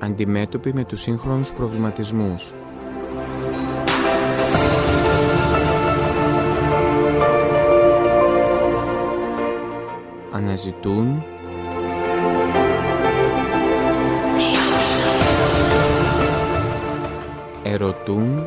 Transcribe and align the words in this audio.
αντιμέτωποι 0.00 0.74
με 0.74 0.84
τους 0.84 1.00
σύγχρονους 1.00 1.52
προβληματισμούς. 1.52 2.52
Αναζητούν 10.32 11.24
ερωτούν 17.62 18.46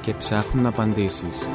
και 0.00 0.14
ψάχνουν 0.14 0.66
απαντήσεις. 0.66 1.48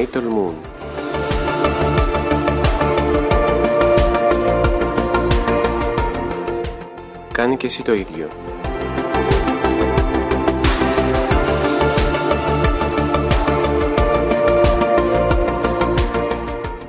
Νέοι 0.00 0.08
τολμούν. 0.12 0.54
Κάνει 7.32 7.56
και 7.56 7.66
εσύ 7.66 7.82
το 7.82 7.94
ίδιο. 7.94 8.28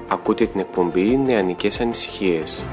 Ακούτε 0.08 0.46
την 0.46 0.60
εκπομπή 0.60 1.18
Νεανικές 1.18 1.80
Ανησυχίες. 1.80 2.66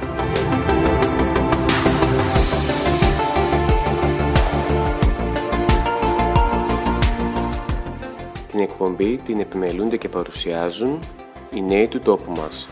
Εκπομπή 8.81 9.17
την 9.17 9.39
επιμελούνται 9.39 9.97
και 9.97 10.09
παρουσιάζουν 10.09 10.99
οι 11.55 11.61
νέοι 11.61 11.89
του 11.89 11.99
τόπου 11.99 12.33
μας. 12.33 12.69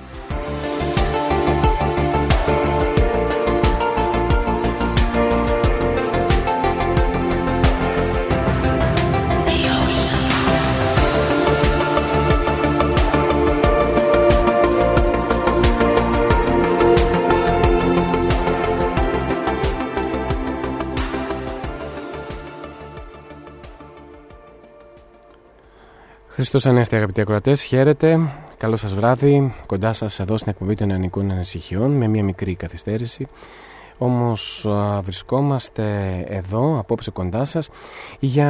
Χριστός 26.57 26.75
Ανέστη 26.75 26.97
αγαπητοί 26.97 27.21
ακροατές, 27.21 27.63
χαίρετε, 27.63 28.33
καλό 28.57 28.77
σας 28.77 28.95
βράδυ, 28.95 29.55
κοντά 29.67 29.93
σας 29.93 30.21
εδώ 30.21 30.37
στην 30.37 30.51
εκπομπή 30.51 30.75
των 30.75 30.91
Ιωνικών 30.91 31.31
Ανησυχιών 31.31 31.91
με 31.91 32.09
μια 32.09 32.25
μικρή 32.25 32.55
καθυστέρηση. 32.55 33.27
Όμως 33.99 34.69
βρισκόμαστε 35.03 35.85
εδώ, 36.29 36.79
απόψε 36.79 37.11
κοντά 37.11 37.45
σας, 37.45 37.69
για 38.19 38.49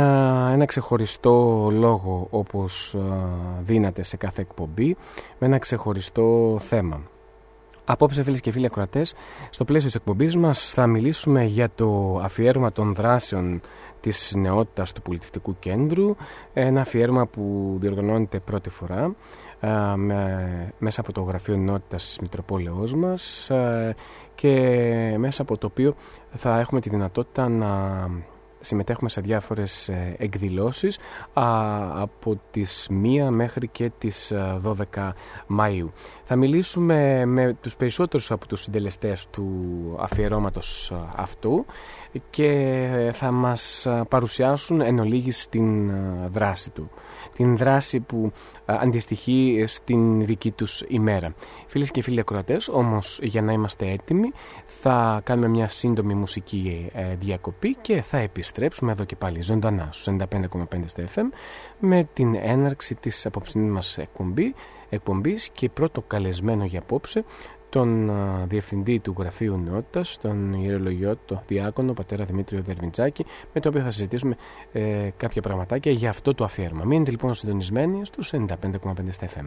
ένα 0.53 0.65
ξεχωριστό 0.65 1.69
λόγο 1.73 2.27
όπως 2.31 2.97
δίνατε 3.63 4.03
σε 4.03 4.17
κάθε 4.17 4.41
εκπομπή, 4.41 4.97
με 5.39 5.47
ένα 5.47 5.59
ξεχωριστό 5.59 6.57
θέμα. 6.61 7.01
Απόψε 7.89 8.23
φίλες 8.23 8.41
και 8.41 8.51
φίλοι 8.51 8.67
ακροατές, 8.67 9.15
στο 9.51 9.65
πλαίσιο 9.65 9.87
της 9.87 9.97
εκπομπής 9.97 10.37
μας 10.37 10.73
θα 10.73 10.87
μιλήσουμε 10.87 11.45
για 11.45 11.69
το 11.75 12.21
αφιέρωμα 12.23 12.73
των 12.73 12.95
δράσεων 12.95 13.61
της 14.01 14.33
νεότητας 14.37 14.93
του 14.93 15.03
πολιτιστικού 15.03 15.57
κέντρου, 15.59 16.17
ένα 16.53 16.81
αφιέρωμα 16.81 17.27
που 17.27 17.77
διοργανώνεται 17.81 18.39
πρώτη 18.39 18.71
φορά 18.71 19.15
με, 19.97 20.73
μέσα 20.79 21.01
από 21.01 21.13
το 21.13 21.21
Γραφείο 21.21 21.57
Νεότητας 21.57 22.07
της 22.07 22.19
Μητροπόλεως 22.19 22.95
μας 22.95 23.51
και 24.35 25.15
μέσα 25.19 25.43
από 25.43 25.59
το 25.59 25.67
οποίο 25.67 25.95
θα 26.31 26.59
έχουμε 26.59 26.81
τη 26.81 26.89
δυνατότητα 26.89 27.49
να 27.49 27.69
συμμετέχουμε 28.67 29.09
σε 29.09 29.21
διάφορες 29.21 29.89
ε, 29.89 30.15
εκδηλώσεις 30.19 30.99
από 31.93 32.41
τις 32.51 32.89
1 32.91 33.29
μέχρι 33.31 33.69
και 33.69 33.91
τις 33.99 34.33
12 34.95 35.11
Μαΐου. 35.59 35.89
Θα 36.25 36.37
μιλήσουμε 36.37 37.25
με 37.25 37.57
τους 37.61 37.77
περισσότερους 37.77 38.31
από 38.31 38.47
τους 38.47 38.63
συντελεστές 38.63 39.27
του 39.31 39.47
αφιερώματος 40.01 40.93
αυτού 41.17 41.67
και 42.31 43.11
θα 43.13 43.31
μας 43.31 43.87
παρουσιάσουν 44.09 44.81
εν 44.81 44.99
ολίγης 44.99 45.49
την 45.49 45.91
δράση 46.31 46.71
του. 46.71 46.91
Την 47.33 47.57
δράση 47.57 48.01
που 48.01 48.33
αντιστοιχεί 48.65 49.65
στην 49.67 50.25
δική 50.25 50.51
τους 50.51 50.83
ημέρα. 50.89 51.35
Φίλες 51.67 51.91
και 51.91 52.03
φίλοι 52.03 52.21
ακροατές, 52.21 52.69
όμως 52.69 53.19
για 53.23 53.43
να 53.43 53.53
είμαστε 53.53 53.91
έτοιμοι 53.91 54.33
θα 54.67 55.21
κάνουμε 55.25 55.49
μια 55.49 55.69
σύντομη 55.69 56.15
μουσική 56.15 56.91
ε, 56.93 57.15
διακοπή 57.19 57.77
και 57.81 58.03
θα 58.03 58.19
επιστρέψουμε 58.19 58.93
εδώ 58.93 59.05
και 59.05 59.17
πάλι 59.17 59.43
ζωντανά 59.43 59.89
στους 59.91 60.17
95,5 60.19 60.59
στα 60.85 61.05
FM 61.15 61.29
με 61.79 62.09
την 62.13 62.35
έναρξη 62.35 62.95
της 62.95 63.27
απόψινής 63.27 63.71
μας 63.71 63.99
εκπομπή, 63.99 64.55
εκπομπής 64.89 65.49
και 65.49 65.69
πρώτο 65.69 66.03
καλεσμένο 66.03 66.65
για 66.65 66.79
απόψε 66.79 67.25
τον 67.69 68.11
διευθυντή 68.49 69.01
του 69.01 69.15
Γραφείου 69.19 69.57
Νεότητας, 69.57 70.19
τον 70.19 70.53
ιερολογιό, 70.53 71.17
τον 71.25 71.41
διάκονο 71.47 71.93
πατέρα 71.93 72.25
Δημήτριο 72.25 72.63
Δερμιτσάκη, 72.63 73.25
με 73.53 73.61
το 73.61 73.69
οποίο 73.69 73.81
θα 73.81 73.91
συζητήσουμε 73.91 74.37
ε, 74.73 75.09
κάποια 75.17 75.43
πραγματάκια 75.43 75.93
για 75.93 76.09
αυτό 76.09 76.35
το 76.35 76.45
αφιέρωμα. 76.45 76.85
Μείνετε 76.85 77.11
λοιπόν 77.11 77.35
συντονισμένοι 77.35 78.05
στους 78.05 78.33
95,5 78.35 78.47
FM. 79.21 79.47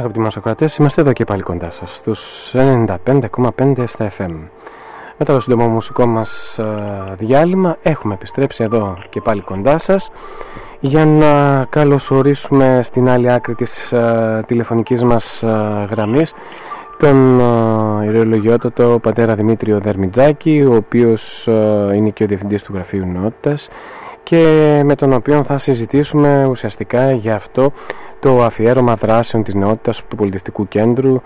Αγαπητοί 0.00 0.20
μας 0.20 0.36
ακροατές, 0.36 0.76
είμαστε 0.76 1.00
εδώ 1.00 1.12
και 1.12 1.24
πάλι 1.24 1.42
κοντά 1.42 1.70
σας 1.70 1.96
στους 1.96 2.52
95,5 2.54 3.84
στα 3.86 4.10
FM. 4.18 4.30
Μετά 5.18 5.32
το 5.32 5.40
σύντομο 5.40 5.66
μουσικό 5.68 6.06
μας 6.06 6.60
διάλειμμα 7.18 7.76
έχουμε 7.82 8.14
επιστρέψει 8.14 8.64
εδώ 8.64 8.98
και 9.08 9.20
πάλι 9.20 9.40
κοντά 9.40 9.78
σας 9.78 10.10
για 10.80 11.06
να 11.06 11.64
καλωσορίσουμε 11.64 12.80
στην 12.82 13.08
άλλη 13.08 13.32
άκρη 13.32 13.54
της 13.54 13.92
τηλεφωνικής 14.46 15.02
μας 15.02 15.44
γραμμής 15.90 16.32
τον 16.98 17.40
ιερολογιότατο 18.04 18.98
πατέρα 19.02 19.34
Δημήτριο 19.34 19.80
Δερμιτζάκη 19.80 20.66
ο 20.70 20.74
οποίος 20.74 21.46
είναι 21.94 22.10
και 22.10 22.24
ο 22.24 22.26
Διευθυντής 22.26 22.62
του 22.62 22.72
Γραφείου 22.74 23.06
Νότητας 23.06 23.68
και 24.22 24.80
με 24.84 24.94
τον 24.94 25.12
οποίο 25.12 25.44
θα 25.44 25.58
συζητήσουμε 25.58 26.46
ουσιαστικά 26.50 27.12
για 27.12 27.34
αυτό 27.34 27.72
το 28.20 28.42
αφιέρωμα 28.42 28.94
δράσεων 28.94 29.42
της 29.42 29.54
νεότητας 29.54 30.04
του 30.08 30.16
Πολιτιστικού 30.16 30.68
Κέντρου 30.68 31.20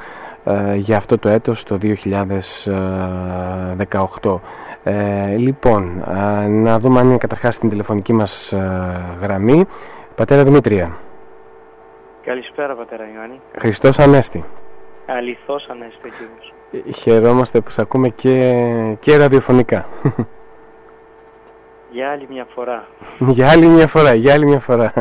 ε, 0.44 0.74
για 0.74 0.96
αυτό 0.96 1.18
το 1.18 1.28
έτος 1.28 1.64
το 1.64 1.78
2018. 1.82 4.38
Ε, 4.84 5.36
λοιπόν, 5.36 6.04
ε, 6.42 6.46
να 6.46 6.78
δούμε 6.78 7.00
αν 7.00 7.06
είναι 7.06 7.18
καταρχάς 7.18 7.54
στην 7.54 7.68
τηλεφωνική 7.68 8.12
μας 8.12 8.54
γραμμή. 9.20 9.64
Πατέρα 10.14 10.44
Δημήτρια. 10.44 10.96
Καλησπέρα 12.24 12.74
πατέρα 12.74 13.04
Ιωάννη. 13.14 13.40
Χριστός 13.58 13.98
Ανέστη. 13.98 14.44
Αληθώς 15.06 15.68
Ανέστη 15.70 16.12
κύριος. 16.18 16.52
Χαιρόμαστε 16.98 17.60
που 17.60 17.70
σε 17.70 17.80
ακούμε 17.80 18.08
και, 18.08 18.54
και 19.00 19.16
ραδιοφωνικά. 19.16 19.86
Για 21.94 22.10
άλλη 22.10 22.26
μια 22.30 22.46
φορά. 22.54 22.88
για 23.36 23.50
άλλη 23.50 23.66
μια 23.66 23.86
φορά, 23.86 24.14
για 24.14 24.32
άλλη 24.34 24.46
μια 24.46 24.58
φορά. 24.60 24.92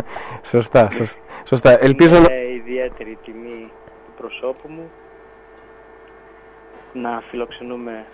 σωστά, 0.52 0.90
σωστά. 0.90 1.20
σωστά. 1.46 1.84
Ελπίζω 1.84 2.16
Είναι 2.16 2.54
ιδιαίτερη 2.56 3.18
τιμή 3.24 3.72
του 4.06 4.12
προσώπου 4.18 4.68
μου 4.70 4.92
να 6.94 7.22
φιλοξενούμε 7.30 8.06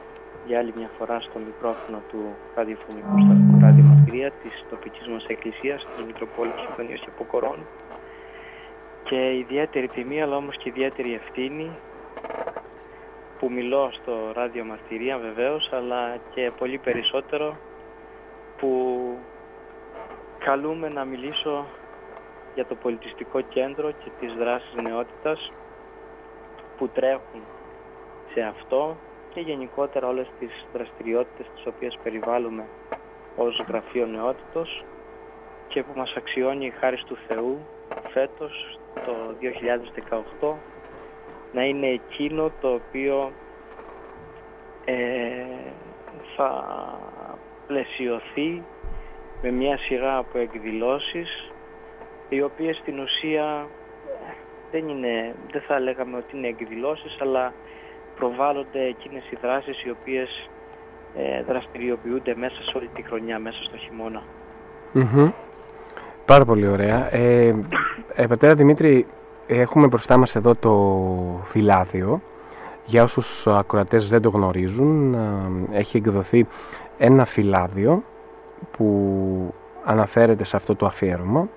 για 0.46 0.60
άλλη 0.60 0.74
μια 0.78 0.90
φορά 0.98 1.20
στο 1.20 1.40
μικρόφωνο 1.40 2.02
του 2.10 2.36
ραδιοφωνικού 2.56 3.20
σταθμού 3.26 3.60
ραδιομαρτυρία 3.62 4.32
της 4.32 4.66
τοπικής 4.70 5.08
μας 5.08 5.26
εκκλησίας, 5.28 5.88
της 5.96 6.06
Μητροπόλης 6.06 6.54
Ιωαννίας 6.70 7.00
και 7.00 7.10
Ποκορών 7.18 7.58
και 9.04 9.36
ιδιαίτερη 9.38 9.88
τιμή 9.88 10.22
αλλά 10.22 10.36
όμως 10.36 10.58
και 10.58 10.70
ιδιαίτερη 10.70 11.14
ευθύνη 11.14 11.70
που 13.40 13.52
μιλώ 13.52 13.90
στο 13.92 14.14
ράδιο 14.34 14.64
μαρτυρία 14.64 15.18
βεβαίως 15.18 15.70
αλλά 15.74 16.18
και 16.34 16.52
πολύ 16.58 16.78
περισσότερο 16.78 17.58
που 18.60 19.18
καλούμε 20.40 20.90
να 20.90 21.06
μιλήσω 21.06 21.66
για 22.56 22.66
το 22.66 22.76
πολιτιστικό 22.76 23.42
κέντρο 23.42 23.92
και 23.92 24.10
τις 24.20 24.34
δράσεις 24.34 24.82
νεότητας 24.82 25.52
που 26.78 26.88
τρέχουν 26.88 27.42
σε 28.34 28.42
αυτό 28.42 28.98
και 29.34 29.40
γενικότερα 29.40 30.08
όλες 30.08 30.28
τις 30.40 30.66
δραστηριότητες 30.74 31.46
τις 31.56 31.66
οποίες 31.66 31.98
περιβάλλουμε 32.04 32.66
ως 33.36 33.64
Γραφείο 33.68 34.06
Νεότητος 34.06 34.84
και 35.68 35.84
που 35.84 35.92
μας 35.96 36.14
αξιώνει 36.18 36.66
η 36.66 36.74
χάρη 36.80 36.98
του 37.04 37.18
Θεού 37.28 37.60
φέτος 38.10 38.80
το 38.94 39.36
2018 40.42 40.54
να 41.54 41.64
είναι 41.64 41.88
εκείνο 41.88 42.52
το 42.62 42.74
οποίο 42.74 43.32
ε, 44.86 45.46
θα 46.36 46.66
πλαισιωθεί 47.70 48.64
με 49.42 49.52
μια 49.52 49.78
σειρά 49.78 50.18
από 50.18 50.38
εκδηλώσεις 50.38 51.52
οι 52.30 52.42
οποίες 52.42 52.78
στην 52.82 53.00
ουσία 53.00 53.68
δεν 54.72 54.88
είναι, 54.88 55.36
δεν 55.52 55.62
θα 55.68 55.80
λέγαμε 55.80 56.18
ότι 56.18 56.38
είναι 56.38 56.48
εκδηλώσεις 56.48 57.18
αλλά 57.22 57.54
προβάλλονται 58.16 58.82
εκείνες 58.94 59.24
οι 59.32 59.38
δράσεις 59.42 59.84
οι 59.84 59.90
οποίες 59.90 60.50
ε, 61.16 61.44
δραστηριοποιούνται 61.44 62.36
μέσα 62.36 62.62
σε 62.64 62.78
όλη 62.78 62.90
τη 62.94 63.02
χρονιά, 63.02 63.40
μέσα 63.40 63.64
στο 63.64 63.78
χειμώνα. 63.78 64.22
Πάρα 66.26 66.46
πολύ 66.46 66.68
ωραία. 66.68 67.16
Ε, 67.16 67.56
ε, 68.14 68.28
πατέρα 68.28 68.56
Δημήτρη, 68.56 69.08
έχουμε 69.48 69.88
μπροστά 69.88 70.18
μας 70.18 70.36
εδώ 70.36 70.56
το 70.56 70.74
φυλάδιο. 71.44 72.22
Για 72.86 73.04
όσους 73.04 73.48
ακροατές 73.48 74.10
δεν 74.10 74.22
το 74.22 74.30
γνωρίζουν, 74.30 75.14
ε, 75.14 75.78
έχει 75.78 75.98
εκδοθεί 75.98 76.48
ένα 77.02 77.26
φυλάδιο 77.26 78.04
που 78.72 79.54
αναφέρεται 79.84 80.44
σε 80.44 80.56
αυτό 80.56 80.76
το 80.76 80.86
αφιέρωμα 80.86 81.48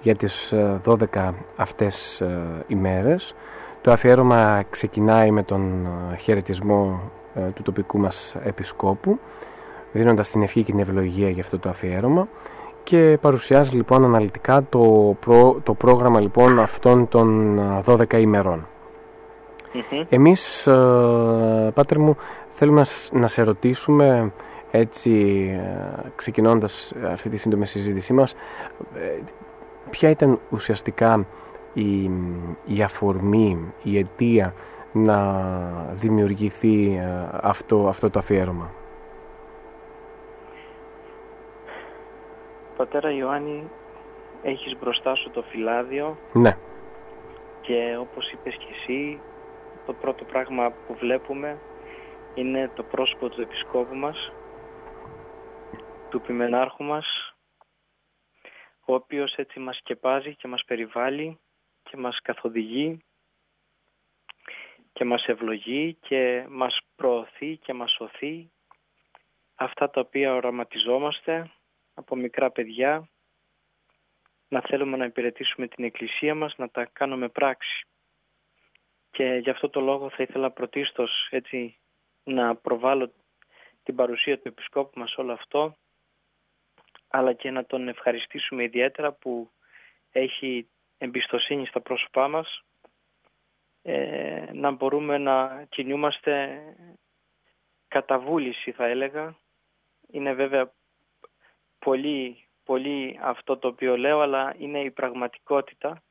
για 0.00 0.14
τις 0.14 0.54
12 0.84 1.00
ε, 1.14 1.30
αυτές 1.56 2.20
ε, 2.20 2.64
ημέρες. 2.66 3.34
Το 3.80 3.92
αφιέρωμα 3.92 4.62
ξεκινάει 4.70 5.30
με 5.30 5.42
τον 5.42 5.88
ε, 6.12 6.16
χαιρετισμό 6.16 7.00
του 7.54 7.62
τοπικού 7.62 7.98
μας 7.98 8.34
επισκόπου 8.42 9.18
δίνοντας 9.92 10.30
την 10.30 10.42
ευχή 10.42 10.62
και 10.62 10.70
την 10.70 10.80
ευλογία 10.80 11.30
για 11.30 11.42
αυτό 11.42 11.58
το 11.58 11.68
αφιέρωμα 11.68 12.28
και 12.84 13.18
παρουσιάζει 13.20 13.76
λοιπόν 13.76 14.04
αναλυτικά 14.04 14.62
το, 14.68 15.16
το 15.62 15.74
πρόγραμμα 15.74 16.20
λοιπόν 16.20 16.58
αυτών 16.58 17.08
των 17.08 17.58
12 17.84 18.12
ημερών. 18.12 18.66
Εμείς, 20.08 20.62
Πάτερ 21.74 21.98
μου, 21.98 22.16
θέλουμε 22.48 22.82
να 23.12 23.28
σε 23.28 23.42
ρωτήσουμε 23.42 24.32
έτσι 24.70 25.10
ε, 25.52 26.08
ξεκινώντας 26.16 26.92
αυτή 27.04 27.28
τη 27.28 27.36
σύντομη 27.36 27.66
συζήτησή 27.66 28.12
μας 28.12 28.34
ε, 28.94 29.18
ποια 29.90 30.10
ήταν 30.10 30.40
ουσιαστικά 30.50 31.26
η, 31.72 32.10
η 32.66 32.82
αφορμή, 32.82 33.72
η 33.82 33.98
αιτία 33.98 34.54
να 34.92 35.42
δημιουργηθεί 35.92 36.96
ε, 36.96 37.28
αυτό, 37.32 37.88
αυτό 37.88 38.10
το 38.10 38.18
αφιέρωμα; 38.18 38.70
Πατέρα 42.76 43.12
Ιωάννη, 43.12 43.62
έχεις 44.42 44.78
μπροστά 44.80 45.14
σου 45.14 45.30
το 45.30 45.42
φυλάδιο. 45.42 46.16
Ναι. 46.32 46.56
Και 47.60 47.96
όπως 48.00 48.30
είπες 48.30 48.56
και 48.56 48.66
εσύ, 48.70 49.20
το 49.86 49.92
πρώτο 49.92 50.24
πράγμα 50.24 50.72
που 50.86 50.94
βλέπουμε 50.94 51.58
είναι 52.34 52.70
το 52.74 52.82
πρόσωπο 52.82 53.28
του 53.28 53.40
επισκόπου 53.40 53.94
μας, 53.94 54.32
του 56.10 56.20
ποιμενάρχου 56.20 56.84
μας, 56.84 57.34
ο 58.84 58.94
οποίος 58.94 59.34
έτσι 59.34 59.58
μας 59.58 59.76
σκεπάζει 59.76 60.34
και 60.34 60.48
μας 60.48 60.64
περιβάλλει 60.64 61.38
και 61.82 61.96
μας 61.96 62.20
καθοδηγεί 62.22 63.04
και 64.92 65.04
μας 65.04 65.24
ευλογεί 65.26 65.94
και 65.94 66.46
μας 66.48 66.80
προωθεί 66.96 67.56
και 67.56 67.72
μας 67.72 67.92
σωθεί 67.92 68.50
αυτά 69.54 69.90
τα 69.90 70.00
οποία 70.00 70.34
οραματιζόμαστε 70.34 71.50
από 71.94 72.16
μικρά 72.16 72.50
παιδιά 72.50 73.08
να 74.48 74.60
θέλουμε 74.60 74.96
να 74.96 75.04
υπηρετήσουμε 75.04 75.68
την 75.68 75.84
Εκκλησία 75.84 76.34
μας, 76.34 76.56
να 76.56 76.70
τα 76.70 76.84
κάνουμε 76.84 77.28
πράξη. 77.28 77.86
Και 79.10 79.24
γι' 79.42 79.50
αυτό 79.50 79.68
το 79.68 79.80
λόγο 79.80 80.10
θα 80.10 80.22
ήθελα 80.22 80.50
πρωτίστως 80.50 81.28
έτσι 81.30 81.78
να 82.24 82.56
προβάλλω 82.56 83.12
την 83.82 83.94
παρουσία 83.94 84.38
του 84.38 84.48
Επισκόπου 84.48 84.98
μας 84.98 85.16
όλο 85.16 85.32
αυτό 85.32 85.76
αλλά 87.08 87.32
και 87.32 87.50
να 87.50 87.64
τον 87.64 87.88
ευχαριστήσουμε 87.88 88.62
ιδιαίτερα 88.62 89.12
που 89.12 89.50
έχει 90.10 90.68
εμπιστοσύνη 90.98 91.66
στα 91.66 91.80
πρόσωπά 91.80 92.28
μας 92.28 92.62
ε, 93.82 94.44
να 94.52 94.70
μπορούμε 94.70 95.18
να 95.18 95.66
κινούμαστε 95.68 96.62
κατά 97.88 98.18
βούληση 98.18 98.72
θα 98.72 98.86
έλεγα. 98.86 99.36
Είναι 100.10 100.32
βέβαια 100.32 100.72
πολύ, 101.78 102.48
πολύ 102.64 103.18
αυτό 103.22 103.56
το 103.56 103.68
οποίο 103.68 103.96
λέω 103.96 104.20
αλλά 104.20 104.54
είναι 104.58 104.80
η 104.80 104.90
πραγματικότητα. 104.90 106.02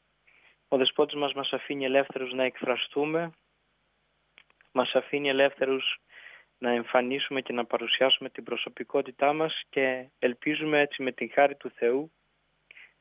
Ο 0.67 0.77
Δεσπότης 0.77 1.15
μας 1.15 1.33
μας 1.33 1.53
αφήνει 1.53 1.85
ελεύθερους 1.85 2.33
να 2.33 2.43
εκφραστούμε, 2.43 3.31
μας 4.71 4.95
αφήνει 4.95 5.29
ελεύθερους 5.29 5.99
να 6.57 6.71
εμφανίσουμε 6.71 7.41
και 7.41 7.53
να 7.53 7.65
παρουσιάσουμε 7.65 8.29
την 8.29 8.43
προσωπικότητά 8.43 9.33
μας 9.33 9.63
και 9.69 10.09
ελπίζουμε 10.19 10.79
έτσι 10.79 11.03
με 11.03 11.11
την 11.11 11.31
χάρη 11.31 11.55
του 11.55 11.69
Θεού 11.69 12.11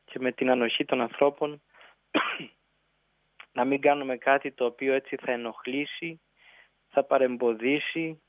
και 0.04 0.18
με 0.18 0.32
την 0.32 0.50
ανοχή 0.50 0.84
των 0.84 1.00
ανθρώπων 1.00 1.62
να 3.56 3.64
μην 3.64 3.80
κάνουμε 3.80 4.16
κάτι 4.16 4.52
το 4.52 4.64
οποίο 4.64 4.94
έτσι 4.94 5.16
θα 5.16 5.32
ενοχλήσει, 5.32 6.20
θα 6.88 7.04
παρεμποδίσει, 7.04 8.22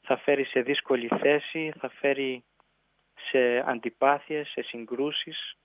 θα 0.00 0.16
φέρει 0.16 0.44
σε 0.44 0.60
δύσκολη 0.60 1.08
θέση, 1.20 1.72
θα 1.78 1.88
φέρει 1.88 2.44
σε 3.14 3.70
αντιπάθειες, 3.70 4.48
σε 4.48 4.62
συγκρούσεις. 4.62 5.56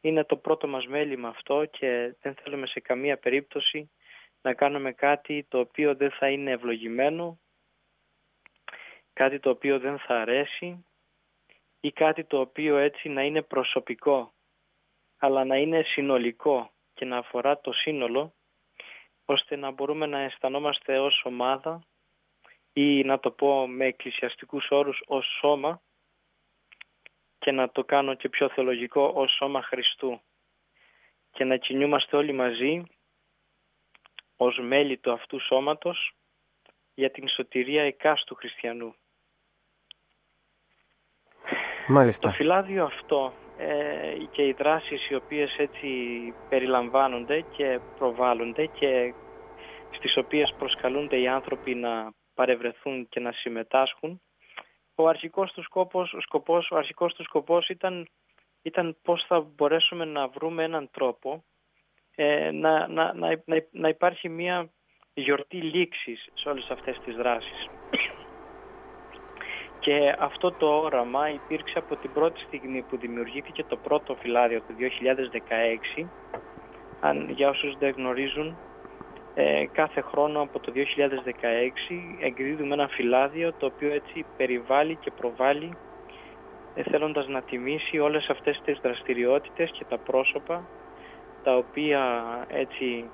Είναι 0.00 0.24
το 0.24 0.36
πρώτο 0.36 0.68
μας 0.68 0.86
μέλημα 0.86 1.28
αυτό 1.28 1.64
και 1.64 2.16
δεν 2.20 2.34
θέλουμε 2.34 2.66
σε 2.66 2.80
καμία 2.80 3.18
περίπτωση 3.18 3.90
να 4.42 4.54
κάνουμε 4.54 4.92
κάτι 4.92 5.46
το 5.48 5.58
οποίο 5.58 5.94
δεν 5.94 6.10
θα 6.10 6.28
είναι 6.28 6.50
ευλογημένο 6.50 7.40
κάτι 9.18 9.40
το 9.40 9.50
οποίο 9.50 9.78
δεν 9.78 9.98
θα 9.98 10.20
αρέσει 10.20 10.84
ή 11.80 11.92
κάτι 11.92 12.24
το 12.24 12.40
οποίο 12.40 12.76
έτσι 12.76 13.08
να 13.08 13.22
είναι 13.22 13.42
προσωπικό 13.42 14.32
αλλά 15.16 15.44
να 15.44 15.56
είναι 15.56 15.82
συνολικό 15.82 16.70
και 16.94 17.04
να 17.04 17.16
αφορά 17.16 17.60
το 17.60 17.72
σύνολο 17.72 18.34
ώστε 19.24 19.56
να 19.56 19.70
μπορούμε 19.70 20.06
να 20.06 20.18
αισθανόμαστε 20.18 20.98
ως 20.98 21.22
ομάδα 21.24 21.82
ή 22.72 23.04
να 23.04 23.20
το 23.20 23.30
πω 23.30 23.66
με 23.66 23.84
εκκλησιαστικούς 23.84 24.70
όρους 24.70 25.02
ως 25.06 25.26
σώμα 25.38 25.82
και 27.38 27.52
να 27.52 27.70
το 27.70 27.84
κάνω 27.84 28.14
και 28.14 28.28
πιο 28.28 28.48
θεολογικό 28.48 29.12
ως 29.14 29.32
σώμα 29.32 29.62
Χριστού 29.62 30.20
και 31.30 31.44
να 31.44 31.56
κινούμαστε 31.56 32.16
όλοι 32.16 32.32
μαζί 32.32 32.82
ως 34.36 34.58
μέλη 34.58 34.98
του 34.98 35.12
αυτού 35.12 35.40
σώματος 35.40 36.12
για 36.94 37.10
την 37.10 37.28
σωτηρία 37.28 37.82
εκάστου 37.82 38.34
χριστιανού. 38.34 38.94
Μάλιστα. 41.88 42.28
Το 42.28 42.34
φυλάδιο 42.34 42.84
αυτό 42.84 43.32
ε, 43.58 44.16
και 44.30 44.46
οι 44.46 44.52
δράσεις 44.58 45.08
οι 45.08 45.14
οποίες 45.14 45.56
έτσι 45.58 45.88
περιλαμβάνονται 46.48 47.40
και 47.40 47.80
προβάλλονται 47.98 48.66
και 48.66 49.14
στις 49.90 50.16
οποίες 50.16 50.54
προσκαλούνται 50.58 51.20
οι 51.20 51.28
άνθρωποι 51.28 51.74
να 51.74 52.12
παρευρεθούν 52.34 53.08
και 53.08 53.20
να 53.20 53.32
συμμετάσχουν 53.32 54.20
ο 54.94 55.08
αρχικός 55.08 55.52
του 55.52 55.62
σκοπός, 55.62 56.12
ο 56.12 56.20
σκοπός, 56.20 56.70
ο 56.70 56.76
αρχικός 56.76 57.14
του 57.14 57.22
σκοπός 57.22 57.68
ήταν, 57.68 58.08
ήταν 58.62 58.96
πώς 59.02 59.24
θα 59.26 59.40
μπορέσουμε 59.40 60.04
να 60.04 60.28
βρούμε 60.28 60.64
έναν 60.64 60.88
τρόπο 60.90 61.44
ε, 62.14 62.50
να, 62.50 62.88
να, 62.88 63.14
να, 63.14 63.42
να, 63.70 63.88
υπάρχει 63.88 64.28
μια 64.28 64.70
γιορτή 65.14 65.56
λήξης 65.56 66.28
σε 66.34 66.48
όλες 66.48 66.68
αυτές 66.70 66.98
τις 67.04 67.16
δράσεις. 67.16 67.68
Και 69.80 70.14
αυτό 70.18 70.52
το 70.52 70.66
όραμα 70.66 71.30
υπήρξε 71.30 71.78
από 71.78 71.96
την 71.96 72.12
πρώτη 72.12 72.40
στιγμή 72.40 72.82
που 72.82 72.98
δημιουργήθηκε 72.98 73.64
το 73.64 73.76
πρώτο 73.76 74.14
φυλάδιο 74.14 74.60
του 74.60 74.74
2016. 75.98 76.06
Αν 77.00 77.30
για 77.30 77.48
όσους 77.48 77.76
δεν 77.78 77.94
γνωρίζουν, 77.96 78.56
ε, 79.34 79.66
κάθε 79.72 80.00
χρόνο 80.00 80.40
από 80.40 80.58
το 80.58 80.72
2016 80.72 82.16
εγκρίνουμε 82.20 82.74
ένα 82.74 82.88
φυλάδιο 82.88 83.52
το 83.52 83.66
οποίο 83.66 83.92
έτσι 83.92 84.24
περιβάλλει 84.36 84.96
και 84.96 85.10
προβάλλει 85.10 85.76
ε, 86.74 86.82
θέλοντας 86.82 87.28
να 87.28 87.42
τιμήσει 87.42 87.98
όλες 87.98 88.28
αυτές 88.28 88.60
τις 88.64 88.78
δραστηριότητες 88.82 89.70
και 89.70 89.84
τα 89.84 89.98
πρόσωπα 89.98 90.68
τα 91.42 91.56
οποία 91.56 92.24
έτσι 92.48 93.10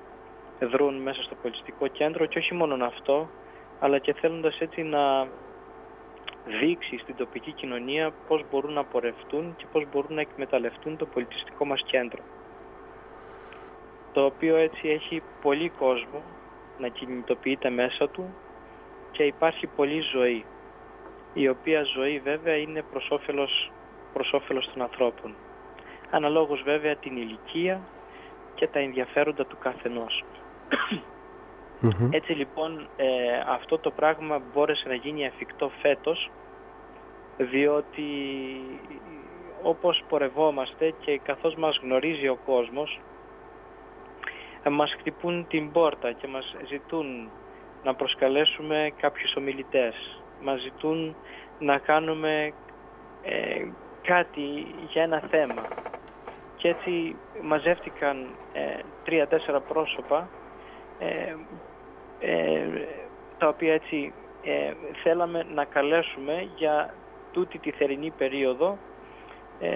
δρούν 0.59 0.95
μέσα 0.95 1.21
στο 1.21 1.35
πολιτιστικό 1.35 1.87
κέντρο 1.87 2.25
και 2.25 2.37
όχι 2.37 2.53
μόνο 2.53 2.85
αυτό 2.85 3.29
αλλά 3.79 3.99
και 3.99 4.13
θέλοντας 4.13 4.59
έτσι 4.59 4.83
να 4.83 5.27
δείξει 6.45 6.97
στην 6.97 7.15
τοπική 7.15 7.51
κοινωνία 7.51 8.13
πώς 8.27 8.45
μπορούν 8.51 8.73
να 8.73 8.83
πορευτούν 8.83 9.55
και 9.55 9.65
πώς 9.71 9.85
μπορούν 9.91 10.13
να 10.13 10.21
εκμεταλλευτούν 10.21 10.97
το 10.97 11.05
πολιτιστικό 11.05 11.65
μας 11.65 11.83
κέντρο. 11.83 12.23
Το 14.13 14.25
οποίο 14.25 14.55
έτσι 14.55 14.89
έχει 14.89 15.21
πολύ 15.41 15.69
κόσμο 15.69 16.23
να 16.77 16.87
κινητοποιείται 16.87 17.69
μέσα 17.69 18.09
του 18.09 18.33
και 19.11 19.23
υπάρχει 19.23 19.67
πολλή 19.67 19.99
ζωή 19.99 20.45
η 21.33 21.47
οποία 21.47 21.83
ζωή 21.83 22.19
βέβαια 22.19 22.55
είναι 22.55 22.81
προς 22.81 23.09
όφελος, 23.11 23.71
προς 24.13 24.33
όφελος 24.33 24.69
των 24.73 24.81
ανθρώπων. 24.81 25.35
Αναλόγως 26.09 26.61
βέβαια 26.61 26.95
την 26.95 27.17
ηλικία 27.17 27.81
και 28.55 28.67
τα 28.67 28.79
ενδιαφέροντα 28.79 29.45
του 29.45 29.57
καθενος 31.81 32.09
Έτσι 32.11 32.31
λοιπόν 32.31 32.87
ε, 32.95 33.07
αυτό 33.47 33.77
το 33.77 33.91
πράγμα 33.91 34.41
μπόρεσε 34.53 34.87
να 34.87 34.93
γίνει 34.93 35.23
εφικτό 35.23 35.71
φέτος 35.81 36.31
διότι 37.37 38.09
όπως 39.61 40.03
πορευόμαστε 40.09 40.93
και 40.99 41.19
καθώς 41.23 41.55
μας 41.55 41.79
γνωρίζει 41.83 42.27
ο 42.27 42.37
κόσμος 42.45 42.99
μας 44.69 44.95
χτυπούν 44.99 45.47
την 45.47 45.71
πόρτα 45.71 46.11
και 46.11 46.27
μας 46.27 46.55
ζητούν 46.67 47.29
να 47.83 47.95
προσκαλέσουμε 47.95 48.91
κάποιους 48.97 49.35
ομιλητές. 49.35 50.21
Μας 50.41 50.61
ζητούν 50.61 51.15
να 51.59 51.77
κάνουμε 51.77 52.53
ε, 53.21 53.65
κάτι 54.01 54.75
για 54.89 55.03
ένα 55.03 55.19
θέμα. 55.29 55.61
Και 56.55 56.67
έτσι 56.67 57.15
μαζεύτηκαν 57.41 58.27
ε, 58.53 58.79
τρία-τέσσερα 59.03 59.59
πρόσωπα 59.59 60.17
ε, 60.17 60.21
ε, 60.21 60.44
τα 63.37 63.47
οποία 63.47 63.73
έτσι 63.73 64.13
θέλαμε 65.03 65.45
να 65.53 65.65
καλέσουμε 65.65 66.49
για 66.55 66.93
τούτη 67.31 67.57
τη 67.57 67.71
θερινή 67.71 68.11
περίοδο 68.17 68.77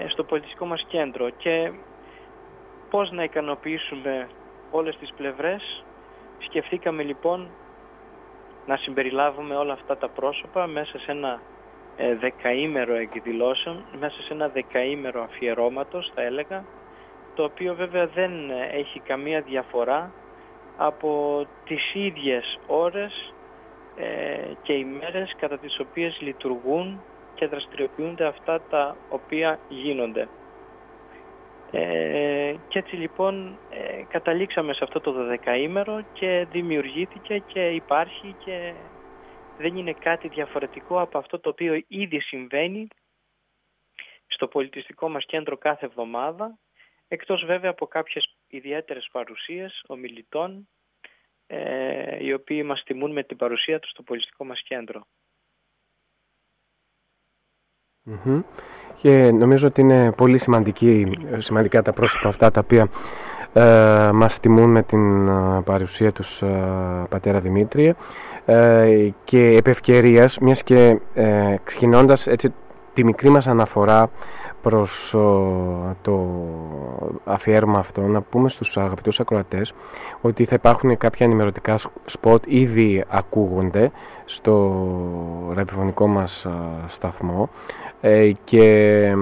στο 0.06 0.24
πολιτιστικό 0.24 0.66
μας 0.66 0.84
κέντρο 0.88 1.30
και 1.30 1.72
πώς 2.90 3.10
να 3.10 3.22
ικανοποιήσουμε 3.22 4.28
όλες 4.70 4.96
τις 4.96 5.12
πλευρές. 5.16 5.84
Σκεφτήκαμε 6.38 7.02
λοιπόν 7.02 7.50
να 8.66 8.76
συμπεριλάβουμε 8.76 9.56
όλα 9.56 9.72
αυτά 9.72 9.96
τα 9.96 10.08
πρόσωπα 10.08 10.66
μέσα 10.66 10.98
σε 10.98 11.10
ένα 11.10 11.40
ε, 11.96 12.14
δεκαήμερο 12.14 12.94
εκδηλώσεων, 12.94 13.84
μέσα 13.98 14.22
σε 14.22 14.32
ένα 14.32 14.48
δεκαήμερο 14.48 15.22
αφιερώματος 15.22 16.12
θα 16.14 16.22
έλεγα, 16.22 16.64
το 17.34 17.44
οποίο 17.44 17.74
βέβαια 17.74 18.06
δεν 18.06 18.50
ε, 18.50 18.68
έχει 18.72 19.00
καμία 19.00 19.40
διαφορά 19.40 20.12
από 20.82 21.46
τις 21.64 21.94
ίδιες 21.94 22.58
ώρες 22.66 23.34
ε, 23.96 24.52
και 24.62 24.72
ημέρες 24.72 25.34
κατά 25.38 25.58
τις 25.58 25.80
οποίες 25.80 26.20
λειτουργούν 26.20 27.02
και 27.34 27.46
δραστηριοποιούνται 27.46 28.24
αυτά 28.24 28.60
τα 28.60 28.96
οποία 29.08 29.58
γίνονται. 29.68 30.28
Ε, 31.70 32.54
και 32.68 32.78
έτσι 32.78 32.96
λοιπόν 32.96 33.58
ε, 33.70 34.02
καταλήξαμε 34.08 34.72
σε 34.72 34.84
αυτό 34.84 35.00
το 35.00 35.12
δεκαήμερο 35.12 36.04
και 36.12 36.46
δημιουργήθηκε 36.50 37.38
και 37.38 37.68
υπάρχει 37.68 38.34
και 38.44 38.74
δεν 39.58 39.76
είναι 39.76 39.92
κάτι 39.92 40.28
διαφορετικό 40.28 41.00
από 41.00 41.18
αυτό 41.18 41.38
το 41.38 41.48
οποίο 41.48 41.82
ήδη 41.88 42.20
συμβαίνει 42.20 42.88
στο 44.26 44.46
πολιτιστικό 44.46 45.08
μας 45.08 45.26
κέντρο 45.26 45.56
κάθε 45.56 45.86
εβδομάδα 45.86 46.58
εκτός 47.08 47.44
βέβαια 47.44 47.70
από 47.70 47.86
κάποιες 47.86 48.34
ιδιαίτερες 48.50 49.08
παρουσίες 49.12 49.84
ομιλητών 49.86 50.68
ε, 51.46 52.24
οι 52.24 52.32
οποίοι 52.32 52.62
μας 52.66 52.82
τιμούν 52.82 53.12
με 53.12 53.22
την 53.22 53.36
παρουσία 53.36 53.78
τους 53.78 53.90
στο 53.90 54.02
πολιτιστικό 54.02 54.44
μας 54.44 54.62
κέντρο. 54.62 55.06
Και 58.96 59.30
νομίζω 59.30 59.68
ότι 59.68 59.80
είναι 59.80 60.12
πολύ 60.12 60.38
σημαντική, 60.38 61.06
σημαντικά 61.38 61.82
τα 61.82 61.92
πρόσωπα 61.92 62.28
αυτά 62.28 62.50
τα 62.50 62.60
οποία 62.64 62.90
ε, 63.52 64.10
μας 64.12 64.40
τιμούν 64.40 64.70
με 64.70 64.82
την 64.82 65.28
ε, 65.28 65.62
παρουσία 65.64 66.12
τους 66.12 66.42
ε, 66.42 67.06
πατέρα 67.08 67.40
Δημήτρη 67.40 67.94
ε, 68.44 69.08
και 69.24 69.46
επ' 69.46 69.66
ευκαιρίας, 69.66 70.38
μιας 70.38 70.62
και 70.62 70.98
ε, 71.14 71.56
ξεκινώντας 71.64 72.26
έτσι 72.26 72.54
τη 73.00 73.06
μικρή 73.06 73.28
μας 73.28 73.46
αναφορά 73.46 74.10
προς 74.62 75.16
το 76.02 76.26
αφιέρωμα 77.24 77.78
αυτό 77.78 78.00
να 78.00 78.20
πούμε 78.20 78.48
στους 78.48 78.76
αγαπητούς 78.76 79.20
ακροατές 79.20 79.72
ότι 80.20 80.44
θα 80.44 80.54
υπάρχουν 80.54 80.96
κάποια 80.96 81.26
ενημερωτικά 81.26 81.78
σποτ 82.04 82.44
ήδη 82.46 83.04
ακούγονται 83.08 83.90
στο 84.24 84.84
ραδιοφωνικό 85.54 86.06
μας 86.06 86.46
σταθμό 86.86 87.50
ε, 88.00 88.32
και 88.44 89.14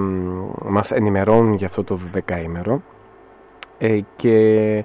μας 0.65 0.91
ενημερώνουν 0.91 1.55
για 1.55 1.67
αυτό 1.67 1.85
το 1.85 1.99
δεκαήμερο 2.13 2.83
ε, 3.79 4.01
και 4.17 4.85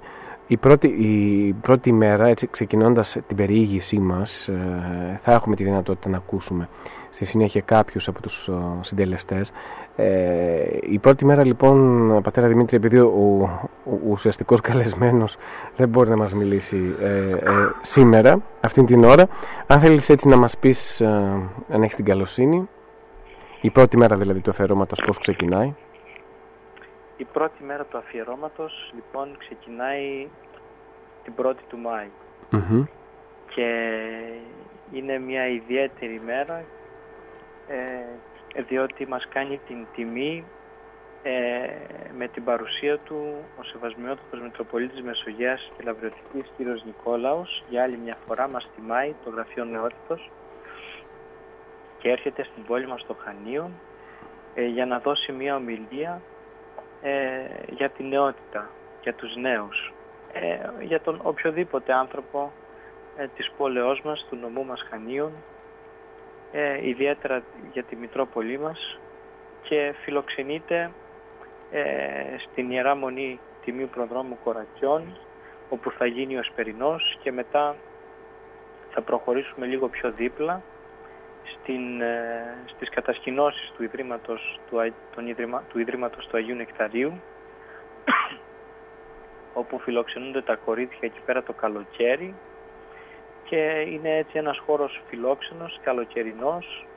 η 0.54 0.58
πρώτη, 0.58 0.88
η 0.88 1.54
πρώτη 1.62 1.92
μέρα, 1.92 2.28
έτσι, 2.28 2.48
ξεκινώντας 2.48 3.18
την 3.28 3.38
περιήγησή 3.38 4.00
μας, 4.00 4.48
ε, 4.48 5.20
θα 5.22 5.32
έχουμε 5.34 5.56
τη 5.56 5.64
δυνατότητα 5.64 6.10
να 6.10 6.18
ακούσουμε 6.18 6.70
στη 7.10 7.26
συνέχεια 7.26 7.62
κάποιους 7.62 8.08
από 8.08 8.22
τους 8.22 8.50
συντελεστές. 8.82 9.52
η 10.82 11.00
πρώτη 11.00 11.26
μέρα 11.26 11.46
λοιπόν, 11.46 12.22
πατέρα 12.24 12.48
Δημήτρη, 12.48 12.76
επειδή 12.76 12.98
ο, 13.00 13.50
ο, 13.86 13.98
ουσιαστικός 14.10 14.62
καλεσμένος 14.62 15.38
δεν 15.76 15.90
μπορεί 15.90 16.10
να 16.10 16.18
μας 16.18 16.34
μιλήσει 16.34 16.96
σήμερα, 17.82 18.42
αυτήν 18.62 18.86
την 18.86 19.04
ώρα, 19.04 19.28
αν 19.68 19.80
θέλεις 19.80 20.10
έτσι 20.10 20.28
να 20.28 20.38
μας 20.38 20.58
πεις, 20.58 21.02
αν 21.70 21.82
έχεις 21.82 21.96
την 21.96 22.06
καλοσύνη, 22.06 22.70
η 23.62 23.70
πρώτη 23.70 23.98
μέρα 23.98 24.16
δηλαδή 24.16 24.40
του 24.40 24.50
αφιερώματος 24.50 25.02
πώς 25.06 25.18
ξεκινάει; 25.18 25.74
Η 27.18 27.24
πρώτη 27.24 27.64
μέρα 27.64 27.84
του 27.84 27.98
αφιερώματος 27.98 28.92
λοιπόν 28.96 29.36
ξεκινάει 29.38 30.28
την 31.24 31.34
1η 31.38 31.64
του 31.70 31.78
Μάη. 31.78 32.08
Και 33.48 34.00
είναι 34.92 35.20
μια 35.20 35.48
ιδιαίτερη 35.48 36.22
μέρα 36.26 36.66
ε, 37.68 38.62
διότι 38.62 39.08
μας 39.08 39.28
κάνει 39.28 39.60
την 39.68 39.86
τιμή 39.96 40.46
ε, 41.24 41.32
με 42.18 42.28
την 42.28 42.44
παρουσία 42.44 42.98
του 42.98 43.36
ο 43.60 43.64
Σεβασμιότατος 43.64 44.42
Μητροπολίτης 44.42 45.02
Μεσογείας 45.02 45.72
και 45.78 45.84
Λαβριωτικής 45.84 46.52
κ. 46.58 46.86
Νικόλαος 46.86 47.64
για 47.70 47.84
άλλη 47.84 47.98
μια 47.98 48.18
φορά 48.28 48.48
μας 48.48 48.70
τιμάει 48.76 49.16
το 49.24 49.30
γραφείο 49.30 49.66
Νεότητος 49.66 50.32
και 51.98 52.10
έρχεται 52.10 52.44
στην 52.44 52.64
πόλη 52.64 52.88
μας 52.88 53.02
στο 53.02 53.16
Χανίο 53.24 53.72
ε, 54.54 54.66
για 54.66 54.86
να 54.86 55.00
δώσει 55.00 55.32
μια 55.32 55.56
ομιλία 55.56 56.22
ε, 57.02 57.12
για 57.70 57.90
τη 57.90 58.04
νεότητα, 58.04 58.70
για 59.02 59.14
τους 59.14 59.36
νέους. 59.36 59.93
Ε, 60.34 60.84
για 60.84 61.02
τον 61.02 61.20
οποιοδήποτε 61.24 61.94
άνθρωπο 61.94 62.52
ε, 63.18 63.28
της 63.36 63.52
πόλεώς 63.58 64.02
μας, 64.02 64.26
του 64.30 64.36
νομού 64.36 64.66
μας 64.66 64.86
Χανίων, 64.90 65.32
ε, 66.52 66.88
ιδιαίτερα 66.88 67.44
για 67.72 67.84
τη 67.84 67.96
Μητρόπολή 67.96 68.60
μας 68.60 69.00
και 69.62 69.96
φιλοξενείται 70.02 70.92
ε, 71.72 71.84
στην 72.38 72.72
Ιερά 72.72 72.96
Μονή 72.96 73.40
Τιμίου 73.64 73.90
Προδρόμου 73.90 74.38
Κορακιών 74.44 75.18
όπου 75.70 75.92
θα 75.92 76.06
γίνει 76.06 76.36
ο 76.36 76.40
Εσπερινός 76.40 77.18
και 77.22 77.32
μετά 77.32 77.76
θα 78.90 79.02
προχωρήσουμε 79.02 79.66
λίγο 79.66 79.88
πιο 79.88 80.12
δίπλα 80.12 80.62
στην, 81.44 82.02
ε, 82.02 82.58
στις 82.66 82.90
κατασκηνώσεις 82.90 83.72
του 83.76 83.84
Ιδρύματος 83.84 84.60
του, 84.70 84.94
τον 85.16 85.28
Ιδρύμα, 85.28 85.64
του 85.70 85.80
Ιδρύματος 85.80 86.28
του 86.28 86.38
Αγίου 86.38 86.56
Νεκταρίου 86.56 87.22
όπου 89.54 89.80
φιλοξενούνται 89.80 90.42
τα 90.42 90.56
κορίτσια 90.56 91.00
εκεί 91.02 91.20
πέρα 91.26 91.44
το 91.44 91.54
καλοκαίρι. 91.54 92.34
Και 93.44 93.86
είναι 93.88 94.18
έτσι 94.18 94.38
ένας 94.38 94.58
χώρος 94.66 95.02
φιλόξενος, 95.08 95.80
καλοκαιρινός, 95.84 96.88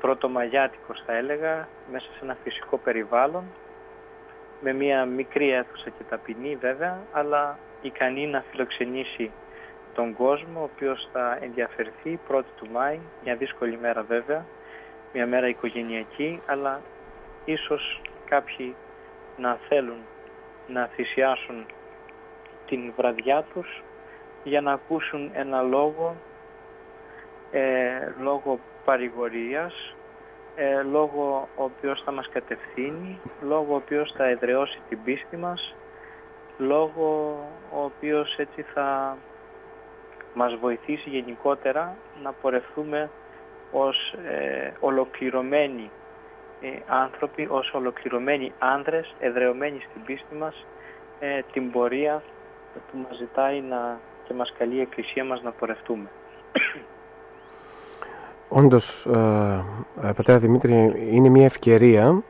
πρωτομαγιάτικος 0.00 1.02
θα 1.06 1.16
έλεγα, 1.16 1.68
μέσα 1.92 2.06
σε 2.06 2.18
ένα 2.22 2.36
φυσικό 2.42 2.76
περιβάλλον, 2.78 3.44
με 4.60 4.72
μια 4.72 5.04
μικρή 5.04 5.50
αίθουσα 5.50 5.90
και 5.90 6.04
ταπεινή 6.08 6.56
βέβαια, 6.56 7.00
αλλά 7.12 7.58
ικανή 7.82 8.26
να 8.26 8.44
φιλοξενήσει 8.50 9.30
τον 9.94 10.14
κόσμο, 10.14 10.60
ο 10.60 10.62
οποίος 10.62 11.08
θα 11.12 11.38
ενδιαφερθεί 11.40 12.20
1η 12.28 12.42
του 12.56 12.68
Μάη, 12.72 12.98
μια 13.24 13.36
δύσκολη 13.36 13.78
μέρα 13.80 14.02
βέβαια, 14.02 14.44
μια 15.12 15.26
μέρα 15.26 15.48
οικογενειακή, 15.48 16.40
αλλά 16.46 16.80
ίσως 17.44 18.00
κάποιοι 18.24 18.74
να 19.36 19.58
θέλουν 19.68 19.98
να 20.66 20.86
θυσιάσουν 20.86 21.66
την 22.66 22.92
βραδιά 22.96 23.44
τους 23.54 23.82
για 24.44 24.60
να 24.60 24.72
ακούσουν 24.72 25.30
ένα 25.32 25.62
λόγο, 25.62 26.16
ε, 27.50 27.62
λόγο 28.20 28.58
παρηγορίας, 28.84 29.94
ε, 30.54 30.82
λόγο 30.82 31.48
ο 31.56 31.64
οποίος 31.64 32.02
θα 32.02 32.12
μας 32.12 32.28
κατευθύνει, 32.28 33.20
λόγο 33.40 33.72
ο 33.72 33.76
οποίος 33.76 34.12
θα 34.16 34.24
εδραιώσει 34.24 34.80
την 34.88 34.98
πίστη 35.04 35.36
μας, 35.36 35.74
λόγο 36.58 37.38
ο 37.72 37.84
οποίος 37.84 38.36
έτσι 38.38 38.62
θα 38.62 39.16
μας 40.34 40.54
βοηθήσει 40.54 41.08
γενικότερα 41.08 41.96
να 42.22 42.32
πορευθούμε 42.32 43.10
ως 43.72 44.14
ε, 44.28 44.72
ολοκληρωμένοι 44.80 45.82
ε, 45.82 46.01
άνθρωποι, 46.86 47.46
ως 47.50 47.72
ολοκληρωμένοι 47.74 48.52
άνδρες, 48.58 49.14
εδρεωμένοι 49.20 49.78
στην 49.90 50.02
πίστη 50.04 50.34
μας, 50.34 50.66
ε, 51.20 51.40
την 51.52 51.70
πορεία 51.70 52.22
που 52.74 52.98
μας 53.08 53.16
ζητάει 53.16 53.60
να, 53.60 54.00
και 54.24 54.34
μας 54.34 54.52
καλεί 54.58 54.74
η 54.74 54.80
Εκκλησία 54.80 55.24
μας 55.24 55.42
να 55.42 55.50
πορευτούμε. 55.50 56.08
Όντως, 58.48 59.06
ε, 59.06 59.64
ε, 60.02 60.12
Πατέρα 60.12 60.38
Δημήτρη, 60.38 60.92
είναι 61.10 61.28
μια 61.28 61.44
ευκαιρία 61.44 62.22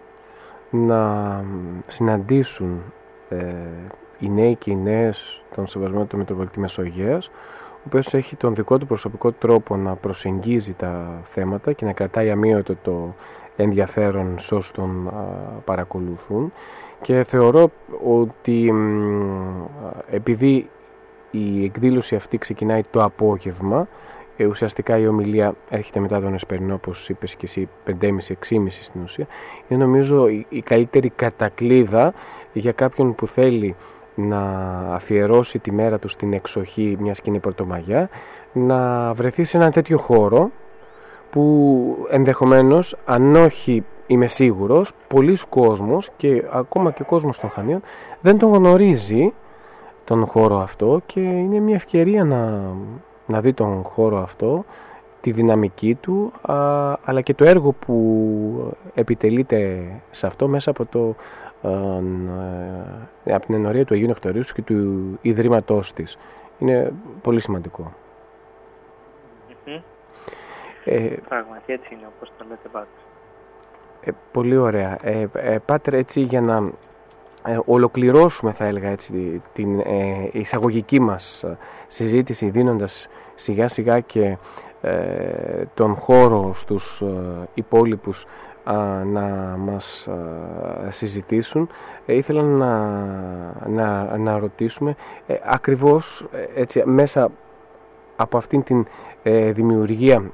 να 0.70 1.44
συναντήσουν 1.86 2.82
ε, 3.28 3.54
οι 4.18 4.28
νέοι 4.28 4.54
και 4.54 4.70
οι 4.70 4.76
νέες 4.76 5.42
των 5.54 5.66
Σεβασμένων 5.66 6.06
του 6.06 6.16
Μητροπολιτή 6.16 6.60
Μεσογείας, 6.60 7.26
ο 7.26 7.82
οποίος 7.86 8.14
έχει 8.14 8.36
τον 8.36 8.54
δικό 8.54 8.78
του 8.78 8.86
προσωπικό 8.86 9.32
τρόπο 9.32 9.76
να 9.76 9.94
προσεγγίζει 9.94 10.72
τα 10.72 11.20
θέματα 11.22 11.72
και 11.72 11.84
να 11.84 11.92
κρατάει 11.92 12.30
αμύωτο 12.30 12.74
το 12.82 13.14
ενδιαφέρον 13.56 14.38
σε 14.38 14.54
όσους 14.54 14.70
τον 14.70 15.12
παρακολουθούν. 15.64 16.52
Και 17.02 17.24
θεωρώ 17.24 17.70
ότι 18.04 18.72
επειδή 20.10 20.70
η 21.30 21.64
εκδήλωση 21.64 22.14
αυτή 22.14 22.38
ξεκινάει 22.38 22.82
το 22.90 23.02
απόγευμα 23.02 23.88
ε, 24.36 24.46
ουσιαστικά 24.46 24.98
η 24.98 25.06
ομιλία 25.06 25.54
έρχεται 25.68 26.00
μετά 26.00 26.20
τον 26.20 26.34
Εσπερινό 26.34 26.74
όπως 26.74 27.08
είπες 27.08 27.34
και 27.34 27.46
εσύ 27.46 27.68
5.30-6.30 28.00 28.66
στην 28.68 29.02
ουσία 29.02 29.26
είναι 29.68 29.84
νομίζω 29.84 30.28
η, 30.28 30.62
καλύτερη 30.64 31.08
κατακλίδα 31.08 32.14
για 32.52 32.72
κάποιον 32.72 33.14
που 33.14 33.26
θέλει 33.26 33.74
να 34.14 34.40
αφιερώσει 34.94 35.58
τη 35.58 35.72
μέρα 35.72 35.98
του 35.98 36.08
στην 36.08 36.32
εξοχή 36.32 36.96
μιας 37.00 37.16
σκηνή 37.16 37.38
πρωτομαγιά 37.38 38.08
να 38.52 39.12
βρεθεί 39.12 39.44
σε 39.44 39.56
ένα 39.56 39.70
τέτοιο 39.70 39.98
χώρο 39.98 40.50
που 41.32 42.06
ενδεχομένως 42.10 42.96
αν 43.04 43.34
όχι 43.34 43.84
είμαι 44.06 44.28
σίγουρος 44.28 44.92
πολλοί 45.08 45.38
κόσμος 45.48 46.10
και 46.16 46.44
ακόμα 46.50 46.90
και 46.90 47.02
ο 47.02 47.04
κόσμος 47.04 47.40
των 47.40 47.50
Χανίων 47.50 47.80
δεν 48.20 48.38
τον 48.38 48.52
γνωρίζει 48.52 49.32
τον 50.04 50.26
χώρο 50.26 50.58
αυτό 50.58 51.00
και 51.06 51.20
είναι 51.20 51.60
μια 51.60 51.74
ευκαιρία 51.74 52.24
να, 52.24 52.62
να 53.26 53.40
δει 53.40 53.52
τον 53.52 53.82
χώρο 53.82 54.18
αυτό 54.22 54.64
τη 55.20 55.32
δυναμική 55.32 55.94
του 55.94 56.32
αλλά 57.04 57.20
και 57.22 57.34
το 57.34 57.44
έργο 57.44 57.72
που 57.72 58.76
επιτελείται 58.94 59.86
σε 60.10 60.26
αυτό 60.26 60.48
μέσα 60.48 60.70
από, 60.70 60.84
το, 60.84 61.14
ε, 63.24 63.34
από 63.34 63.46
την 63.46 63.54
ενορία 63.54 63.84
του 63.84 63.94
Αγίου 63.94 64.06
Νεκτορίου 64.06 64.42
και 64.54 64.62
του 64.62 65.02
Ιδρύματός 65.22 65.92
της. 65.92 66.18
Είναι 66.58 66.92
πολύ 67.22 67.40
σημαντικό. 67.40 67.92
Ε, 70.84 71.14
Πράγματι 71.28 71.72
έτσι 71.72 71.94
είναι 71.94 72.06
όπως 72.16 72.32
το 72.38 72.44
λέτε 72.48 72.68
πάντα. 72.72 72.86
Ε, 74.00 74.10
πολύ 74.32 74.56
ωραία. 74.56 74.98
Ε, 75.02 75.28
ε, 75.32 75.58
Πάτερ, 75.58 75.94
έτσι 75.94 76.20
για 76.20 76.40
να 76.40 76.70
ε, 77.46 77.58
ολοκληρώσουμε 77.64 78.52
θα 78.52 78.64
έλεγα 78.64 78.88
έτσι 78.88 79.42
την 79.52 79.80
ε, 79.80 80.28
εισαγωγική 80.32 81.00
μας 81.00 81.44
συζήτηση 81.86 82.50
δίνοντας 82.50 83.08
σιγά 83.34 83.68
σιγά 83.68 84.00
και 84.00 84.36
τον 85.74 85.94
χώρο 85.94 86.52
στους 86.54 87.02
υπόλοιπους 87.54 88.26
να 89.04 89.56
μας 89.58 90.08
συζητήσουν 90.88 91.68
ήθελα 92.06 92.42
να, 92.42 92.78
να, 93.68 94.16
να 94.16 94.38
ρωτήσουμε 94.38 94.96
ακριβώς 95.44 96.26
έτσι 96.54 96.82
μέσα 96.84 97.30
από 98.16 98.36
αυτήν 98.36 98.62
την 98.62 98.86
δημιουργία 99.52 100.30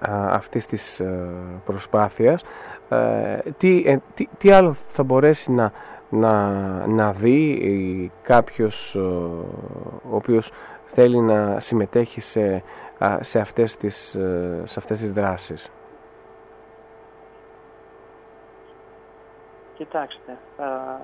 αυτής 0.00 0.66
της 0.66 1.00
ε, 1.00 1.28
προσπάθειας 1.64 2.44
ε, 2.88 3.38
τι, 3.58 3.82
ε, 3.86 3.98
τι, 4.14 4.26
τι 4.38 4.50
άλλο 4.50 4.72
θα 4.72 5.02
μπορέσει 5.02 5.52
να, 5.52 5.72
να, 6.08 6.50
να 6.86 7.12
δει 7.12 8.12
κάποιος 8.22 8.94
ο 8.94 10.10
οποίος 10.10 10.52
θέλει 10.84 11.20
να 11.20 11.60
συμμετέχει 11.60 12.20
σε, 12.20 12.62
σε, 13.20 13.38
αυτές, 13.38 13.76
τις, 13.76 14.16
σε 14.64 14.78
αυτές 14.78 15.00
τις 15.00 15.12
δράσεις; 15.12 15.70
Κοιτάξτε, 19.74 20.38
θα 20.56 21.00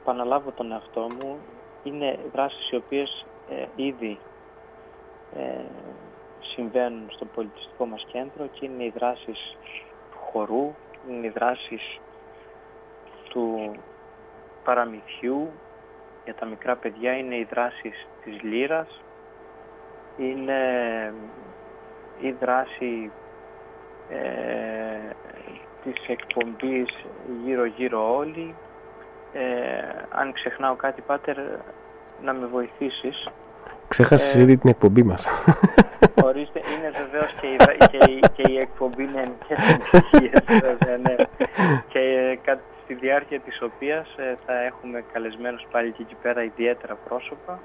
επαναλάβω 0.00 0.50
τον 0.50 0.72
εαυτό 0.72 1.00
μου. 1.00 1.36
Είναι 1.82 2.18
δράσεις 2.32 2.70
οι 2.70 2.76
οποίες 2.76 3.26
ήδη 3.76 4.18
συμβαίνουν 6.54 7.10
στο 7.10 7.24
πολιτιστικό 7.24 7.86
μας 7.86 8.06
κέντρο 8.12 8.46
και 8.46 8.66
είναι 8.66 8.84
οι 8.84 8.92
δράσεις 8.96 9.56
του 10.10 10.18
χορού, 10.30 10.74
είναι 11.08 11.26
οι 11.26 11.30
δράσεις 11.30 12.00
του 13.28 13.76
παραμυθιού 14.64 15.50
για 16.24 16.34
τα 16.34 16.46
μικρά 16.46 16.76
παιδιά, 16.76 17.12
είναι 17.12 17.36
οι 17.36 17.46
δράσεις 17.50 18.06
της 18.24 18.42
λύρας, 18.42 19.02
είναι 20.16 20.62
η 22.20 22.30
δράση 22.30 23.10
ε, 24.08 25.10
της 25.84 26.06
εκπομπής 26.06 26.88
γύρω-γύρω 27.44 28.16
όλοι. 28.16 28.56
Ε, 29.32 29.78
αν 30.08 30.32
ξεχνάω 30.32 30.74
κάτι, 30.76 31.00
Πάτερ, 31.00 31.36
να 32.22 32.32
με 32.32 32.46
βοηθήσεις. 32.46 33.28
Ξέχασες 33.88 34.34
ε, 34.34 34.40
ήδη 34.40 34.56
την 34.56 34.70
εκπομπή 34.70 35.02
μας. 35.02 35.26
Ορίστε, 36.28 36.60
είναι 36.74 36.90
βεβαίως 36.90 37.32
και, 37.40 37.46
η, 37.46 37.56
και, 37.90 38.28
και 38.36 38.52
η 38.52 38.58
εκπομπή 38.58 39.02
είναι 39.02 39.32
και 39.46 39.54
βέβαια, 40.46 40.96
ναι. 40.96 41.14
Και 41.88 41.98
ε, 42.44 42.58
στη 42.84 42.94
διάρκεια 42.94 43.40
της 43.40 43.62
οποίας 43.62 44.14
ε, 44.16 44.36
θα 44.46 44.62
έχουμε 44.62 45.04
καλεσμένους 45.12 45.66
πάλι 45.70 45.90
και 45.92 46.02
εκεί 46.02 46.16
πέρα 46.22 46.42
ιδιαίτερα 46.42 46.94
πρόσωπα. 47.08 47.60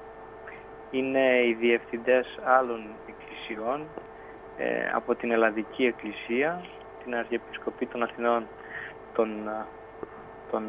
Είναι 0.91 1.19
οι 1.19 1.57
διευθυντές 1.59 2.39
άλλων 2.43 2.81
εκκλησιών 3.07 3.81
ε, 4.57 4.65
από 4.93 5.15
την 5.15 5.31
Ελλαδική 5.31 5.85
Εκκλησία, 5.85 6.61
την 7.03 7.15
Αρχιεπισκοπή 7.15 7.85
των 7.85 8.03
Αθηνών, 8.03 8.47
τον, 9.15 9.29
τον 10.51 10.63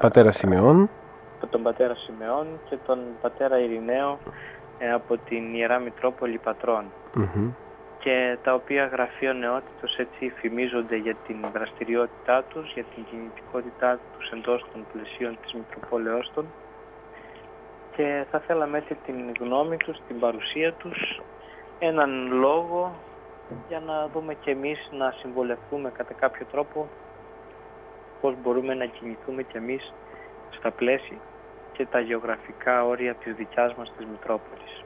Πατέρα 0.00 0.32
Σιμεών, 0.32 0.90
τον 1.50 1.62
Πατέρα 1.62 1.94
Σιμεών 1.94 2.46
και 2.68 2.76
τον 2.86 2.98
Πατέρα 3.20 3.58
Ειρηναίο 3.58 4.18
ε, 4.22 4.61
από 4.90 5.16
την 5.16 5.54
Ιερά 5.54 5.78
Μητρόπολη 5.78 6.40
και 7.98 8.38
τα 8.42 8.54
οποία 8.54 8.86
γραφείο 8.86 9.32
νεότητος 9.32 9.98
έτσι 9.98 10.32
φημίζονται 10.40 10.96
για 10.96 11.14
την 11.26 11.36
δραστηριότητά 11.52 12.42
τους, 12.42 12.72
για 12.72 12.84
την 12.94 13.04
κινητικότητά 13.10 13.98
τους 14.18 14.30
εντός 14.30 14.66
των 14.72 14.86
πλαισίων 14.92 15.38
της 15.42 15.52
Μητροπόλεως 15.52 16.30
των. 16.34 16.46
Και 17.96 18.24
θα 18.30 18.38
θέλαμε 18.38 18.78
έτσι 18.78 18.96
την 19.06 19.32
γνώμη 19.40 19.76
τους, 19.76 19.98
την 20.08 20.18
παρουσία 20.18 20.72
τους, 20.72 21.20
έναν 21.78 22.32
λόγο 22.32 22.94
για 23.68 23.80
να 23.80 24.08
δούμε 24.08 24.34
και 24.34 24.50
εμείς 24.50 24.88
να 24.92 25.10
συμβολευτούμε 25.10 25.90
κατά 25.90 26.14
κάποιο 26.14 26.46
τρόπο 26.50 26.88
πώς 28.20 28.34
μπορούμε 28.42 28.74
να 28.74 28.84
κινηθούμε 28.84 29.42
και 29.42 29.58
εμείς 29.58 29.92
στα 30.50 30.70
πλαίσια 30.70 31.18
και 31.72 31.86
τα 31.86 32.00
γεωγραφικά 32.00 32.84
όρια 32.84 33.14
της 33.14 33.34
δικιάς 33.34 33.74
μας 33.74 33.92
της 33.96 34.06
Μητρόπολης. 34.06 34.84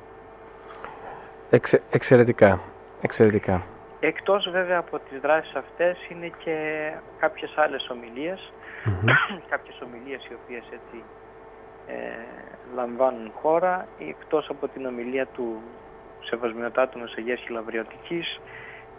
Εξε, 1.51 1.83
εξαιρετικά, 1.90 2.61
εξαιρετικά. 3.01 3.62
Εκτός 4.01 4.51
βέβαια 4.51 4.79
από 4.79 4.99
τις 4.99 5.20
δράσεις 5.20 5.55
αυτές 5.55 5.96
είναι 6.09 6.31
και 6.44 6.90
κάποιες 7.18 7.53
άλλες 7.57 7.88
ομιλίες, 7.90 8.53
κάποιες 9.51 9.81
ομιλίες 9.85 10.25
οι 10.31 10.35
οποίες 10.42 10.64
έτσι 10.64 11.05
ε, 11.87 11.94
λαμβάνουν 12.75 13.33
χώρα, 13.42 13.87
εκτός 13.99 14.49
από 14.49 14.68
την 14.68 14.87
ομιλία 14.87 15.27
του 15.27 15.62
Σεβασμιωτάτου 16.20 16.99
Μεσογείας 16.99 17.49
Λαβριωτικής, 17.49 18.40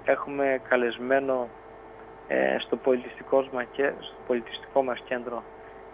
έχουμε 0.05 0.61
καλεσμένο 0.69 1.47
ε, 2.27 2.55
στο, 2.59 2.75
πολιτιστικό 2.75 3.47
μας, 3.51 3.65
στο 3.99 4.15
πολιτιστικό 4.27 4.83
μας 4.83 4.99
κέντρο 5.05 5.43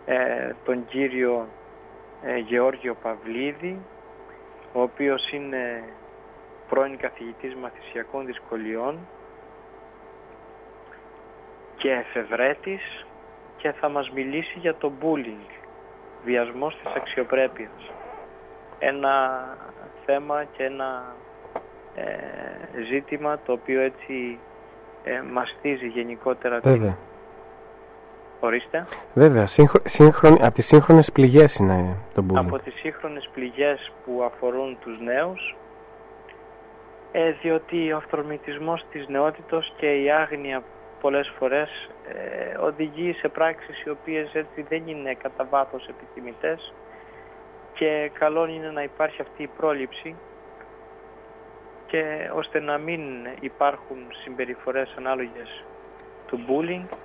ε, 0.06 0.51
τον 0.65 0.86
κύριο 0.86 1.34
ε, 1.41 1.62
Γεώργιο 2.45 2.95
Παυλίδη, 3.03 3.79
ο 4.73 4.81
οποίος 4.81 5.31
είναι 5.31 5.83
πρώην 6.69 6.97
καθηγητής 6.97 7.55
μαθησιακών 7.55 8.25
δυσκολιών 8.25 8.99
και 11.75 11.91
εφευρέτης 11.91 13.05
και 13.57 13.71
θα 13.71 13.89
μας 13.89 14.09
μιλήσει 14.12 14.59
για 14.59 14.75
το 14.75 14.91
bullying, 15.01 15.51
βιασμός 16.25 16.77
της 16.83 16.93
αξιοπρέπειας. 16.95 17.91
Ένα 18.79 19.43
θέμα 20.05 20.43
και 20.43 20.63
ένα 20.63 21.15
ε, 21.95 22.81
ζήτημα 22.91 23.39
το 23.45 23.51
οποίο 23.51 23.81
έτσι 23.81 24.39
ε, 25.03 25.21
μαστίζει 25.21 25.88
γενικότερα 25.88 26.59
Βέβαια. 26.59 26.97
Ορίστε. 28.45 28.86
Βέβαια, 29.13 29.45
σύγχρον, 29.84 30.34
από 30.34 30.53
τις 30.53 30.65
σύγχρονες 30.65 31.12
πληγές 31.12 31.56
είναι 31.56 31.95
το 32.13 32.25
bullying. 32.29 32.38
Από 32.38 32.60
τις 32.60 32.73
σύγχρονες 32.73 33.29
πληγές 33.34 33.91
που 34.06 34.23
αφορούν 34.23 34.77
τους 34.82 34.99
νέους, 34.99 35.56
ε, 37.12 37.32
διότι 37.32 37.91
ο 37.91 37.97
αυθορμητισμός 37.97 38.86
της 38.91 39.08
νεότητος 39.08 39.73
και 39.77 40.01
η 40.01 40.12
άγνοια 40.12 40.63
πολλές 41.01 41.34
φορές 41.39 41.89
ε, 42.08 42.58
οδηγεί 42.58 43.13
σε 43.13 43.27
πράξεις 43.27 43.84
οι 43.84 43.89
οποίες 43.89 44.34
έτσι 44.34 44.65
δεν 44.69 44.88
είναι 44.88 45.13
κατά 45.13 45.47
βάθος 45.49 45.88
επιθυμητές 45.88 46.73
και 47.73 48.12
καλό 48.19 48.47
είναι 48.47 48.71
να 48.71 48.84
υπάρχει 48.84 49.21
αυτή 49.21 49.43
η 49.43 49.49
πρόληψη 49.58 50.15
και 51.86 52.29
ώστε 52.34 52.60
να 52.60 52.77
μην 52.77 53.01
υπάρχουν 53.39 53.97
συμπεριφορές 54.23 54.93
ανάλογες 54.97 55.63
του 56.27 56.39
bullying 56.47 56.95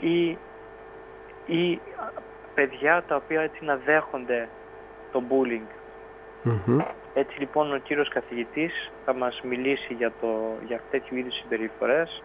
ή, 0.00 0.38
ή 1.46 1.80
παιδιά 2.54 3.04
τα 3.08 3.16
οποία 3.16 3.40
έτσι 3.40 3.64
να 3.64 3.76
δέχονται 3.76 4.48
το 5.12 5.22
bullying. 5.30 5.68
Έτσι 7.14 7.38
λοιπόν 7.38 7.74
ο 7.74 7.78
κύριος 7.78 8.08
καθηγητής 8.08 8.90
θα 9.04 9.14
μας 9.14 9.40
μιλήσει 9.42 9.94
για, 9.94 10.12
το, 10.20 10.56
για 10.66 10.80
τέτοιου 10.90 11.16
είδους 11.16 11.34
συμπεριφορές, 11.34 12.22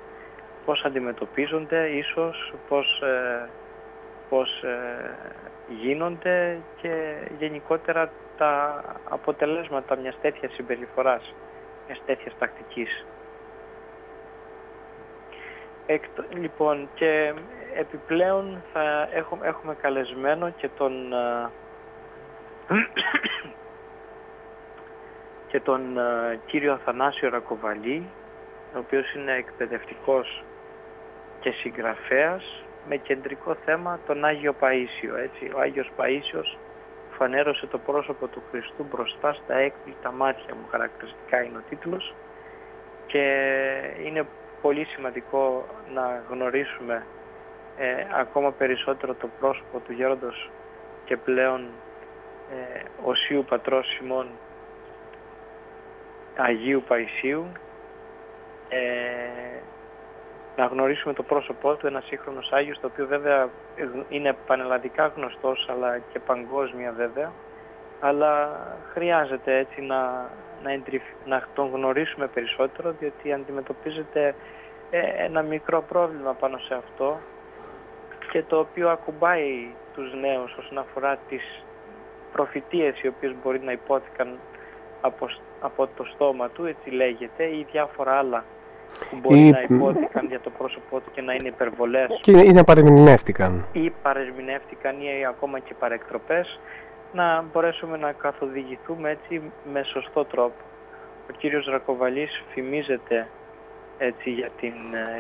πώς 0.66 0.86
αντιμετωπίζονται 0.86 1.88
ίσως, 1.88 2.54
πώς, 2.68 3.02
ε, 3.02 3.50
πώς 4.30 4.64
ε, 4.64 5.16
γίνονται 5.68 6.58
και 6.82 7.14
γενικότερα 7.40 8.12
τα 8.38 8.84
αποτελέσματα 9.10 9.96
μιας 9.96 10.18
τέτοιας 10.22 10.54
συμπεριφοράς 10.54 11.34
μιας 11.88 12.02
τέτοιας 12.06 12.34
τακτικής. 12.40 13.06
Λοιπόν, 16.34 16.90
και 16.94 17.34
επιπλέον 17.76 18.64
θα 18.74 19.10
έχουμε, 19.12 19.48
έχουμε 19.48 19.76
καλεσμένο 19.82 20.50
και 20.50 20.70
τον, 20.78 21.14
και 25.48 25.60
τον 25.60 25.82
κύριο 26.46 26.74
Αθανάσιο 26.74 27.30
Ρακοβαλή, 27.30 28.10
ο 28.76 28.78
οποίος 28.78 29.14
είναι 29.14 29.34
εκπαιδευτικός 29.34 30.44
και 31.40 31.52
συγγραφέας 31.52 32.64
με 32.88 32.96
κεντρικό 32.96 33.56
θέμα 33.66 34.00
τον 34.08 34.26
Άγιο 34.26 34.56
Παΐσιο. 34.60 35.18
Έτσι. 35.18 35.52
Ο 35.56 35.60
Άγιος 35.60 35.92
Παΐσιος 35.98 36.58
φανέρωσε 37.18 37.68
το 37.68 37.78
πρόσωπο 37.78 38.28
του 38.28 38.44
Χριστού 38.52 38.86
μπροστά 38.90 39.34
στα 39.34 39.56
έκπληκτα 39.56 40.12
μάτια 40.12 40.56
μου, 40.56 40.68
χαρακτηριστικά 40.72 41.44
είναι 41.44 41.58
ο 41.58 41.64
τίτλος 41.70 42.16
και 43.08 43.24
είναι 44.06 44.28
πολύ 44.62 44.86
σημαντικό 44.86 45.66
να 45.94 46.24
γνωρίσουμε 46.30 47.06
ε, 47.78 48.06
ακόμα 48.20 48.52
περισσότερο 48.52 49.14
το 49.14 49.30
πρόσωπο 49.40 49.80
του 49.80 49.92
γέροντος 49.92 50.50
και 51.06 51.18
πλέον 51.18 51.62
ε, 52.52 52.82
Οσίου 53.04 53.46
Πατρός 53.50 53.88
Σιμών 53.88 54.28
Αγίου 56.36 56.84
Παϊσίου 56.88 57.46
ε, 58.70 58.80
να 60.56 60.66
γνωρίσουμε 60.66 61.14
το 61.14 61.24
πρόσωπό 61.24 61.76
του, 61.76 61.88
ένα 61.88 62.02
σύγχρονος 62.02 62.52
Άγιος, 62.52 62.80
το 62.80 62.88
οποίο 62.88 63.08
βέβαια 63.08 63.50
είναι 64.10 64.36
πανελλαδικά 64.48 65.08
γνωστός, 65.16 65.68
αλλά 65.70 65.98
και 65.98 66.20
παγκόσμια 66.20 66.92
βέβαια, 66.92 67.32
αλλά 68.00 68.60
χρειάζεται 68.94 69.58
έτσι 69.58 69.82
να, 69.82 70.30
να, 70.64 70.72
να 71.26 71.44
τον 71.54 71.70
γνωρίσουμε 71.74 72.28
περισσότερο, 72.28 72.96
διότι 73.00 73.34
αντιμετωπίζεται 73.34 74.36
ε, 74.90 75.26
ένα 75.26 75.42
μικρό 75.42 75.82
πρόβλημα 75.82 76.34
πάνω 76.34 76.58
σε 76.58 76.74
αυτό 76.74 77.20
και 78.32 78.44
το 78.44 78.60
οποίο 78.60 78.90
ακουμπάει 78.90 79.74
τους 79.94 80.14
νέους 80.22 80.56
όσον 80.58 80.78
αφορά 80.78 81.18
τις 81.30 81.64
προφητείες 82.32 83.02
οι 83.02 83.08
οποίες 83.08 83.34
μπορεί 83.44 83.60
να 83.60 83.72
υπόθηκαν 83.72 84.38
από, 85.02 85.28
από 85.60 85.88
το 85.96 86.04
στόμα 86.04 86.50
του, 86.50 86.66
έτσι 86.66 86.90
λέγεται, 86.90 87.44
ή 87.44 87.68
διάφορα 87.72 88.12
άλλα 88.12 88.44
που 89.10 89.18
μπορεί 89.22 89.48
ή... 89.48 89.50
να 89.50 89.62
υπόθηκαν 89.62 90.26
για 90.26 90.40
το 90.40 90.50
πρόσωπό 90.50 91.00
του 91.00 91.12
και 91.12 91.22
να 91.22 91.34
είναι 91.34 91.48
υπερβολές. 91.48 92.20
Και 92.22 92.32
ή 92.32 92.52
να 92.52 92.64
παρεμηνεύτηκαν 92.64 93.66
ή 93.72 93.90
παρεμηνεύτηκαν 94.02 95.02
ή 95.02 95.26
ακόμα 95.26 95.60
και 95.60 95.74
παρεκτροπές 95.80 96.60
να 97.14 97.42
μπορέσουμε 97.42 97.98
να 97.98 98.12
καθοδηγηθούμε 98.12 99.10
έτσι 99.10 99.52
με 99.72 99.84
σωστό 99.84 100.26
τρόπο. 100.26 100.64
Ο 101.30 101.32
κύριος 101.38 101.66
Ρακοβαλής 101.66 102.44
φημίζεται 102.50 103.28
έτσι 103.98 104.30
για 104.30 104.50
την, 104.60 104.74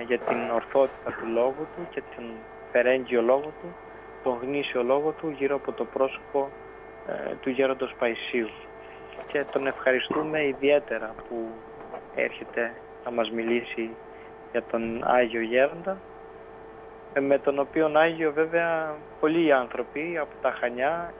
για 0.07 0.19
την 0.19 0.49
ορθότητα 0.53 1.11
του 1.19 1.27
λόγου 1.33 1.67
του 1.75 1.87
και 1.89 2.01
την 2.15 2.25
περέγγιο 2.71 3.21
λόγο 3.21 3.53
του, 3.61 3.75
τον 4.23 4.37
γνήσιο 4.41 4.83
λόγο 4.83 5.11
του 5.11 5.29
γύρω 5.29 5.55
από 5.55 5.71
το 5.71 5.85
πρόσωπο 5.85 6.49
ε, 7.07 7.35
του 7.41 7.49
γέροντος 7.49 7.95
Παϊσίου. 7.99 8.49
Και 9.27 9.43
τον 9.51 9.67
ευχαριστούμε 9.67 10.45
ιδιαίτερα 10.45 11.15
που 11.29 11.47
έρχεται 12.15 12.73
να 13.05 13.11
μας 13.11 13.31
μιλήσει 13.31 13.89
για 14.51 14.63
τον 14.63 15.01
Άγιο 15.03 15.41
Γέροντα 15.41 15.97
ε, 17.13 17.19
με 17.19 17.37
τον 17.37 17.59
οποίο 17.59 17.91
Άγιο 17.93 18.31
βέβαια 18.31 18.95
πολλοί 19.19 19.53
άνθρωποι 19.53 20.17
από 20.17 20.31
τα 20.41 20.51
Χανιά 20.51 21.13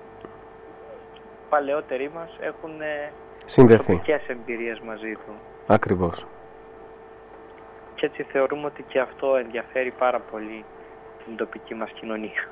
παλαιότεροι 1.50 2.12
μας 2.16 2.30
έχουν 2.40 2.82
ε, 2.82 3.12
συνδεθεί 3.46 4.02
εμπειρίες 4.28 4.80
μαζί 4.80 5.14
του. 5.14 5.34
Ακριβώς. 5.68 6.26
Και 7.96 8.06
έτσι 8.06 8.24
θεωρούμε 8.24 8.66
ότι 8.66 8.84
και 8.88 9.00
αυτό 9.00 9.36
ενδιαφέρει 9.36 9.94
πάρα 9.98 10.20
πολύ 10.20 10.66
την 11.26 11.36
τοπική 11.36 11.76
μας 11.76 11.92
κοινωνία. 11.92 12.48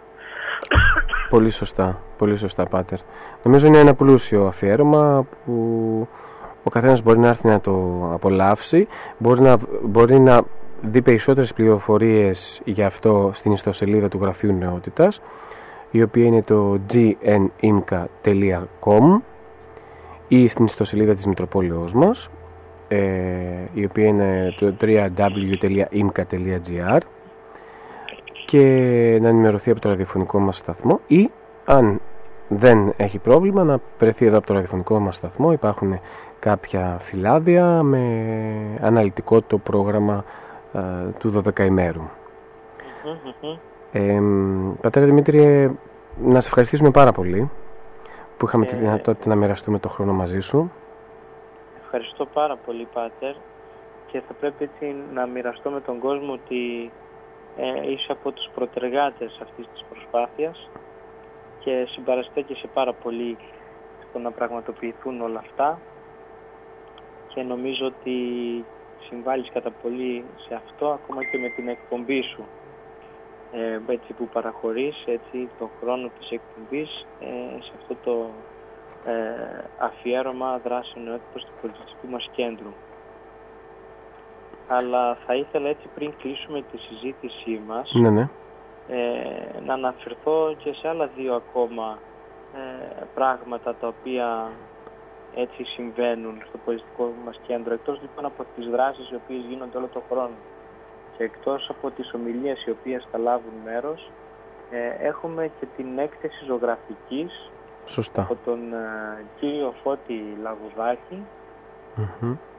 Πολύ 1.30 1.50
σωστά, 1.50 2.02
πολύ 2.18 2.38
σωστά 2.38 2.66
Πάτερ. 2.66 3.00
Νομίζω 3.44 3.68
είναι 3.68 3.80
ένα 3.80 3.94
πλούσιο 3.94 4.46
αφιέρωμα 4.46 5.26
που 5.46 6.08
ο 6.64 6.70
καθένας 6.70 7.02
μπορεί 7.02 7.20
να 7.20 7.28
έρθει 7.28 7.48
να 7.48 7.60
το 7.60 8.02
απολαύσει, 8.14 8.88
μπορεί 9.18 9.42
να, 9.42 9.58
μπορεί 9.82 10.20
να 10.20 10.42
δει 10.82 11.02
περισσότερες 11.02 11.54
πληροφορίες 11.54 12.62
για 12.66 12.86
αυτό 12.86 13.32
στην 13.34 13.52
ιστοσελίδα 13.52 14.08
του 14.08 14.20
Γραφείου 14.22 14.54
Νεότητας, 14.54 15.22
η 15.92 16.02
οποία 16.02 16.26
είναι 16.26 16.42
το 16.42 16.80
gnimca.com 16.94 18.02
ή 20.28 20.48
στην 20.48 20.66
ιστοσελίδα 20.66 21.14
της 21.14 21.26
Μητροπόλεως 21.26 21.94
μας, 21.94 22.30
ε, 22.88 22.98
η 23.74 23.86
οποία 23.86 24.06
είναι 24.06 24.54
το 24.60 24.74
www.imca.gr 24.82 25.90
και 28.46 29.18
να 29.22 29.28
ενημερωθεί 29.28 29.72
από 29.72 29.80
το 29.80 29.90
ραδιοφωνικό 29.90 30.40
μας 30.40 30.58
σταθμό 30.58 31.00
ή 31.08 31.30
αν 31.66 32.02
δεν 32.48 32.94
έχει 32.98 33.20
πρόβλημα 33.20 33.64
να 33.64 33.80
πρεθεί 33.98 34.26
εδώ 34.26 34.38
από 34.38 34.48
το 34.48 34.54
ραδιοφωνικό 34.54 35.00
μας 35.00 35.16
σταθμό 35.16 35.52
υπάρχουν 35.52 36.00
κάποια 36.40 36.98
φυλάδια 37.02 37.84
με 37.84 38.00
αναλυτικό 38.82 39.42
το 39.42 39.58
πρόγραμμα 39.58 40.24
ε, 40.74 40.80
του 41.20 41.44
12 41.58 41.60
ημέρου. 41.60 42.02
Ε, 44.00 44.22
πατέρα 44.82 45.06
Δημήτρη, 45.06 45.72
να 46.24 46.40
σε 46.40 46.48
ευχαριστήσουμε 46.48 46.92
πάρα 46.92 47.12
πολύ 47.12 47.50
που 48.38 48.46
είχαμε 48.46 48.66
τη 48.66 48.76
δυνατότητα 48.76 49.30
να 49.30 49.36
μοιραστούμε 49.36 49.80
το 49.80 49.90
χρόνο 49.90 50.14
μαζί 50.14 50.40
σου. 50.40 50.72
Ευχαριστώ 51.84 52.26
πάρα 52.26 52.56
πολύ 52.66 52.88
Πάτερ. 52.94 53.36
Και 54.08 54.22
θα 54.28 54.34
πρέπει 54.34 54.64
έτσι 54.64 54.96
να 55.14 55.26
μοιραστώ 55.26 55.70
με 55.70 55.82
τον 55.82 56.00
κόσμο 56.00 56.34
ότι 56.34 56.92
ε, 57.58 57.92
είσαι 57.92 58.12
από 58.12 58.32
τους 58.32 58.50
προτεργάτες 58.56 59.40
αυτής 59.42 59.68
της 59.74 59.84
προσπάθειας 59.90 60.70
και 61.60 61.88
συμπαραστέκεσαι 61.90 62.68
πάρα 62.74 62.94
πολύ 62.94 63.38
στο 64.10 64.20
να 64.20 64.32
πραγματοποιηθούν 64.32 65.22
όλα 65.22 65.40
αυτά. 65.40 65.80
Και 67.28 67.42
νομίζω 67.42 67.86
ότι 67.86 68.16
συμβάλλεις 69.10 69.50
κατά 69.54 69.72
πολύ 69.72 70.24
σε 70.48 70.54
αυτό 70.54 70.88
ακόμα 70.88 71.24
και 71.24 71.38
με 71.38 71.50
την 71.50 71.68
εκπομπή 71.68 72.22
σου 72.22 72.44
ε, 73.52 73.80
έτσι 73.88 74.14
που 74.14 74.28
παραχωρείς 74.28 75.04
έτσι 75.06 75.50
τον 75.60 75.70
χρόνο 75.82 76.10
της 76.20 76.30
εκπομπής 76.30 77.06
ε, 77.20 77.62
σε 77.62 77.72
αυτό 77.80 77.96
το 78.04 78.30
ε, 79.06 79.64
αφιέρωμα 79.78 80.60
δράσεων 80.64 81.06
νεότητας 81.06 81.46
του 81.46 81.52
πολιτιστικού 81.62 82.08
μας 82.08 82.30
κέντρου. 82.32 82.74
Αλλά 84.68 85.18
θα 85.26 85.36
ήθελα 85.36 85.70
έτσι 85.70 85.88
πριν 85.96 86.14
κλείσουμε 86.18 86.64
τη 86.72 86.78
συζήτησή 86.78 87.62
μας 87.68 87.92
ναι, 87.94 88.10
ναι. 88.10 88.30
Ε, 88.88 89.60
να 89.66 89.74
αναφερθώ 89.74 90.56
και 90.58 90.74
σε 90.74 90.88
άλλα 90.88 91.10
δύο 91.16 91.36
ακόμα 91.36 92.00
ε, 92.56 93.04
πράγματα 93.14 93.76
τα 93.76 93.88
οποία 93.88 94.52
έτσι 95.36 95.64
συμβαίνουν 95.64 96.42
στο 96.48 96.58
πολιτιστικό 96.58 97.14
μας 97.26 97.40
κέντρο 97.48 97.74
εκτός 97.74 98.02
λοιπόν 98.02 98.26
από 98.26 98.46
τις 98.56 98.68
δράσεις 98.68 99.10
οι 99.10 99.16
οποίες 99.16 99.44
γίνονται 99.50 99.78
όλο 99.78 99.90
τον 99.94 100.02
χρόνο 100.10 100.36
και 101.18 101.24
εκτός 101.24 101.70
από 101.70 101.92
τις 101.92 102.14
ομιλίες 102.14 102.66
οι 102.66 102.70
οποίες 102.70 103.08
θα 103.12 103.18
λάβουν 103.18 103.54
μέρος 103.64 104.12
ε, 104.72 105.08
έχουμε 105.08 105.52
και 105.60 105.66
την 105.76 105.98
έκθεση 105.98 106.46
ζωγραφικής 106.46 107.52
Σωστά. 107.86 108.22
από 108.22 108.38
τον 108.46 108.74
ε, 108.74 109.26
κύριο 109.40 109.74
Φώτη 109.84 110.38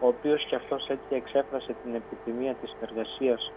ο 0.01 0.07
οποίος 0.07 0.45
και 0.45 0.55
αυτός 0.55 0.89
έτσι 0.89 1.15
εξέφρασε 1.15 1.75
την 1.83 1.95
επιθυμία 1.95 2.55
της 2.55 2.71
συνεργασίας 2.71 3.53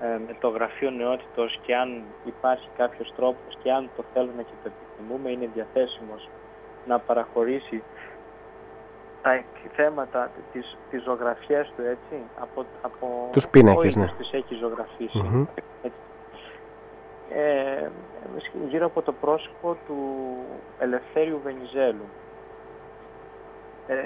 ε, 0.00 0.06
με 0.06 0.36
το 0.40 0.48
Γραφείο 0.48 0.90
Νεότητος 0.90 1.58
και 1.62 1.76
αν 1.76 2.02
υπάρχει 2.24 2.68
κάποιος 2.76 3.12
τρόπος 3.16 3.58
και 3.62 3.72
αν 3.72 3.90
το 3.96 4.04
θέλουμε 4.12 4.42
και 4.42 4.56
το 4.62 4.70
επιθυμούμε 4.72 5.30
είναι 5.30 5.50
διαθέσιμος 5.54 6.28
να 6.86 6.98
παραχωρήσει 6.98 7.82
τα 9.26 9.44
θέματα, 9.72 10.30
τις, 10.52 10.76
τις 10.90 11.02
ζωγραφιές 11.02 11.72
του 11.76 11.82
έτσι, 11.82 12.22
από, 12.40 12.66
από 12.82 13.28
τους 13.32 13.48
πίνακες, 13.48 13.96
ναι. 13.96 14.12
τις 14.18 14.32
έχει 14.32 14.54
Ε, 17.28 17.88
γύρω 18.68 18.86
από 18.86 19.02
το 19.02 19.12
πρόσωπο 19.12 19.76
του 19.86 19.98
Ελευθέριου 20.78 21.40
Βενιζέλου. 21.44 22.08
Ε, 23.86 23.96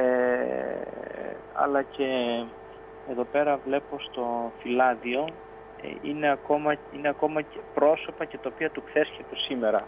αλλά 1.54 1.82
και 1.82 2.08
εδώ 3.10 3.24
πέρα 3.32 3.58
βλέπω 3.64 3.96
στο 3.98 4.52
φυλάδιο 4.62 5.24
ε, 5.82 5.88
είναι 6.02 6.30
ακόμα, 6.30 6.74
είναι 6.96 7.08
ακόμα 7.08 7.40
και 7.40 7.58
πρόσωπα 7.74 8.24
και 8.24 8.38
τοπία 8.38 8.70
του 8.70 8.82
χθες 8.86 9.08
και 9.16 9.24
του 9.30 9.40
σήμερα. 9.40 9.86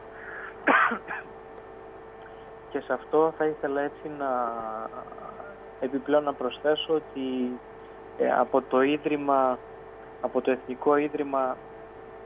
Και 2.72 2.80
σε 2.80 2.92
αυτό 2.92 3.32
θα 3.38 3.44
ήθελα 3.44 3.80
έτσι 3.80 4.10
να 4.18 4.30
επιπλέον 5.80 6.24
να 6.24 6.32
προσθέσω 6.32 6.94
ότι 6.94 7.58
ε, 8.18 8.32
από 8.32 8.62
το 8.62 8.82
Ίδρυμα, 8.82 9.58
από 10.20 10.40
το 10.40 10.50
Εθνικό 10.50 10.96
Ίδρυμα 10.96 11.56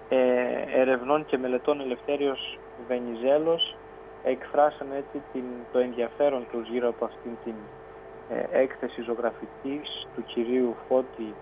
ε, 0.08 0.80
Ερευνών 0.80 1.26
και 1.26 1.38
Μελετών 1.38 1.80
Ελευθέριος 1.80 2.58
Βενιζέλος 2.88 3.76
εκφράσανε 4.24 4.96
έτσι 4.96 5.22
την, 5.32 5.44
το 5.72 5.78
ενδιαφέρον 5.78 6.46
τους 6.52 6.68
γύρω 6.68 6.88
από 6.88 7.04
αυτήν 7.04 7.30
την 7.44 7.54
ε, 8.28 8.60
έκθεση 8.60 9.02
ζωγραφικής 9.02 10.06
του 10.14 10.24
κυρίου 10.24 10.74
Φώτη 10.88 11.34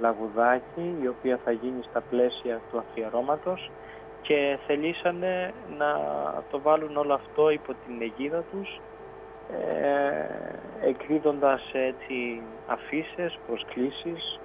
Λαγουδάκη 0.00 0.96
η 1.02 1.06
οποία 1.08 1.38
θα 1.44 1.50
γίνει 1.50 1.82
στα 1.90 2.00
πλαίσια 2.10 2.60
του 2.70 2.78
αφιερώματος 2.78 3.70
και 4.26 4.58
θελήσανε 4.66 5.52
να 5.78 5.92
το 6.50 6.60
βάλουν 6.60 6.96
όλο 6.96 7.14
αυτό 7.14 7.50
υπό 7.50 7.74
την 7.86 8.02
αιγίδα 8.02 8.44
τους 8.52 8.80
ε, 9.50 10.88
εκδίδοντας 10.88 11.62
έτσι 11.72 12.42
αφήσεις, 12.66 13.38
προσκλήσεις 13.46 14.40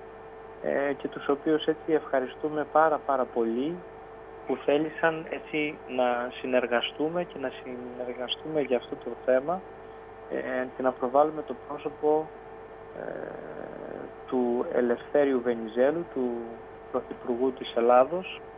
ε, 0.63 0.93
και 0.93 1.07
τους 1.07 1.27
οποίους 1.27 1.65
έτσι 1.65 1.93
ευχαριστούμε 1.93 2.65
πάρα 2.71 2.99
πάρα 3.05 3.25
πολύ 3.25 3.75
που 4.47 4.57
θέλησαν 4.65 5.25
έτσι 5.29 5.77
να 5.87 6.31
συνεργαστούμε 6.39 7.23
και 7.23 7.39
να 7.39 7.51
συνεργαστούμε 7.63 8.61
για 8.61 8.77
αυτό 8.77 8.95
το 8.95 9.09
θέμα 9.25 9.61
ε, 10.29 10.65
και 10.75 10.81
να 10.81 10.91
προβάλλουμε 10.91 11.41
το 11.41 11.55
πρόσωπο 11.67 12.29
ε, 12.99 13.09
του 14.27 14.65
Ελευθέριου 14.73 15.41
Βενιζέλου, 15.41 16.05
του 16.13 16.31
Πρωθυπουργού 16.91 17.51
της 17.51 17.73
Ελλάδος. 17.75 18.41
ε, 18.41 18.50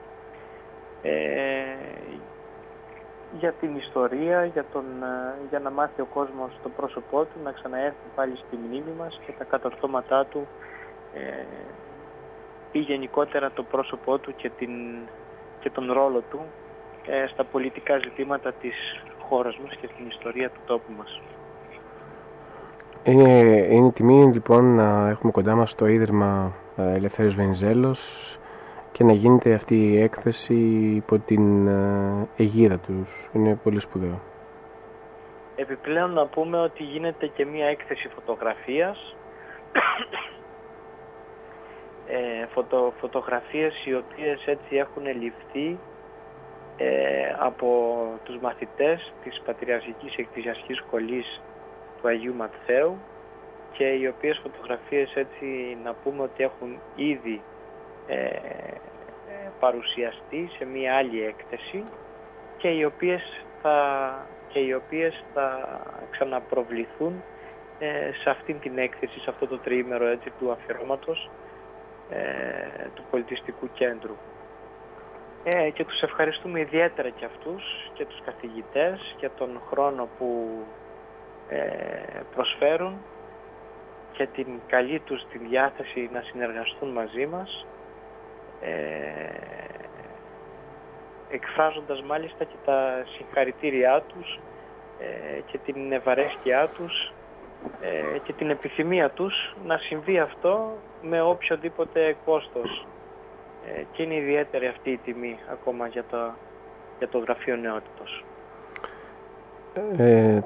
για 3.40 3.52
την 3.60 3.76
ιστορία, 3.76 4.46
για, 4.46 4.66
τον, 4.74 4.84
ε, 4.84 5.48
για 5.50 5.60
να 5.60 5.72
μάθει 5.72 6.02
ο 6.02 6.08
κόσμος 6.14 6.52
το 6.64 6.70
πρόσωπό 6.70 7.24
του, 7.24 7.40
να 7.44 7.52
ξαναέρθει 7.52 8.08
πάλι 8.16 8.36
στη 8.36 8.58
μνήμη 8.68 8.94
μας 8.98 9.20
και 9.26 9.32
τα 9.38 9.44
κατορθώματά 9.44 10.26
του 10.26 10.48
ε, 11.14 11.46
ή 12.72 12.80
γενικότερα 12.80 13.52
το 13.52 13.64
πρόσωπό 13.64 14.18
του 14.18 14.36
και, 14.36 14.50
την, 14.50 14.70
και 15.60 15.70
τον 15.70 15.92
ρόλο 15.92 16.24
του 16.30 16.40
ε, 17.06 17.28
στα 17.28 17.44
πολιτικά 17.44 17.98
ζητήματα 17.98 18.52
της 18.52 18.76
χώρας 19.20 19.60
μας 19.64 19.76
και 19.76 19.90
στην 19.94 20.08
ιστορία 20.08 20.50
του 20.50 20.60
τόπου 20.66 20.92
μας. 20.98 21.22
Είναι, 23.04 23.32
είναι 23.70 23.92
τιμή 23.92 24.32
λοιπόν 24.34 24.76
να 24.76 25.10
έχουμε 25.10 25.32
κοντά 25.32 25.56
μας 25.56 25.76
το 25.76 25.88
Ίδρυμα 25.88 26.54
ε, 26.76 26.94
Ελευθέριος 26.94 27.36
Βενιζέλος 27.36 28.38
και 28.94 29.04
να 29.04 29.14
γίνεται 29.14 29.54
αυτή 29.54 29.76
η 29.76 30.02
έκθεση 30.02 30.54
υπό 30.96 31.20
την 31.20 31.68
ε, 31.68 32.28
αιγίδα 32.38 32.78
τους. 32.78 33.30
Είναι 33.34 33.60
πολύ 33.64 33.80
σπουδαίο. 33.80 34.22
Επιπλέον 35.56 36.14
να 36.14 36.26
πούμε 36.26 36.58
ότι 36.58 36.84
γίνεται 36.84 37.28
και 37.28 37.46
μία 37.46 37.66
έκθεση 37.66 38.08
φωτογραφίας 38.16 39.16
ε, 42.08 42.46
φωτο, 42.54 42.94
φωτογραφίες 43.00 43.86
οι 43.86 43.96
οποίες 43.96 44.46
έτσι 44.46 44.76
έχουν 44.76 45.06
ληφθεί 45.06 45.80
ε, 46.78 46.88
από 47.40 47.68
τους 48.24 48.38
μαθητές 48.42 49.14
της 49.24 49.42
Πατριαρχικής 49.46 50.16
Εκκλησιαστικής 50.16 50.78
Σχολής 50.78 51.42
του 52.02 52.08
Αγίου 52.08 52.36
Ματθαίου 52.36 52.98
και 53.72 53.86
οι 53.86 54.08
οποίες 54.08 54.40
φωτογραφίες 54.44 55.16
έτσι 55.16 55.78
να 55.84 55.94
πούμε 55.94 56.22
ότι 56.22 56.44
έχουν 56.44 56.80
ήδη 56.96 57.42
ε, 58.08 58.30
παρουσιαστεί 59.60 60.50
σε 60.58 60.66
μία 60.66 60.96
άλλη 60.96 61.24
έκθεση 61.24 61.84
και 62.58 62.68
οι 62.68 62.84
οποίες 62.84 63.22
θα, 63.62 63.78
και 64.48 64.60
οι 64.60 64.74
οποίες 64.74 65.24
θα 65.34 65.80
ξαναπροβληθούν 66.12 67.24
ε, 67.80 68.12
σε 68.24 68.30
αυτήν 68.30 68.60
την 68.60 68.78
έκθεση, 68.78 69.20
σε 69.20 69.30
αυτό 69.30 69.48
το 69.48 69.58
τριήμερο 69.58 70.08
έτσι, 70.08 70.32
του 70.40 70.52
αφιερώματος 70.52 71.30
ε, 72.10 72.88
του 72.94 73.04
πολιτιστικού 73.12 73.70
κέντρου. 73.74 74.16
Ε, 75.44 75.70
και 75.70 75.86
τους 75.86 76.02
ευχαριστούμε 76.02 76.60
ιδιαίτερα 76.60 77.10
και 77.10 77.26
αυτούς 77.26 77.64
και 77.94 78.06
τους 78.06 78.22
καθηγητές 78.26 79.16
για 79.20 79.32
τον 79.32 79.62
χρόνο 79.70 80.08
που 80.18 80.60
ε, 81.50 81.60
προσφέρουν 82.36 82.98
και 84.12 84.28
την 84.28 84.48
καλή 84.68 85.00
τους 85.00 85.26
τη 85.32 85.38
διάθεση 85.38 86.10
να 86.14 86.22
συνεργαστούν 86.22 86.90
μαζί 86.90 87.26
μας 87.26 87.66
ε, 88.64 89.44
εκφράζοντας 91.30 92.02
μάλιστα 92.02 92.44
και 92.44 92.56
τα 92.66 93.06
συγχαρητήριά 93.16 94.04
τους 94.08 94.40
ε, 95.00 95.42
και 95.46 95.58
την 95.58 95.92
ευαρέσκειά 95.92 96.68
τους 96.68 97.14
ε, 97.82 98.18
και 98.18 98.34
την 98.34 98.50
επιθυμία 98.50 99.10
τους 99.10 99.56
να 99.66 99.78
συμβεί 99.78 100.20
αυτό 100.20 100.78
με 101.02 101.22
οποιοδήποτε 101.22 102.16
κόστος. 102.26 102.88
Ε, 103.68 103.84
και 103.92 104.04
είναι 104.04 104.16
ιδιαίτερη 104.16 104.68
αυτή 104.68 104.90
η 104.90 105.00
τιμή 105.04 105.38
ακόμα 105.52 105.88
για 105.88 106.04
το, 106.12 106.18
για 106.98 107.08
το 107.08 107.18
Γραφείο 107.18 107.56
Νεότητος. 107.56 108.26
Ε, 109.98 110.40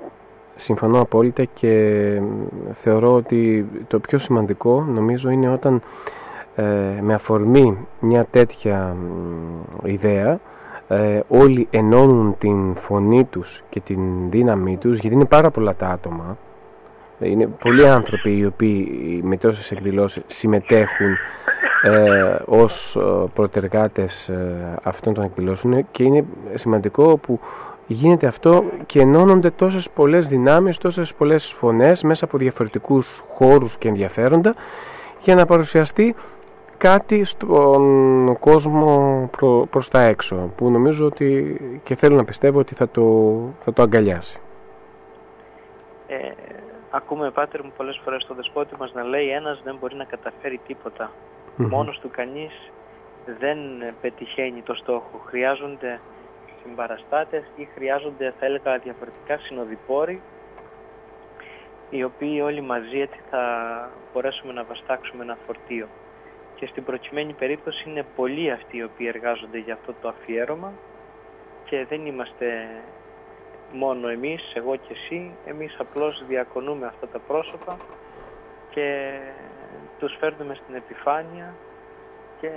συμφωνώ 0.55 1.01
απόλυτα 1.01 1.43
και 1.43 2.21
θεωρώ 2.71 3.13
ότι 3.13 3.67
το 3.87 3.99
πιο 3.99 4.17
σημαντικό 4.17 4.81
νομίζω 4.81 5.29
είναι 5.29 5.49
όταν 5.49 5.75
ε, 5.75 5.81
με 7.01 7.13
αφορμή 7.13 7.77
μια 7.99 8.25
τέτοια 8.31 8.95
ιδέα 9.83 10.39
ε, 10.87 11.19
όλοι 11.27 11.67
ενώνουν 11.69 12.35
την 12.37 12.75
φωνή 12.75 13.23
τους 13.23 13.63
και 13.69 13.79
την 13.79 14.29
δύναμή 14.29 14.77
τους 14.77 14.99
γιατί 14.99 15.15
είναι 15.15 15.25
πάρα 15.25 15.51
πολλά 15.51 15.75
τα 15.75 15.87
άτομα. 15.87 16.37
Είναι 17.19 17.47
πολλοί 17.47 17.87
άνθρωποι 17.87 18.37
οι 18.37 18.45
οποίοι 18.45 18.89
με 19.23 19.37
τόσες 19.37 19.71
εκδηλώσεις 19.71 20.23
συμμετέχουν 20.27 21.15
ε, 21.81 22.35
ως 22.45 22.95
ε, 22.95 23.01
προτεργάτες 23.33 24.27
ε, 24.27 24.79
αυτών 24.83 25.13
των 25.13 25.23
εκδηλώσεων. 25.23 25.87
Και 25.91 26.03
είναι 26.03 26.25
σημαντικό 26.53 27.17
που 27.17 27.39
γίνεται 27.87 28.27
αυτό 28.27 28.63
και 28.85 29.01
ενώνονται 29.01 29.49
τόσες 29.49 29.89
πολλές 29.89 30.27
δυνάμεις, 30.27 30.77
τόσες 30.77 31.13
πολλές 31.13 31.45
φωνές 31.45 32.03
μέσα 32.03 32.25
από 32.25 32.37
διαφορετικούς 32.37 33.23
χώρους 33.33 33.77
και 33.77 33.87
ενδιαφέροντα 33.87 34.55
για 35.21 35.35
να 35.35 35.45
παρουσιαστεί 35.45 36.15
κάτι 36.77 37.23
στον 37.23 38.37
κόσμο 38.39 39.29
προ, 39.37 39.67
προς 39.69 39.89
τα 39.89 40.01
έξω 40.01 40.51
που 40.55 40.69
νομίζω 40.69 41.05
ότι 41.05 41.57
και 41.83 41.95
θέλω 41.95 42.15
να 42.15 42.25
πιστεύω 42.25 42.59
ότι 42.59 42.75
θα 42.75 42.89
το, 42.89 43.37
θα 43.63 43.73
το 43.73 43.81
αγκαλιάσει. 43.81 44.39
Ε, 46.07 46.31
ακούμε 46.89 47.31
πάτερ 47.31 47.63
μου 47.63 47.71
πολλές 47.77 48.01
φορές 48.03 48.25
το 48.25 48.33
δεσπότη 48.33 48.75
μας 48.79 48.93
να 48.93 49.03
λέει 49.03 49.29
ένας 49.29 49.61
δεν 49.63 49.77
μπορεί 49.79 49.95
να 49.95 50.03
καταφέρει 50.03 50.59
τίποτα. 50.67 51.11
Μόνος 51.55 51.99
του 51.99 52.09
κανείς 52.09 52.71
δεν 53.39 53.57
πετυχαίνει 54.01 54.61
το 54.61 54.73
στόχο. 54.73 55.21
Χρειάζονται 55.25 55.99
συμπαραστάτες 56.63 57.43
ή 57.55 57.67
χρειάζονται 57.75 58.33
θα 58.39 58.45
έλεγα 58.45 58.77
διαφορετικά 58.77 59.37
συνοδοιπόροι 59.37 60.21
οι 61.89 62.03
οποίοι 62.03 62.41
όλοι 62.43 62.61
μαζί 62.61 62.99
έτσι 62.99 63.19
θα 63.29 63.41
μπορέσουμε 64.13 64.53
να 64.53 64.63
βαστάξουμε 64.63 65.23
ένα 65.23 65.37
φορτίο. 65.45 65.87
Και 66.59 66.65
στην 66.65 66.83
προκειμένη 66.83 67.33
περίπτωση 67.33 67.89
είναι 67.89 68.05
πολλοί 68.15 68.51
αυτοί 68.51 68.77
οι 68.77 68.83
οποίοι 68.83 69.11
εργάζονται 69.13 69.57
για 69.57 69.73
αυτό 69.73 69.93
το 70.01 70.07
αφιέρωμα 70.07 70.73
και 71.65 71.85
δεν 71.89 72.05
είμαστε 72.05 72.67
μόνο 73.71 74.07
εμείς, 74.07 74.51
εγώ 74.53 74.75
και 74.75 74.93
εσύ, 74.93 75.31
εμείς 75.45 75.75
απλώς 75.79 76.23
διακονούμε 76.27 76.85
αυτά 76.85 77.07
τα 77.07 77.19
πρόσωπα 77.19 77.77
και 78.69 79.17
τους 79.99 80.17
φέρνουμε 80.19 80.55
στην 80.55 80.75
επιφάνεια 80.75 81.53
και 82.41 82.49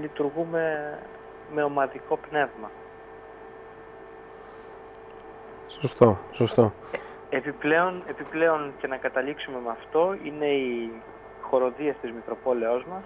λειτουργούμε 0.00 0.98
με 1.52 1.62
ομαδικό 1.62 2.16
πνεύμα. 2.16 2.70
Σωστό, 5.66 6.18
σωστό. 6.30 6.72
Επιπλέον, 7.30 8.02
επιπλέον 8.06 8.72
και 8.78 8.86
να 8.86 8.96
καταλήξουμε 8.96 9.58
με 9.64 9.70
αυτό 9.70 10.16
είναι 10.24 10.46
οι 10.46 10.92
χοροδίες 11.52 11.96
της 12.00 12.12
Μητροπόλεως 12.12 12.84
μας 12.92 13.04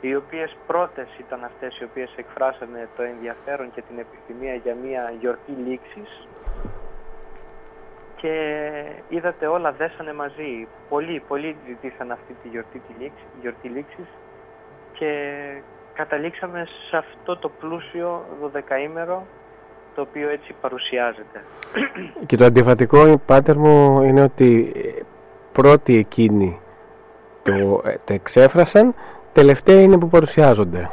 οι 0.00 0.14
οποίες 0.14 0.56
πρώτες 0.66 1.08
ήταν 1.18 1.44
αυτές 1.44 1.78
οι 1.78 1.84
οποίες 1.84 2.10
εκφράσανε 2.16 2.88
το 2.96 3.02
ενδιαφέρον 3.02 3.70
και 3.74 3.82
την 3.88 3.98
επιθυμία 3.98 4.54
για 4.54 4.74
μια 4.84 5.14
γιορτή 5.20 5.52
λήξης 5.66 6.28
και 8.20 8.34
είδατε 9.08 9.46
όλα 9.46 9.72
δέσανε 9.72 10.12
μαζί. 10.12 10.68
Πολλοί, 10.88 11.22
πολλοί 11.28 11.56
ζητήσαν 11.66 12.10
αυτή 12.10 12.36
τη 12.42 12.48
γιορτή, 12.48 12.78
τη 12.78 13.02
λήξη, 13.02 13.24
γιορτή 13.40 13.68
λήξης 13.68 14.08
και 14.92 15.12
καταλήξαμε 15.94 16.66
σε 16.88 16.96
αυτό 16.96 17.36
το 17.36 17.48
πλούσιο 17.60 18.24
δωδεκαήμερο 18.40 19.26
το 19.94 20.00
οποίο 20.00 20.28
έτσι 20.28 20.54
παρουσιάζεται. 20.60 21.44
Και 22.26 22.36
το 22.36 22.44
αντιφατικό, 22.44 23.18
πάτερ 23.26 23.56
μου, 23.56 24.02
είναι 24.02 24.22
ότι 24.22 24.72
πρώτοι 25.60 25.96
εκείνοι 25.96 26.60
το, 27.42 27.52
ε, 27.84 27.94
το 28.04 28.12
εξέφρασαν, 28.12 28.94
τελευταίοι 29.32 29.82
είναι 29.82 29.98
που 29.98 30.08
παρουσιάζονται. 30.08 30.90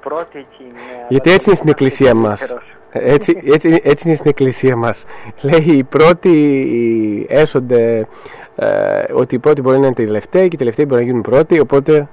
Πρώτοι 0.00 0.38
εκείνοι, 0.38 0.70
ναι, 0.70 1.06
Γιατί 1.08 1.30
έτσι 1.30 1.44
είναι 1.46 1.56
στην 1.56 1.68
εκκλησία 1.68 2.14
μας. 2.14 2.54
Έτσι, 2.90 3.40
έτσι, 3.44 3.80
έτσι 3.82 4.06
είναι 4.06 4.16
στην 4.16 4.30
εκκλησία 4.30 4.76
μας. 4.76 5.04
Λέει 5.42 5.76
οι 5.76 5.84
πρώτοι 5.84 7.26
έσονται 7.28 8.08
ε, 8.56 9.04
ότι 9.12 9.34
οι 9.34 9.38
πρώτοι 9.38 9.60
μπορεί 9.60 9.78
να 9.78 9.86
είναι 9.86 9.94
τελευταίοι 9.94 10.48
και 10.48 10.54
οι 10.54 10.58
τελευταίοι 10.58 10.84
μπορεί 10.88 11.00
να 11.00 11.06
γίνουν 11.06 11.22
πρώτοι, 11.22 11.60
οπότε 11.60 12.08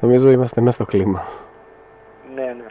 νομίζω 0.00 0.30
είμαστε 0.30 0.60
μέσα 0.60 0.72
στο 0.72 0.84
κλίμα. 0.84 1.26
Ναι, 2.34 2.42
ναι. 2.42 2.69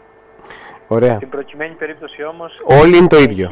Ωραία. 0.92 1.16
Στην 1.16 1.30
προκειμένη 1.30 1.74
περίπτωση 1.74 2.24
όμως 2.24 2.58
όλοι 2.64 2.98
είναι 2.98 3.08
το 3.08 3.18
ίδιο. 3.18 3.50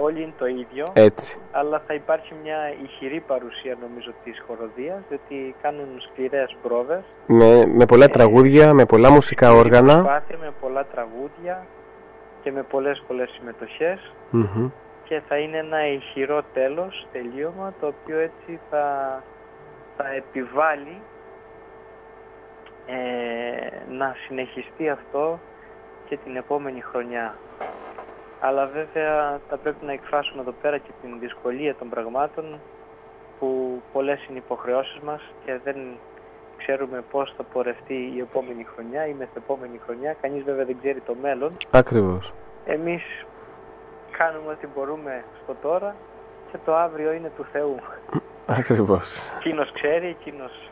όλοι 0.00 0.22
είναι 0.22 0.32
το 0.38 0.46
ίδιο. 0.46 0.86
Έτσι. 0.92 1.38
Αλλά 1.50 1.82
θα 1.86 1.94
υπάρχει 1.94 2.34
μια 2.42 2.58
ηχηρή 2.82 3.20
παρουσία 3.26 3.76
νομίζω 3.80 4.12
της 4.24 4.42
χοροδίας 4.46 5.00
διότι 5.08 5.54
κάνουν 5.62 5.88
σκληρές 5.98 6.56
πρόβες. 6.62 7.02
Με, 7.26 7.66
με 7.66 7.86
πολλά 7.86 8.04
ε, 8.04 8.08
τραγούδια, 8.08 8.74
με 8.74 8.84
πολλά 8.84 9.10
μουσικά 9.10 9.52
όργανα. 9.52 9.94
Προσπάθεια, 9.94 10.38
με 10.40 10.52
πολλά 10.60 10.84
τραγούδια 10.84 11.66
και 12.42 12.52
με 12.52 12.62
πολλές 12.62 13.02
πολλές 13.06 13.30
συμμετοχές. 13.38 14.12
Και 15.04 15.20
θα 15.28 15.36
είναι 15.36 15.56
ένα 15.56 15.88
ηχηρό 15.88 16.42
τέλος, 16.52 17.06
τελείωμα, 17.12 17.74
το 17.80 17.86
οποίο 17.86 18.18
έτσι 18.18 18.60
θα, 18.70 18.84
θα 19.96 20.04
επιβάλλει 20.14 21.00
ε, 22.86 22.96
να 23.90 24.14
συνεχιστεί 24.26 24.88
αυτό 24.88 25.38
και 26.08 26.16
την 26.16 26.36
επόμενη 26.36 26.80
χρονιά. 26.80 27.34
Αλλά 28.40 28.66
βέβαια 28.66 29.40
θα 29.48 29.56
πρέπει 29.56 29.84
να 29.84 29.92
εκφράσουμε 29.92 30.40
εδώ 30.40 30.54
πέρα 30.62 30.78
και 30.78 30.90
την 31.02 31.18
δυσκολία 31.18 31.74
των 31.74 31.88
πραγμάτων 31.88 32.60
που 33.38 33.80
πολλές 33.92 34.24
είναι 34.24 34.38
οι 34.38 34.42
υποχρεώσεις 34.44 34.98
μας 34.98 35.22
και 35.44 35.58
δεν 35.64 35.76
ξέρουμε 36.56 37.04
πώς 37.10 37.34
θα 37.36 37.42
πορευτεί 37.42 38.12
η 38.16 38.20
επόμενη 38.20 38.66
χρονιά 38.74 39.06
ή 39.06 39.16
επόμενη 39.36 39.80
χρονιά. 39.84 40.16
Κανείς 40.20 40.42
βέβαια 40.42 40.64
δεν 40.64 40.76
ξέρει 40.78 41.00
το 41.00 41.14
μέλλον. 41.22 41.56
Ακριβώς. 41.70 42.32
Εμείς 42.64 43.02
κάνουμε 44.18 44.50
ό,τι 44.50 44.66
μπορούμε 44.74 45.24
στο 45.42 45.54
τώρα 45.62 45.94
και 46.50 46.58
το 46.64 46.76
αύριο 46.76 47.12
είναι 47.12 47.30
του 47.36 47.46
Θεού. 47.52 47.76
Ακριβώς. 48.46 49.20
Εκείνος 49.38 49.72
ξέρει, 49.72 50.06
εκείνος 50.06 50.70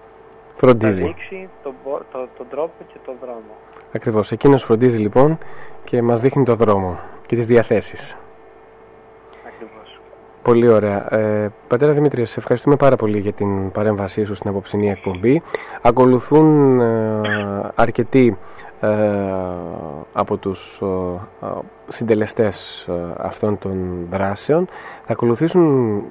Φροντίζει. 0.57 1.01
θα 1.01 1.07
δείξει 1.07 1.49
τον, 1.63 1.75
το, 2.13 2.29
τον 2.37 2.49
τρόπο 2.49 2.85
και 2.93 2.99
τον 3.05 3.15
δρόμο. 3.21 3.55
Ακριβώς. 3.97 4.33
Εκείνος 4.33 4.63
φροντίζει 4.63 4.99
λοιπόν 4.99 5.39
και 5.85 6.03
μας 6.03 6.21
δείχνει 6.21 6.45
το 6.45 6.55
δρόμο 6.55 6.99
και 7.27 7.37
τις 7.37 7.47
διαθέσεις. 7.47 8.17
Ακριβώς. 9.47 10.01
Πολύ 10.43 10.69
ωραία. 10.69 11.15
Ε, 11.15 11.53
πατέρα 11.69 11.93
Δημήτρη, 11.93 12.27
σε 12.27 12.39
ευχαριστούμε 12.39 12.77
πάρα 12.77 12.97
πολύ 12.97 13.19
για 13.19 13.33
την 13.33 13.71
παρέμβασή 13.71 14.25
σου 14.25 14.35
στην 14.35 14.51
απόψινή 14.51 14.91
εκπομπή. 14.91 15.43
Ακολουθούν 15.83 16.81
ε, 16.81 17.21
αρκετοί 17.75 18.39
ε, 18.81 18.89
από 20.13 20.37
τους 20.37 20.81
ε, 20.83 21.47
συντελεστές 21.89 22.89
αυτών 23.17 23.59
των 23.59 24.07
δράσεων. 24.11 24.69
Θα 25.05 25.13
ακολουθήσουν 25.13 26.03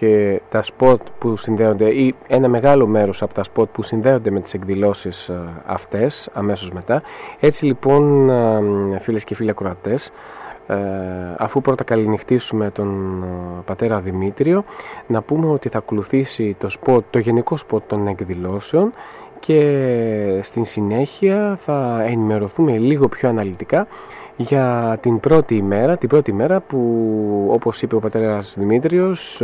και 0.00 0.40
τα 0.48 0.62
σποτ 0.62 1.00
που 1.18 1.36
συνδέονται 1.36 1.88
ή 1.88 2.14
ένα 2.26 2.48
μεγάλο 2.48 2.86
μέρος 2.86 3.22
από 3.22 3.34
τα 3.34 3.42
σποτ 3.42 3.68
που 3.72 3.82
συνδέονται 3.82 4.30
με 4.30 4.40
τις 4.40 4.54
εκδηλώσεις 4.54 5.28
ε, 5.28 5.38
αυτές 5.66 6.28
αμέσως 6.32 6.70
μετά. 6.72 7.02
Έτσι 7.40 7.64
λοιπόν 7.64 8.30
ε, 8.30 8.98
φίλες 9.00 9.24
και 9.24 9.34
φίλοι 9.34 9.50
ακροατές 9.50 10.12
ε, 10.66 10.76
αφού 11.38 11.60
πρώτα 11.60 11.84
καληνυχτήσουμε 11.84 12.70
τον 12.70 13.24
πατέρα 13.64 14.00
Δημήτριο 14.00 14.64
να 15.06 15.22
πούμε 15.22 15.46
ότι 15.46 15.68
θα 15.68 15.78
ακολουθήσει 15.78 16.56
το, 16.58 16.68
σποτ, 16.68 17.04
το 17.10 17.18
γενικό 17.18 17.56
σποτ 17.56 17.82
των 17.86 18.06
εκδηλώσεων 18.06 18.92
και 19.40 20.40
στην 20.42 20.64
συνέχεια 20.64 21.58
θα 21.60 22.02
ενημερωθούμε 22.06 22.78
λίγο 22.78 23.08
πιο 23.08 23.28
αναλυτικά 23.28 23.86
για 24.42 24.98
την 25.00 25.20
πρώτη 25.20 25.54
ημέρα, 25.54 25.96
την 25.96 26.08
πρώτη 26.08 26.30
ημέρα 26.30 26.60
που 26.60 27.48
όπως 27.50 27.82
είπε 27.82 27.94
ο 27.94 27.98
πατέρας 27.98 28.54
Δημήτριος 28.58 29.42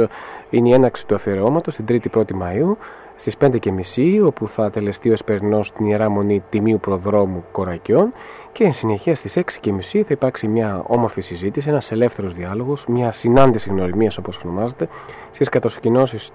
είναι 0.51 0.69
η 0.69 0.73
έναξη 0.73 1.07
του 1.07 1.15
αφιερώματος 1.15 1.75
την 1.75 1.85
3η 1.89 2.07
1η 2.15 2.31
Μαΐου 2.31 2.77
στις 3.17 3.37
5.30 3.41 4.21
όπου 4.25 4.49
θα 4.49 4.71
τελεστεί 4.71 5.09
ο 5.09 5.13
Εσπερινός 5.13 5.67
στην 5.67 5.87
Ιερά 5.87 6.09
Μονή 6.09 6.43
Τιμίου 6.51 6.81
Προδρόμου 6.81 7.45
Κορακιών 7.53 8.13
και 8.53 8.65
εν 8.65 8.73
συνεχεία 8.73 9.15
στις 9.15 9.37
6.30 9.37 9.81
θα 9.81 10.07
υπάρξει 10.09 10.49
μια 10.49 10.83
όμορφη 10.87 11.21
συζήτηση, 11.21 11.69
ένας 11.69 11.93
ελεύθερος 11.93 12.35
διάλογος, 12.35 12.87
μια 12.87 13.13
συνάντηση 13.13 13.71
γνωριμίας 13.71 14.19
όπως 14.19 14.41
ονομάζεται 14.45 14.89
στις 15.31 15.49
κατοσκηνώσεις 15.49 16.33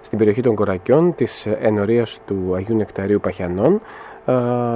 στην 0.00 0.18
περιοχή 0.18 0.40
των 0.40 0.54
Κορακιών 0.54 1.14
της 1.14 1.46
ενορίας 1.46 2.20
του 2.26 2.54
Αγίου 2.54 2.76
Νεκταρίου 2.76 3.20
Παχιανών 3.20 3.80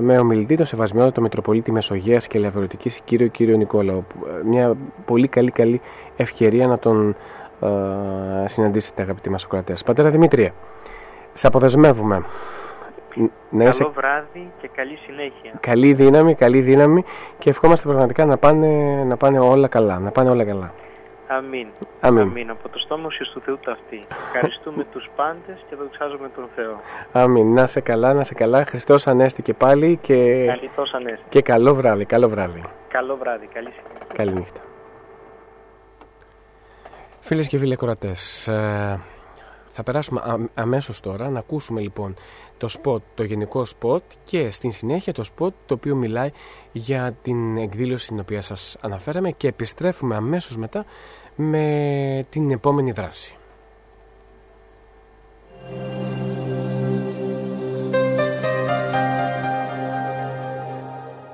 με 0.01 0.19
ομιλητή 0.19 0.57
τον 0.57 0.67
Σεβασμιότατο 0.67 1.21
Μητροπολίτη 1.21 1.73
Μεσογείας 1.73 2.27
και 2.27 2.39
Ελευθερωτική 2.39 2.91
κύριο 3.05 3.27
κύριο 3.27 3.57
Νικόλαο. 3.57 4.03
Μια 4.45 4.75
πολύ 5.05 5.29
καλή 5.29 5.51
καλή 5.51 5.81
ευκαιρία 6.17 6.67
να 6.67 6.79
τον 6.79 7.17
συναντήσετε 8.45 9.03
αγαπητοί 9.03 9.31
μας 9.31 9.41
Σοκρατές. 9.41 9.83
Πατέρα 9.83 10.11
Δημήτρια, 10.11 10.53
σε 11.33 11.47
αποδεσμεύουμε. 11.47 12.25
Να 13.51 13.71
Καλό 13.71 13.93
βράδυ 13.95 14.51
και 14.61 14.71
καλή 14.75 14.97
συνέχεια. 14.97 15.53
Καλή 15.61 15.93
δύναμη, 15.93 16.35
καλή 16.35 16.61
δύναμη 16.61 17.05
και 17.39 17.51
ευχόμαστε 17.51 17.89
πραγματικά 17.89 18.25
να 18.25 18.37
πάνε, 18.37 19.05
να 19.05 19.17
πάνε 19.17 19.39
όλα 19.39 19.69
καλά. 19.69 19.99
Να 19.99 20.11
πάνε 20.11 20.31
όλα 20.31 20.45
καλά. 20.45 20.73
Αμήν. 21.27 21.69
Αμήν. 22.01 22.23
Αμήν. 22.23 22.51
Από 22.51 22.69
το 22.69 22.79
στόμα 22.79 23.11
σου 23.11 23.33
του 23.33 23.41
Θεού 23.41 23.59
αυτή. 23.69 24.07
Ευχαριστούμε 24.35 24.85
τους 24.93 25.11
πάντες 25.17 25.65
και 25.69 25.77
δοξάζουμε 25.77 26.29
τον 26.35 26.49
Θεό. 26.55 26.81
Αμήν. 27.13 27.53
Να 27.53 27.67
σε 27.67 27.81
καλά, 27.81 28.13
να 28.13 28.23
σε 28.23 28.35
καλά. 28.35 28.65
Χριστός 28.65 29.07
Ανέστη 29.07 29.43
και 29.43 29.55
πάλι 29.55 29.99
και... 30.03 30.45
Καλητός 30.47 30.95
Ανέστη. 30.95 31.25
Και 31.29 31.43
καλό 31.43 31.75
βράδυ, 31.75 32.05
καλό 32.05 32.29
βράδυ. 32.29 32.63
Καλό 32.89 33.17
βράδυ, 33.17 33.47
καλή 33.47 33.71
συνέχεια. 33.71 34.07
Καλή 34.15 34.33
νύχτα. 34.33 34.61
Φίλες 37.21 37.47
και 37.47 37.59
φίλοι 37.59 37.77
ακροατές, 37.77 38.49
ε, 38.49 39.01
Θα 39.77 39.83
περάσουμε 39.83 40.49
αμέσως 40.55 41.01
τώρα 41.01 41.31
να 41.31 41.39
ακούσουμε 41.39 41.81
λοιπόν 41.81 42.15
το 42.57 42.69
σποτ, 42.69 43.03
το 43.15 43.23
γενικό 43.25 43.65
σποτ 43.65 44.03
και 44.25 44.51
στην 44.51 44.73
συνέχεια 44.73 45.13
το 45.13 45.25
σποτ 45.25 45.55
το 45.67 45.75
οποίο 45.75 45.97
μιλάει 45.97 46.31
για 46.73 47.17
την 47.23 47.57
εκδήλωση 47.57 48.07
την 48.07 48.19
οποία 48.19 48.43
σας 48.43 48.77
αναφέραμε 48.81 49.31
και 49.31 49.49
επιστρέφουμε 49.49 50.17
αμέσως 50.17 50.57
μετά 50.57 50.85
με 51.35 52.27
την 52.29 52.51
επόμενη 52.51 52.93
δράση. 52.93 53.37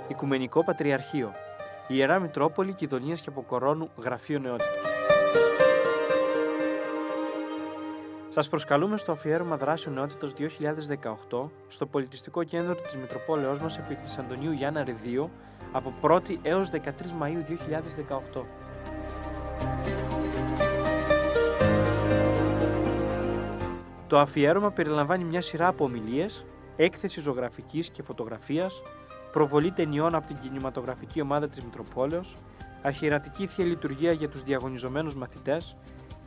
Οικουμενικό 0.08 0.64
Πατριαρχείο 0.64 1.32
Ιερά 1.88 2.18
Μητρόπολη 2.18 2.72
Κιδωνίας 2.72 3.20
και 3.20 3.28
Αποκορώνου 3.28 3.90
Γραφείο 3.96 4.38
Νεότητος 4.38 4.90
Σας 8.32 8.48
προσκαλούμε 8.48 8.96
στο 8.96 9.12
αφιέρωμα 9.12 9.56
δράσεων 9.56 9.94
νεότητος 9.94 10.32
2018 11.30 11.48
στο 11.68 11.86
πολιτιστικό 11.86 12.44
κέντρο 12.44 12.74
της 12.74 12.96
Μητροπόλεως 12.96 13.60
μας 13.60 13.78
επί 13.78 13.94
της 13.94 14.18
Αντωνίου 14.18 14.52
Γιάννα 14.52 14.84
Ρεδίου 14.84 15.30
από 15.72 15.94
1η 16.02 16.36
έως 16.42 16.70
13 16.70 16.78
Μαΐου 17.20 17.42
2018. 18.38 18.44
Το 24.06 24.18
αφιέρωμα 24.18 24.70
περιλαμβάνει 24.70 25.24
μια 25.24 25.40
σειρά 25.40 25.66
από 25.66 25.84
ομιλίες, 25.84 26.44
έκθεση 26.76 27.20
ζωγραφικής 27.20 27.90
και 27.90 28.02
φωτογραφίας, 28.02 28.82
προβολή 29.32 29.70
ταινιών 29.72 30.14
από 30.14 30.26
την 30.26 30.36
κινηματογραφική 30.42 31.20
ομάδα 31.20 31.48
της 31.48 31.62
Μητροπόλεως, 31.62 32.36
αρχιερατική 32.82 33.46
θεία 33.46 33.64
λειτουργία 33.64 34.12
για 34.12 34.28
τους 34.28 34.42
διαγωνιζομένους 34.42 35.14
μαθητές, 35.14 35.76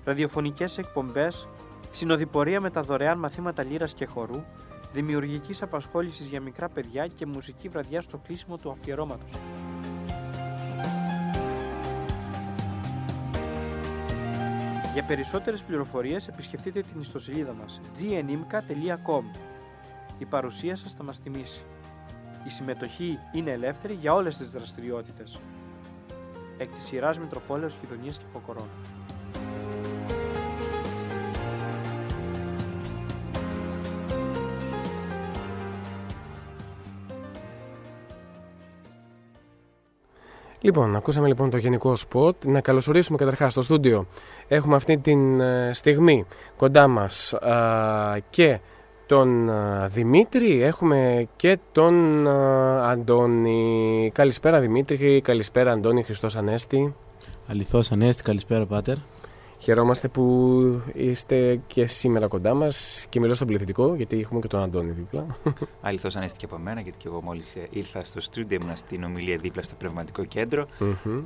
ραδιοφωνικές 0.05 0.77
εκπομπές, 0.77 1.47
συνοδοιπορία 1.91 2.61
με 2.61 2.69
τα 2.69 2.81
δωρεάν 2.81 3.17
μαθήματα 3.19 3.63
λύρας 3.63 3.93
και 3.93 4.05
χορού, 4.05 4.43
δημιουργικής 4.93 5.61
απασχόλησης 5.61 6.27
για 6.27 6.41
μικρά 6.41 6.69
παιδιά 6.69 7.07
και 7.07 7.25
μουσική 7.25 7.69
βραδιά 7.69 8.01
στο 8.01 8.17
κλείσιμο 8.17 8.57
του 8.57 8.71
αφιερώματος. 8.71 9.29
Για 14.93 15.03
περισσότερες 15.03 15.63
πληροφορίες 15.63 16.27
επισκεφτείτε 16.27 16.81
την 16.81 17.01
ιστοσελίδα 17.01 17.53
μας 17.53 17.81
gnimca.com 17.99 19.23
Η 20.17 20.25
παρουσία 20.25 20.75
σας 20.75 20.93
θα 20.93 21.03
μας 21.03 21.19
τιμήσει. 21.19 21.63
Η 22.45 22.49
συμμετοχή 22.49 23.19
είναι 23.31 23.51
ελεύθερη 23.51 23.93
για 23.93 24.13
όλες 24.13 24.37
τις 24.37 24.51
δραστηριότητες. 24.51 25.39
Εκ 26.57 26.73
της 26.73 26.83
σειράς 26.83 27.19
Μητροπόλεως 27.19 27.75
Κιδωνίας 27.75 28.17
και 28.17 28.25
Ποκορών. 28.33 28.67
Λοιπόν, 40.63 40.95
ακούσαμε 40.95 41.27
λοιπόν 41.27 41.49
το 41.49 41.57
γενικό 41.57 41.95
σποτ. 41.95 42.45
Να 42.45 42.61
καλωσορίσουμε 42.61 43.17
καταρχάς 43.17 43.51
στο 43.51 43.61
στούντιο. 43.61 44.07
Έχουμε 44.47 44.75
αυτή 44.75 44.97
τη 44.97 45.11
ε, 45.39 45.73
στιγμή 45.73 46.25
κοντά 46.57 46.87
μας 46.87 47.35
και 48.29 48.59
τον 49.05 49.49
Δημήτρη, 49.87 50.61
έχουμε 50.61 51.27
και 51.35 51.57
τον 51.71 52.27
Αντώνη. 52.81 54.11
Καλησπέρα 54.13 54.59
Δημήτρη, 54.59 55.21
καλησπέρα 55.21 55.71
Αντώνη, 55.71 56.03
Χριστός 56.03 56.35
Ανέστη. 56.35 56.95
Αληθώς 57.47 57.91
Ανέστη, 57.91 58.23
καλησπέρα 58.23 58.65
Πάτερ. 58.65 58.95
Χαιρόμαστε 59.63 60.07
που 60.07 60.81
είστε 60.93 61.61
και 61.67 61.87
σήμερα 61.87 62.27
κοντά 62.27 62.53
μας 62.53 63.05
και 63.09 63.19
μιλώ 63.19 63.33
στον 63.33 63.47
πληθυντικό, 63.47 63.95
γιατί 63.95 64.19
έχουμε 64.19 64.39
και 64.39 64.47
τον 64.47 64.61
Αντώνη 64.61 64.91
δίπλα. 64.91 65.37
Αληθώ 65.81 66.09
ανέστη 66.15 66.37
και 66.37 66.45
από 66.45 66.57
μένα, 66.57 66.81
γιατί 66.81 66.97
και 66.97 67.07
εγώ 67.07 67.21
μόλις 67.21 67.55
ε, 67.55 67.67
ήρθα 67.69 68.03
στο 68.03 68.21
στούντιο, 68.21 68.57
ήμουν 68.61 68.77
στην 68.77 69.03
ομιλία 69.03 69.37
δίπλα 69.37 69.63
στο 69.63 69.75
πνευματικό 69.75 70.25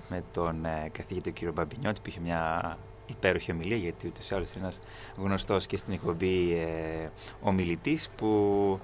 με 0.10 0.24
τον 0.32 0.66
ε, 0.66 0.90
καθηγητή 0.92 1.32
κύριο 1.32 1.54
Μπαμπινιώτη, 1.54 2.00
που 2.04 2.10
είχε 2.10 2.20
μια 2.20 2.78
υπέροχη 3.06 3.52
ομιλία, 3.52 3.78
γιατί 3.78 4.08
ούτως 4.08 4.30
ή 4.30 4.36
άλλως 4.36 4.50
ένας 4.60 4.80
γνωστός 5.18 5.66
και 5.66 5.78
στην 5.78 5.94
εκπομπή 5.94 6.54
ε, 6.54 7.10
ομιλητής 7.42 8.10
που 8.16 8.80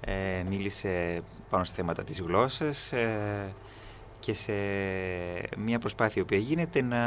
ε, 0.00 0.42
μίλησε 0.48 1.22
πάνω 1.50 1.64
στα 1.64 1.74
θέματα 1.74 2.04
της 2.04 2.20
γλώσσας. 2.20 2.92
Ε, 2.92 3.52
και 4.20 4.34
σε 4.34 4.52
μια 5.56 5.78
προσπάθεια 5.78 6.24
που 6.24 6.34
γίνεται 6.34 6.82
να 6.82 7.02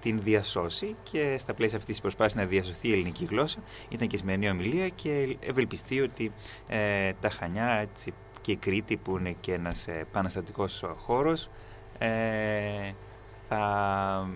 την 0.00 0.20
διασώσει 0.22 0.96
και 1.10 1.36
στα 1.38 1.54
πλαίσια 1.54 1.76
αυτής 1.76 1.92
της 1.92 2.00
προσπάθειας 2.00 2.34
να 2.34 2.48
διασωθεί 2.48 2.88
η 2.88 2.92
ελληνική 2.92 3.24
γλώσσα. 3.24 3.58
Ήταν 3.88 4.08
και 4.08 4.16
σημερινή 4.16 4.50
ομιλία 4.50 4.88
και 4.88 5.36
ευελπιστεί 5.40 6.00
ότι 6.00 6.32
ε, 6.68 7.12
τα 7.20 7.30
Χανιά 7.30 7.68
έτσι, 7.68 8.12
και 8.40 8.52
η 8.52 8.56
Κρήτη 8.56 8.96
που 8.96 9.18
είναι 9.18 9.36
και 9.40 9.52
ένας 9.52 9.86
ε, 9.86 10.06
παναστατικός 10.12 10.84
χώρος 10.96 11.50
ε, 11.98 12.92
θα, 13.48 14.30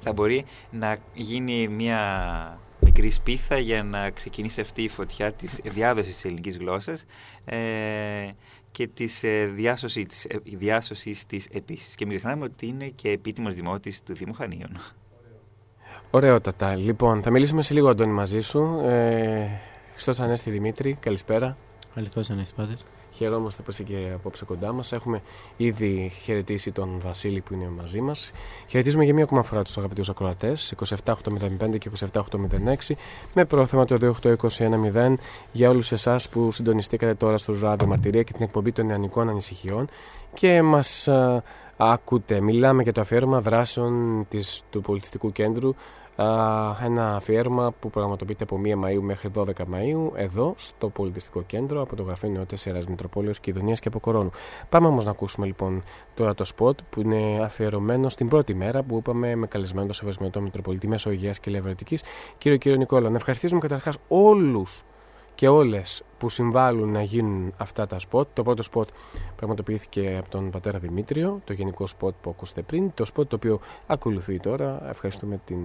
θα 0.00 0.12
μπορεί 0.12 0.44
να 0.70 0.96
γίνει 1.14 1.68
μια 1.68 2.60
μικρή 2.80 3.10
σπίθα 3.10 3.58
για 3.58 3.82
να 3.82 4.10
ξεκινήσει 4.10 4.60
αυτή 4.60 4.82
η 4.82 4.88
φωτιά 4.88 5.32
της 5.32 5.60
διάδοσης 5.64 6.14
της 6.14 6.24
ελληνικής 6.24 6.56
γλώσσας. 6.56 7.04
Ε, 7.44 8.28
και 8.78 8.88
της 8.88 9.22
ε, 9.22 9.46
διάσωσης, 9.46 10.06
της, 10.06 10.24
ε, 10.24 10.38
διάσωσης 10.44 11.26
της 11.26 11.46
επίσης. 11.52 11.94
Και 11.94 12.06
μην 12.06 12.18
ξεχνάμε 12.18 12.44
ότι 12.44 12.66
είναι 12.66 12.86
και 12.86 13.08
επίτιμος 13.10 13.54
δημότης 13.54 14.02
του 14.02 14.14
Δήμου 14.14 14.32
Χανίων. 14.32 14.78
Ωραιότατα. 16.10 16.76
Λοιπόν, 16.76 17.22
θα 17.22 17.30
μιλήσουμε 17.30 17.62
σε 17.62 17.74
λίγο, 17.74 17.88
Αντώνη, 17.88 18.12
μαζί 18.12 18.40
σου. 18.40 18.80
Ε, 18.82 19.46
Χριστός 19.90 20.20
Ανέστη 20.20 20.50
Δημήτρη, 20.50 20.94
καλησπέρα. 20.94 21.56
Αληθώς 21.94 22.30
Ανέστη, 22.30 22.54
Πάτερ. 22.56 22.76
Χαιρόμαστε 23.18 23.62
που 23.62 23.70
είσαι 23.70 23.82
και 23.82 24.10
απόψε 24.14 24.44
κοντά 24.44 24.72
μας. 24.72 24.92
Έχουμε 24.92 25.20
ήδη 25.56 26.12
χαιρετήσει 26.22 26.72
τον 26.72 27.00
Βασίλη 27.02 27.40
που 27.40 27.54
είναι 27.54 27.68
μαζί 27.76 28.00
μας. 28.00 28.32
Χαιρετίζουμε 28.66 29.04
για 29.04 29.14
μία 29.14 29.24
ακόμα 29.24 29.42
φορά 29.42 29.62
τους 29.62 29.78
αγαπητούς 29.78 30.08
ακροατές 30.08 30.74
27805 30.76 31.78
και 31.78 31.90
27806 32.88 32.94
με 33.34 33.44
πρόθεμα 33.44 33.84
το 33.84 34.14
28210 34.22 35.14
για 35.52 35.70
όλους 35.70 35.92
εσάς 35.92 36.28
που 36.28 36.52
συντονιστήκατε 36.52 37.14
τώρα 37.14 37.38
στο 37.38 37.58
Ράδιο 37.60 37.86
Μαρτυρία 37.86 38.22
και 38.22 38.32
την 38.32 38.42
εκπομπή 38.42 38.72
των 38.72 38.86
Νεανικών 38.86 39.28
Ανησυχιών 39.28 39.88
και 40.34 40.62
μας 40.62 41.08
ακούτε. 41.76 42.40
Μιλάμε 42.40 42.82
για 42.82 42.92
το 42.92 43.00
αφιέρωμα 43.00 43.40
δράσεων 43.40 44.24
της, 44.28 44.62
του 44.70 44.80
Πολιτιστικού 44.80 45.32
Κέντρου 45.32 45.74
ένα 46.84 47.14
αφιέρωμα 47.16 47.72
που 47.80 47.90
πραγματοποιείται 47.90 48.44
από 48.44 48.60
1 48.64 48.84
Μαΐου 48.84 49.00
μέχρι 49.00 49.30
12 49.34 49.44
Μαΐου 49.44 50.10
εδώ 50.14 50.54
στο 50.56 50.88
Πολιτιστικό 50.88 51.42
Κέντρο 51.42 51.82
από 51.82 51.96
το 51.96 52.02
Γραφείο 52.02 52.28
Νεότητας 52.28 52.66
Ιεράς 52.66 52.86
Μητροπόλεως 52.86 53.40
Κιδωνίας 53.40 53.80
και 53.80 53.88
Αποκορώνου. 53.88 54.30
Πάμε 54.68 54.86
όμως 54.86 55.04
να 55.04 55.10
ακούσουμε 55.10 55.46
λοιπόν 55.46 55.82
τώρα 56.14 56.34
το 56.34 56.44
σποτ 56.44 56.78
που 56.90 57.00
είναι 57.00 57.40
αφιερωμένο 57.42 58.08
στην 58.08 58.28
πρώτη 58.28 58.54
μέρα 58.54 58.82
που 58.82 58.96
είπαμε 58.96 59.34
με 59.34 59.46
καλεσμένο 59.46 59.86
το 59.86 59.92
Σεβασμιώτατο 59.92 60.40
Μητροπολίτη 60.40 60.88
Μεσογαίας 60.88 61.40
και 61.40 61.50
Λαυρεωτικής 61.50 62.02
κύριο 62.38 62.58
κύριο 62.58 62.78
Νικόλα. 62.78 63.10
Να 63.10 63.16
ευχαριστήσουμε 63.16 63.60
καταρχάς 63.60 63.96
όλους 64.08 64.84
και 65.38 65.48
όλες 65.48 66.02
που 66.18 66.28
συμβάλλουν 66.28 66.90
να 66.90 67.02
γίνουν 67.02 67.54
αυτά 67.56 67.86
τα 67.86 67.98
σποτ. 67.98 68.28
Το 68.32 68.42
πρώτο 68.42 68.62
σποτ 68.62 68.88
πραγματοποιήθηκε 69.36 70.16
από 70.20 70.30
τον 70.30 70.50
πατέρα 70.50 70.78
Δημήτριο, 70.78 71.40
το 71.44 71.52
γενικό 71.52 71.86
σποτ 71.86 72.14
που 72.20 72.30
ακούσατε 72.30 72.62
πριν. 72.62 72.94
Το 72.94 73.04
σποτ 73.04 73.28
το 73.28 73.36
οποίο 73.36 73.60
ακολουθεί 73.86 74.40
τώρα. 74.40 74.88
Ευχαριστούμε 74.88 75.40
την 75.44 75.58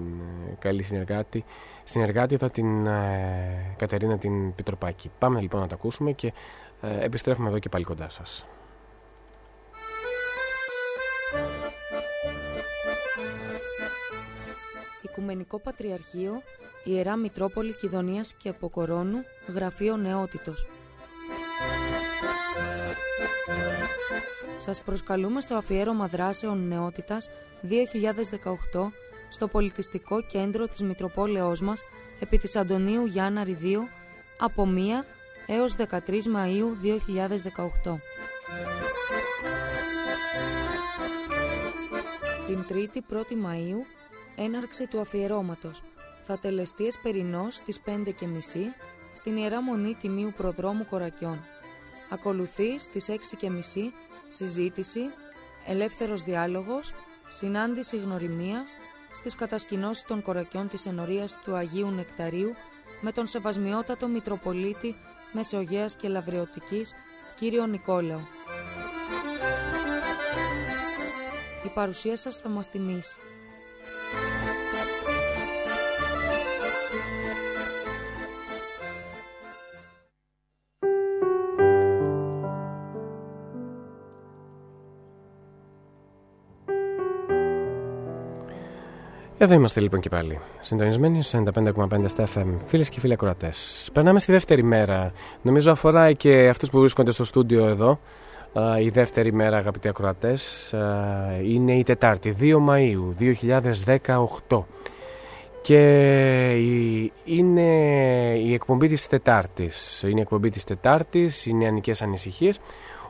ε, 0.50 0.56
καλή 0.60 0.84
συνεργάτη, 0.84 1.44
συνεργάτη 1.84 2.38
θα 2.38 2.50
την 2.50 2.86
ε, 2.86 3.76
Κατερίνα 3.78 4.18
την 4.18 4.56
Πιτροπάκη. 4.56 5.12
Πάμε 5.18 5.42
λοιπόν 5.42 5.62
να 5.62 5.68
τα 5.68 5.76
ακούσουμε 5.76 6.12
και 6.12 6.34
ε, 6.82 7.04
επιστρέφουμε 7.06 7.48
εδώ 7.48 7.60
και 7.60 7.70
πάλι 7.70 7.84
κοντά 7.84 8.10
σας. 8.10 8.46
Οικουμενικό 15.02 15.60
Πατριαρχείο 15.60 16.32
Ιερά 16.84 17.16
Μητρόπολη 17.16 17.74
Κιδωνίας 17.74 18.34
και 18.34 18.50
Αποκορώνου, 18.50 19.24
Γραφείο 19.48 19.98
Νεότητος. 19.98 20.68
Σας 24.58 24.82
προσκαλούμε 24.82 25.42
στο 25.42 25.56
αφιέρωμα 25.56 26.08
δράσεων 26.08 26.68
νεότητας 26.68 27.30
2018 27.62 28.92
στο 29.30 29.48
Πολιτιστικό 29.48 30.22
Κέντρο 30.22 30.68
της 30.68 30.82
Μητροπόλεως 30.82 31.62
μας 31.62 31.82
επί 32.20 32.38
της 32.38 32.56
Αντωνίου 32.56 33.06
Γιάννα 33.06 33.44
Ριδίου 33.44 33.88
από 34.40 34.68
1 34.76 35.06
έως 35.48 35.76
13 35.76 36.28
Μαΐου 36.36 36.68
2018. 37.86 38.00
Την 42.48 42.66
3η 42.70 42.98
1η 43.14 43.34
Μαΐου 43.46 43.86
έναρξη 44.36 44.88
του 44.88 45.00
αφιερώματος 45.00 45.82
θα 46.26 46.38
τελεστείς 46.38 46.88
εσπερινός 46.88 47.56
στις 47.56 47.80
5.30 47.86 48.12
στην 49.14 49.38
Ιερά 49.38 49.62
Μονή 49.62 49.96
Τιμίου 49.96 50.34
Προδρόμου 50.38 50.86
Κορακιών. 50.86 51.46
Ακολουθείς 52.10 52.84
στις 52.84 53.10
6.30 53.10 53.92
συζήτηση, 54.28 55.02
ελεύθερος 55.66 56.22
διάλογος, 56.22 56.94
συνάντηση 57.28 57.98
γνωριμίας, 57.98 58.78
στις 59.14 59.36
κατασκηνώσεις 59.36 60.04
των 60.04 60.22
κορακιών 60.22 60.68
της 60.68 60.86
ενορίας 60.86 61.36
του 61.44 61.56
Αγίου 61.56 61.90
Νεκταρίου 61.90 62.56
με 63.02 63.12
τον 63.12 63.28
Σεβασμιότατο 63.28 64.08
Μητροπολίτη 64.08 64.96
Μεσογείας 65.32 65.96
και 65.96 66.08
Λαβριωτικής 66.08 66.94
κύριο 67.36 67.66
Νικόλαο. 67.66 68.20
Η 71.66 71.70
παρουσία 71.74 72.18
σας 72.18 72.38
θα 72.38 72.50
μας 72.50 72.70
τιμήσει. 72.70 73.18
Εδώ 89.44 89.54
είμαστε 89.54 89.80
λοιπόν 89.80 90.00
και 90.00 90.10
πάλι. 90.10 90.40
Συντονισμένοι 90.60 91.24
στου 91.24 91.44
95,5 91.54 92.06
στα 92.06 92.28
FM, 92.36 92.46
φίλες 92.66 92.90
και 92.90 93.00
φίλοι 93.00 93.14
ακροατές. 93.14 93.90
Περνάμε 93.94 94.20
στη 94.20 94.32
δεύτερη 94.32 94.64
μέρα. 94.64 95.12
Νομίζω 95.42 95.72
αφορά 95.72 96.12
και 96.12 96.48
αυτούς 96.50 96.70
που 96.70 96.80
βρίσκονται 96.80 97.12
στο 97.12 97.24
στούντιο 97.24 97.66
εδώ. 97.66 98.00
Η 98.82 98.90
δεύτερη 98.90 99.34
μέρα, 99.34 99.58
αγαπητοί 99.58 99.88
ακροατές, 99.88 100.74
είναι 101.44 101.74
η 101.74 101.84
Τετάρτη, 101.84 102.36
2 102.40 102.58
Μαου 102.60 103.16
2018. 104.50 104.66
Και 105.62 106.52
είναι 107.24 107.62
η 108.44 108.54
εκπομπή 108.54 108.88
της 108.88 109.08
Τετάρτης. 109.08 110.04
Είναι 110.04 110.20
η 110.20 110.22
εκπομπή 110.22 110.50
της 110.50 110.64
Τετάρτης, 110.64 111.46
οι 111.46 111.54
νεανικές 111.54 112.02
ανησυχίες 112.02 112.60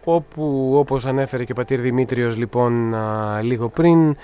όπου 0.06 0.74
όπως 0.76 1.06
ανέφερε 1.06 1.44
και 1.44 1.52
ο 1.52 1.56
πατήρ 1.56 1.82
Δημήτριος 1.82 2.38
λοιπόν 2.38 2.96
λίγο 3.42 3.70
πριν 3.70 4.16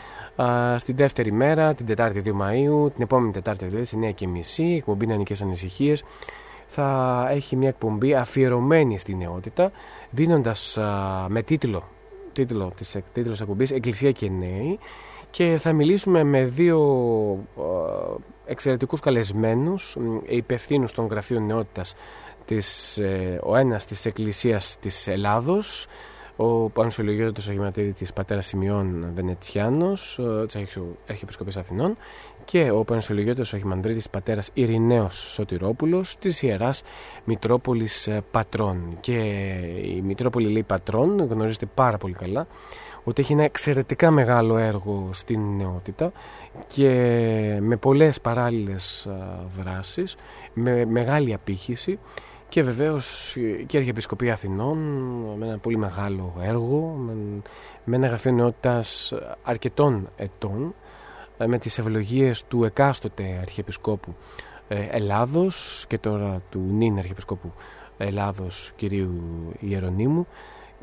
στην 0.78 0.96
δεύτερη 0.96 1.32
μέρα, 1.32 1.74
την 1.74 1.86
Τετάρτη 1.86 2.22
2 2.26 2.30
Μαΐου, 2.30 2.92
την 2.94 3.02
επόμενη 3.04 3.32
Τετάρτη 3.32 3.66
δηλαδή, 3.66 3.86
σε 3.86 3.98
9 4.02 4.12
και 4.16 4.28
μισή, 4.28 4.76
εκπομπή 4.78 5.06
Νεανικές 5.06 5.42
Ανησυχίες, 5.42 6.04
θα 6.68 7.28
έχει 7.32 7.56
μια 7.56 7.68
εκπομπή 7.68 8.14
αφιερωμένη 8.14 9.00
στη 9.00 9.16
νεότητα, 9.16 9.72
δίνοντας 10.10 10.78
με 11.28 11.42
τίτλο, 11.42 11.84
τίτλο 12.34 12.72
της 12.76 12.98
τίτλος 13.14 13.42
εκπομπής 13.42 13.72
«Εκκλησία 13.72 14.12
και 14.12 14.30
νέοι» 14.30 14.80
και 15.30 15.58
θα 15.60 15.74
μιλήσουμε 15.74 16.24
με 16.24 16.46
δύο 16.46 16.80
εξαιρετικούς 18.46 19.00
καλεσμένους, 19.00 19.98
υπευθύνους 20.28 20.94
των 20.94 21.08
γραφείων 21.08 21.46
νεότητας 21.46 21.96
της, 22.46 22.98
ε, 22.98 23.40
ο 23.44 23.56
ένας 23.56 23.86
της 23.86 24.06
Εκκλησίας 24.06 24.78
της 24.80 25.08
Ελλάδος, 25.08 25.88
ο 26.42 26.70
Πανσολογιώτος 26.70 27.50
Αγιματήρη 27.50 27.94
της 27.94 28.14
Πατέρας 28.14 28.48
Σημειών 28.48 29.12
Βενετσιάνος, 29.16 30.20
της 30.46 30.56
Αρχιεπισκοπής 31.08 31.58
Αθηνών 31.58 31.96
και 32.46 32.72
ο 32.72 32.84
Πανσολογιώτος 32.84 33.54
Αρχιμανδρίτης 33.54 34.10
Πατέρας 34.10 34.50
Ειρηναίος 34.54 35.16
Σωτηρόπουλος 35.16 36.18
της 36.18 36.42
Ιεράς 36.42 36.82
Μητρόπολης 37.24 38.08
ε, 38.08 38.24
Πατρών. 38.32 38.98
Και 39.00 39.18
η 39.84 40.02
Μητρόπολη 40.02 40.50
λέει 40.50 40.64
Πατρών, 40.64 41.28
γνωρίζετε 41.30 41.66
πάρα 41.74 41.98
πολύ 41.98 42.14
καλά, 42.14 42.48
ότι 43.04 43.22
έχει 43.22 43.34
ένα 43.34 43.44
εξαιρετικά 43.44 44.12
μεγάλο 44.12 44.58
έργο 44.58 45.10
στην 45.14 45.56
νεότητα 45.56 46.12
και 46.68 46.90
με 47.62 47.78
πολλές 47.78 48.22
παράλληλες 48.22 49.06
ε, 49.06 49.12
δράσεις, 49.62 50.16
με 50.54 50.86
μεγάλη 50.86 51.34
απήχηση 51.34 52.00
και 52.50 52.64
βεβαίως 52.64 53.36
και 53.66 53.78
η 53.78 53.80
Αρχιεπισκοπή 53.80 54.32
Αθηνών 54.32 54.78
με 55.38 55.46
ένα 55.46 55.58
πολύ 55.58 55.78
μεγάλο 55.78 56.34
έργο, 56.42 56.96
με 57.84 57.96
ένα 57.96 58.08
γραφείο 58.08 58.32
νεότητας 58.32 59.14
αρκετών 59.44 60.10
ετών, 60.16 60.76
ε, 61.38 61.48
με 61.48 61.58
τις 61.58 61.78
ευλογίες 61.78 62.44
του 62.48 62.64
εκάστοτε 62.64 63.40
Αρχιεπισκόπου 63.42 64.16
ε, 64.68 64.88
Ελλάδος 64.90 65.86
και 65.88 65.98
τώρα 65.98 66.42
του 66.50 66.60
νυν 66.72 66.98
Αρχιεπισκόπου 66.98 67.54
Ελλάδος 67.98 68.72
κυρίου 68.76 69.22
Ιερονίμου 69.60 70.28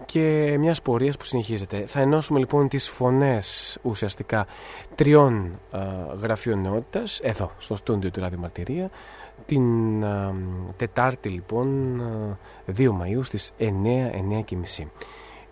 και 0.04 0.56
μιας 0.58 0.82
πορείας 0.82 1.16
που 1.16 1.24
συνεχίζεται. 1.24 1.86
Θα 1.86 2.00
ενώσουμε 2.00 2.38
λοιπόν 2.38 2.68
τις 2.68 2.88
φωνές 2.88 3.78
ουσιαστικά 3.82 4.46
τριών 4.94 5.60
ε, 5.72 5.78
γραφείων 6.20 6.60
νεότητας 6.60 7.20
εδώ 7.20 7.50
στο 7.58 7.76
στούντιο 7.76 8.10
του 8.10 8.20
Ραδιομαρτυρία 8.20 8.90
την 9.44 10.04
Τετάρτη 10.76 11.28
λοιπόν 11.28 12.00
2 12.76 12.80
Μαΐου 12.80 13.20
στις 13.22 13.52
9, 13.58 13.64
9 13.64 13.70
και 14.44 14.56
μισή. 14.56 14.90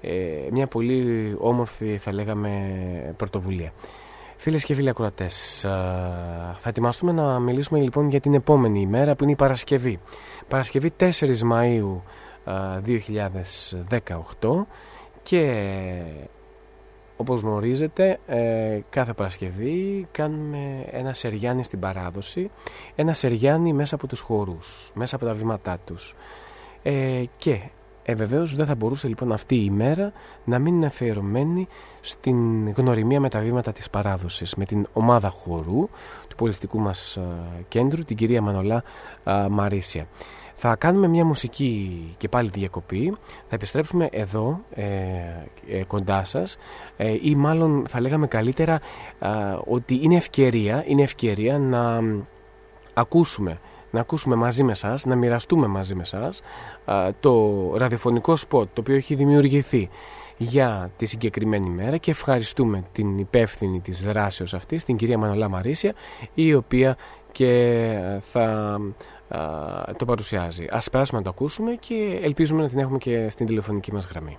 Ε, 0.01 0.49
μια 0.51 0.67
πολύ 0.67 1.35
όμορφη 1.39 1.97
θα 1.97 2.13
λέγαμε 2.13 3.15
πρωτοβουλία. 3.17 3.73
Φίλες 4.37 4.65
και 4.65 4.75
φίλοι 4.75 4.89
ακροατές, 4.89 5.61
θα 6.59 6.69
ετοιμαστούμε 6.69 7.13
να 7.13 7.39
μιλήσουμε 7.39 7.81
λοιπόν 7.81 8.09
για 8.09 8.21
την 8.21 8.35
επόμενη 8.35 8.81
ημέρα 8.81 9.15
που 9.15 9.23
είναι 9.23 9.33
η 9.33 9.37
Παρασκευή. 9.37 10.01
Παρασκευή 10.49 10.91
4 10.99 11.11
Μαΐου 11.53 12.01
2018 14.41 14.65
και 15.23 15.63
όπως 17.17 17.41
γνωρίζετε, 17.41 18.19
ε, 18.27 18.81
κάθε 18.91 19.13
Παρασκευή 19.13 20.07
κάνουμε 20.11 20.87
ένα 20.91 21.15
σεριάνι 21.15 21.65
στην 21.65 21.81
παράδοση, 21.81 22.51
ένα 22.95 23.13
σεριάνι 23.13 23.73
μέσα 23.73 23.95
από 23.95 24.07
τους 24.07 24.21
χορούς, 24.21 24.91
μέσα 24.95 25.17
από 25.17 25.25
τα 25.25 25.35
βήματά 25.35 25.79
τους. 25.85 26.15
Ε, 26.83 27.25
και 27.37 27.61
ε, 28.03 28.15
βεβαίως 28.15 28.55
δεν 28.55 28.67
θα 28.67 28.75
μπορούσε 28.75 29.09
λοιπόν 29.09 29.33
αυτή 29.33 29.55
η 29.55 29.63
ημέρα 29.67 30.13
να 30.45 30.59
μην 30.59 30.75
είναι 30.75 30.87
αφιερωμένη 30.87 31.67
στην 32.01 32.71
γνωριμία 32.71 33.21
με 33.21 33.29
τα 33.29 33.41
βήματα 33.41 33.73
της 33.73 33.91
παράδοσης, 33.91 34.55
με 34.55 34.65
την 34.65 34.87
ομάδα 34.93 35.29
χορού 35.29 35.89
του 36.29 36.37
πολιστικού 36.37 36.79
μας 36.79 37.19
κέντρου, 37.69 38.05
την 38.05 38.17
κυρία 38.17 38.43
Μανολά 38.43 38.83
Μαρίσια. 39.51 40.07
Θα 40.55 40.77
κάνουμε 40.77 41.09
μια 41.09 41.25
μουσική 41.25 42.15
και 42.17 42.29
πάλι 42.29 42.49
διακοπή. 42.49 43.17
Θα 43.21 43.55
επιστρέψουμε 43.55 44.09
εδώ 44.13 44.61
ε, 44.71 44.85
ε 45.69 45.85
κοντά 45.85 46.25
σας 46.25 46.57
ε, 46.97 47.17
ή 47.23 47.35
μάλλον 47.35 47.85
θα 47.89 48.01
λέγαμε 48.01 48.27
καλύτερα 48.27 48.81
ότι 49.65 49.99
είναι 50.03 50.17
ευκαιρία, 50.17 50.85
είναι 50.87 51.03
ευκαιρία 51.03 51.59
να 51.59 52.01
ακούσουμε 52.95 53.59
να 53.91 54.01
ακούσουμε 54.01 54.35
μαζί 54.35 54.63
με 54.63 54.75
σας, 54.75 55.05
να 55.05 55.17
μοιραστούμε 55.17 55.67
μαζί 55.67 55.95
με 55.95 56.05
σας 56.05 56.41
το 57.21 57.73
ραδιοφωνικό 57.77 58.37
σποτ 58.37 58.69
το 58.73 58.81
οποίο 58.81 58.95
έχει 58.95 59.15
δημιουργηθεί 59.15 59.89
για 60.37 60.91
τη 60.97 61.07
συγκεκριμένη 61.07 61.69
μέρα 61.69 61.97
και 61.97 62.11
ευχαριστούμε 62.11 62.83
την 62.93 63.15
υπεύθυνη 63.15 63.81
της 63.81 64.05
δράσεως 64.05 64.55
αυτής, 64.55 64.85
την 64.85 64.97
κυρία 64.97 65.19
Μανολά 65.19 65.49
Μαρίσια, 65.49 65.95
η 66.35 66.55
οποία 66.55 66.97
και 67.33 67.99
θα 68.21 68.79
το 69.97 70.05
παρουσιάζει. 70.07 70.67
Ας 70.71 70.91
περάσουμε 70.91 71.19
να 71.19 71.25
το 71.25 71.31
ακούσουμε 71.31 71.75
και 71.75 72.19
ελπίζουμε 72.23 72.63
να 72.63 72.69
την 72.69 72.79
έχουμε 72.79 72.99
και 72.99 73.31
στην 73.31 73.47
τηλεφωνική 73.47 73.93
μας 73.93 74.07
γραμμή. 74.07 74.39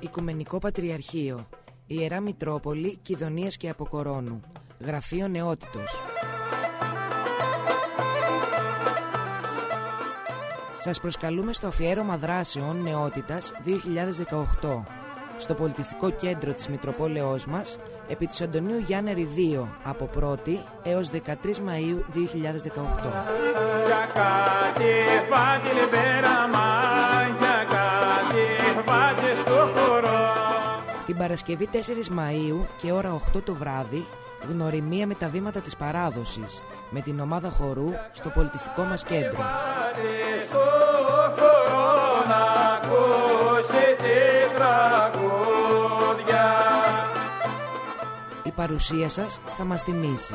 Οικουμενικό 0.00 0.58
Πατριαρχείο 0.58 1.46
Ιερά 1.86 2.20
Μητρόπολη 2.20 2.98
Κιδωνίας 3.02 3.56
και 3.56 3.68
Αποκορώνου 3.68 4.42
Γραφείο 4.80 5.28
Νεότητος 5.28 6.02
Σας 10.78 11.00
προσκαλούμε 11.00 11.52
στο 11.52 11.66
αφιέρωμα 11.66 12.16
δράσεων 12.16 12.82
Νεότητας 12.82 13.52
2018 14.62 14.84
στο 15.38 15.54
Πολιτιστικό 15.54 16.10
Κέντρο 16.10 16.52
της 16.52 16.68
Μητροπόλεως 16.68 17.46
μας 17.46 17.78
επί 18.08 18.26
της 18.26 18.40
Αντωνίου 18.40 18.78
Γιάννερη 18.78 19.28
2 19.56 19.66
από 19.84 20.08
1η 20.20 20.58
έως 20.82 21.10
13 21.10 21.18
Μαΐου 21.44 22.00
2018. 22.14 22.26
Την 31.06 31.16
Παρασκευή 31.16 31.68
4 31.72 31.76
Μαΐου 32.18 32.66
και 32.82 32.92
ώρα 32.92 33.20
8 33.36 33.42
το 33.42 33.54
βράδυ 33.54 34.06
γνωριμία 34.48 35.06
με 35.06 35.14
τα 35.14 35.28
βήματα 35.28 35.60
της 35.60 35.76
παράδοσης 35.76 36.62
με 36.90 37.00
την 37.00 37.20
ομάδα 37.20 37.50
χορού 37.50 37.90
στο 38.12 38.30
πολιτιστικό 38.30 38.82
μας 38.82 39.02
κέντρο. 39.04 39.38
Παρουσία 48.56 49.08
σας 49.08 49.40
θα 49.56 49.64
μας 49.64 49.82
τιμήσει. 49.82 50.34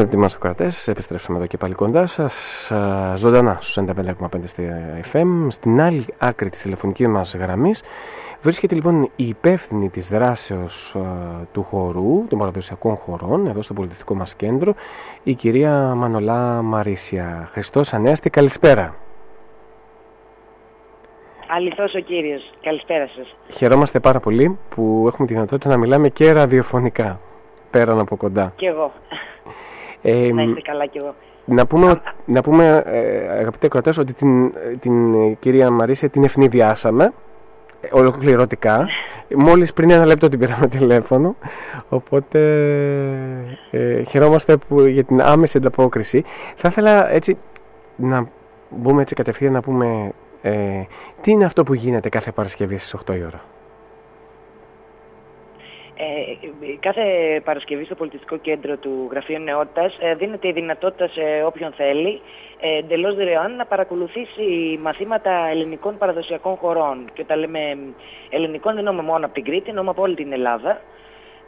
Αγαπητοί 0.00 0.20
μας 0.20 0.38
κρατές, 0.38 0.88
επιστρέψαμε 0.88 1.38
εδώ 1.38 1.46
και 1.46 1.56
πάλι 1.56 1.74
κοντά 1.74 2.06
σας, 2.06 2.66
ζωντανά 3.14 3.58
στους 3.60 3.76
95,5 3.76 4.46
στη 4.46 4.68
FM. 5.12 5.46
Στην 5.48 5.80
άλλη 5.80 6.06
άκρη 6.18 6.50
της 6.50 6.60
τηλεφωνικής 6.60 7.08
μας 7.08 7.34
γραμμής 7.34 7.82
βρίσκεται 8.42 8.74
λοιπόν 8.74 9.02
η 9.16 9.26
υπεύθυνη 9.28 9.88
της 9.88 10.08
δράσεως 10.08 10.96
του 11.52 11.62
χορού, 11.62 12.26
των 12.28 12.38
παραδοσιακών 12.38 12.96
χωρών, 12.96 13.46
εδώ 13.46 13.62
στο 13.62 13.74
πολιτιστικό 13.74 14.14
μας 14.14 14.34
κέντρο, 14.34 14.74
η 15.22 15.34
κυρία 15.34 15.94
Μανολά 15.94 16.62
Μαρίσια. 16.62 17.48
Χριστός 17.50 17.92
Ανέστη, 17.94 18.30
καλησπέρα. 18.30 18.94
Αληθώς 21.48 21.94
ο 21.94 21.98
κύριος. 21.98 22.50
Καλησπέρα 22.62 23.08
σας. 23.16 23.36
Χαιρόμαστε 23.56 24.00
πάρα 24.00 24.20
πολύ 24.20 24.58
που 24.68 25.04
έχουμε 25.06 25.26
τη 25.26 25.32
δυνατότητα 25.34 25.70
να 25.70 25.76
μιλάμε 25.76 26.08
και 26.08 26.32
ραδιοφωνικά, 26.32 27.20
πέραν 27.70 27.98
από 27.98 28.16
κοντά. 28.16 28.52
Κι 28.56 28.66
εγώ. 28.66 28.92
Ε, 30.02 30.32
να 30.32 30.42
είστε 30.42 30.60
καλά 30.60 30.86
κι 30.86 30.98
εγώ. 30.98 31.14
Να 31.44 31.66
πούμε, 31.66 32.00
να 32.24 32.42
πούμε 32.42 32.82
ε, 32.86 33.28
αγαπητέ 33.38 33.68
κρατές, 33.68 33.98
ότι 33.98 34.12
την, 34.12 34.52
την 34.80 35.14
ε, 35.14 35.36
κυρία 35.40 35.70
Μαρίσια 35.70 36.08
την 36.08 36.24
ευνηδιάσαμε 36.24 37.12
ε, 37.80 37.88
ολοκληρωτικά. 37.90 38.88
Μόλις 39.46 39.72
πριν 39.72 39.90
ένα 39.90 40.04
λεπτό 40.06 40.28
την 40.28 40.38
πήραμε 40.38 40.66
τηλέφωνο, 40.66 41.36
οπότε 41.88 42.38
ε, 43.70 44.02
χαιρόμαστε 44.02 44.56
που, 44.56 44.80
για 44.80 45.04
την 45.04 45.20
άμεση 45.22 45.56
ανταπόκριση. 45.56 46.24
Θα 46.56 46.68
ήθελα 46.68 47.10
έτσι 47.10 47.38
να 47.96 48.28
μπούμε 48.68 49.02
έτσι 49.02 49.14
κατευθείαν 49.14 49.52
να 49.52 49.60
πούμε 49.60 50.12
ε, 50.42 50.82
τι 51.20 51.30
είναι 51.30 51.44
αυτό 51.44 51.62
που 51.62 51.74
γίνεται 51.74 52.08
κάθε 52.08 52.32
Παρασκευή 52.32 52.76
στις 52.76 53.00
8 53.10 53.16
η 53.16 53.22
ώρα. 53.24 53.40
Ε, 56.02 56.76
κάθε 56.80 57.02
Παρασκευή 57.44 57.84
στο 57.84 57.94
Πολιτιστικό 57.94 58.36
Κέντρο 58.36 58.76
του 58.76 59.08
Γραφείου 59.10 59.38
Νεότητας 59.38 59.96
ε, 60.00 60.14
δίνεται 60.14 60.48
η 60.48 60.52
δυνατότητα 60.52 61.08
σε 61.08 61.42
όποιον 61.44 61.72
θέλει 61.72 62.20
ε, 62.60 62.76
εντελώς 62.76 63.14
δωρεάν 63.14 63.56
να 63.56 63.66
παρακολουθήσει 63.66 64.78
μαθήματα 64.82 65.30
ελληνικών 65.50 65.98
παραδοσιακών 65.98 66.56
χωρών. 66.56 67.10
Και 67.12 67.22
όταν 67.22 67.38
λέμε 67.38 67.78
ελληνικών 68.30 68.74
δεν 68.74 68.86
εννοούμε 68.86 69.10
μόνο 69.10 69.24
από 69.24 69.34
την 69.34 69.44
Κρήτη, 69.44 69.68
εννοούμε 69.68 69.90
από 69.90 70.02
όλη 70.02 70.14
την 70.14 70.32
Ελλάδα. 70.32 70.80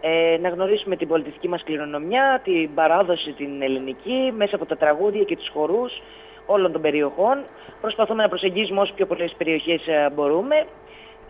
Ε, 0.01 0.39
να 0.41 0.49
γνωρίσουμε 0.49 0.97
την 0.97 1.09
πολιτιστική 1.09 1.49
μας 1.49 1.63
κληρονομιά, 1.63 2.41
την 2.45 2.75
παράδοση 2.75 3.33
την 3.33 3.63
ελληνική, 3.63 4.33
μέσα 4.37 4.57
από 4.57 4.67
τα 4.67 4.77
τραγούδια 4.77 5.23
και 5.23 5.37
τους 5.37 5.49
χορούς 5.49 6.03
όλων 6.47 6.73
των 6.73 6.81
περιοχών. 6.83 7.45
Προσπαθούμε 7.81 8.23
να 8.23 8.29
προσεγγίσουμε 8.29 8.81
όσο 8.81 8.93
πιο 8.95 9.07
πολλές 9.07 9.35
περιοχές 9.39 9.87
ε, 9.87 10.11
μπορούμε. 10.15 10.57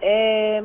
Ε, 0.01 0.63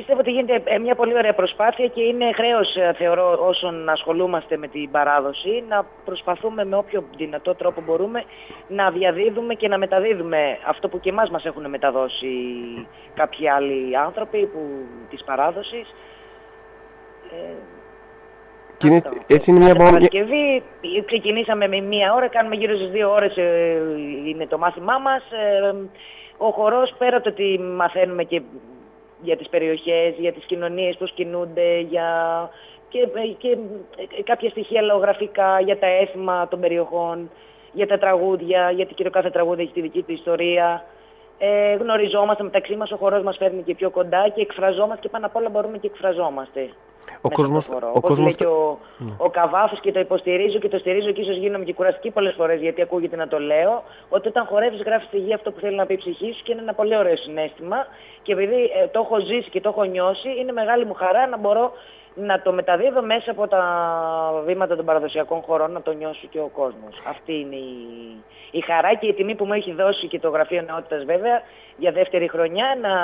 Πιστεύω 0.00 0.20
ότι 0.20 0.30
γίνεται 0.30 0.62
ε, 0.64 0.78
μια 0.78 0.94
πολύ 0.94 1.14
ωραία 1.14 1.34
προσπάθεια 1.34 1.86
και 1.86 2.02
είναι 2.02 2.32
χρέος, 2.32 2.76
ε, 2.76 2.94
θεωρώ, 2.96 3.38
όσων 3.46 3.88
ασχολούμαστε 3.88 4.56
με 4.56 4.68
την 4.68 4.90
παράδοση, 4.90 5.64
να 5.68 5.86
προσπαθούμε 6.04 6.64
με 6.64 6.76
όποιο 6.76 7.04
δυνατό 7.16 7.54
τρόπο 7.54 7.80
μπορούμε 7.80 8.24
να 8.68 8.90
διαδίδουμε 8.90 9.54
και 9.54 9.68
να 9.68 9.78
μεταδίδουμε 9.78 10.58
αυτό 10.66 10.88
που 10.88 11.00
και 11.00 11.08
εμάς 11.10 11.30
μας 11.30 11.44
έχουν 11.44 11.68
μεταδώσει 11.68 12.28
κάποιοι 13.14 13.48
άλλοι 13.48 13.96
άνθρωποι 13.96 14.46
που, 14.46 14.58
της 15.10 15.24
παράδοσης. 15.24 15.94
Ε, 17.30 17.54
και 18.76 19.02
έτσι 19.26 19.50
είναι 19.50 19.64
μια 19.64 19.74
Παρασκευή 19.74 20.62
ξεκινήσαμε 21.06 21.68
με 21.68 21.80
μία 21.80 22.14
ώρα, 22.14 22.28
κάνουμε 22.28 22.54
γύρω 22.54 22.76
στις 22.76 22.90
δύο 22.90 23.12
ώρες 23.12 23.36
είναι 24.26 24.46
το 24.46 24.58
μάθημά 24.58 24.98
μας. 24.98 25.22
ο 26.36 26.50
χορός 26.50 26.94
πέρα 26.98 27.16
από 27.16 27.24
το 27.24 27.30
ότι 27.30 27.58
μαθαίνουμε 27.58 28.24
και 28.24 28.42
για 29.22 29.36
τις 29.36 29.48
περιοχές, 29.48 30.14
για 30.18 30.32
τις 30.32 30.44
κοινωνίες, 30.44 30.96
πώς 30.96 31.12
κινούνται, 31.12 31.78
για 31.78 32.50
και, 32.88 33.08
και 33.38 33.58
κάποια 34.24 34.50
στοιχεία 34.50 34.82
λαογραφικά 34.82 35.60
για 35.60 35.78
τα 35.78 35.86
έθιμα 35.86 36.48
των 36.48 36.60
περιοχών, 36.60 37.30
για 37.72 37.86
τα 37.86 37.98
τραγούδια, 37.98 38.70
γιατί 38.70 38.94
κύριο 38.94 39.10
κάθε 39.10 39.30
τραγούδι 39.30 39.62
έχει 39.62 39.72
τη 39.72 39.80
δική 39.80 40.02
του 40.02 40.12
ιστορία. 40.12 40.84
Ε, 41.42 41.74
γνωριζόμαστε 41.74 42.42
μεταξύ 42.42 42.76
μας, 42.76 42.90
ο 42.90 42.96
χορός 42.96 43.22
μας 43.22 43.36
φέρνει 43.36 43.62
και 43.62 43.74
πιο 43.74 43.90
κοντά 43.90 44.28
και 44.28 44.40
εκφραζόμαστε 44.40 45.00
και 45.00 45.08
πάνω 45.08 45.26
απ' 45.26 45.36
όλα 45.36 45.48
μπορούμε 45.48 45.78
και 45.78 45.86
εκφραζόμαστε. 45.86 46.70
Ο 47.20 47.30
κόσμος, 47.30 47.68
ο 47.94 48.00
κόσμος... 48.00 48.34
και 48.34 48.46
ο, 48.46 48.78
ναι. 48.98 49.12
ο 49.16 49.30
Καβάφος 49.30 49.80
και 49.80 49.92
το 49.92 50.00
υποστηρίζω 50.00 50.58
και 50.58 50.68
το 50.68 50.78
στηρίζω 50.78 51.10
και 51.10 51.20
ίσως 51.20 51.36
γίνομαι 51.36 51.64
και 51.64 51.72
κουραστική 51.72 52.10
πολλές 52.10 52.34
φορές 52.36 52.60
γιατί 52.60 52.82
ακούγεται 52.82 53.16
να 53.16 53.28
το 53.28 53.38
λέω 53.38 53.82
ότι 54.08 54.28
όταν 54.28 54.46
χορεύεις 54.46 54.82
γράφεις 54.82 55.06
στη 55.06 55.18
γη 55.18 55.34
αυτό 55.34 55.52
που 55.52 55.60
θέλει 55.60 55.76
να 55.76 55.86
πει 55.86 55.92
η 55.92 55.96
ψυχή 55.96 56.32
σου 56.32 56.42
και 56.42 56.52
είναι 56.52 56.60
ένα 56.60 56.74
πολύ 56.74 56.96
ωραίο 56.96 57.16
συνέστημα 57.16 57.86
και 58.22 58.32
επειδή 58.32 58.60
ε, 58.82 58.86
το 58.86 59.00
έχω 59.00 59.20
ζήσει 59.20 59.50
και 59.50 59.60
το 59.60 59.68
έχω 59.68 59.84
νιώσει 59.84 60.28
είναι 60.40 60.52
μεγάλη 60.52 60.84
μου 60.84 60.94
χαρά 60.94 61.26
να 61.26 61.36
μπορώ 61.36 61.72
να 62.14 62.42
το 62.42 62.52
μεταδίδω 62.52 63.02
μέσα 63.02 63.30
από 63.30 63.48
τα 63.48 63.62
βήματα 64.46 64.76
των 64.76 64.84
παραδοσιακών 64.84 65.40
χωρών 65.40 65.72
να 65.72 65.82
το 65.82 65.92
νιώσει 65.92 66.26
και 66.26 66.38
ο 66.38 66.50
κόσμος. 66.54 67.02
Αυτή 67.06 67.32
είναι 67.32 67.56
η, 67.56 67.78
η 68.50 68.60
χαρά 68.60 68.94
και 68.94 69.06
η 69.06 69.14
τιμή 69.14 69.34
που 69.34 69.44
μου 69.44 69.52
έχει 69.52 69.72
δώσει 69.72 70.06
και 70.06 70.18
το 70.18 70.28
Γραφείο 70.28 70.62
Νεότητας 70.62 71.04
βέβαια 71.04 71.42
για 71.76 71.92
δεύτερη 71.92 72.28
χρονιά 72.28 72.76
να 72.80 72.94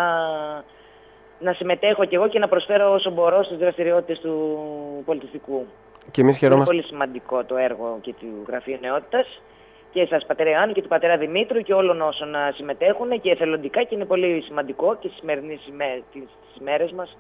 να 1.39 1.53
συμμετέχω 1.53 2.05
κι 2.05 2.15
εγώ 2.15 2.29
και 2.29 2.39
να 2.39 2.49
προσφέρω 2.49 2.93
όσο 2.93 3.11
μπορώ 3.11 3.43
στις 3.43 3.57
δραστηριότητες 3.57 4.19
του 4.19 4.59
πολιτιστικού. 5.05 5.67
Και 6.11 6.21
εμείς 6.21 6.39
χαιρόμαστε... 6.39 6.75
Είναι 6.75 6.83
πολύ 6.83 6.95
σημαντικό 6.95 7.45
το 7.45 7.57
έργο 7.57 7.99
και 8.01 8.15
του 8.21 8.45
Γραφείου 8.47 8.79
Νεότητας 8.81 9.43
και 9.91 10.07
σας 10.07 10.27
πατέρα 10.27 10.51
Ιωάννη 10.51 10.73
και 10.73 10.83
του 10.83 10.89
πατέρα 10.89 11.17
Δημήτρου 11.17 11.61
και 11.61 11.75
όλων 11.75 12.01
όσων 12.01 12.35
συμμετέχουν 12.55 13.21
και 13.21 13.31
εθελοντικά 13.31 13.83
και 13.83 13.95
είναι 13.95 14.05
πολύ 14.05 14.43
σημαντικό 14.47 14.97
και 15.01 15.09
στις 15.09 15.19
σημερινές 15.19 15.59
τις 16.13 16.23
ημέρες 16.61 16.93
μας 16.93 17.17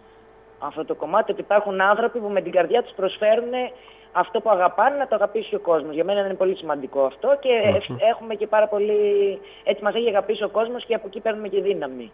αυτό 0.66 0.84
το 0.84 0.94
κομμάτι 0.94 1.32
ότι 1.32 1.40
υπάρχουν 1.40 1.80
άνθρωποι 1.80 2.18
που 2.18 2.28
με 2.28 2.40
την 2.40 2.52
καρδιά 2.52 2.82
τους 2.82 2.92
προσφέρουν 2.96 3.52
αυτό 4.12 4.40
που 4.40 4.50
αγαπάνε 4.50 4.96
να 4.96 5.06
το 5.06 5.14
αγαπήσει 5.14 5.54
ο 5.54 5.58
κόσμος. 5.58 5.94
Για 5.94 6.04
μένα 6.04 6.20
είναι 6.20 6.34
πολύ 6.34 6.56
σημαντικό 6.56 7.00
αυτό 7.00 7.36
και 7.40 7.48
έχουμε 8.12 8.34
και 8.34 8.46
πάρα 8.46 8.66
πολύ... 8.68 8.92
Έτσι 9.64 9.82
μας 9.82 9.94
έχει 9.94 10.08
αγαπήσει 10.08 10.44
ο 10.44 10.48
κόσμος 10.48 10.84
και 10.86 10.94
από 10.94 11.06
εκεί 11.06 11.20
παίρνουμε 11.20 11.48
και 11.48 11.60
δύναμη. 11.60 12.12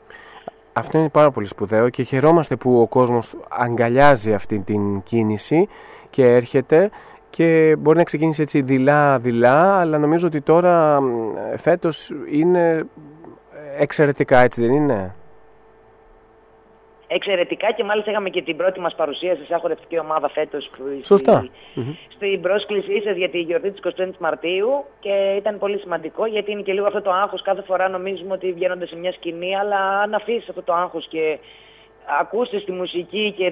Αυτό 0.72 0.98
είναι 0.98 1.09
πάρα 1.09 1.30
πολύ 1.30 1.46
σπουδαίο 1.46 1.88
και 1.88 2.03
χαιρόμαστε 2.03 2.57
που 2.57 2.80
ο 2.80 2.86
κόσμος 2.86 3.34
αγκαλιάζει 3.48 4.32
αυτή 4.34 4.59
την 4.59 5.03
κίνηση 5.03 5.68
και 6.11 6.24
έρχεται 6.24 6.90
και 7.30 7.76
μπορεί 7.78 7.96
να 7.96 8.05
ξεκίνησε 8.05 8.42
έτσι 8.42 8.62
δειλά-δειλά, 8.62 9.78
αλλά 9.80 9.98
νομίζω 9.98 10.26
ότι 10.26 10.40
τώρα 10.40 11.00
φέτος 11.57 12.12
είναι 12.30 12.86
εξαιρετικά, 13.78 14.38
έτσι 14.38 14.66
δεν 14.66 14.74
είναι; 14.74 15.14
Εξαιρετικά 17.14 17.72
και 17.72 17.84
μάλιστα 17.84 18.10
είχαμε 18.10 18.28
και 18.28 18.42
την 18.42 18.56
πρώτη 18.56 18.80
μας 18.80 18.94
παρουσίαση 18.94 19.44
σε 19.44 19.56
χορευτική 19.56 19.98
ομάδα 19.98 20.28
φέτος 20.28 20.70
Σωστά. 21.02 21.38
Στη, 21.38 21.90
στην 22.14 22.40
πρόσκλησή 22.40 23.02
σας 23.04 23.16
για 23.16 23.28
τη 23.28 23.40
γιορτή 23.40 23.70
της 23.70 23.80
25 23.98 24.10
Μαρτίου 24.18 24.84
και 25.00 25.34
ήταν 25.36 25.58
πολύ 25.58 25.78
σημαντικό 25.78 26.26
γιατί 26.26 26.50
είναι 26.50 26.62
και 26.62 26.72
λίγο 26.72 26.86
αυτό 26.86 27.02
το 27.02 27.10
άγχος 27.10 27.42
κάθε 27.42 27.62
φορά 27.62 27.88
νομίζουμε 27.88 28.32
ότι 28.32 28.52
βγαίνονται 28.52 28.86
σε 28.86 28.96
μια 28.96 29.12
σκηνή 29.12 29.56
αλλά 29.56 30.00
αν 30.00 30.14
αφήσεις 30.14 30.48
αυτό 30.48 30.62
το 30.62 30.72
άγχος 30.72 31.06
και 31.08 31.38
ακούσεις 32.20 32.64
τη 32.64 32.72
μουσική 32.72 33.34
και 33.36 33.44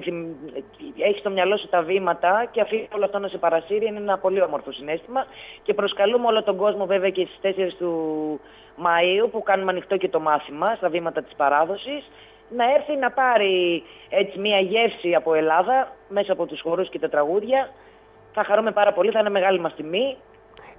έχεις 0.97 1.19
στο 1.19 1.29
μυαλό 1.29 1.57
σου 1.57 1.67
τα 1.67 1.81
βήματα 1.81 2.47
και 2.51 2.61
αφήσεις 2.61 2.87
όλο 2.95 3.05
αυτό 3.05 3.19
να 3.19 3.27
σε 3.27 3.37
παρασύρει 3.37 3.85
είναι 3.85 3.97
ένα 3.97 4.17
πολύ 4.17 4.41
όμορφο 4.41 4.71
συνέστημα. 4.71 5.25
Και 5.63 5.73
προσκαλούμε 5.73 6.27
όλο 6.27 6.43
τον 6.43 6.57
κόσμο 6.57 6.85
βέβαια 6.85 7.09
και 7.09 7.27
στις 7.37 7.55
4 7.57 7.71
του 7.79 7.91
Μαΐου 8.77 9.29
που 9.31 9.43
κάνουμε 9.43 9.71
ανοιχτό 9.71 9.97
και 9.97 10.09
το 10.09 10.19
μάθημα 10.19 10.75
στα 10.75 10.89
βήματα 10.89 11.21
της 11.21 11.33
παράδοσης 11.35 12.09
να 12.55 12.71
έρθει 12.75 12.95
να 12.95 13.11
πάρει 13.11 13.83
έτσι 14.09 14.39
μια 14.39 14.59
γεύση 14.59 15.13
από 15.15 15.33
Ελλάδα 15.33 15.95
μέσα 16.09 16.31
από 16.31 16.45
τους 16.45 16.61
χορούς 16.61 16.89
και 16.89 16.99
τα 16.99 17.09
τραγούδια. 17.09 17.69
Θα 18.33 18.43
χαρούμε 18.43 18.71
πάρα 18.71 18.93
πολύ, 18.93 19.11
θα 19.11 19.19
είναι 19.19 19.29
μεγάλη 19.29 19.59
μας 19.59 19.75
τιμή. 19.75 20.17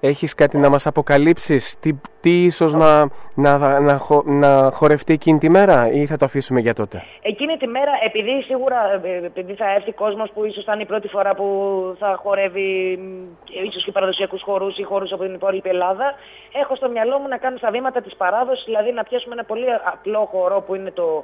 Έχεις 0.05 0.33
κάτι 0.33 0.57
να 0.57 0.69
μας 0.69 0.87
αποκαλύψεις, 0.87 1.79
τι, 1.79 1.93
τι 2.21 2.43
ίσως 2.43 2.73
να, 2.73 3.09
να, 3.33 3.79
να, 3.79 3.99
να, 4.25 4.71
χορευτεί 4.73 5.13
εκείνη 5.13 5.37
τη 5.37 5.49
μέρα 5.49 5.91
ή 5.91 6.05
θα 6.05 6.17
το 6.17 6.25
αφήσουμε 6.25 6.59
για 6.59 6.73
τότε; 6.73 7.03
Εκείνη 7.21 7.57
τη 7.57 7.67
μέρα, 7.67 7.91
επειδή 8.05 8.41
σίγουρα 8.41 9.01
ε, 9.03 9.25
επειδή 9.25 9.53
θα 9.53 9.73
έρθει 9.73 9.91
κόσμος 9.91 10.31
που 10.33 10.45
ίσως 10.45 10.63
θα 10.63 10.73
είναι 10.73 10.81
η 10.81 10.85
πρώτη 10.85 11.07
φορά 11.07 11.35
που 11.35 11.47
θα 11.99 12.19
χορεύει 12.23 12.99
ίσως 13.69 13.83
και 13.83 13.91
παραδοσιακούς 13.91 14.41
χορούς 14.41 14.77
ή 14.77 14.83
χορούς 14.83 15.11
από 15.11 15.23
την 15.23 15.33
υπόλοιπη 15.33 15.69
Ελλάδα, 15.69 16.13
έχω 16.61 16.75
στο 16.75 16.89
μυαλό 16.89 17.19
μου 17.19 17.27
να 17.27 17.37
κάνω 17.37 17.57
στα 17.57 17.71
βήματα 17.71 18.01
της 18.01 18.15
παράδοσης, 18.15 18.65
δηλαδή 18.65 18.91
να 18.91 19.03
πιάσουμε 19.03 19.33
ένα 19.33 19.43
πολύ 19.43 19.65
απλό 19.93 20.29
χορό 20.31 20.61
που 20.61 20.75
είναι 20.75 20.91
το 20.91 21.23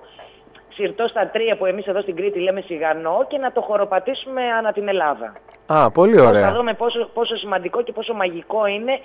συρτό 0.80 1.08
στα 1.08 1.28
τρία 1.28 1.58
που 1.58 1.66
εμείς 1.66 1.86
εδώ 1.86 2.02
στην 2.02 2.16
Κρήτη 2.16 2.40
λέμε 2.40 2.62
σιγανό 2.62 3.26
και 3.28 3.38
να 3.38 3.52
το 3.52 3.62
χοροπατήσουμε 3.62 4.42
ανά 4.58 4.72
την 4.72 4.88
Ελλάδα. 4.88 5.34
Α, 5.66 5.92
πολύ 5.92 6.22
ωραία. 6.22 6.48
Θα 6.48 6.54
δούμε 6.54 6.74
πόσο, 6.74 7.10
πόσο 7.14 7.36
σημαντικό 7.36 7.82
και 7.82 7.92
πόσο 7.92 8.14
μαγικό 8.14 8.66
είναι 8.68 9.00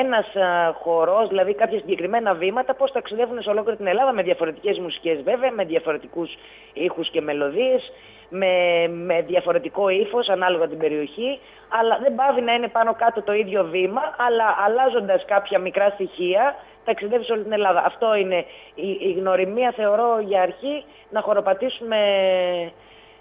ένας 0.00 0.26
α, 0.36 0.72
χορός, 0.82 1.28
δηλαδή 1.28 1.54
κάποια 1.54 1.78
συγκεκριμένα 1.78 2.34
βήματα, 2.34 2.74
πώς 2.74 2.92
ταξιδεύουν 2.92 3.42
σε 3.42 3.50
ολόκληρη 3.50 3.76
την 3.76 3.86
Ελλάδα 3.86 4.12
με 4.12 4.22
διαφορετικές 4.22 4.78
μουσικές 4.78 5.22
βέβαια, 5.22 5.50
με 5.50 5.64
διαφορετικούς 5.64 6.36
ήχους 6.72 7.10
και 7.10 7.20
μελωδίες, 7.20 7.92
με, 8.28 8.52
με 8.88 9.22
διαφορετικό 9.22 9.88
ύφος 9.88 10.28
ανάλογα 10.28 10.68
την 10.68 10.78
περιοχή, 10.78 11.40
αλλά 11.68 11.98
δεν 12.02 12.14
πάβει 12.14 12.40
να 12.40 12.54
είναι 12.54 12.68
πάνω 12.68 12.94
κάτω 12.94 13.22
το 13.22 13.32
ίδιο 13.32 13.64
βήμα, 13.64 14.02
αλλά 14.26 14.56
αλλάζοντας 14.66 15.24
κάποια 15.26 15.58
μικρά 15.58 15.88
στοιχεία, 15.88 16.54
ταξιδεύει 16.86 17.24
σε 17.24 17.32
όλη 17.32 17.42
την 17.42 17.52
Ελλάδα. 17.52 17.82
Αυτό 17.86 18.14
είναι 18.16 18.44
η, 18.74 19.12
γνωριμία, 19.18 19.72
θεωρώ, 19.76 20.20
για 20.26 20.42
αρχή, 20.42 20.84
να 21.10 21.20
χοροπατήσουμε 21.20 21.96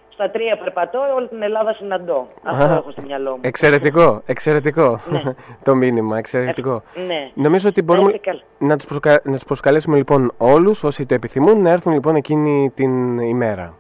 στα 0.10 0.30
τρία 0.30 0.58
περπατώ, 0.58 1.00
όλη 1.16 1.28
την 1.28 1.42
Ελλάδα 1.42 1.74
συναντώ. 1.74 2.28
Αυτό 2.44 2.74
έχω 2.74 2.92
στο 2.92 3.02
μυαλό 3.02 3.32
μου. 3.32 3.40
Εξαιρετικό, 3.42 4.22
εξαιρετικό 4.26 5.00
ναι. 5.10 5.22
το 5.66 5.76
μήνυμα, 5.76 6.18
εξαιρετικό. 6.18 6.84
Ε, 6.96 7.02
ναι. 7.02 7.32
Νομίζω 7.34 7.70
ότι 7.70 7.80
ε, 7.80 7.84
μπορούμε 7.84 8.12
ε, 8.12 8.32
να 8.58 8.78
τους, 8.78 8.86
προσκα... 8.86 9.22
προσκαλέσουμε 9.46 9.98
λοιπόν 9.98 10.32
όλους 10.38 10.84
όσοι 10.84 11.06
το 11.06 11.14
επιθυμούν 11.14 11.62
να 11.62 11.70
έρθουν 11.70 11.94
λοιπόν 11.94 12.16
εκείνη 12.16 12.72
την 12.76 13.20
ημέρα. 13.20 13.74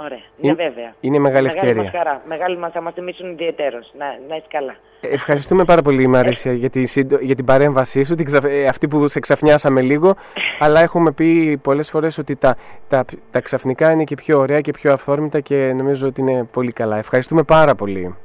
Ωραία. 0.00 0.20
Ναι, 0.36 0.54
βέβαια. 0.54 0.94
Είναι 1.00 1.18
μεγάλη, 1.18 1.46
μεγάλη 1.46 1.68
ευκαιρία. 1.68 1.90
Χαρά. 1.90 2.22
Μεγάλη 2.26 2.56
μας 2.58 2.72
θα 2.72 2.80
μας 2.80 2.94
θυμίσουν 2.94 3.30
ιδιαίτερω. 3.30 3.78
Να, 3.98 4.06
να 4.28 4.36
είσαι 4.36 4.46
καλά. 4.48 4.76
Ε, 5.00 5.08
ευχαριστούμε 5.08 5.64
πάρα 5.64 5.82
πολύ, 5.82 6.06
Μαρίσια, 6.06 6.52
για, 6.52 6.70
τη, 6.70 6.82
για 7.20 7.34
την 7.34 7.44
παρέμβασή 7.44 8.02
σου, 8.02 8.14
την 8.14 8.26
ε, 8.44 8.66
αυτή 8.66 8.88
που 8.88 9.08
σε 9.08 9.20
ξαφνιάσαμε 9.20 9.80
λίγο. 9.82 10.14
αλλά 10.64 10.80
έχουμε 10.80 11.12
πει 11.12 11.56
πολλές 11.62 11.90
φορές 11.90 12.18
ότι 12.18 12.36
τα, 12.36 12.56
τα, 12.88 13.04
τα 13.30 13.40
ξαφνικά 13.40 13.90
είναι 13.90 14.04
και 14.04 14.14
πιο 14.14 14.38
ωραία 14.38 14.60
και 14.60 14.72
πιο 14.72 14.92
αυθόρμητα 14.92 15.40
και 15.40 15.72
νομίζω 15.76 16.06
ότι 16.06 16.20
είναι 16.20 16.44
πολύ 16.44 16.72
καλά. 16.72 16.96
Ευχαριστούμε 16.98 17.42
πάρα 17.42 17.74
πολύ. 17.74 18.16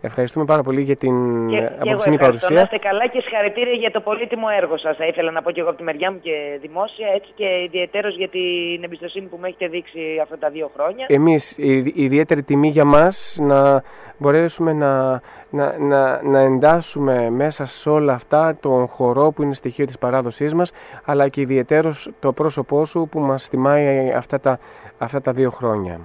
Ευχαριστούμε 0.00 0.44
πάρα 0.44 0.62
πολύ 0.62 0.80
για 0.80 0.96
την 0.96 1.48
και, 1.48 1.56
ε, 1.56 1.76
απόψινή 1.78 2.18
παρουσία. 2.18 2.54
Να 2.54 2.60
είστε 2.60 2.78
καλά 2.78 3.06
και 3.06 3.20
συγχαρητήρια 3.20 3.72
για 3.72 3.90
το 3.90 4.00
πολύτιμο 4.00 4.46
έργο 4.56 4.78
σας. 4.78 4.96
Θα 4.96 5.06
ήθελα 5.06 5.30
να 5.30 5.42
πω 5.42 5.50
και 5.50 5.60
εγώ 5.60 5.68
από 5.68 5.78
τη 5.78 5.84
μεριά 5.84 6.12
μου 6.12 6.18
και 6.20 6.58
δημόσια, 6.60 7.08
έτσι 7.14 7.30
και 7.34 7.62
ιδιαίτερω 7.64 8.08
για 8.08 8.28
την 8.28 8.84
εμπιστοσύνη 8.84 9.26
που 9.26 9.36
μου 9.36 9.44
έχετε 9.44 9.68
δείξει 9.68 10.00
αυτά 10.22 10.38
τα 10.38 10.50
δύο 10.50 10.70
χρόνια. 10.74 11.06
Εμείς, 11.08 11.54
ιδιαίτερη 11.94 12.42
τιμή 12.42 12.68
για 12.68 12.84
μας, 12.84 13.36
να 13.40 13.82
μπορέσουμε 14.18 14.72
να, 14.72 15.20
να, 15.50 15.78
να, 15.78 16.22
να 16.22 16.40
εντάσσουμε 16.40 17.30
μέσα 17.30 17.66
σε 17.66 17.90
όλα 17.90 18.12
αυτά 18.12 18.56
τον 18.60 18.86
χορό 18.86 19.30
που 19.30 19.42
είναι 19.42 19.54
στοιχείο 19.54 19.84
της 19.84 19.98
παράδοσής 19.98 20.54
μας, 20.54 20.72
αλλά 21.04 21.28
και 21.28 21.40
ιδιαίτερω 21.40 21.94
το 22.20 22.32
πρόσωπό 22.32 22.84
σου 22.84 23.08
που 23.10 23.20
μας 23.20 23.48
τιμάει 23.48 24.12
αυτά 24.12 24.40
τα, 24.40 24.58
αυτά 24.98 25.20
τα 25.20 25.32
δύο 25.32 25.50
χρόνια. 25.50 26.00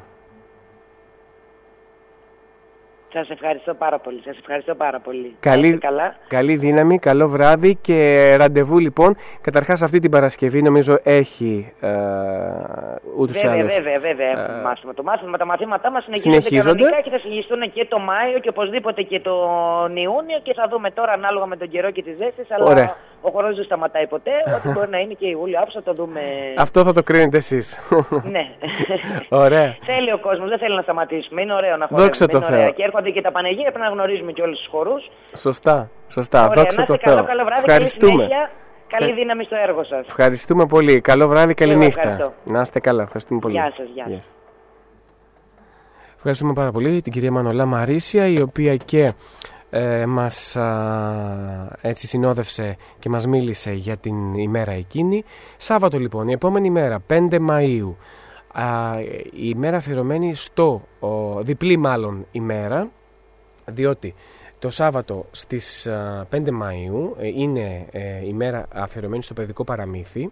Σας 3.14 3.30
ευχαριστώ 3.30 3.74
πάρα 3.74 4.00
πολύ. 4.00 4.22
Σας 4.26 4.38
ευχαριστώ 4.38 4.76
πάρα 4.76 5.00
πολύ. 5.00 5.36
Καλή, 5.40 5.78
καλά. 5.78 6.16
καλή 6.28 6.56
δύναμη, 6.56 7.00
καλό 7.00 7.28
βράδυ 7.28 7.76
και 7.76 8.36
ραντεβού 8.36 8.80
λοιπόν. 8.80 9.18
Καταρχάς 9.42 9.82
αυτή 9.82 10.00
την 10.00 10.12
Παρασκευή 10.12 10.62
νομίζω 10.62 11.00
έχει 11.04 11.74
ε, 11.80 11.90
ούτους 13.18 13.42
βέβαια, 13.42 13.60
άλλους. 13.60 13.76
Βέβαια, 13.76 14.00
βέβαια, 14.00 14.30
ε, 14.30 14.62
μάθημα. 14.64 14.94
Το 14.94 15.04
μάθημα, 15.04 15.38
τα 15.38 15.46
μαθήματά 15.46 15.92
μας 15.92 16.08
είναι 16.08 16.18
συνεχίζονται. 16.18 16.64
κανονικά 16.64 17.02
και 17.02 17.10
θα 17.10 17.20
συνεχιστούν 17.20 17.72
και 17.74 17.86
το 17.86 18.00
Μάιο 18.00 18.40
και 18.40 18.50
οπωσδήποτε 18.50 19.02
και 19.02 19.20
τον 19.20 19.96
Ιούνιο 19.96 20.40
και 20.44 20.54
θα 20.54 20.68
δούμε 20.70 20.92
τώρα 20.92 21.12
ανάλογα 21.12 21.46
με 21.46 21.58
τον 21.58 21.70
καιρό 21.70 21.92
και 21.92 22.04
τις 22.04 22.16
ζέστες. 22.18 22.52
Αλλά... 22.52 22.66
Ωραία 22.66 22.96
ο 23.22 23.30
χρόνος 23.30 23.56
δεν 23.56 23.66
σταματάει 23.66 24.08
ποτέ. 24.08 24.32
Ό,τι 24.56 24.68
μπορεί 24.70 24.90
να 24.90 25.00
είναι 25.00 25.14
και 25.14 25.26
η 25.26 25.36
Ιούλιο 25.40 25.60
Άψο, 25.62 25.82
το 25.82 25.94
δούμε. 25.94 26.22
Αυτό 26.58 26.84
θα 26.84 26.94
το 26.94 27.04
κρίνετε 27.04 27.38
εσείς. 27.38 27.80
ναι. 28.36 28.48
Ωραία. 29.44 29.76
θέλει 29.86 30.12
ο 30.12 30.20
κόσμος, 30.20 30.50
δεν 30.50 30.58
θέλει 30.58 30.76
να 30.76 30.82
σταματήσουμε. 30.82 31.42
Είναι 31.42 31.54
ωραίο 31.54 31.78
να 31.78 31.88
χορεύουμε. 31.88 32.04
Δόξα 32.04 32.28
το 32.28 32.42
Θεό. 32.42 32.72
Και 32.74 32.84
έρχονται 32.84 33.10
και 33.10 33.22
τα 33.22 33.32
πανεγύρια, 33.32 33.72
πρέπει 33.72 33.86
να 33.86 33.92
γνωρίζουμε 33.92 34.32
και 34.32 34.42
όλους 34.42 34.58
τους 34.58 34.68
χορούς. 34.68 35.10
Σωστά. 35.36 35.90
Σωστά. 36.08 36.44
Ωραία, 36.44 36.56
Δόξα 36.56 36.84
το 36.84 36.98
Θεό. 36.98 37.16
Καλό, 37.16 37.28
καλό 37.28 37.44
βράδυ, 37.44 37.64
Ευχαριστούμε. 37.66 38.28
Καλή 38.88 39.14
δύναμη 39.14 39.44
στο 39.44 39.56
έργο 39.56 39.84
σας. 39.84 40.06
Ευχαριστούμε 40.08 40.66
πολύ. 40.66 41.02
Καλό 41.02 41.28
βράδυ, 41.28 41.54
καλή 41.54 41.76
νύχτα. 41.76 42.34
Να 42.44 42.62
είστε 42.62 42.80
καλά. 42.80 43.04
Ευχαριστούμε 43.04 43.40
πολύ. 43.40 43.54
Γεια 43.54 43.74
σας. 43.78 43.88
Γεια. 43.94 44.22
Ευχαριστούμε 46.16 46.54
πάρα 46.54 46.72
πολύ 46.72 47.02
την 47.02 47.12
κυρία 47.12 47.32
Μανολά 47.32 47.66
Μαρίσια, 47.66 48.28
η 48.28 48.42
οποία 48.42 48.76
και 48.76 49.14
ε, 49.74 50.06
μας 50.06 50.58
έτσι 51.82 52.08
συνόδευσε 52.08 52.78
και 53.00 53.10
μας 53.10 53.28
μίλησε 53.28 53.72
για 53.72 53.98
την 53.98 54.34
ημέρα 54.34 54.72
εκείνη. 54.72 55.24
Σάββατο 55.58 56.00
λοιπόν, 56.00 56.28
η 56.28 56.32
επόμενη 56.32 56.70
μέρα, 56.70 57.04
5 57.10 57.28
Μαΐου, 57.50 57.96
α, 58.54 59.00
η 59.36 59.54
μέρα 59.56 59.78
αφιερωμένη 59.78 60.36
στο, 60.36 60.82
διπλή 61.42 61.78
μάλλον 61.78 62.26
ημέρα, 62.32 62.90
διότι 63.66 64.14
το 64.60 64.70
Σάββατο 64.70 65.26
στις 65.32 65.88
α, 65.88 66.28
5 66.32 66.36
Μαΐου 66.38 67.18
ε, 67.18 67.28
είναι 67.28 67.86
ε, 67.92 68.26
η 68.26 68.34
μέρα 68.34 68.68
αφιερωμένη 68.74 69.24
στο 69.24 69.34
παιδικό 69.34 69.64
παραμύθι, 69.64 70.32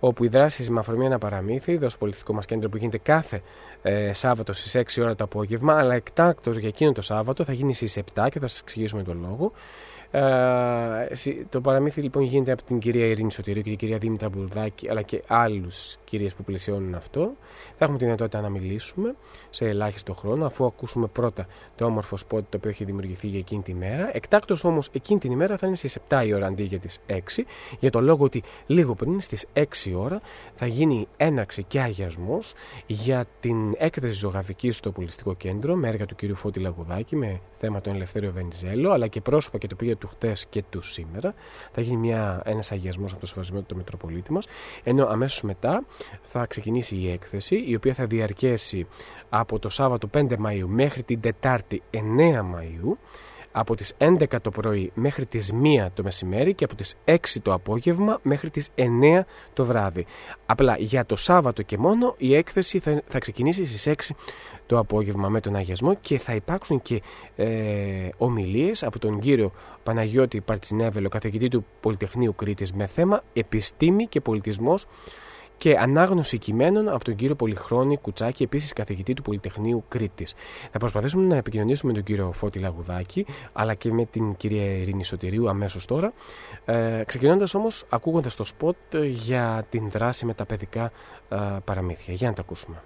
όπου 0.00 0.24
οι 0.24 0.28
δράσει 0.28 0.70
με 0.70 0.78
αφορμή 0.78 1.04
ένα 1.04 1.18
παραμύθι, 1.18 1.76
δοσοπολιστικό 1.76 2.32
μας 2.32 2.46
κέντρο 2.46 2.68
που 2.68 2.76
γίνεται 2.76 2.98
κάθε 2.98 3.42
ε, 3.82 4.12
Σάββατο 4.12 4.52
στις 4.52 4.98
6 4.98 5.02
ώρα 5.02 5.14
το 5.14 5.24
απόγευμα, 5.24 5.78
αλλά 5.78 5.94
εκτάκτο 5.94 6.50
για 6.50 6.68
εκείνο 6.68 6.92
το 6.92 7.02
Σάββατο 7.02 7.44
θα 7.44 7.52
γίνει 7.52 7.74
στις 7.74 7.98
7 8.14 8.26
και 8.30 8.38
θα 8.38 8.46
σας 8.46 8.60
εξηγήσουμε 8.60 9.02
τον 9.02 9.20
λόγο. 9.20 9.52
Ε, 10.12 11.06
το 11.48 11.60
παραμύθι 11.60 12.02
λοιπόν 12.02 12.22
γίνεται 12.22 12.52
από 12.52 12.62
την 12.62 12.78
κυρία 12.78 13.06
Ειρήνη 13.06 13.32
Σωτηρίου 13.32 13.62
και 13.62 13.68
την 13.68 13.78
κυρία 13.78 13.98
Δήμητρα 13.98 14.28
Μπουρδάκη, 14.28 14.90
αλλά 14.90 15.02
και 15.02 15.22
άλλους 15.26 15.96
κυρίες 16.04 16.34
που 16.34 16.44
πλησιώνουν 16.44 16.94
αυτό. 16.94 17.32
Θα 17.78 17.84
έχουμε 17.84 17.98
τη 17.98 18.04
δυνατότητα 18.04 18.40
να 18.40 18.48
μιλήσουμε 18.48 19.14
σε 19.50 19.68
ελάχιστο 19.68 20.14
χρόνο, 20.14 20.46
αφού 20.46 20.64
ακούσουμε 20.64 21.06
πρώτα 21.06 21.46
το 21.76 21.84
όμορφο 21.84 22.16
σπότ 22.16 22.44
το 22.48 22.56
οποίο 22.56 22.70
έχει 22.70 22.84
δημιουργηθεί 22.84 23.26
για 23.26 23.38
εκείνη 23.38 23.62
τη 23.62 23.74
μέρα. 23.74 24.10
Εκτάκτο 24.12 24.56
όμως 24.62 24.88
εκείνη 24.92 25.20
την 25.20 25.32
ημέρα 25.32 25.56
θα 25.56 25.66
είναι 25.66 25.76
στις 25.76 25.98
7 26.08 26.22
η 26.26 26.34
ώρα 26.34 26.46
αντί 26.46 26.62
για 26.62 26.78
τις 26.78 26.98
6, 27.06 27.14
για 27.78 27.90
το 27.90 28.00
λόγο 28.00 28.24
ότι 28.24 28.42
λίγο 28.66 28.94
πριν 28.94 29.20
στις 29.20 29.46
6 29.52 29.64
η 29.84 29.94
ώρα 29.94 30.20
θα 30.54 30.66
γίνει 30.66 31.08
έναρξη 31.16 31.62
και 31.62 31.80
αγιασμός 31.80 32.52
για 32.86 33.24
την 33.40 33.74
έκθεση 33.76 34.18
ζωγραφική 34.18 34.70
στο 34.70 34.92
Πολιτιστικό 34.92 35.34
Κέντρο 35.34 35.74
με 35.74 35.88
έργα 35.88 36.06
του 36.06 36.14
κυρίου 36.14 36.36
Φώτη 36.36 36.60
Λαγουδάκη 36.60 37.16
με 37.16 37.40
θέμα 37.54 37.80
τον 37.80 37.94
Ελευθέριο 37.94 38.32
Βενιζέλο, 38.32 38.90
αλλά 38.90 39.06
και 39.06 39.20
πρόσωπα 39.20 39.58
και 39.58 39.66
το 39.66 39.74
πήγε 39.74 39.96
του 40.00 40.08
χτες 40.08 40.46
και 40.46 40.62
του 40.70 40.82
σήμερα. 40.82 41.34
Θα 41.72 41.80
γίνει 41.80 41.96
μια, 41.96 42.42
ένας 42.44 42.72
αγιασμός 42.72 43.12
από 43.12 43.20
το 43.20 43.26
σεβασμένο 43.26 43.62
του 43.62 43.76
Μητροπολίτη 43.76 44.32
μας, 44.32 44.46
ενώ 44.82 45.06
αμέσως 45.06 45.42
μετά 45.42 45.84
θα 46.22 46.46
ξεκινήσει 46.46 46.96
η 46.96 47.10
έκθεση, 47.10 47.64
η 47.66 47.74
οποία 47.74 47.94
θα 47.94 48.06
διαρκέσει 48.06 48.86
από 49.28 49.58
το 49.58 49.68
Σάββατο 49.68 50.08
5 50.14 50.36
Μαΐου 50.46 50.66
μέχρι 50.66 51.02
την 51.02 51.20
Τετάρτη 51.20 51.82
9 51.90 51.98
Μαΐου, 52.40 52.96
από 53.52 53.74
τις 53.76 53.92
11 53.98 54.40
το 54.42 54.50
πρωί 54.50 54.90
μέχρι 54.94 55.26
τις 55.26 55.52
1 55.62 55.86
το 55.94 56.02
μεσημέρι 56.02 56.54
και 56.54 56.64
από 56.64 56.74
τις 56.74 56.94
6 57.04 57.16
το 57.42 57.52
απόγευμα 57.52 58.18
μέχρι 58.22 58.50
τις 58.50 58.68
9 58.74 59.24
το 59.52 59.64
βράδυ. 59.64 60.06
Απλά 60.46 60.76
για 60.78 61.06
το 61.06 61.16
Σάββατο 61.16 61.62
και 61.62 61.78
μόνο 61.78 62.14
η 62.18 62.34
έκθεση 62.34 62.78
θα, 63.06 63.18
ξεκινήσει 63.18 63.66
στις 63.66 63.86
6 63.86 64.14
το 64.70 64.78
απόγευμα 64.78 65.28
με 65.28 65.40
τον 65.40 65.54
Αγιασμό 65.56 65.94
και 65.94 66.18
θα 66.18 66.34
υπάρξουν 66.34 66.82
και 66.82 67.02
ε, 67.36 67.46
ομιλίες 68.16 68.82
από 68.82 68.98
τον 68.98 69.20
κύριο 69.20 69.52
Παναγιώτη 69.82 70.40
Παρτσινέβελο, 70.40 71.08
καθηγητή 71.08 71.48
του 71.48 71.64
Πολυτεχνείου 71.80 72.34
Κρήτης 72.34 72.72
με 72.72 72.86
θέμα 72.86 73.22
«Επιστήμη 73.32 74.06
και 74.06 74.20
πολιτισμός» 74.20 74.86
και 75.56 75.76
ανάγνωση 75.76 76.38
κειμένων 76.38 76.88
από 76.88 77.04
τον 77.04 77.14
κύριο 77.14 77.34
Πολυχρόνη 77.34 77.96
Κουτσάκη, 77.96 78.42
επίσης 78.42 78.72
καθηγητή 78.72 79.14
του 79.14 79.22
Πολυτεχνείου 79.22 79.84
Κρήτης. 79.88 80.34
Θα 80.72 80.78
προσπαθήσουμε 80.78 81.26
να 81.26 81.36
επικοινωνήσουμε 81.36 81.92
με 81.92 81.98
τον 81.98 82.06
κύριο 82.06 82.32
Φώτη 82.32 82.58
Λαγουδάκη, 82.58 83.26
αλλά 83.52 83.74
και 83.74 83.92
με 83.92 84.04
την 84.04 84.36
κυρία 84.36 84.76
Ειρήνη 84.76 85.04
Σωτηρίου 85.04 85.48
αμέσως 85.48 85.86
τώρα. 85.86 86.12
Ε, 86.64 87.02
Ξεκινώντας 87.06 87.54
όμως, 87.54 87.84
ακούγοντας 87.88 88.34
το 88.34 88.44
σποτ 88.44 88.76
για 89.10 89.66
την 89.68 89.90
δράση 89.90 90.26
με 90.26 90.34
τα 90.34 90.46
παιδικά 90.46 90.92
ε, 91.28 91.36
παραμύθια. 91.64 92.14
Για 92.14 92.28
να 92.28 92.34
τα 92.34 92.40
ακούσουμε. 92.40 92.82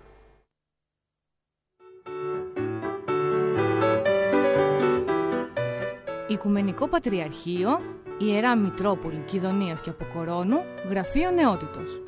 Οικουμενικό 6.35 6.89
Πατριαρχείο, 6.89 7.81
Ιερά 8.19 8.57
Μητρόπολη 8.57 9.23
Κιδωνίας 9.27 9.81
και 9.81 9.91
Αποκορώνου, 9.91 10.65
Γραφείο 10.91 11.31
Νεότητος. 11.31 12.03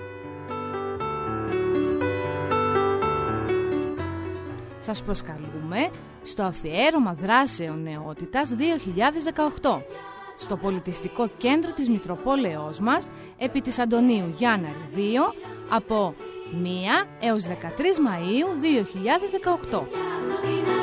Σας 4.79 5.03
προσκαλούμε 5.03 5.89
στο 6.23 6.43
αφιέρωμα 6.43 7.13
δράσεων 7.13 7.83
νεότητας 7.83 8.55
2018 9.63 9.83
στο 10.39 10.57
πολιτιστικό 10.57 11.29
κέντρο 11.39 11.73
της 11.73 11.89
Μητροπόλεως 11.89 12.79
μας 12.79 13.09
επί 13.39 13.61
της 13.61 13.79
Αντωνίου 13.79 14.35
Γιάνναρη 14.37 14.89
2 14.95 15.35
από 15.69 16.15
1 16.53 17.07
έως 17.21 17.43
13 17.43 17.99
Μαΐου 18.07 18.49
2018. 19.71 20.76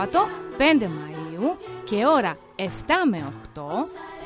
Σάββατο 0.00 0.28
5 0.58 0.82
Μαΐου 0.82 1.56
και 1.84 2.06
ώρα 2.06 2.36
7 2.56 2.62
με 3.10 3.32
8 3.54 3.60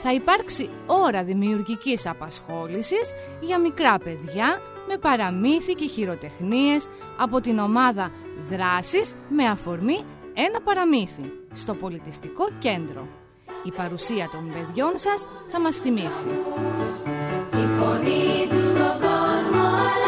θα 0.02 0.12
υπάρξει 0.12 0.70
ώρα 0.86 1.24
δημιουργικής 1.24 2.06
απασχόλησης 2.06 3.12
για 3.40 3.58
μικρά 3.58 3.98
παιδιά 3.98 4.60
με 4.88 4.96
παραμύθι 4.96 5.72
και 5.72 5.86
χειροτεχνίες 5.86 6.86
από 7.18 7.40
την 7.40 7.58
ομάδα 7.58 8.10
δράσης 8.50 9.14
με 9.28 9.44
αφορμή 9.44 10.04
ένα 10.34 10.60
παραμύθι 10.64 11.32
στο 11.52 11.74
πολιτιστικό 11.74 12.48
κέντρο. 12.58 13.08
Η 13.64 13.70
παρουσία 13.70 14.28
των 14.32 14.52
παιδιών 14.52 14.92
σας 14.94 15.26
θα 15.50 15.60
μας 15.60 15.76
θυμίσει. 15.76 16.28
Η 17.52 17.66
φωνή 17.78 18.46
τους 18.50 18.68
στον 18.68 19.00
κόσμο 19.00 20.03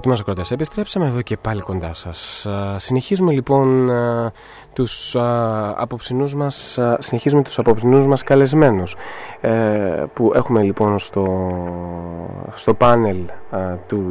Αγαπητοί 0.00 0.18
μας 0.18 0.28
ακροτές, 0.30 0.50
επιστρέψαμε 0.50 1.06
εδώ 1.06 1.22
και 1.22 1.36
πάλι 1.36 1.60
κοντά 1.60 1.94
σας. 1.94 2.46
Α, 2.46 2.78
Συνεχίζουμε 2.78 3.32
λοιπόν 3.32 3.90
α, 3.90 4.32
τους 4.72 5.16
α, 5.16 5.74
απόψινούς 5.76 6.34
μας, 6.34 6.78
α, 6.78 6.96
συνεχίζουμε 7.00 7.42
τους 7.42 7.58
απόψινούς 7.58 8.06
μας 8.06 8.22
καλεσμένους 8.22 8.96
ε, 9.40 9.50
που 10.14 10.32
έχουμε 10.34 10.62
λοιπόν 10.62 10.98
στο, 10.98 11.50
στο 12.54 12.74
πάνελ 12.74 13.16
α, 13.50 13.58
του 13.86 14.02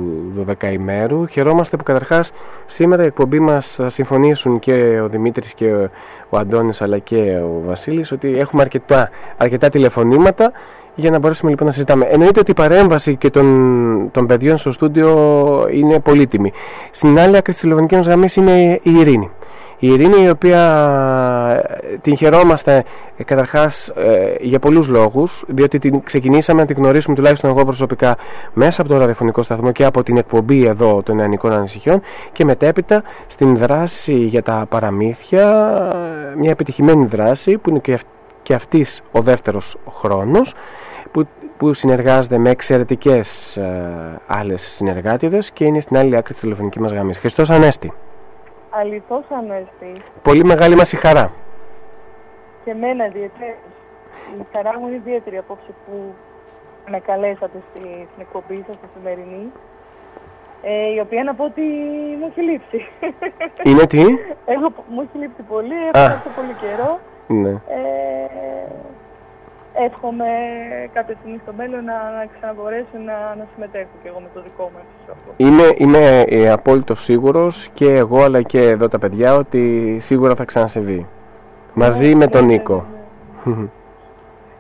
12 0.61 0.71
ημέρου. 0.71 1.27
Χαιρόμαστε 1.27 1.77
που 1.77 1.83
καταρχάς 1.83 2.31
σήμερα 2.65 3.03
η 3.03 3.05
εκπομπή 3.05 3.39
μας 3.39 3.67
θα 3.67 3.89
συμφωνήσουν 3.89 4.59
και 4.59 4.99
ο 4.99 5.07
Δημήτρης 5.07 5.53
και 5.53 5.73
ο, 5.73 5.89
ο 6.29 6.37
Αντώνης 6.37 6.81
αλλά 6.81 6.97
και 6.97 7.39
ο 7.43 7.61
Βασίλης 7.65 8.11
ότι 8.11 8.37
έχουμε 8.39 8.61
αρκετά, 8.61 9.09
αρκετά 9.37 9.69
τηλεφωνήματα 9.69 10.51
για 10.99 11.09
να 11.09 11.19
μπορέσουμε 11.19 11.49
λοιπόν 11.49 11.67
να 11.67 11.73
συζητάμε. 11.73 12.05
Εννοείται 12.09 12.39
ότι 12.39 12.51
η 12.51 12.53
παρέμβαση 12.53 13.15
και 13.15 13.29
των, 13.29 14.09
των 14.11 14.27
παιδιών 14.27 14.57
στο 14.57 14.71
στούντιο 14.71 15.17
είναι 15.71 15.99
πολύτιμη. 15.99 16.51
Στην 16.91 17.19
άλλη 17.19 17.37
άκρη 17.37 17.53
τη 17.53 17.59
τηλεφωνική 17.59 17.95
μας 17.95 18.05
γραμμή 18.05 18.25
είναι 18.35 18.79
η 18.83 18.91
Ειρήνη. 18.99 19.29
Η 19.81 19.87
Ειρήνη 19.87 20.23
η 20.23 20.29
οποία 20.29 20.61
ε, 21.81 21.97
την 22.01 22.17
χαιρόμαστε 22.17 22.83
ε, 23.17 23.23
καταρχάς 23.23 23.87
ε, 23.87 24.35
για 24.39 24.59
πολλούς 24.59 24.87
λόγους 24.87 25.43
διότι 25.47 25.79
την 25.79 26.03
ξεκινήσαμε 26.03 26.61
να 26.61 26.67
την 26.67 26.75
γνωρίσουμε 26.75 27.15
τουλάχιστον 27.15 27.49
εγώ 27.49 27.65
προσωπικά 27.65 28.17
μέσα 28.53 28.81
από 28.81 28.89
το 28.89 28.97
ραδιοφωνικό 28.97 29.41
σταθμό 29.43 29.71
και 29.71 29.85
από 29.85 30.03
την 30.03 30.17
εκπομπή 30.17 30.65
εδώ 30.65 31.01
των 31.03 31.15
νεανικών 31.15 31.51
ανησυχιών 31.51 32.01
και 32.31 32.45
μετέπειτα 32.45 33.03
στην 33.27 33.57
δράση 33.57 34.13
για 34.13 34.43
τα 34.43 34.65
παραμύθια 34.69 35.47
μια 36.37 36.51
επιτυχημένη 36.51 37.05
δράση 37.05 37.57
που 37.57 37.69
είναι 37.69 37.79
και, 37.79 37.93
αυ- 37.93 38.05
και 38.43 38.53
αυτής 38.53 39.01
ο 39.11 39.21
δεύτερος 39.21 39.77
χρόνος 39.89 40.53
που, 41.11 41.27
που 41.57 41.73
συνεργάζεται 41.73 42.37
με 42.37 42.49
εξαιρετικές 42.49 43.57
ε, 43.57 44.21
άλλες 44.27 44.61
συνεργάτηδες 44.61 45.51
και 45.51 45.65
είναι 45.65 45.79
στην 45.79 45.97
άλλη 45.97 46.15
άκρη 46.17 46.33
της 46.33 46.41
τηλεφωνικής 46.41 46.81
μας 46.81 46.91
γραμμής. 46.91 47.17
Χριστός 47.17 47.49
Ανέστη. 47.49 47.93
Αληθώς 48.69 49.23
Ανέστη. 49.37 50.01
Πολύ 50.21 50.43
μεγάλη 50.43 50.75
μας 50.75 50.91
η 50.91 50.95
χαρά. 50.97 51.31
Και 52.65 52.71
εμένα 52.71 53.05
ιδιαίτερη. 53.05 53.55
Η 54.39 54.45
χαρά 54.53 54.79
μου 54.79 54.87
είναι 54.87 54.95
ιδιαίτερη 54.95 55.37
απόψε 55.37 55.71
που 55.85 56.13
με 56.89 56.99
καλέσατε 56.99 57.57
στη, 57.69 57.79
στην 57.79 58.19
εκπομπή 58.21 58.63
σας, 58.67 58.75
τη 58.81 58.87
σημερινή. 58.97 59.51
Ε, 60.61 60.93
η 60.95 60.99
οποία 60.99 61.23
να 61.23 61.33
πω 61.35 61.43
ότι 61.43 61.61
μου 62.19 62.25
έχει 62.29 62.41
λείψει. 62.41 62.87
Είναι 63.63 63.85
τι; 63.87 64.01
Έχω, 64.45 64.67
μου 64.89 65.01
έχει 65.01 65.17
λείψει 65.17 65.41
πολύ, 65.41 65.73
Α. 65.73 65.99
έχω 65.99 66.11
έρθει 66.11 66.29
πολύ 66.39 66.55
καιρό. 66.61 66.99
Ναι. 67.31 67.49
Ε, 67.49 67.59
εύχομαι 69.85 70.25
κάποια 70.93 71.15
στιγμή 71.19 71.39
στο 71.43 71.53
μέλλον 71.57 71.83
να, 71.83 71.93
να 71.93 72.25
ξαναμπορέσω 72.37 72.97
να, 73.05 73.35
να 73.35 73.47
συμμετέχω 73.53 73.89
και 74.03 74.07
εγώ 74.07 74.19
με 74.19 74.27
το 74.33 74.41
δικό 74.41 74.63
μου 74.73 74.79
αυτό. 75.11 75.31
Είμαι, 75.37 75.63
είμαι 75.77 76.21
ε, 76.27 76.51
απόλυτο 76.51 76.95
σίγουρος 76.95 77.69
και 77.73 77.91
εγώ 77.91 78.23
αλλά 78.23 78.41
και 78.41 78.61
εδώ 78.61 78.87
τα 78.87 78.99
παιδιά 78.99 79.35
ότι 79.35 79.97
σίγουρα 79.99 80.35
θα 80.35 80.45
ξανασυμβεί. 80.45 81.07
Μαζί 81.73 82.15
με 82.15 82.27
τον 82.27 82.45
Νίκο. 82.45 82.85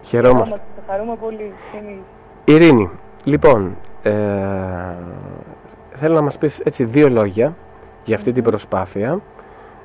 Χαιρόμαστε. 0.09 0.59
Θα 0.75 0.93
χαρούμε 0.93 1.15
πολύ. 1.15 1.53
και 1.71 1.77
εμείς. 1.77 2.01
Ειρήνη, 2.45 2.89
λοιπόν, 3.23 3.77
ε, 4.03 4.11
θέλω 5.95 6.13
να 6.15 6.21
μας 6.21 6.37
πεις 6.37 6.59
έτσι 6.59 6.83
δύο 6.83 7.09
λόγια 7.09 7.55
για 8.03 8.15
αυτή 8.15 8.31
την 8.31 8.43
προσπάθεια. 8.43 9.19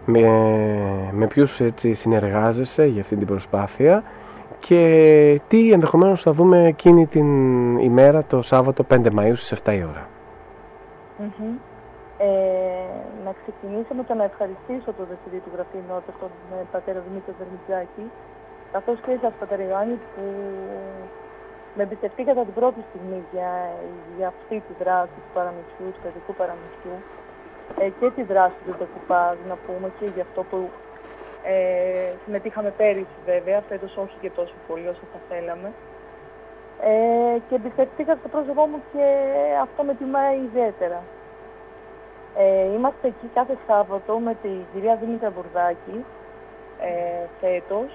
Με, 0.07 0.29
με 1.13 1.27
ποιους 1.27 1.61
έτσι 1.61 1.95
συνεργάζεσαι 1.95 2.85
για 2.85 3.01
αυτή 3.01 3.17
την 3.17 3.27
προσπάθεια 3.27 4.03
και 4.59 5.41
τι 5.49 5.73
ενδεχομένως 5.73 6.23
θα 6.23 6.33
δούμε 6.33 6.67
εκείνη 6.67 7.07
την 7.07 7.29
ημέρα 7.79 8.25
το 8.25 8.43
Σάββατο 8.43 8.87
5 8.91 9.07
Μαΐου 9.17 9.37
στις 9.37 9.63
7 9.65 9.73
η 9.75 9.83
ώρα. 9.91 10.09
Μμμ. 11.19 11.55
Ε, 12.19 12.29
να 13.25 13.33
ξεκινήσω 13.41 13.93
με 13.99 14.05
το 14.09 14.15
να 14.21 14.25
ευχαριστήσω 14.31 14.89
το 14.99 15.03
Διευθυντή 15.09 15.39
του 15.45 15.53
Γραφείου 15.55 15.85
Νότας, 15.91 16.15
τον 16.23 16.33
ε, 16.55 16.57
πατέρα 16.75 17.01
Δημήτρη 17.07 17.33
Δερμιτζάκη, 17.39 18.05
καθώς 18.75 18.97
και 19.05 19.11
εσάς 19.17 19.33
πατέρα 19.41 19.63
Ιωάννη, 19.69 19.97
που 20.13 20.25
με 21.77 21.83
εμπιστευτήκατε 21.87 22.41
την 22.49 22.57
πρώτη 22.61 22.81
στιγμή 22.89 23.19
για, 23.33 23.53
για 24.17 24.27
αυτή 24.35 24.57
τη 24.67 24.73
δράση 24.83 25.17
του 25.25 25.33
παραμυθιού, 25.37 25.89
του 25.95 26.01
παιδικού 26.05 26.33
παραμυθιού 26.41 26.97
ε, 26.97 27.24
και 28.01 28.11
τη 28.11 28.23
δράση 28.23 28.57
του 28.65 28.75
Ντεκουπάζ, 28.79 29.37
να 29.49 29.57
πούμε 29.67 29.93
και 29.99 30.07
για 30.15 30.23
αυτό 30.23 30.43
που 30.43 30.71
ε, 31.43 32.13
συμμετείχαμε 32.25 32.71
πέρυσι 32.71 33.19
βέβαια, 33.25 33.63
φέτος 33.69 33.97
όχι 33.97 34.17
και 34.21 34.31
τόσο 34.31 34.55
πολύ 34.67 34.89
όσο 34.89 35.05
θα 35.13 35.19
θέλαμε. 35.29 35.73
Ε, 36.81 37.39
και 37.49 37.55
εμπιστευτήκατε 37.55 38.19
στο 38.19 38.29
πρόσωπό 38.29 38.67
μου 38.67 38.83
και 38.93 39.05
αυτό 39.63 39.83
με 39.83 39.95
τιμάει 39.95 40.37
ιδιαίτερα. 40.37 41.03
Ε, 42.37 42.65
είμαστε 42.75 43.09
εκεί 43.09 43.27
κάθε 43.35 43.57
Σάββατο 43.67 44.19
με 44.19 44.35
τη 44.43 44.49
κυρία 44.73 44.97
Δήμητρα 44.97 45.31
Μπουρδάκη 45.31 46.05
ε, 46.81 47.27
φέτος. 47.41 47.91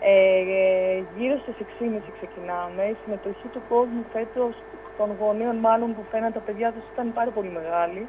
Ε, 0.00 1.02
γύρω 1.16 1.38
στις 1.38 1.54
6.30 1.58 2.00
ξεκινάμε. 2.16 2.82
Η 2.84 2.96
συμμετοχή 3.04 3.48
του 3.48 3.62
κόσμου 3.68 4.04
φέτος, 4.12 4.54
των 4.98 5.16
γονέων 5.20 5.56
μάλλον 5.56 5.94
που 5.94 6.02
φαίναν 6.10 6.32
τα 6.32 6.40
παιδιά 6.40 6.72
τους, 6.72 6.90
ήταν 6.92 7.12
πάρα 7.12 7.30
πολύ 7.30 7.48
μεγάλη. 7.48 8.08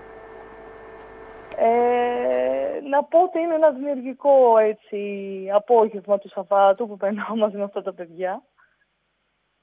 Ε, 1.57 2.79
να 2.89 3.03
πω 3.03 3.21
ότι 3.21 3.39
είναι 3.39 3.53
ένα 3.53 3.71
δημιουργικό 3.71 4.57
έτσι, 4.57 5.49
απόγευμα 5.53 6.17
του 6.17 6.29
Σαββάτου 6.29 6.87
που 6.87 6.97
περνάω 6.97 7.35
μαζί 7.35 7.57
με 7.57 7.63
αυτά 7.63 7.81
τα 7.81 7.93
παιδιά. 7.93 8.43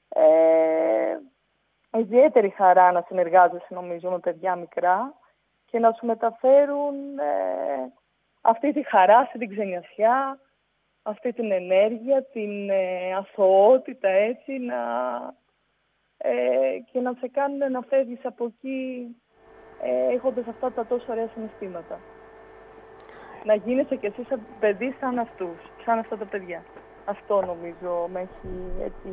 Ε, 0.09 1.17
ιδιαίτερη 1.97 2.49
χαρά 2.49 2.91
να 2.91 3.03
συνεργάζεσαι 3.07 3.73
νομίζω 3.73 4.09
με 4.09 4.19
παιδιά 4.19 4.55
μικρά 4.55 5.13
και 5.65 5.79
να 5.79 5.91
σου 5.91 6.05
μεταφέρουν 6.05 7.19
ε, 7.19 7.91
αυτή 8.41 8.73
τη 8.73 8.83
χαρά, 8.83 9.17
αυτή 9.17 9.37
την 9.37 9.49
ξενιασιά, 9.49 10.39
αυτή 11.01 11.33
την 11.33 11.51
ενέργεια, 11.51 12.23
την 12.23 12.69
ε, 12.69 13.13
αθωότητα 13.15 14.09
έτσι 14.09 14.51
να, 14.51 14.81
ε, 16.17 16.77
και 16.91 16.99
να 16.99 17.13
σε 17.19 17.27
κάνουν 17.27 17.71
να 17.71 17.81
φεύγεις 17.81 18.25
από 18.25 18.45
εκεί 18.45 19.07
ε, 19.81 20.13
έχοντας 20.15 20.47
αυτά 20.47 20.71
τα 20.71 20.85
τόσο 20.85 21.05
ωραία 21.09 21.29
συναισθήματα. 21.33 21.99
Να 23.43 23.53
γίνεσαι 23.53 23.95
κι 23.95 24.05
εσύ 24.05 24.25
σαν 24.29 24.39
παιδί 24.59 24.95
σαν 24.99 25.17
αυτούς, 25.17 25.57
σαν 25.85 25.99
αυτά 25.99 26.17
τα 26.17 26.25
παιδιά. 26.25 26.63
Αυτό 27.05 27.41
νομίζω 27.45 28.09
με 28.13 28.19
έχει 28.19 28.83
έτσι 28.83 29.09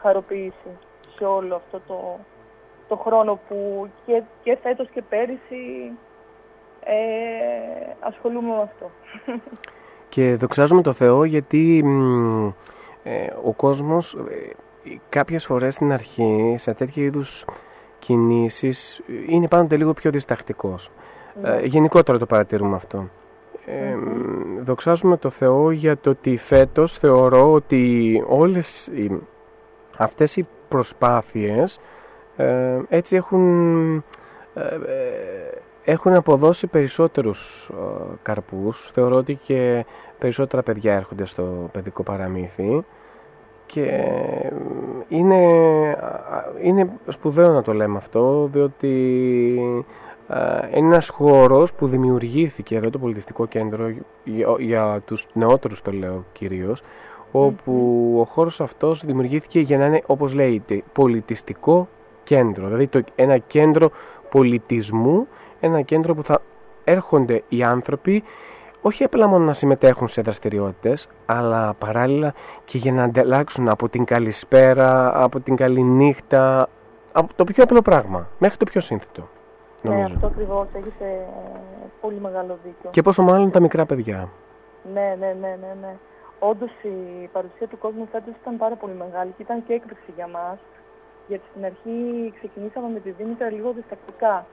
χαροποιήσει 0.00 0.72
σε 1.16 1.24
όλο 1.24 1.54
αυτό 1.54 1.80
το, 1.86 2.18
το 2.88 2.96
χρόνο 2.96 3.38
που 3.48 3.88
και, 4.06 4.22
και 4.42 4.58
φέτος 4.62 4.88
και 4.88 5.02
πέρυσι 5.02 5.92
ε, 6.84 6.94
ασχολούμαι 8.00 8.54
με 8.54 8.62
αυτό. 8.62 8.90
Και 10.08 10.34
δοξάζουμε 10.34 10.82
το 10.82 10.92
Θεό 10.92 11.24
γιατί 11.24 11.82
μ, 11.84 12.46
ε, 13.02 13.26
ο 13.44 13.52
κόσμος 13.52 14.14
ε, 14.14 14.52
κάποιες 15.08 15.46
φορές 15.46 15.74
στην 15.74 15.92
αρχή 15.92 16.54
σε 16.58 16.74
τέτοιου 16.74 17.02
είδους 17.02 17.44
κινήσεις 18.04 18.98
ε, 18.98 19.12
είναι 19.26 19.48
πάντοτε 19.48 19.76
λίγο 19.76 19.92
πιο 19.92 20.10
διστακτικός. 20.10 20.90
Ε, 21.42 21.64
γενικότερα 21.64 22.18
το 22.18 22.26
παρατηρούμε 22.26 22.76
αυτό. 22.76 23.08
Ε, 23.66 23.94
μ, 23.94 24.62
Δοξάζουμε 24.64 25.16
το 25.16 25.30
Θεό 25.30 25.70
για 25.70 25.96
το 25.96 26.10
ότι 26.10 26.36
φέτος 26.36 26.98
θεωρώ 26.98 27.52
ότι 27.52 28.22
όλες 28.28 28.86
οι, 28.86 29.20
αυτές 29.96 30.36
οι 30.36 30.46
προσπάθειες 30.68 31.80
ε, 32.36 32.78
έτσι 32.88 33.16
έχουν 33.16 34.04
ε, 34.54 34.60
ε, 34.60 35.92
έχουν 35.92 36.14
αποδώσει 36.14 36.66
περισσότερους 36.66 37.70
ε, 37.72 38.14
καρπούς. 38.22 38.90
Θεωρώ 38.94 39.16
ότι 39.16 39.34
και 39.34 39.84
περισσότερα 40.18 40.62
παιδιά 40.62 40.94
έρχονται 40.94 41.24
στο 41.24 41.68
παιδικό 41.72 42.02
παραμύθι 42.02 42.84
και 43.66 43.82
ε, 43.82 44.52
είναι, 45.08 45.36
α, 46.30 46.44
είναι 46.62 46.90
σπουδαίο 47.08 47.52
να 47.52 47.62
το 47.62 47.72
λέμε 47.72 47.96
αυτό 47.96 48.48
διότι 48.52 48.90
ε, 50.28 50.76
είναι 50.76 50.86
ένας 50.86 51.08
χώρος 51.08 51.72
που 51.72 51.86
δημιουργήθηκε 51.86 52.76
εδώ 52.76 52.90
το 52.90 52.98
πολιτιστικό 52.98 53.46
κέντρο 53.46 53.88
για, 54.24 54.54
για 54.58 55.02
τους 55.04 55.26
νεότερους 55.32 55.82
το 55.82 55.92
λέω 55.92 56.24
κυρίως 56.32 56.82
όπου 57.32 57.72
ο 58.20 58.24
χώρος 58.24 58.60
αυτός 58.60 59.04
δημιουργήθηκε 59.04 59.60
για 59.60 59.78
να 59.78 59.86
είναι 59.86 60.02
όπως 60.06 60.34
λέγεται 60.34 60.82
πολιτιστικό 60.92 61.88
κέντρο. 62.24 62.64
Δηλαδή 62.64 62.86
το, 62.86 63.02
ένα 63.14 63.38
κέντρο 63.38 63.90
πολιτισμού 64.30 65.26
ένα 65.60 65.82
κέντρο 65.82 66.14
που 66.14 66.22
θα 66.22 66.42
έρχονται 66.84 67.42
οι 67.48 67.62
άνθρωποι 67.62 68.22
όχι 68.86 69.04
απλά 69.04 69.26
μόνο 69.26 69.44
να 69.44 69.52
συμμετέχουν 69.52 70.08
σε 70.08 70.22
δραστηριότητες, 70.22 71.08
αλλά 71.26 71.74
παράλληλα 71.78 72.34
και 72.64 72.78
για 72.78 72.92
να 72.92 73.02
ανταλλάξουν 73.02 73.68
από 73.68 73.88
την 73.88 74.04
καλησπέρα, 74.04 75.12
από 75.24 75.40
την 75.40 75.56
καληνύχτα, 75.56 76.68
από 77.12 77.34
το 77.34 77.44
πιο 77.44 77.62
απλό 77.62 77.82
πράγμα, 77.82 78.28
μέχρι 78.38 78.56
το 78.56 78.64
πιο 78.64 78.80
σύνθετο, 78.80 79.28
Ναι, 79.82 79.90
νομίζω. 79.90 80.14
αυτό 80.14 80.26
ακριβώς, 80.26 80.66
έχεις 80.72 80.92
ε, 81.00 81.26
πολύ 82.00 82.20
μεγάλο 82.20 82.58
δίκιο. 82.64 82.90
Και 82.90 83.02
πόσο 83.02 83.22
μάλλον 83.22 83.50
τα 83.50 83.60
μικρά 83.60 83.86
παιδιά. 83.86 84.28
Ναι, 84.92 85.16
ναι, 85.18 85.36
ναι, 85.40 85.56
ναι, 85.60 85.74
ναι. 85.80 85.96
Όντως 86.38 86.70
η 86.82 87.26
παρουσία 87.32 87.66
του 87.66 87.78
κόσμου 87.78 88.08
φέτος 88.12 88.34
ήταν 88.40 88.56
πάρα 88.56 88.74
πολύ 88.74 88.94
μεγάλη 88.94 89.30
και 89.36 89.42
ήταν 89.42 89.64
και 89.66 89.72
έκπληξη 89.72 90.12
για 90.16 90.26
μας. 90.26 90.58
Γιατί 91.28 91.44
στην 91.50 91.64
αρχή 91.64 91.96
ξεκινήσαμε 92.38 92.88
με 92.88 93.00
τη 93.00 93.10
Δήμητρα 93.10 93.50
λίγο 93.50 93.72
διστακτικά. 93.72 94.46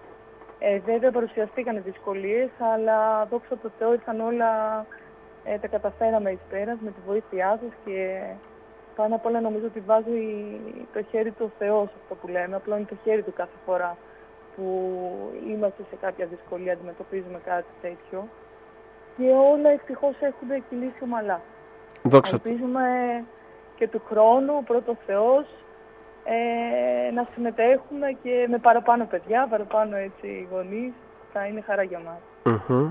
Ε, 0.63 0.79
βέβαια 0.79 1.11
παρουσιαστήκαν 1.11 1.83
δυσκολίες, 1.83 2.49
αλλά 2.73 3.25
δόξα 3.25 3.57
τω 3.57 3.71
Θεώ 3.77 3.93
ήρθαν 3.93 4.19
όλα, 4.19 4.85
ε, 5.43 5.57
τα 5.57 5.67
καταφέραμε 5.67 6.31
εις 6.31 6.39
πέρας 6.49 6.77
με 6.79 6.89
τη 6.89 6.99
βοήθειά 7.07 7.59
σας 7.61 7.71
και 7.85 8.21
πάνω 8.95 9.15
απ' 9.15 9.25
όλα 9.25 9.41
νομίζω 9.41 9.65
ότι 9.65 9.79
βάζει 9.79 10.19
το 10.93 11.03
χέρι 11.03 11.31
του 11.31 11.45
ο 11.45 11.51
Θεός 11.57 11.89
αυτό 12.01 12.15
που 12.15 12.27
λέμε, 12.27 12.55
απλώνει 12.55 12.85
το 12.85 12.95
χέρι 13.03 13.21
του 13.21 13.33
κάθε 13.33 13.57
φορά 13.65 13.97
που 14.55 14.65
είμαστε 15.47 15.83
σε 15.89 15.95
κάποια 16.01 16.25
δυσκολία, 16.25 16.73
αντιμετωπίζουμε 16.73 17.39
κάτι 17.45 17.73
τέτοιο 17.81 18.27
και 19.17 19.29
όλα 19.51 19.69
ευτυχώς 19.69 20.15
έχουν 20.19 20.63
κυλήσει 20.69 21.03
ομαλά. 21.03 21.41
Δόξα 22.03 22.39
τω. 22.39 22.49
Ελπίζουμε 22.49 22.85
και 23.75 23.87
του 23.87 24.01
χρόνου, 24.09 24.63
πρώτος 24.63 24.97
Θεός, 25.05 25.45
ε, 26.23 27.11
να 27.13 27.27
συμμετέχουμε 27.33 28.07
και 28.23 28.47
με 28.49 28.57
παραπάνω 28.57 29.05
παιδιά, 29.05 29.47
παραπάνω 29.49 29.95
έτσι 29.95 30.47
γονείς, 30.51 30.91
θα 31.33 31.45
είναι 31.45 31.61
χαρά 31.61 31.83
για 31.83 32.01
μας. 32.05 32.53
Μμμ. 32.67 32.89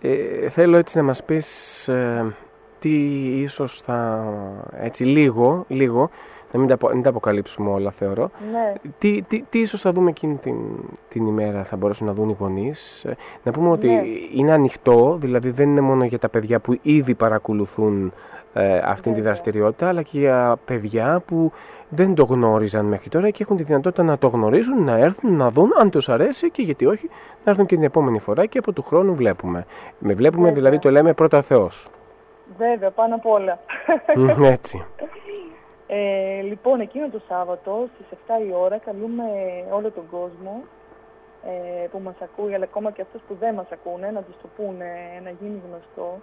Ε, 0.00 0.48
θέλω 0.48 0.76
έτσι 0.76 0.96
να 0.96 1.02
μας 1.02 1.24
πεις 1.24 1.88
ε, 1.88 2.34
τι 2.78 2.90
ίσως 3.40 3.80
θα, 3.80 4.24
έτσι 4.80 5.04
λίγο, 5.04 5.64
λίγο, 5.68 6.10
να 6.52 6.58
μην 6.58 6.68
τα, 6.68 6.74
απο- 6.74 6.90
μην 6.92 7.02
τα 7.02 7.08
αποκαλύψουμε 7.08 7.70
όλα 7.70 7.90
θεωρώ, 7.90 8.30
Ναι. 8.52 8.72
τι, 8.98 9.22
τι, 9.22 9.42
τι 9.50 9.58
ίσως 9.58 9.80
θα 9.80 9.92
δούμε 9.92 10.10
εκείνη 10.10 10.34
την, 10.36 10.56
την 11.08 11.26
ημέρα 11.26 11.64
θα 11.64 11.76
μπορέσουν 11.76 12.06
να 12.06 12.12
δουν 12.12 12.28
οι 12.28 12.36
γονείς. 12.38 13.04
Ε, 13.04 13.16
Να 13.42 13.52
πούμε 13.52 13.68
ότι 13.70 13.86
Ναι. 13.88 14.02
είναι 14.34 14.52
ανοιχτό, 14.52 15.16
δηλαδή 15.20 15.50
δεν 15.50 15.68
είναι 15.68 15.80
μόνο 15.80 16.04
για 16.04 16.18
τα 16.18 16.28
παιδιά 16.28 16.60
που 16.60 16.78
ήδη 16.82 17.14
παρακολουθούν 17.14 18.12
ε, 18.58 18.80
αυτήν 18.84 19.14
τη 19.14 19.20
δραστηριότητα, 19.20 19.88
αλλά 19.88 20.02
και 20.02 20.18
για 20.18 20.56
παιδιά 20.64 21.22
που 21.26 21.52
δεν 21.88 22.14
το 22.14 22.24
γνώριζαν 22.24 22.84
μέχρι 22.84 23.08
τώρα 23.08 23.30
και 23.30 23.42
έχουν 23.42 23.56
τη 23.56 23.62
δυνατότητα 23.62 24.02
να 24.02 24.18
το 24.18 24.28
γνωρίζουν, 24.28 24.84
να 24.84 24.96
έρθουν, 24.98 25.36
να 25.36 25.50
δουν 25.50 25.70
αν 25.78 25.90
τους 25.90 26.08
αρέσει 26.08 26.50
και 26.50 26.62
γιατί 26.62 26.86
όχι, 26.86 27.10
να 27.44 27.50
έρθουν 27.50 27.66
και 27.66 27.74
την 27.74 27.84
επόμενη 27.84 28.18
φορά 28.18 28.46
και 28.46 28.58
από 28.58 28.72
του 28.72 28.82
χρόνου 28.82 29.14
βλέπουμε. 29.14 29.66
Με 29.98 30.14
βλέπουμε 30.14 30.42
Βέβαια. 30.42 30.54
δηλαδή 30.54 30.78
το 30.78 30.90
λέμε 30.90 31.12
πρώτα 31.12 31.42
Θεός. 31.42 31.88
Βέβαια, 32.56 32.90
πάνω 32.90 33.14
απ' 33.14 33.26
όλα. 33.26 33.58
Μμ, 34.16 34.44
Έτσι. 34.44 34.84
Ε, 35.86 36.40
λοιπόν, 36.40 36.80
εκείνο 36.80 37.08
το 37.08 37.20
Σάββατο 37.28 37.88
στις 37.94 38.18
7 38.26 38.48
η 38.48 38.52
ώρα 38.54 38.78
καλούμε 38.78 39.24
όλο 39.70 39.90
τον 39.90 40.04
κόσμο 40.10 40.62
ε, 41.44 41.86
που 41.86 42.00
μας 42.04 42.14
ακούει, 42.22 42.54
αλλά 42.54 42.64
ακόμα 42.64 42.90
και 42.90 43.02
αυτούς 43.02 43.20
που 43.28 43.36
δεν 43.40 43.54
μας 43.54 43.66
ακούνε, 43.72 44.10
να 44.10 44.22
τους 44.22 44.34
το 44.42 44.48
πούνε, 44.56 44.90
να 45.24 45.30
γίνει 45.30 45.62
γνωστό. 45.68 46.20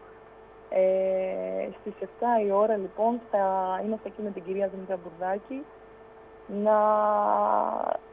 Ε, 0.70 1.68
στις 1.80 1.94
7 2.00 2.46
η 2.46 2.52
ώρα 2.52 2.78
λοιπόν 2.78 3.22
θα 3.32 3.46
είμαστε 3.86 4.08
εκεί 4.08 4.22
με 4.22 4.30
την 4.30 4.44
κυρία 4.44 4.68
Δημήτρα 4.68 4.98
Μπουρδάκη 5.04 5.64
να 6.48 6.78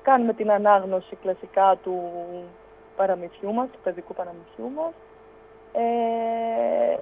κάνουμε 0.03 0.32
την 0.32 0.51
ανάγνωση 0.51 1.16
κλασικά 1.16 1.76
του 1.82 2.01
παραμυθιού 2.96 3.53
μας, 3.53 3.68
του 3.72 3.78
παιδικού 3.82 4.14
παραμυθιού 4.14 4.70
μας. 4.76 4.92
Ε, 5.72 6.96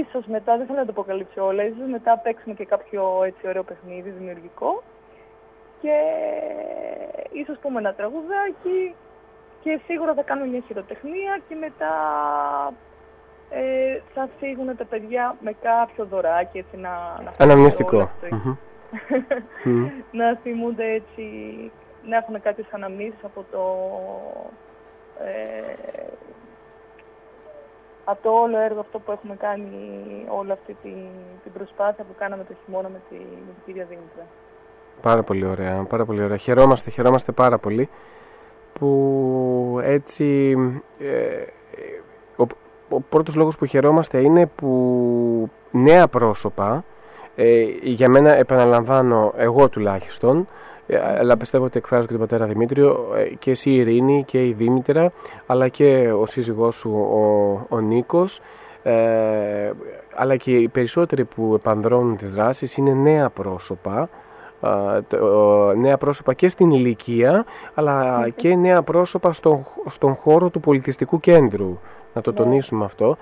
ίσως 0.00 0.26
μετά, 0.26 0.56
δεν 0.56 0.66
θέλω 0.66 0.78
να 0.78 0.84
το 0.84 0.90
αποκαλύψω 0.90 1.46
όλα, 1.46 1.64
ίσως 1.64 1.88
μετά 1.88 2.18
παίξουμε 2.18 2.54
και 2.54 2.64
κάποιο 2.64 3.22
έτσι 3.24 3.48
ωραίο 3.48 3.62
παιχνίδι 3.62 4.10
δημιουργικό 4.10 4.82
και 5.80 5.96
ίσως 7.32 7.58
πούμε 7.58 7.78
ένα 7.78 7.94
τραγουδάκι 7.94 8.94
και 9.62 9.80
σίγουρα 9.86 10.14
θα 10.14 10.22
κάνουμε 10.22 10.46
μια 10.46 10.62
χειροτεχνία 10.66 11.40
και 11.48 11.54
μετά 11.54 11.92
ε, 13.50 14.00
θα 14.14 14.28
φύγουν 14.38 14.76
τα 14.76 14.84
παιδιά 14.84 15.36
με 15.40 15.52
κάποιο 15.62 16.04
δωράκι 16.04 16.58
έτσι 16.58 16.76
να, 16.76 16.90
να 17.24 17.32
Αναμνηστικό. 17.38 17.96
όλο 17.96 18.02
αυτό. 18.02 18.36
Μμμ. 18.36 18.56
Μμ. 19.70 19.86
να 20.10 20.36
θυμούνται 20.42 20.84
έτσι, 20.84 21.24
να 22.04 22.16
έχουν 22.16 22.40
κάποιες 22.40 22.66
αναμνήσεις 22.70 23.24
από 23.24 23.44
το, 23.50 23.64
ε, 25.24 25.74
από 28.04 28.22
το 28.22 28.30
όλο 28.30 28.58
έργο 28.58 28.80
αυτό 28.80 28.98
που 28.98 29.12
έχουμε 29.12 29.36
κάνει, 29.36 29.70
όλη 30.28 30.52
αυτή 30.52 30.76
την, 30.82 30.96
την 31.42 31.52
προσπάθεια 31.52 32.04
που 32.04 32.14
κάναμε 32.18 32.44
το 32.44 32.54
χειμώνα 32.64 32.88
με, 32.88 33.00
τη, 33.08 33.14
με 33.14 33.52
την 33.54 33.62
κυρία 33.64 33.84
Δήμητρα. 33.84 34.26
Πάρα 35.02 35.22
πολύ 35.22 35.46
ωραία, 35.46 35.82
πάρα 35.88 36.04
πολύ 36.04 36.22
ωραία. 36.22 36.36
Χαιρόμαστε, 36.36 36.90
χαιρόμαστε 36.90 37.32
πάρα 37.32 37.58
πολύ 37.58 37.88
που 38.72 39.80
έτσι 39.82 40.56
ε, 40.98 41.44
ο, 42.36 42.46
ο 42.88 43.00
πρώτος 43.00 43.34
λόγος 43.34 43.56
που 43.56 43.64
χαιρόμαστε 43.66 44.18
είναι 44.20 44.46
που 44.46 45.50
νέα 45.70 46.08
πρόσωπα 46.08 46.84
ε, 47.36 47.62
για 47.82 48.08
μένα 48.08 48.36
επαναλαμβάνω 48.36 49.32
εγώ 49.36 49.68
τουλάχιστον 49.68 50.48
ε, 50.86 50.98
αλλά 51.18 51.36
πιστεύω 51.36 51.64
ότι 51.64 51.78
εκφράζω 51.78 52.06
και 52.06 52.12
τον 52.12 52.20
πατέρα 52.20 52.46
Δημήτριο 52.46 53.06
ε, 53.16 53.34
και 53.38 53.50
εσύ 53.50 53.70
η 53.70 53.74
Ειρήνη 53.76 54.24
και 54.26 54.46
η 54.46 54.52
Δήμητρα 54.52 55.12
αλλά 55.46 55.68
και 55.68 56.12
ο 56.20 56.26
σύζυγός 56.26 56.74
σου 56.74 56.90
ο, 56.90 57.76
ο 57.76 57.80
Νίκος 57.80 58.40
ε, 58.82 59.70
αλλά 60.14 60.36
και 60.36 60.56
οι 60.56 60.68
περισσότεροι 60.68 61.24
που 61.24 61.52
επανδρώνουν 61.54 62.16
τις 62.16 62.32
δράσεις 62.34 62.76
είναι 62.76 62.92
νέα 62.92 63.30
πρόσωπα 63.30 64.08
α, 64.60 64.70
το- 65.08 65.72
νέα 65.74 65.96
πρόσωπα 65.96 66.34
και 66.34 66.48
στην 66.48 66.70
ηλικία 66.70 67.44
αλλά 67.74 68.28
και 68.36 68.54
νέα 68.54 68.82
πρόσωπα 68.82 69.32
στον, 69.32 69.66
στον 69.86 70.14
χώρο 70.14 70.48
του 70.48 70.60
πολιτιστικού 70.60 71.20
κέντρου 71.20 71.78
να 72.16 72.22
το 72.22 72.32
τονίσουμε 72.32 72.84
αυτό 72.84 73.16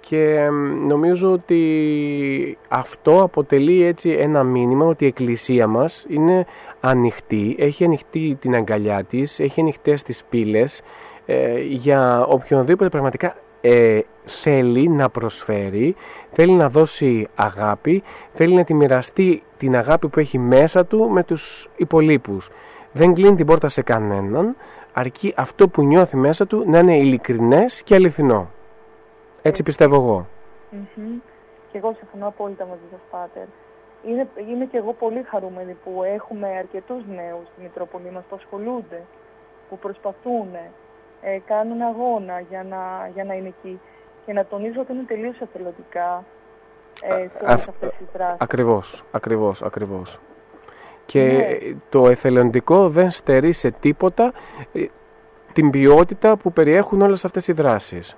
και 0.00 0.50
μ, 0.50 0.86
νομίζω 0.86 1.32
ότι 1.32 2.58
αυτό 2.68 3.22
αποτελεί 3.22 3.84
έτσι 3.84 4.10
ένα 4.10 4.42
μήνυμα 4.42 4.86
ότι 4.86 5.04
η 5.04 5.06
εκκλησία 5.06 5.66
μας 5.66 6.04
είναι 6.08 6.46
ανοιχτή, 6.80 7.56
έχει 7.58 7.84
ανοιχτή 7.84 8.36
την 8.40 8.54
αγκαλιά 8.54 9.04
της, 9.04 9.40
έχει 9.40 9.60
ανοιχτές 9.60 10.02
τις 10.02 10.24
πύλες 10.28 10.82
ε, 11.26 11.60
για 11.60 12.24
οποιονδήποτε 12.28 12.88
πραγματικά 12.88 13.36
ε, 13.60 13.98
θέλει 14.24 14.88
να 14.88 15.08
προσφέρει, 15.08 15.94
θέλει 16.30 16.52
να 16.52 16.68
δώσει 16.68 17.28
αγάπη, 17.34 18.02
θέλει 18.32 18.54
να 18.54 18.64
τη 18.64 18.74
μοιραστεί 18.74 19.42
την 19.56 19.76
αγάπη 19.76 20.08
που 20.08 20.18
έχει 20.18 20.38
μέσα 20.38 20.86
του 20.86 21.10
με 21.10 21.22
τους 21.22 21.68
υπολείπους. 21.76 22.50
Δεν 22.92 23.14
κλείνει 23.14 23.34
την 23.34 23.46
πόρτα 23.46 23.68
σε 23.68 23.82
κανέναν, 23.82 24.56
αρκεί 25.00 25.34
αυτό 25.36 25.68
που 25.68 25.82
νιώθει 25.82 26.16
μέσα 26.16 26.46
του 26.46 26.64
να 26.66 26.78
είναι 26.78 26.96
ειλικρινές 26.96 27.82
και 27.82 27.94
αληθινό. 27.94 28.50
Έτσι 29.42 29.62
πιστεύω 29.62 29.94
εγώ. 29.94 30.26
Μμμ. 30.70 31.18
Και 31.72 31.78
εγώ 31.78 31.94
συμφωνώ 31.98 32.26
απόλυτα 32.26 32.64
μαζί 32.66 32.86
σας, 32.90 33.00
Πάτερ. 33.10 33.44
Είναι, 34.06 34.28
είμαι 34.50 34.64
και 34.64 34.76
εγώ 34.76 34.92
πολύ 34.92 35.22
χαρούμενη 35.22 35.76
που 35.84 36.02
έχουμε 36.02 36.48
αρκετούς 36.58 37.02
νέους 37.06 37.46
στη 37.52 37.62
Μητρόπολη 37.62 38.10
μας 38.10 38.22
που 38.28 38.36
ασχολούνται, 38.36 39.02
που 39.68 39.78
προσπαθούν, 39.78 40.48
ε, 41.22 41.38
κάνουν 41.46 41.80
αγώνα 41.82 42.40
για 42.40 42.62
να, 42.64 43.10
για 43.14 43.24
να 43.24 43.34
είναι 43.34 43.48
εκεί. 43.48 43.80
Και 44.26 44.32
να 44.32 44.44
τονίζω 44.44 44.80
ότι 44.80 44.92
είναι 44.92 45.02
τελείως 45.06 45.40
εθελοντικά 45.40 46.24
ε, 47.02 47.08
σε 47.08 47.14
όλες 47.42 47.52
Αυ- 47.54 47.68
αυτές 47.68 47.90
τις 47.98 48.06
δράσεις. 48.12 48.40
Ακριβώς, 48.40 49.04
ακριβώς, 49.12 49.62
ακριβώς. 49.62 50.20
Και 51.10 51.22
Ναι. 51.22 51.74
το 51.88 52.08
εθελοντικό 52.10 52.88
δεν 52.88 53.10
στερεί 53.10 53.52
σε 53.52 53.70
τίποτα 53.70 54.32
ε, 54.72 54.84
την 55.52 55.70
ποιότητα 55.70 56.36
που 56.36 56.52
περιέχουν 56.52 57.00
όλες 57.02 57.24
αυτές 57.24 57.48
οι 57.48 57.52
δράσεις. 57.52 58.16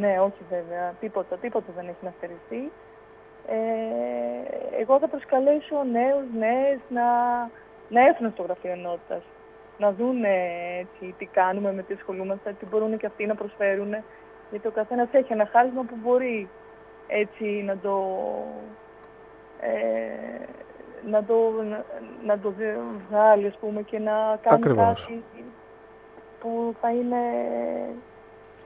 Ναι, 0.00 0.20
όχι 0.20 0.42
βέβαια. 0.50 0.94
Τίποτα, 1.00 1.36
τίποτα 1.36 1.72
δεν 1.76 1.84
έχει 1.88 2.04
να 2.04 2.12
στερηθεί. 2.16 2.70
Ε, 3.46 3.56
εγώ 4.80 4.98
θα 4.98 5.08
προσκαλέσω 5.08 5.76
νέους, 5.92 6.24
νέες 6.38 6.78
να, 6.88 7.02
να 7.88 8.06
έρθουν 8.06 8.30
στο 8.30 8.42
γραφείο 8.42 8.70
ενότητας. 8.70 9.22
Να 9.78 9.92
δουν 9.92 10.24
έτσι, 10.80 11.14
τι 11.18 11.26
κάνουμε, 11.26 11.72
με 11.72 11.82
τι 11.82 11.94
ασχολούμαστε, 11.94 12.54
τι 12.58 12.66
μπορούν 12.66 12.96
και 12.98 13.06
αυτοί 13.06 13.26
να 13.26 13.34
προσφέρουν. 13.34 13.94
Γιατί 14.50 14.66
ο 14.66 14.70
καθένας 14.70 15.08
έχει 15.12 15.32
ένα 15.32 15.48
χάρισμα 15.52 15.82
που 15.82 15.96
μπορεί 16.02 16.48
έτσι 17.06 17.44
να 17.44 17.76
το, 17.76 17.94
ε, 19.60 20.44
να 21.10 21.24
το, 21.24 21.34
να, 21.70 21.84
να 22.26 22.38
το 22.38 22.52
δε- 22.58 22.74
βγάλει 23.10 23.46
ας 23.46 23.56
πούμε 23.60 23.82
και 23.82 23.98
να 23.98 24.12
κάνει 24.42 24.56
Ακριβώς. 24.56 25.04
κάτι 25.06 25.22
που 26.40 26.74
θα 26.80 26.90
είναι 26.90 27.16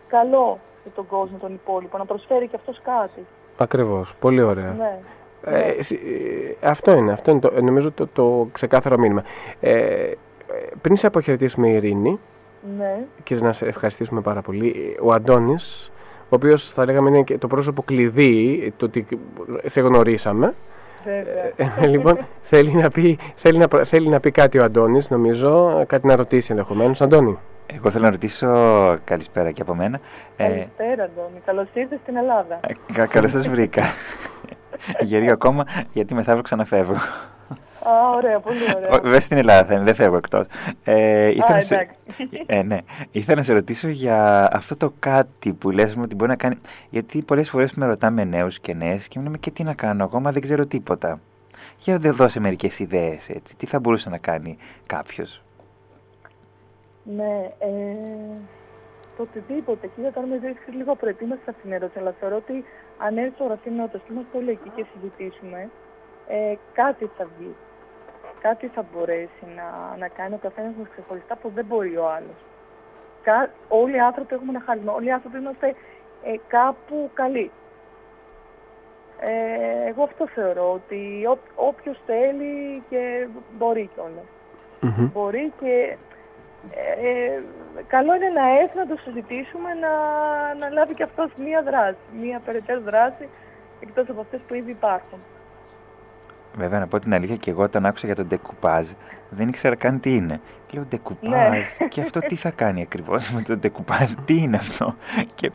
καλό 0.09 0.59
για 0.83 0.93
τον 0.95 1.07
κόσμο 1.07 1.37
τον 1.39 1.53
υπόλοιπο, 1.53 1.99
να 1.99 2.05
προσφέρει 2.05 2.47
και 2.49 2.57
αυτός 2.57 2.81
κάτι. 2.85 3.27
Ακριβώς, 3.59 4.15
πολύ 4.21 4.43
ωραία. 4.43 4.75
Ναι. 4.79 4.99
Ε, 5.45 5.69
εσύ- 5.71 6.01
ε, 6.61 6.67
αυτό 6.69 6.93
είναι, 6.93 7.13
αυτό 7.13 7.31
είναι 7.31 7.41
το, 7.41 7.53
ε, 7.57 7.61
νομίζω 7.61 7.93
το, 7.93 8.07
το 8.07 8.49
ξεκάθαρο 8.53 8.99
μήνυμα. 8.99 9.23
Ε, 9.61 9.73
ε, 9.73 10.15
πριν 10.81 10.97
σε 10.97 11.07
αποχαιρετήσουμε 11.07 11.69
Ειρήνη 11.69 12.19
Ναι. 12.79 13.05
και 13.23 13.35
να 13.35 13.53
σε 13.53 13.67
ευχαριστήσουμε 13.67 14.21
πάρα 14.21 14.43
πολύ, 14.43 14.97
ο 15.03 15.13
Αντώνης, 15.13 15.93
ο 16.23 16.29
οποίος 16.29 16.71
θα 16.71 16.85
λέγαμε 16.85 17.09
είναι 17.09 17.23
και 17.23 17.39
το 17.39 17.47
πρόσωπο 17.47 17.83
κλειδί, 17.83 18.73
το 18.77 18.85
ότι 18.85 19.07
σε 19.65 19.81
γνωρίσαμε, 19.81 20.47
Βέβαια. 20.47 20.55
Ε, 21.07 21.87
λοιπόν, 21.87 22.19
θέλει 22.43 22.73
να, 22.75 22.91
πει, 22.91 23.19
θέλει, 23.37 23.59
να, 23.59 23.69
προ- 23.69 23.85
θέλει 23.87 24.09
να 24.09 24.21
πει 24.21 24.31
κάτι 24.31 24.59
ο 24.59 24.65
Αντώνης, 24.65 25.11
νομίζω, 25.11 25.85
κάτι 25.87 26.07
να 26.07 26.17
ρωτήσει 26.17 26.49
ενδεχομένως. 26.53 27.01
Αντώνη. 27.01 27.39
Εγώ 27.67 27.91
θέλω 27.91 28.05
να 28.05 28.11
ρωτήσω 28.11 28.49
καλησπέρα 29.05 29.51
και 29.51 29.63
από 29.63 29.75
μένα. 29.75 30.01
Ε, 30.37 30.43
Καλησπέρα, 30.49 31.03
Αντώνη. 31.05 31.41
Καλώς 31.45 31.67
ήρθες 31.73 31.99
στην 32.03 32.17
Ελλάδα. 32.17 32.61
κα- 32.93 33.07
καλώς 33.07 33.31
σας 33.31 33.49
βρήκα. 33.49 33.83
Γερίο 35.09 35.33
ακόμα, 35.33 35.65
γιατί 35.93 36.15
μεθαύριο 36.15 36.43
ξαναφεύγω. 36.43 36.95
Α, 37.89 38.11
ωραία, 38.17 38.41
πολύ 38.41 38.59
ωραία. 38.77 38.91
Ω, 38.91 39.01
Βέβαια 39.03 39.21
στην 39.21 39.37
Ελλάδα 39.37 39.67
θα 39.67 39.75
είναι, 39.75 39.85
δεν 39.85 39.95
φεύγω 39.95 40.17
εκτός. 40.17 40.47
Ε, 40.85 41.29
ήθελα, 41.29 41.55
να 41.55 41.61
σε... 41.61 41.75
εντάξει. 41.75 41.97
ε, 42.47 42.63
ναι. 42.63 42.79
ήθελα 43.11 43.37
να 43.37 43.43
σε 43.43 43.53
ρωτήσω 43.53 43.89
για 43.89 44.49
αυτό 44.53 44.77
το 44.77 44.93
κάτι 44.99 45.53
που 45.53 45.71
λες 45.71 45.95
μου 45.95 46.03
ότι 46.05 46.15
μπορεί 46.15 46.31
να 46.31 46.37
κάνει. 46.37 46.59
Γιατί 46.91 47.23
πολλές 47.23 47.51
φορές 47.51 47.73
με 47.73 47.87
ρωτάμε 47.87 48.25
νέους 48.25 48.61
και 48.61 48.75
νέες 48.75 49.09
και 49.09 49.19
μου 49.19 49.25
λέμε 49.25 49.39
και 49.39 49.51
τι 49.51 49.63
να 49.63 49.75
κάνω, 49.75 50.05
ακόμα 50.05 50.33
δεν 50.33 50.43
ξέρω 50.43 50.67
τίποτα. 50.67 51.21
Για 51.79 51.99
δεν 51.99 52.15
δώσε 52.15 52.41
μερικές 52.41 52.79
ιδέες 52.79 53.29
έτσι. 53.29 53.57
Τι 53.57 53.67
θα 53.67 53.79
μπορούσε 53.81 54.09
να 54.11 54.19
κάνει 54.19 54.59
κάποιος; 54.87 55.43
Ναι, 57.03 57.51
ε, 57.59 57.69
το 59.17 59.23
οτιδήποτε. 59.23 59.87
Κοίτα, 59.87 60.11
τώρα 60.13 60.27
με 60.27 60.39
βρίσκεις 60.39 60.75
λίγο 60.75 60.95
προετοίμαστη 60.95 61.45
σε 61.45 61.51
αυτήν 61.51 61.65
την 61.65 61.73
ερώτηση, 61.73 61.99
αλλά 61.99 62.15
θεωρώ 62.21 62.37
ότι 62.37 62.65
αν 62.99 63.19
έρθει 63.19 63.35
στο 63.35 63.45
γραφείο 63.45 63.73
νότας 63.73 64.01
και 64.05 64.13
είμαστε 64.13 64.37
όλοι 64.37 64.51
εκεί 64.51 64.71
και 64.77 64.85
συζητήσουμε, 64.93 65.71
ε, 66.29 66.55
κάτι 66.73 67.11
θα 67.17 67.27
βγει. 67.39 67.55
Κάτι 68.47 68.67
θα 68.67 68.85
μπορέσει 68.93 69.45
να, 69.57 69.97
να 69.97 70.09
κάνει 70.09 70.35
ο 70.35 70.39
καθένας 70.43 70.75
μας 70.79 70.89
ξεχωριστά 70.93 71.37
που 71.37 71.51
δεν 71.55 71.65
μπορεί 71.65 71.97
ο 71.97 72.09
άλλος. 72.17 72.39
Κα, 73.23 73.51
όλοι 73.69 73.97
οι 73.97 74.01
άνθρωποι 74.01 74.35
έχουμε 74.35 74.51
ένα 74.51 74.63
χάρισμα. 74.67 74.93
Όλοι 74.93 75.07
οι 75.07 75.13
άνθρωποι 75.13 75.39
είμαστε 75.39 75.75
ε, 76.25 76.35
κάπου 76.49 77.11
καλοί. 77.15 77.51
Ε, 79.21 79.89
εγώ 79.89 80.03
αυτό 80.03 80.27
θεωρώ, 80.27 80.73
ότι 80.73 81.27
ό, 81.27 81.39
όποιος 81.55 81.99
θέλει 82.07 82.83
και 82.89 83.29
μπορεί 83.59 83.91
κιόλας. 83.95 84.29
Μπορεί 85.13 85.53
και 85.61 85.97
ε, 86.75 87.43
καλό 87.87 88.15
είναι 88.15 88.29
να 88.29 88.59
έρθει 88.61 88.77
να 88.77 88.87
το 88.87 88.97
συζητήσουμε, 89.05 89.75
να, 89.75 89.93
να 90.55 90.71
λάβει 90.71 90.95
και 90.95 91.03
αυτός 91.03 91.31
μία 91.37 91.63
δράση, 91.63 92.05
μία 92.21 92.41
περαιτέρω 92.45 92.81
δράση 92.81 93.29
εκτός 93.81 94.09
από 94.09 94.21
αυτές 94.21 94.41
που 94.47 94.55
ήδη 94.55 94.71
υπάρχουν. 94.71 95.19
Βέβαια, 96.57 96.79
να 96.79 96.87
πω 96.87 96.99
την 96.99 97.15
αλήθεια 97.15 97.37
και 97.37 97.51
εγώ 97.51 97.63
όταν 97.63 97.87
άκουσα 97.87 98.07
για 98.07 98.15
τον 98.17 98.27
ντεκουπάζ, 98.27 98.89
δεν 99.31 99.49
ήξερα 99.49 99.75
καν 99.75 100.01
τι 100.01 100.15
είναι. 100.15 100.41
Λέω 100.71 100.83
ντεκουπάζ. 100.89 101.31
Ναι. 101.31 101.87
Και 101.89 102.01
αυτό 102.01 102.21
τι 102.21 102.37
θα 102.37 102.51
κάνει 102.51 102.83
ακριβώς 102.83 103.31
με 103.31 103.43
τον 103.43 103.59
ντεκουπάζ, 103.59 104.13
τι 104.25 104.37
είναι 104.43 104.57
αυτό; 104.57 104.95
Και 105.35 105.51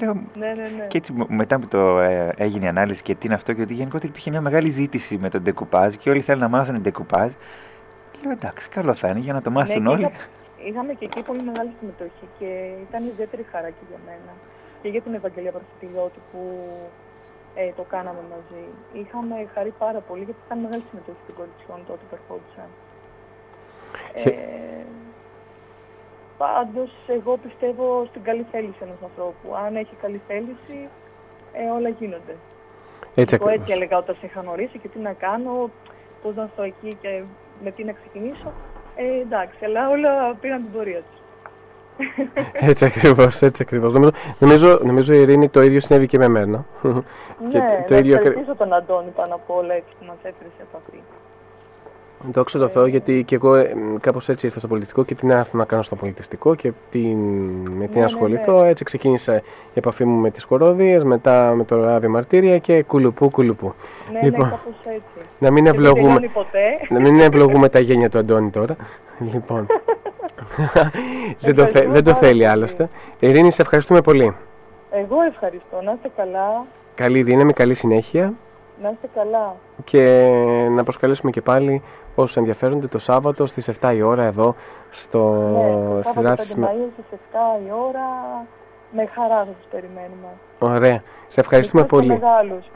λέω. 0.00 0.12
Ναι, 0.14 0.46
ναι, 0.46 0.52
ναι. 0.76 0.86
Και 0.88 0.98
έτσι 0.98 1.12
μου- 1.12 1.28
μετά 1.28 1.58
που 1.58 1.66
το 1.66 1.98
ε, 2.00 2.32
έγινε 2.36 2.64
η 2.64 2.68
ανάλυση 2.68 3.02
και 3.02 3.14
τι 3.14 3.26
είναι 3.26 3.34
αυτό, 3.34 3.52
και 3.52 3.62
ότι 3.62 3.74
γενικότερα 3.74 4.08
υπήρχε 4.08 4.30
μια 4.30 4.40
μεγάλη 4.40 4.70
ζήτηση 4.70 5.18
με 5.18 5.28
τον 5.28 5.42
ντεκουπάζ 5.42 5.94
και 5.94 6.10
όλοι 6.10 6.20
θέλουν 6.20 6.40
να 6.40 6.48
μάθουν 6.48 6.80
ντεκουπάζ. 6.80 7.32
Λέω 8.22 8.32
εντάξει, 8.32 8.68
καλό 8.68 8.94
θα 8.94 9.08
είναι 9.08 9.18
για 9.18 9.32
να 9.32 9.42
το 9.42 9.50
μάθουν 9.50 9.82
Ναι, 9.82 9.88
και 9.88 9.94
όλοι. 9.94 10.00
είχα- 10.02 10.28
είχαμε 10.68 10.92
και 10.92 11.04
εκεί 11.04 11.22
πολύ 11.22 11.42
μεγάλη 11.42 11.70
συμμετοχή 11.78 12.26
και 12.38 12.48
ήταν 12.88 13.06
ιδιαίτερη 13.06 13.46
χαρά 13.52 13.68
και 13.68 13.84
για 13.88 13.98
μένα. 14.06 14.32
Και 14.82 14.88
για 14.88 15.00
την 15.00 15.14
Ευαγγελία 15.14 15.52
Παρασκευιώτη 15.52 16.18
που 16.32 16.40
ε, 17.54 17.70
το 17.76 17.82
κάναμε 17.82 18.22
μαζί. 18.34 18.64
Είχαμε 18.92 19.34
χαρεί 19.54 19.72
πάρα 19.78 20.00
πολύ 20.00 20.24
γιατί 20.24 20.40
ήταν 20.46 20.58
μεγάλη 20.58 20.84
συμμετοχή 20.90 21.22
των 21.26 21.34
κοριτσιών 21.38 21.78
τότε 21.86 22.02
που 22.08 22.16
ερχόντουσαν. 22.18 22.68
Ε, 24.14 24.84
πάντως, 26.38 26.90
εγώ 27.06 27.36
πιστεύω 27.36 28.04
στην 28.10 28.22
καλή 28.22 28.46
θέληση 28.50 28.78
ενός 28.80 29.00
ανθρώπου. 29.02 29.54
Αν 29.64 29.76
έχει 29.76 29.94
καλή 29.94 30.20
θέληση, 30.28 30.78
ε, 31.52 31.70
όλα 31.76 31.88
γίνονται. 31.88 32.36
Έτσι 33.14 33.34
Εγώ 33.34 33.48
έτσι 33.48 33.60
ακριβώς. 33.60 33.70
έλεγα 33.76 33.96
όταν 33.98 34.14
σε 34.20 34.26
είχα 34.26 34.40
γνωρίσει 34.40 34.78
και 34.78 34.88
τι 34.88 34.98
να 34.98 35.12
κάνω, 35.12 35.70
πώς 36.22 36.34
να 36.34 36.48
στω 36.52 36.62
εκεί 36.62 36.96
και 37.00 37.22
με 37.64 37.70
τι 37.70 37.84
να 37.84 37.92
ξεκινήσω. 37.92 38.52
Ε, 38.96 39.20
εντάξει, 39.20 39.64
αλλά 39.64 39.88
όλα 39.88 40.34
πήραν 40.40 40.62
την 40.62 40.72
πορεία 40.72 41.02
τους. 41.08 41.20
Έτσι 42.70 42.84
ακριβώς, 42.84 43.42
έτσι 43.42 43.62
ακριβώς. 43.62 43.92
Νομίζω, 43.92 44.10
νομίζω, 44.38 44.80
νομίζω 44.84 45.12
η 45.14 45.20
Ειρήνη 45.20 45.48
το 45.48 45.62
ίδιο 45.62 45.80
συνέβη 45.80 46.06
και 46.06 46.18
με 46.18 46.28
μένα. 46.28 46.64
και 47.50 47.58
ναι, 47.58 47.84
το 47.86 47.92
να 47.92 47.98
ίδιο 47.98 48.14
ακρι- 48.14 48.28
ευχαριστήσω 48.28 48.54
τον 48.56 48.72
Αντώνη 48.72 49.10
πάνω 49.16 49.34
απ' 49.34 49.50
όλα 49.50 49.74
έτσι 49.74 49.88
που 49.98 50.04
μας 50.06 50.16
έφερε 50.22 50.50
σε 50.56 50.62
επαφή. 50.70 50.98
Δόξα 52.32 52.58
τω 52.58 52.68
Θεώ, 52.68 52.86
γιατί 52.86 53.24
και 53.24 53.34
εγώ 53.34 53.54
ε, 53.54 53.74
κάπως 54.00 54.28
έτσι 54.28 54.46
ήρθα 54.46 54.58
στο 54.58 54.68
πολιτιστικό 54.68 55.04
και 55.04 55.14
τι 55.14 55.26
να 55.26 55.34
έρθω 55.34 55.58
να 55.58 55.64
κάνω 55.64 55.82
στο 55.82 55.96
πολιτιστικό 55.96 56.54
και 56.54 56.72
τι, 56.90 56.98
με 57.78 57.86
τι 57.86 57.94
Ναι, 57.94 57.98
να 58.00 58.04
ασχοληθώ. 58.04 58.62
ναι. 58.62 58.68
Έτσι 58.68 58.84
ξεκίνησε 58.84 59.42
η 59.68 59.72
επαφή 59.74 60.04
μου 60.04 60.20
με 60.20 60.30
τις 60.30 60.44
χορόδιε, 60.44 61.04
μετά 61.04 61.54
με 61.54 61.64
το 61.64 61.84
ράδιο 61.84 62.08
μαρτύρια 62.10 62.58
και 62.58 62.82
κουλουπού 62.82 63.30
κουλουπού. 63.30 63.74
Ναι, 64.12 64.20
Λοιπόν, 64.22 64.44
ναι, 64.44 64.50
κάπως 64.50 64.74
έτσι. 64.86 65.26
να 65.38 65.50
μην 65.50 65.64
Και 65.64 65.70
δεν 65.70 65.80
ευλογούμε, 65.80 66.02
τελειώνει 66.14 66.28
ποτέ. 66.28 66.60
να 66.88 67.00
μην 67.00 67.20
ευλογούμε 67.20 67.68
τα 67.68 67.78
γένια 67.78 68.10
του 68.10 68.18
Αντώνη 68.18 68.50
τώρα. 68.50 68.76
λοιπόν. 69.32 69.66
Δεν, 71.40 71.54
το, 71.54 71.62
θε- 71.62 71.66
Ευχαριστούμε 71.66 71.92
δεν 71.92 72.04
το 72.04 72.10
πάρα 72.10 72.22
θέλει 72.26 72.32
πολύ. 72.32 72.48
άλλωστε. 72.48 72.88
Ειρήνη, 73.18 73.50
σε 73.50 73.62
ευχαριστούμε 73.62 74.00
πολύ. 74.00 74.36
Εγώ 74.90 75.16
ευχαριστώ. 75.28 75.80
Να 75.82 75.92
είστε 75.92 76.10
καλά. 76.16 76.64
Καλή 76.94 77.22
δύναμη, 77.22 77.52
καλή 77.52 77.74
συνέχεια 77.74 78.32
Να 78.82 78.90
είστε 78.90 79.08
καλά. 79.14 79.56
και 79.84 80.26
να 80.70 80.82
προσκαλέσουμε 80.82 81.30
και 81.30 81.40
πάλι 81.40 81.82
όσους 82.14 82.36
ενδιαφέρονται 82.36 82.86
το 82.86 82.98
Σάββατο 82.98 83.46
στις 83.46 83.70
7 83.80 83.94
η 83.94 84.02
ώρα 84.02 84.22
εδώ 84.22 84.54
στο, 84.90 85.18
ναι, 85.32 85.72
το 85.72 86.00
στη 86.02 86.04
Σάββατο 86.04 86.20
δράψη 86.20 86.54
5 86.60 86.64
Μαΐου 86.64 86.88
στις 86.92 87.18
7 87.32 87.66
η 87.66 87.70
ώρα. 87.88 88.06
Με 88.96 89.06
χαρά 89.14 89.38
θα 89.38 89.44
σας 89.58 89.68
περιμένουμε. 89.70 90.28
Ωραία. 90.58 91.02
Σε 91.26 91.40
ευχαριστούμε 91.40 91.82
Ευχαριστώ 91.82 92.14
πολύ. 92.16 92.20
μεγάλους. 92.20 92.70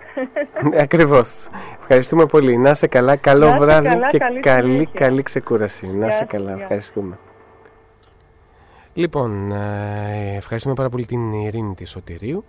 Ακριβώς. 0.82 1.48
Ευχαριστούμε 1.80 2.26
πολύ. 2.26 2.56
Να 2.56 2.70
είσαι 2.70 2.86
καλά. 2.86 3.16
Καλό 3.16 3.40
Να 3.46 3.46
είστε 3.52 3.64
βράδυ 3.64 3.88
καλά, 3.88 4.08
και 4.10 4.18
καλή 4.18 4.40
καλή, 4.40 4.70
συνέχεια. 4.70 5.00
καλή 5.06 5.22
ξεκούραση. 5.22 5.86
Να 5.86 5.92
Γεια 5.96 6.06
είσαι 6.06 6.16
σας, 6.16 6.26
καλά. 6.26 6.52
γεια. 6.52 6.62
Ευχαριστούμε. 6.62 7.18
Λοιπόν, 8.98 9.52
ε, 9.52 10.34
ευχαριστούμε 10.36 10.74
πάρα 10.74 10.88
πολύ 10.88 11.06
την 11.06 11.32
Ειρήνη 11.32 11.74
της 11.74 11.90
Σωτηρίου. 11.90 12.44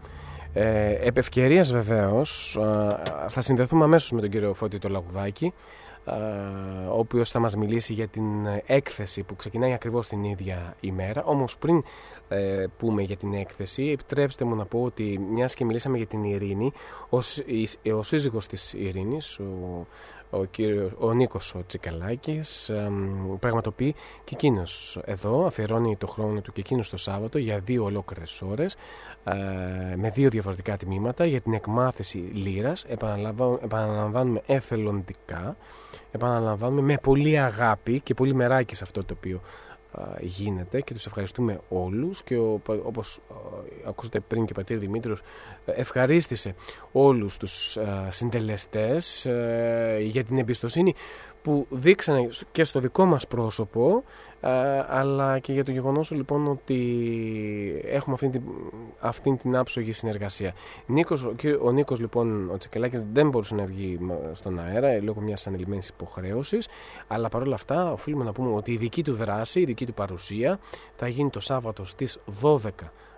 Ε, 0.53 1.07
επ' 1.07 1.17
ευκαιρίας 1.17 1.71
βεβαίως 1.71 2.55
ε, 2.55 2.97
θα 3.27 3.41
συνδεθούμε 3.41 3.83
αμέσως 3.83 4.11
με 4.11 4.21
τον 4.21 4.29
κύριο 4.29 4.53
Φώτη 4.53 4.79
το 4.79 4.89
Λαγουδάκη 4.89 5.53
ε, 6.05 6.11
ο 6.87 6.97
οποίος 6.97 7.29
θα 7.29 7.39
μας 7.39 7.55
μιλήσει 7.55 7.93
για 7.93 8.07
την 8.07 8.23
έκθεση 8.65 9.23
που 9.23 9.35
ξεκινάει 9.35 9.73
ακριβώς 9.73 10.07
την 10.07 10.23
ίδια 10.23 10.73
ημέρα 10.79 11.23
όμως 11.23 11.57
πριν 11.57 11.83
ε, 12.27 12.65
πούμε 12.77 13.01
για 13.01 13.17
την 13.17 13.33
έκθεση 13.33 13.83
επιτρέψτε 13.83 14.45
μου 14.45 14.55
να 14.55 14.65
πω 14.65 14.81
ότι 14.83 15.19
μιας 15.31 15.53
και 15.53 15.65
μιλήσαμε 15.65 15.97
για 15.97 16.05
την 16.05 16.23
Ειρήνη 16.23 16.71
ο, 17.09 17.21
σ- 17.21 17.43
η- 17.81 17.91
ο 17.91 18.03
σύζυγος 18.03 18.47
της 18.47 18.73
Ειρήνης 18.73 19.39
ο, 19.39 19.85
ο, 20.29 20.45
κύριος, 20.45 20.91
ο 20.99 21.13
Νίκος 21.13 21.55
ο 21.55 21.63
Τσικαλάκης 21.67 22.69
εμ, 22.69 23.37
πραγματοποιεί 23.39 23.95
και 24.23 24.33
εκείνος 24.33 24.99
εδώ 25.05 25.45
αφιερώνει 25.45 25.95
το 25.97 26.07
χρόνο 26.07 26.41
του 26.41 26.51
και 26.51 26.59
εκείνος 26.59 26.89
το 26.89 26.97
Σάββατο 26.97 27.37
για 27.37 27.59
δύο 27.59 27.83
ολόκληρες 27.83 28.41
ώρες 28.41 28.75
ε, 29.23 29.35
με 29.95 30.09
δύο 30.09 30.29
διαφορετικά 30.29 30.77
τμήματα 30.77 31.25
για 31.25 31.41
την 31.41 31.53
εκμάθηση 31.53 32.17
λύρας. 32.17 32.83
Επαναλαμβάνουμε, 32.83 33.59
επαναλαμβάνουμε 33.63 34.41
εθελοντικά 34.45 35.55
επαναλαμβάνουμε 36.11 36.81
με 36.81 36.97
πολύ 37.01 37.39
αγάπη 37.39 37.99
και 37.99 38.13
πολύ 38.13 38.33
μεράκι 38.33 38.75
σε 38.75 38.83
αυτό 38.83 39.03
το 39.05 39.13
οποίο 39.17 39.37
α, 39.37 39.43
γίνεται 40.21 40.81
και 40.81 40.93
τους 40.93 41.05
ευχαριστούμε 41.05 41.59
όλους 41.69 42.23
και 42.23 42.37
ο, 42.37 42.59
πα- 42.63 42.79
όπως 42.83 43.19
α, 43.31 43.35
ακούσατε 43.87 44.19
πριν 44.19 44.45
και 44.45 44.51
ο 44.51 44.55
πατήρ 44.55 44.77
Δημήτριος 44.77 45.21
ε, 45.65 45.71
ευχαρίστησε 45.71 46.55
όλους 46.91 47.37
τους 47.37 47.77
α, 47.77 48.11
συντελεστές 48.11 49.25
ε, 49.25 49.97
για 50.01 50.23
την 50.23 50.37
εμπιστοσύνη 50.37 50.93
που 51.49 51.67
δείξανε 51.69 52.29
και 52.51 52.63
στο 52.63 52.79
δικό 52.79 53.05
μας 53.05 53.27
πρόσωπο 53.27 54.03
ε, 54.41 54.49
αλλά 54.89 55.39
και 55.39 55.53
για 55.53 55.63
το 55.63 55.71
γεγονός 55.71 56.11
λοιπόν 56.11 56.47
ότι 56.47 56.77
έχουμε 57.85 58.13
αυτή 58.15 58.29
την, 58.29 58.41
αυτήν 58.99 59.37
την 59.37 59.55
άψογη 59.55 59.91
συνεργασία. 59.91 60.53
Νίκος, 60.85 61.23
ο, 61.23 61.31
κυ- 61.31 61.59
ο 61.61 61.71
Νίκος 61.71 61.99
λοιπόν 61.99 62.49
ο 62.51 62.57
Τσεκελάκης 62.57 63.05
δεν 63.13 63.29
μπορούσε 63.29 63.55
να 63.55 63.65
βγει 63.65 63.97
μα- 64.01 64.19
στον 64.33 64.59
αέρα 64.59 64.87
ε, 64.87 64.99
λόγω 64.99 65.21
μιας 65.21 65.47
ανελημμένης 65.47 65.89
υποχρέωσης 65.89 66.67
αλλά 67.07 67.29
παρόλα 67.29 67.53
αυτά 67.55 67.91
οφείλουμε 67.91 68.23
να 68.23 68.31
πούμε 68.31 68.55
ότι 68.55 68.71
η 68.71 68.77
δική 68.77 69.03
του 69.03 69.13
δράση, 69.13 69.59
η 69.59 69.65
δική 69.65 69.85
του 69.85 69.93
παρουσία 69.93 70.59
θα 70.95 71.07
γίνει 71.07 71.29
το 71.29 71.39
Σάββατο 71.39 71.85
στις 71.85 72.17
12 72.41 72.69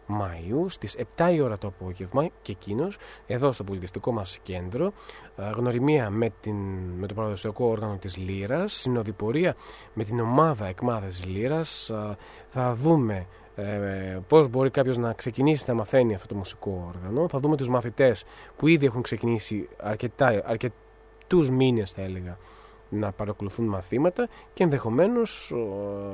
Μαΐου 0.08 0.66
στις 0.68 0.98
7 1.18 1.32
η 1.34 1.42
ώρα 1.42 1.58
το 1.58 1.68
απόγευμα 1.68 2.30
και 2.42 2.52
εκείνος 2.52 2.98
εδώ 3.28 3.52
στο 3.52 3.64
πολιτιστικό 3.64 4.12
μας 4.12 4.40
κέντρο 4.44 4.94
ε, 5.36 5.50
γνωριμία 5.56 6.10
με, 6.10 6.30
την, 6.42 6.56
με 6.98 7.08
το 7.08 7.14
παραδοσιακό 7.14 7.66
όργανο 7.66 7.98
της 7.98 8.18
Λύρας 8.18 8.74
συνοδοιπορία 8.74 9.56
με 9.94 10.04
την 10.04 10.20
ομάδα 10.20 10.66
εκμάθησης 10.66 11.26
Λύρας. 11.26 11.90
Ε, 11.90 12.16
θα 12.50 12.74
δούμε 12.74 13.28
ε, 13.56 14.20
πώς 14.28 14.48
μπορεί 14.48 14.70
κάποιος 14.70 14.98
να 14.98 15.14
ξεκινήσει 15.14 15.64
να 15.68 15.74
μαθαίνει 15.74 16.14
αυτό 16.14 16.28
το 16.28 16.36
μουσικό 16.36 16.94
όργανο. 16.96 17.28
Θα 17.30 17.40
δούμε 17.40 17.58
τους 17.58 17.68
μαθητές 17.68 18.24
που 18.58 18.68
ήδη 18.68 18.86
έχουν 18.86 19.02
ξεκινήσει 19.02 19.70
αρκετά, 19.78 20.42
αρκετούς 20.46 21.50
μήνες 21.50 21.92
θα 21.92 22.02
έλεγα 22.02 22.38
να 22.92 23.12
παρακολουθούν 23.12 23.66
μαθήματα 23.66 24.28
και 24.54 24.64
ενδεχομένως 24.64 25.54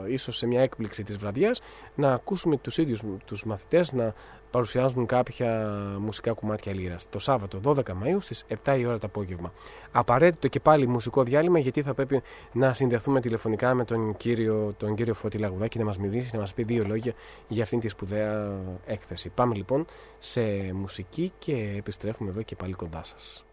ε, 0.07 0.11
ίσως 0.11 0.37
σε 0.37 0.47
μια 0.47 0.61
έκπληξη 0.61 1.03
της 1.03 1.17
βραδιάς 1.17 1.61
να 1.95 2.13
ακούσουμε 2.13 2.57
τους 2.57 2.77
ίδιους 2.77 3.03
τους 3.25 3.45
μαθητές 3.45 3.93
να 3.93 4.13
παρουσιάζουν 4.51 5.05
κάποια 5.05 5.71
μουσικά 5.99 6.33
κομμάτια 6.33 6.73
λύρας. 6.73 7.09
Το 7.09 7.19
Σάββατο 7.19 7.59
12 7.63 7.75
Μαΐου 7.75 8.17
στις 8.19 8.45
7 8.63 8.77
η 8.79 8.85
ώρα 8.85 8.97
το 8.97 9.07
απόγευμα. 9.07 9.53
Απαραίτητο 9.91 10.47
και 10.47 10.59
πάλι 10.59 10.87
μουσικό 10.87 11.23
διάλειμμα 11.23 11.59
γιατί 11.59 11.81
θα 11.81 11.93
πρέπει 11.93 12.21
να 12.51 12.73
συνδεθούμε 12.73 13.19
τηλεφωνικά 13.19 13.73
με 13.73 13.83
τον 13.83 14.17
κύριο, 14.17 14.73
τον 14.77 14.95
κύριο 14.95 15.13
Φώτη 15.13 15.37
Λαγουδάκη 15.37 15.77
να 15.77 15.85
μας 15.85 15.97
μιλήσει, 15.97 16.29
να 16.33 16.39
μας 16.39 16.53
πει 16.53 16.63
δύο 16.63 16.83
λόγια 16.87 17.13
για 17.47 17.63
αυτήν 17.63 17.79
τη 17.79 17.87
σπουδαία 17.87 18.61
έκθεση. 18.85 19.29
Πάμε 19.29 19.55
λοιπόν 19.55 19.85
σε 20.17 20.41
μουσική 20.73 21.31
και 21.39 21.73
επιστρέφουμε 21.77 22.29
εδώ 22.29 22.41
και 22.41 22.55
πάλι 22.55 22.73
κοντά 22.73 23.03
σας. 23.03 23.46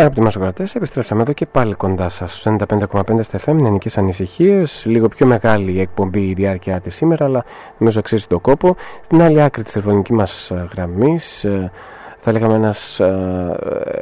Αγαπητοί 0.00 0.20
μας 0.20 0.36
ακροατές, 0.36 0.74
επιστρέψαμε 0.74 1.22
εδώ 1.22 1.32
και 1.32 1.46
πάλι 1.46 1.74
κοντά 1.74 2.08
σας 2.08 2.40
στους 2.40 2.56
95,5 2.68 3.22
στα 3.22 3.38
FM, 3.44 3.54
νεανικές 3.54 3.98
ανησυχίες, 3.98 4.82
λίγο 4.86 5.08
πιο 5.08 5.26
μεγάλη 5.26 5.72
η 5.72 5.80
εκπομπή 5.80 6.20
η 6.20 6.32
διάρκεια 6.32 6.80
της 6.80 6.94
σήμερα, 6.94 7.24
αλλά 7.24 7.44
νομίζω 7.78 7.98
αξίζει 7.98 8.26
το 8.26 8.38
κόπο. 8.38 8.76
Στην 9.04 9.22
άλλη 9.22 9.42
άκρη 9.42 9.62
της 9.62 9.72
τηλεφωνικής 9.72 10.16
μας 10.16 10.50
ε, 10.50 10.68
γραμμής, 10.72 11.44
ε, 11.44 11.70
θα 12.18 12.32
λέγαμε 12.32 12.54
ένας 12.54 13.00
ε, 13.00 13.56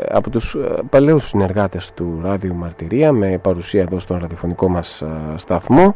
από 0.09 0.31
τους 0.31 0.55
ε, 0.55 0.59
παλαιούς 0.89 1.27
συνεργάτες 1.29 1.93
του 1.95 2.21
Ράδιου 2.23 2.55
Μαρτυρία, 2.55 3.13
με 3.13 3.39
παρουσία 3.43 3.83
εδώ 3.83 3.99
στον 3.99 4.19
ραδιοφωνικό 4.19 4.69
μας 4.69 5.01
ε, 5.03 5.07
σταθμό. 5.35 5.95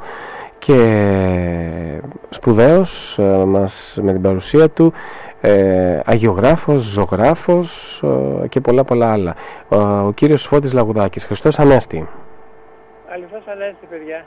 Και 0.58 2.00
σπουδαίος 2.28 3.18
ε, 3.18 3.44
μας 3.46 3.98
με 4.02 4.12
την 4.12 4.22
παρουσία 4.22 4.70
του 4.70 4.92
ε, 5.40 6.00
αγιογράφος, 6.04 6.80
ζωγράφος 6.82 8.02
ε, 8.44 8.48
και 8.48 8.60
πολλά 8.60 8.84
πολλά 8.84 9.10
άλλα. 9.12 9.34
Ε, 9.68 9.76
ο 9.76 10.12
κύριος 10.14 10.46
Φώτης 10.46 10.72
Λαγουδάκης. 10.72 11.24
Χριστός 11.24 11.58
Ανέστη. 11.58 12.08
Αληθώς 13.12 13.42
Ανέστη, 13.52 13.86
παιδιά. 13.90 14.24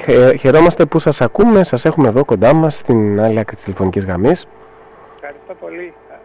Χε- 0.00 0.38
χαιρόμαστε 0.40 0.84
που 0.86 0.98
σας 0.98 1.20
ακούμε, 1.20 1.64
σας 1.64 1.84
έχουμε 1.84 2.08
εδώ 2.08 2.24
κοντά 2.24 2.52
μας 2.54 2.76
στην 2.76 3.20
άλλη 3.20 3.38
άκρη 3.38 3.54
της 3.54 3.64
τηλεφωνικής 3.64 4.04
γραμμής 4.04 4.46
Ευχαριστώ 5.14 5.54
πολύ. 5.60 5.92
Να 6.08 6.16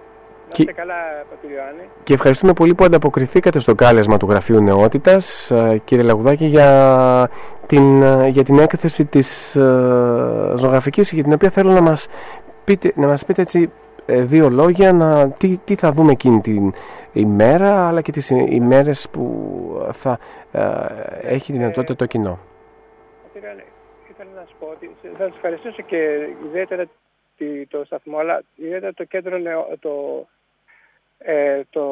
Και- 0.52 0.62
είστε 0.62 0.74
καλά, 0.74 0.94
Πατριωάννη. 1.30 1.82
και 2.04 2.14
ευχαριστούμε 2.14 2.54
πολύ 2.54 2.74
που 2.76 2.84
ανταποκριθήκατε 2.84 3.60
στο 3.60 3.76
κάλεσμα 3.76 4.18
του 4.18 4.28
Γραφείου 4.30 4.62
Νεότητας 4.64 5.52
ε, 5.52 5.82
κύριε 5.86 6.04
Λαγουδάκη 6.04 6.46
για 6.46 7.30
την, 7.68 8.02
ε, 8.02 8.28
για 8.28 8.44
την 8.44 8.60
έκθεση 8.60 9.06
της 9.06 9.56
ε, 9.56 9.62
ζωγραφικής 10.56 11.12
για 11.12 11.24
την 11.24 11.34
οποία 11.34 11.50
θέλω 11.50 11.72
να 11.72 11.82
μας 11.82 12.08
πείτε, 12.64 12.92
να 12.96 13.08
μας 13.08 13.26
πείτε 13.26 13.42
έτσι 13.42 13.60
ε, 13.62 13.83
δύο 14.08 14.50
λόγια 14.50 14.94
να, 14.94 15.30
τι, 15.32 15.58
τι 15.58 15.76
θα 15.76 15.92
δούμε 15.92 16.12
εκείνη 16.12 16.40
την 16.40 16.74
ημέρα 17.14 17.88
αλλά 17.88 18.02
και 18.02 18.12
τις 18.12 18.30
ημέρες 18.30 19.10
που 19.12 19.90
θα 19.92 20.20
ε, 20.52 20.64
έχει 21.22 21.52
δυνατότητα 21.52 21.96
το 21.96 22.06
κοινό. 22.06 22.40
Πατριωάννη, 23.34 23.64
ήθελα 24.12 24.30
να 24.36 24.46
σου 24.50 24.56
πω 24.60 24.68
ότι 24.72 24.92
σε- 25.02 25.10
θα 25.18 25.24
σας 25.26 25.36
ευχαριστήσω 25.36 25.82
και 25.82 26.28
ιδιαίτερα 26.48 26.86
τη- 27.38 27.66
το 27.68 27.84
σταθμό, 27.86 28.18
αλλά 28.18 28.42
ιδιαίτερα 28.56 28.94
το 28.94 29.04
κέντρο 29.04 29.38
νεο, 29.38 29.68
το, 29.80 30.28
ε, 31.18 31.62
το 31.70 31.84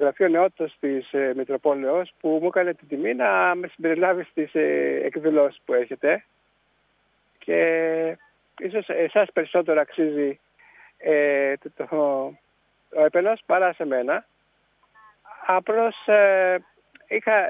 Γραφείο 0.00 0.28
Νεότητας 0.28 0.76
της 0.80 1.12
ε, 1.12 1.32
Μητροπόλεως 1.36 2.12
που 2.20 2.38
μου 2.42 2.46
έκανε 2.46 2.74
την 2.74 2.88
τιμή 2.88 3.14
να 3.14 3.54
με 3.54 3.66
συμπεριλάβει 3.66 4.22
στις 4.24 4.54
ε, 4.54 5.00
εκδηλώσεις 5.04 5.60
που 5.64 5.74
έχετε 5.74 6.24
και 7.38 8.16
ίσως 8.58 8.88
εσάς 8.88 9.32
περισσότερο 9.32 9.80
αξίζει 9.80 10.38
ε, 11.00 11.56
το, 11.56 11.70
το, 11.76 11.96
ο 12.94 13.04
έπαινος 13.04 13.42
παρά 13.46 13.72
σε 13.72 13.84
μένα. 13.84 14.26
Απλώς 15.46 16.06
ε, 16.06 16.56
είχα, 17.08 17.48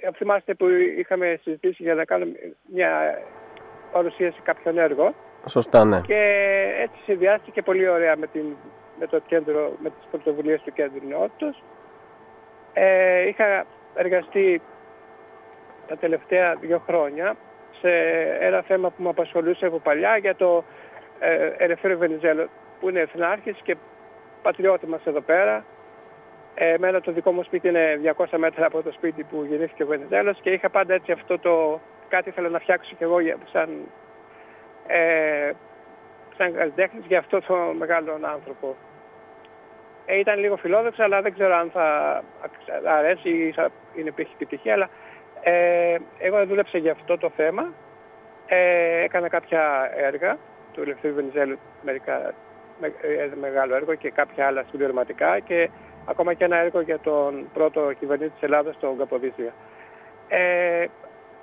ε, 0.00 0.10
θυμάστε 0.16 0.54
που 0.54 0.66
είχαμε 0.98 1.38
συζητήσει 1.42 1.82
για 1.82 1.94
να 1.94 2.04
κάνουμε 2.04 2.36
μια 2.72 3.22
παρουσίαση 3.92 4.40
κάποιον 4.40 4.78
έργο 4.78 5.14
Σωστά, 5.46 5.84
ναι. 5.84 6.00
και 6.00 6.20
έτσι 6.78 7.02
συνδυάστηκε 7.04 7.62
πολύ 7.62 7.88
ωραία 7.88 8.16
με, 8.16 8.26
την, 8.26 8.44
με 8.98 9.06
το 9.06 9.18
κέντρο, 9.18 9.72
με 9.82 9.90
τις 9.90 10.06
πρωτοβουλίες 10.10 10.62
του 10.62 10.72
κέντρου 10.72 11.08
νεότητος. 11.08 11.62
Ε, 12.72 13.28
είχα 13.28 13.64
εργαστεί 13.94 14.62
τα 15.86 15.96
τελευταία 15.96 16.54
δύο 16.54 16.82
χρόνια 16.86 17.36
σε 17.80 17.90
ένα 18.40 18.62
θέμα 18.62 18.90
που 18.90 19.02
με 19.02 19.08
απασχολούσε 19.08 19.66
από 19.66 19.78
παλιά 19.78 20.16
για 20.16 20.36
το 20.36 20.64
ε, 21.18 21.46
Ελευθέριο 21.56 21.98
Βενιζέλο 21.98 22.48
που 22.80 22.88
είναι 22.88 23.00
εθνάρχης 23.00 23.56
και 23.62 23.76
πατριώτης 24.42 24.88
μας 24.88 25.00
εδώ 25.04 25.20
πέρα. 25.20 25.64
Ε, 26.54 26.72
εμένα 26.72 27.00
το 27.00 27.12
δικό 27.12 27.32
μου 27.32 27.42
σπίτι 27.42 27.68
είναι 27.68 28.00
200 28.16 28.24
μέτρα 28.38 28.66
από 28.66 28.82
το 28.82 28.92
σπίτι 28.92 29.24
που 29.24 29.44
γεννήθηκε 29.48 29.82
ο 29.82 29.86
Βενιζέλος 29.86 30.40
και 30.40 30.50
είχα 30.50 30.68
πάντα 30.70 30.94
έτσι 30.94 31.12
αυτό 31.12 31.38
το 31.38 31.80
κάτι 32.08 32.28
ήθελα 32.28 32.48
να 32.48 32.58
φτιάξω 32.58 32.94
κι 32.96 33.02
εγώ 33.02 33.20
για- 33.20 33.36
σαν, 33.52 33.68
ε, 34.86 35.50
σαν 36.36 36.54
καλλιτέχνης 36.54 37.04
για 37.06 37.18
αυτό 37.18 37.40
το 37.40 37.54
μεγάλο 37.78 38.18
άνθρωπο. 38.22 38.76
Ε, 40.06 40.18
ήταν 40.18 40.38
λίγο 40.38 40.56
φιλόδοξο 40.56 41.02
αλλά 41.02 41.22
δεν 41.22 41.32
ξέρω 41.34 41.54
αν 41.54 41.70
θα 41.72 42.22
αξ- 42.44 42.86
αρέσει 42.86 43.28
ή 43.28 43.52
θα 43.52 43.68
είναι 43.94 44.08
επιτυχία 44.08 44.72
αλλά 44.72 44.88
ε, 45.42 45.96
εγώ 46.18 46.46
δούλεψα 46.46 46.78
για 46.78 46.92
αυτό 46.92 47.18
το 47.18 47.30
θέμα. 47.36 47.72
Ε, 48.46 49.02
έκανα 49.02 49.28
κάποια 49.28 49.90
έργα 49.96 50.36
του 50.72 50.80
Ελευθερίου 50.80 51.16
Βενιζέλου, 51.16 51.58
μερικά 51.82 52.34
με, 52.80 52.86
ε, 52.86 53.30
μεγάλο 53.40 53.74
έργο 53.74 53.94
και 53.94 54.10
κάποια 54.10 54.46
άλλα 54.46 54.64
συμπληρωματικά 54.70 55.38
και 55.38 55.70
ακόμα 56.04 56.34
και 56.34 56.44
ένα 56.44 56.56
έργο 56.56 56.80
για 56.80 56.98
τον 56.98 57.48
πρώτο 57.52 57.92
κυβερνήτη 57.98 58.30
της 58.30 58.42
Ελλάδας, 58.42 58.78
τον 58.78 58.98
Καποδίστρια. 58.98 59.52
Ε, 60.28 60.84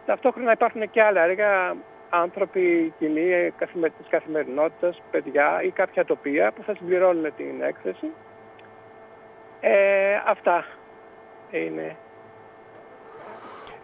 ταυτόχρονα 0.05 0.51
υπάρχουν 0.51 0.89
και 0.89 1.01
άλλα 1.01 1.23
έργα, 1.23 1.75
άνθρωποι, 2.09 2.93
κοινοί 2.99 3.31
ε, 3.31 3.53
καθημε, 3.57 3.89
της 3.89 4.07
καθημερινότητας, 4.09 5.01
παιδιά 5.11 5.61
ή 5.63 5.69
κάποια 5.69 6.05
τοπία 6.05 6.51
που 6.51 6.63
θα 6.63 6.75
συμπληρώνουν 6.75 7.33
την 7.37 7.61
έκθεση. 7.61 8.07
Ε, 9.59 10.15
αυτά 10.25 10.65
είναι. 11.51 11.95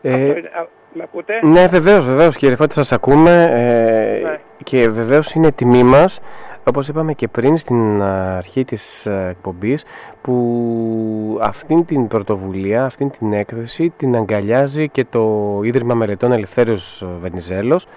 Ε, 0.01 0.11
Αυτό 0.11 0.38
είναι. 0.38 0.51
Α, 0.53 0.68
Με 0.93 1.03
ακούτε; 1.03 1.39
Ναι, 1.43 1.68
βεβαίως, 1.68 2.05
βεβαίως 2.05 2.35
κύριε 2.35 2.55
Φώτη, 2.55 2.73
σας 2.73 2.91
ακούμε 2.91 3.43
ε, 3.43 4.27
Ναι. 4.27 4.39
Και 4.63 4.89
βεβαίως 4.89 5.33
είναι 5.33 5.51
τιμή 5.51 5.83
μας, 5.83 6.19
όπως 6.63 6.88
είπαμε 6.88 7.13
και 7.13 7.27
πριν 7.27 7.57
στην 7.57 8.01
αρχή 8.01 8.65
της 8.65 9.05
ε, 9.05 9.27
εκπομπής, 9.29 9.83
που 10.21 11.39
αυτήν 11.41 11.85
την 11.85 12.07
πρωτοβουλία, 12.07 12.85
αυτήν 12.85 13.09
την 13.09 13.33
έκθεση 13.33 13.93
την 13.97 14.15
αγκαλιάζει 14.15 14.89
και 14.89 15.05
το 15.09 15.59
Ίδρυμα 15.63 15.93
Μελετών 15.93 16.31
Ελευθέριος 16.31 17.05
Βενιζέλος 17.21 17.88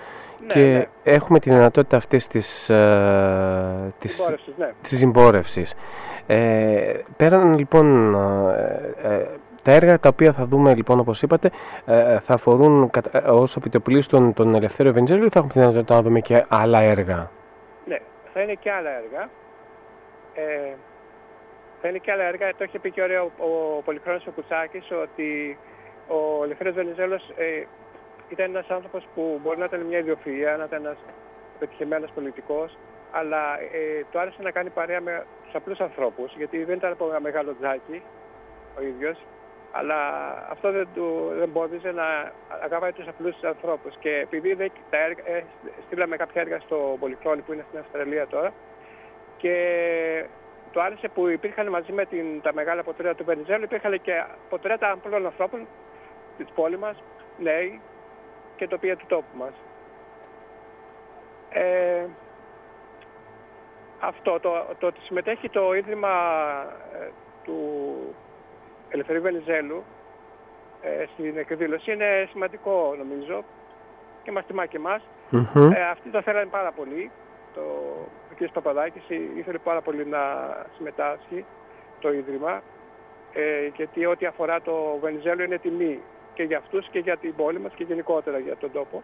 και 0.47 0.61
ναι. 0.61 0.85
έχουμε 1.03 1.39
τη 1.39 1.51
δυνατότητα 1.51 1.97
αυτής 1.97 2.27
της, 2.27 2.71
ε, 2.71 3.93
της, 3.99 4.13
Συμπόρευσης, 4.15 4.55
ναι. 4.57 4.73
της 4.83 4.99
συμπόρευσης. 4.99 5.75
Ε, 6.27 6.95
πέραν 7.17 7.59
λοιπόν 7.59 8.15
ε, 9.03 9.15
ε, 9.15 9.27
τα 9.65 9.73
έργα 9.73 9.99
τα 10.01 10.09
οποία 10.09 10.33
θα 10.33 10.45
δούμε 10.47 10.75
λοιπόν 10.75 10.99
όπως 10.99 11.23
είπατε 11.23 11.51
ε, 11.87 12.19
θα 12.21 12.35
αφορούν 12.35 12.91
κατα- 12.91 13.19
ε, 13.27 13.31
ως 13.31 13.57
επιτοπλίστων 13.57 14.33
τον 14.35 14.55
Ελευθέριο 14.55 14.93
Βενιζέλο 14.93 15.25
ή 15.25 15.29
θα 15.29 15.39
έχουμε 15.39 15.53
τη 15.53 15.59
δυνατότητα 15.59 15.95
να 15.95 16.03
δούμε 16.03 16.21
και 16.21 16.45
άλλα 16.49 16.81
έργα; 16.81 17.31
Ναι, 17.87 17.99
θα 18.33 18.41
είναι 18.41 18.55
και 18.55 18.71
άλλα 18.71 18.91
έργα. 18.91 19.29
Ε, 20.35 20.73
θα 21.81 21.89
είναι 21.89 21.99
και 21.99 22.13
άλλα 22.13 22.25
έργα. 22.25 22.49
Το 22.59 22.65
είχε 22.65 22.79
πει 22.79 22.91
και 22.91 23.03
ωραίο 23.03 23.31
ο, 23.39 23.77
ο 23.77 23.83
Πολυχρόνος 23.85 24.27
ο 24.27 24.31
Κουτσάκης 24.31 24.91
ότι 25.03 25.59
ο 26.09 26.45
Ελευθέριος 26.45 26.75
Βενιζέλος 26.77 27.33
ε, 27.37 27.65
ήταν 28.29 28.47
ένας 28.51 28.71
άνθρωπος 28.71 29.07
που 29.15 29.41
μπορεί 29.43 29.59
να 29.59 29.65
ήταν 29.65 29.81
μια 29.81 29.99
ιδιοφυΐα, 30.05 30.59
να 30.59 30.65
ήταν 30.65 30.85
ένας 30.85 30.97
πετυχημένος 31.59 32.11
πολιτικός, 32.15 32.79
αλλά 33.11 33.61
ε, 33.61 34.05
του 34.11 34.19
άρεσε 34.19 34.43
να 34.43 34.51
κάνει 34.51 34.71
παρέα 34.71 35.01
με 35.01 35.27
τους 35.45 35.55
απλούς 35.55 35.81
ανθρώπους, 35.81 36.35
γιατί 36.37 36.65
δεν 36.65 36.77
ήταν 36.77 36.93
από 36.93 37.07
ένα 37.11 37.21
μεγάλο 37.21 37.57
τζάκι 37.61 38.03
ο 38.79 38.83
ίδιος, 38.83 39.19
αλλά 39.77 39.99
αυτό 40.51 40.73
δεν 40.73 40.89
του 40.95 41.27
δεν 41.33 41.43
εμπόδιζε 41.43 41.93
να 41.93 42.33
αγαπάει 42.63 42.93
τους 42.93 43.09
απλούς 43.09 43.43
ανθρώπους. 43.43 43.97
Και 43.99 44.11
επειδή 44.11 44.55
δεν, 44.55 44.73
τα 44.91 44.99
έργα, 44.99 45.23
ε, 45.27 45.45
στείλαμε 45.87 46.17
κάποια 46.17 46.41
έργα 46.41 46.61
στο 46.61 46.97
Πολυχρόνη 47.01 47.41
που 47.41 47.53
είναι 47.53 47.65
στην 47.69 47.79
Αυστραλία 47.79 48.27
τώρα 48.27 48.53
και 49.37 49.57
του 50.73 50.83
άρεσε 50.83 51.09
που 51.09 51.29
υπήρχαν 51.29 51.69
μαζί 51.69 51.93
με 51.93 52.05
την, 52.05 52.41
τα 52.43 52.55
μεγάλα 52.55 52.83
ποτρέτα 52.83 53.15
του 53.15 53.25
Βενιζέλου, 53.25 53.65
υπήρχαν 53.65 54.01
και 54.01 54.25
ποτρέτα 54.49 54.91
απλών 54.91 55.27
ανθρώπων 55.27 55.67
της 56.37 56.47
πόλης 56.55 56.79
μας, 56.79 57.03
νέοι 57.39 57.81
και 58.57 58.69
τοπία 58.69 58.97
του 58.97 59.07
τόπου 59.09 59.37
μας. 59.39 59.53
Ε, 61.51 62.07
αυτό, 64.01 64.41
το, 64.41 64.67
το 64.79 64.87
ότι 64.87 65.01
συμμετέχει 65.01 65.49
το 65.49 65.75
Ίδρυμα 65.75 66.09
ε, 67.01 67.09
του 67.45 67.59
Ελευθερίου 68.95 69.23
Βενιζέλου 69.23 69.85
ε, 70.83 71.05
στην 71.13 71.39
εκδήλωση 71.39 71.93
είναι 71.93 72.29
σημαντικό 72.31 72.95
νομίζω 72.99 73.45
και 74.23 74.33
μας 74.33 74.47
τιμά 74.47 74.67
και 74.67 74.77
εμάς. 74.77 75.03
Μμμ. 75.31 75.73
Ε, 75.73 75.83
αυτοί 75.91 76.09
το 76.11 76.23
θέλανε 76.23 76.47
πάρα 76.51 76.73
πολύ. 76.73 77.11
Το, 77.55 77.61
ο 78.31 78.35
κ. 78.39 78.53
Παπαδάκης 78.53 79.03
ε, 79.09 79.15
ήθελε 79.37 79.59
πάρα 79.59 79.81
πολύ 79.81 80.07
να 80.07 80.21
συμμετάσχει 80.77 81.45
το 82.01 82.13
Ίδρυμα 82.13 82.63
ε, 83.33 83.67
γιατί 83.77 84.07
ό,τι 84.07 84.27
αφορά 84.27 84.61
το 84.61 84.99
Βενιζέλο 85.01 85.43
είναι 85.43 85.59
τιμή 85.59 86.01
και 86.35 86.43
για 86.43 86.59
αυτούς 86.59 86.89
και 86.89 86.99
για 86.99 87.17
την 87.17 87.35
πόλη 87.35 87.59
μας 87.61 87.73
και 87.75 87.85
γενικότερα 87.85 88.39
για 88.39 88.57
τον 88.57 88.73
τόπο. 88.73 89.03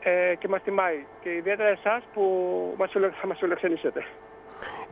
Ε, 0.00 0.34
και 0.38 0.48
μας 0.48 0.62
τιμάει 0.62 1.04
και 1.20 1.34
ιδιαίτερα 1.34 1.68
εσάς 1.68 2.02
που 2.14 2.22
μας, 2.76 2.90
φιλο- 2.90 3.12
θα 3.20 3.26
μας 3.26 3.38
φιλοξενήσετε. 3.38 4.04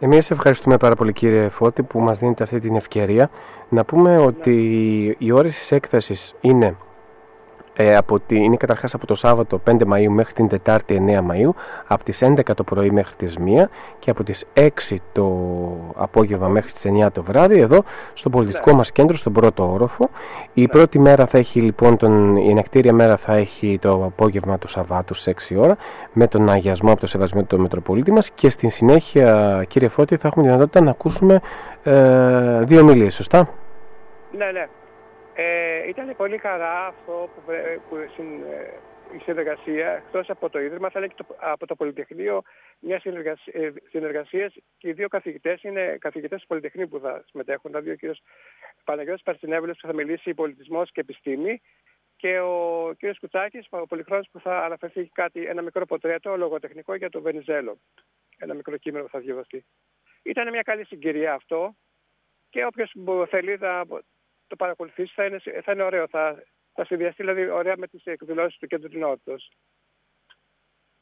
Εμείς 0.01 0.31
ευχαριστούμε 0.31 0.77
πάρα 0.77 0.95
πολύ 0.95 1.13
κύριε 1.13 1.49
Φώτη 1.49 1.83
που 1.83 2.01
μας 2.01 2.19
δίνετε 2.19 2.43
αυτή 2.43 2.59
την 2.61 2.77
ευκαιρία. 2.77 3.31
Να 3.69 3.85
πούμε 3.85 4.19
ότι 4.19 4.55
οι 5.19 5.33
ώρες 5.33 5.57
της 5.59 5.73
έκθεσης 5.73 6.35
είναι 6.41 6.77
ε, 7.77 7.97
από 7.97 8.21
τη, 8.21 8.37
είναι 8.37 8.57
καταρχάς 8.57 8.95
από 8.95 9.07
το 9.07 9.15
Σάββατο 9.15 9.61
5 9.71 9.71
Μαΐου 9.71 10.09
μέχρι 10.09 10.33
την 10.33 10.49
Τετάρτη 10.49 11.03
9 11.09 11.19
Μαΐου 11.19 11.51
από 11.87 12.05
τις 12.05 12.23
11 12.25 12.41
το 12.57 12.65
πρωί 12.65 12.91
μέχρι 12.91 13.15
τις 13.15 13.39
1 13.39 13.65
και 13.99 14.11
από 14.11 14.23
τις 14.25 14.45
6 14.55 14.69
το 15.13 15.27
απόγευμα 15.95 16.49
μέχρι 16.49 16.73
τις 16.73 16.83
9 17.05 17.07
το 17.13 17.23
βράδυ 17.23 17.61
εδώ 17.61 17.83
στο 18.15 18.31
πολιτιστικό 18.31 18.73
μας 18.75 18.93
κέντρο 18.93 19.17
στον 19.17 19.33
πρώτο 19.33 19.73
όροφο. 19.73 20.11
Η 20.53 20.69
πρώτη 20.69 20.99
μέρα 20.99 21.27
θα 21.27 21.39
έχει 21.39 21.61
λοιπόν 21.61 21.97
τον, 21.97 22.37
η 22.37 22.51
ενακτήρια 22.51 22.93
μέρα 22.93 23.17
θα 23.17 23.35
έχει 23.35 23.79
το 23.81 23.91
απόγευμα 23.91 24.59
του 24.59 24.69
Σαββάτου 24.69 25.15
στις 25.15 25.53
6 25.53 25.57
ώρα 25.59 25.77
με 26.13 26.27
τον 26.27 26.51
αγιασμό 26.51 26.91
από 26.91 27.01
το 27.01 27.07
σεβασμό 27.07 27.43
του 27.43 27.61
Μετροπολίτη 27.61 28.13
μας 28.13 28.31
και 28.31 28.51
στη 28.51 28.69
συνέχεια 28.69 29.65
κύριε 29.69 29.89
Φώτη 29.89 30.17
θα 30.17 30.29
έχουμε 30.29 30.43
τη 30.45 30.49
δυνατότητα 30.51 30.85
να 30.85 30.91
ακούσουμε 30.91 31.41
ε, 31.83 32.61
δύο 32.65 32.81
ομιλίες, 32.81 33.15
σωστά; 33.15 33.49
Ναι, 34.39 34.51
ναι. 34.53 34.67
Ε, 35.37 35.89
ήταν 35.89 36.17
πολύ 36.17 36.39
χαρά 36.39 36.87
αυτό 36.87 37.31
που, 37.35 37.43
βρε- 37.47 37.79
που 37.89 37.97
συν- 38.15 38.43
ε, 38.45 38.73
η 39.15 39.19
συνεργασία 39.19 39.91
εκτός 39.91 40.31
από 40.31 40.51
το 40.51 40.61
Ίδρυμα 40.61 40.91
αλλά 40.93 41.07
και 41.07 41.15
το, 41.17 41.27
από 41.39 41.67
το 41.67 41.75
Πολυτεχνείο 41.77 42.43
μια 42.79 43.01
συνεργασίας, 43.01 43.75
συνεργασίες 43.91 44.55
και 44.79 44.89
οι 44.89 44.93
δύο 44.93 45.09
καθηγητές 45.09 45.63
είναι 45.63 45.97
καθηγητές 46.01 46.41
του 46.41 46.47
Πολυτεχνείου 46.47 46.89
που 46.89 46.99
θα 46.99 47.25
συμμετέχουν 47.29 47.71
δηλαδή 47.71 47.91
ο 47.91 47.95
κύριος 47.95 48.23
Παναγιώτης 48.85 49.23
Παρσινεύελος 49.23 49.79
που 49.81 49.87
θα 49.87 49.95
μιλήσει 49.95 50.35
πολιτισμός 50.35 50.91
και 50.93 51.01
επιστήμη 51.01 51.61
και 52.17 52.39
ο 52.39 52.93
κύριος 52.99 53.19
Κουτσάκης, 53.19 53.67
ο 53.71 53.87
Πολυχρόνης 53.87 54.29
που 54.31 54.41
θα 54.41 54.65
αναφερθεί 54.65 55.09
κάτι, 55.13 55.47
ένα 55.47 55.63
μικρό 55.63 55.87
ποτρέτο 55.87 56.37
λογοτεχνικό 56.37 56.95
για 56.95 57.11
το 57.11 57.21
Βενιζέλο. 57.21 57.79
Ένα 58.39 58.55
μικρό 58.55 58.77
κείμενο 58.77 59.05
που 59.05 59.11
θα 59.11 59.19
διαβαστεί. 59.19 59.65
Ήταν 60.23 60.49
μια 60.51 60.63
καλή 60.63 60.85
συγκυρία 60.87 61.35
αυτό 61.35 61.77
και 62.51 62.65
όποιος 62.65 62.93
μπο- 62.95 63.27
θέλει 63.27 63.57
να 63.59 63.83
το 64.47 64.57
παρακολουθήσει 64.57 65.13
θα 65.15 65.25
είναι, 65.25 65.39
θα 65.65 65.73
είναι 65.73 65.83
ωραίο. 65.83 66.09
Θα, 66.09 66.43
θα 66.73 66.85
συνδυαστεί 66.85 67.23
δηλαδή 67.23 67.49
ωραία 67.51 67.75
με 67.77 67.87
τις 67.87 68.05
εκδηλώσεις 68.05 68.59
του 68.59 68.67
Κέντρου 68.67 68.99
Νότος. 68.99 69.51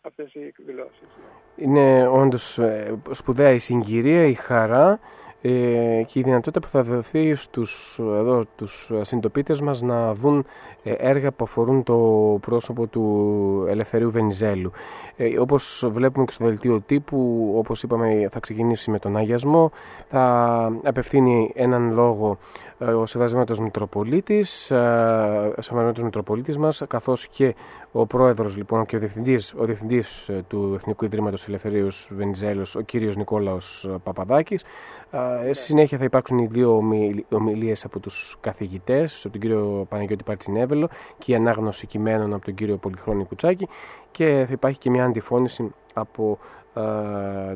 Αυτές 0.01 0.35
οι 0.35 0.45
εκδηλώσεις. 0.45 1.09
Είναι 1.57 2.09
όντως 2.09 2.59
ε, 2.59 3.01
σπουδαία 3.11 3.51
η 3.51 3.59
συγκυρία, 3.59 4.25
η 4.25 4.35
χαρά 4.35 5.01
ε, 5.43 6.03
και 6.07 6.19
η 6.19 6.23
δυνατότητα 6.23 6.61
που 6.61 6.69
θα 6.69 6.83
δοθεί 6.83 7.35
στους, 7.35 7.99
εδώ, 7.99 8.43
τους 8.57 8.91
συντοπίτες 9.01 9.61
μας 9.61 9.83
να 9.83 10.15
δουν 10.15 10.47
ε, 10.83 10.93
έργα 10.93 11.33
που 11.33 11.45
αφορούν 11.45 11.83
το 11.83 11.99
πρόσωπο 12.41 12.87
του 12.87 13.67
Ελευθερίου 13.69 14.11
Βενιζέλου. 14.11 14.71
Ε, 15.17 15.39
όπως 15.39 15.87
βλέπουμε 15.91 16.25
και 16.25 16.33
στο 16.33 16.45
δελτίο 16.45 16.81
τύπου, 16.81 17.53
όπως 17.57 17.83
είπαμε 17.83 18.29
θα 18.31 18.41
ξεκινήσει 18.41 18.91
με 18.91 18.99
τον 18.99 19.17
Αγιασμό, 19.17 19.71
θα 20.09 20.73
απευθύνει 20.83 21.53
έναν 21.55 21.93
λόγο 21.93 22.39
ε, 22.79 22.85
ο 22.85 23.07
Σεβασμένος 23.07 23.61
Μητροπολίτης, 23.61 24.71
ε, 24.71 24.77
ο 25.59 25.63
Σεβασμένος 25.63 26.03
Μητροπολίτης 26.03 26.59
μας, 26.59 26.83
καθώς 26.89 27.29
και 27.29 27.55
ο 27.93 28.07
πρόεδρος 28.07 28.57
λοιπόν 28.57 28.87
και 28.87 28.97
ο 28.97 28.99
διευθυντής, 28.99 29.55
ο 29.59 29.65
διευθυντής 29.65 30.29
ε, 30.29 30.45
του 30.49 30.73
Εθνικού 30.75 31.05
Ιδρύματος 31.05 31.49
Ελευθερίου 31.49 31.87
Βενιζέλος, 32.11 32.75
ο 32.75 32.81
κύριος 32.81 33.17
Νικόλαος 33.17 33.85
ε, 33.85 33.97
Παπαδάκης. 34.03 34.65
Ε, 35.41 35.53
Στη 35.53 35.65
συνέχεια 35.65 35.99
θα 35.99 36.05
υπάρξουν 36.05 36.39
οι 36.39 36.47
δύο 36.47 36.77
ομιλ- 36.77 37.33
ομιλίες 37.33 37.85
από 37.85 38.01
τους 38.01 38.37
καθηγητές, 38.41 39.25
από 39.25 39.33
τον 39.33 39.41
κύριο 39.41 39.87
Παναγιώτη 39.89 40.25
Παρτσινέβελο 40.25 40.89
και 41.19 41.33
η 41.33 41.35
ανάγνωση 41.35 41.87
κειμένων 41.87 42.35
από 42.35 42.45
τον 42.45 42.55
κύριο 42.55 42.77
Πολυχρόνη 42.77 43.25
Κουτσάκη 43.25 43.69
και 44.11 44.25
θα 44.47 44.53
υπάρχει 44.53 44.79
και 44.79 44.91
μια 44.91 45.05
αντιφώνηση 45.05 45.75
από 45.95 46.39
ε, 46.75 46.81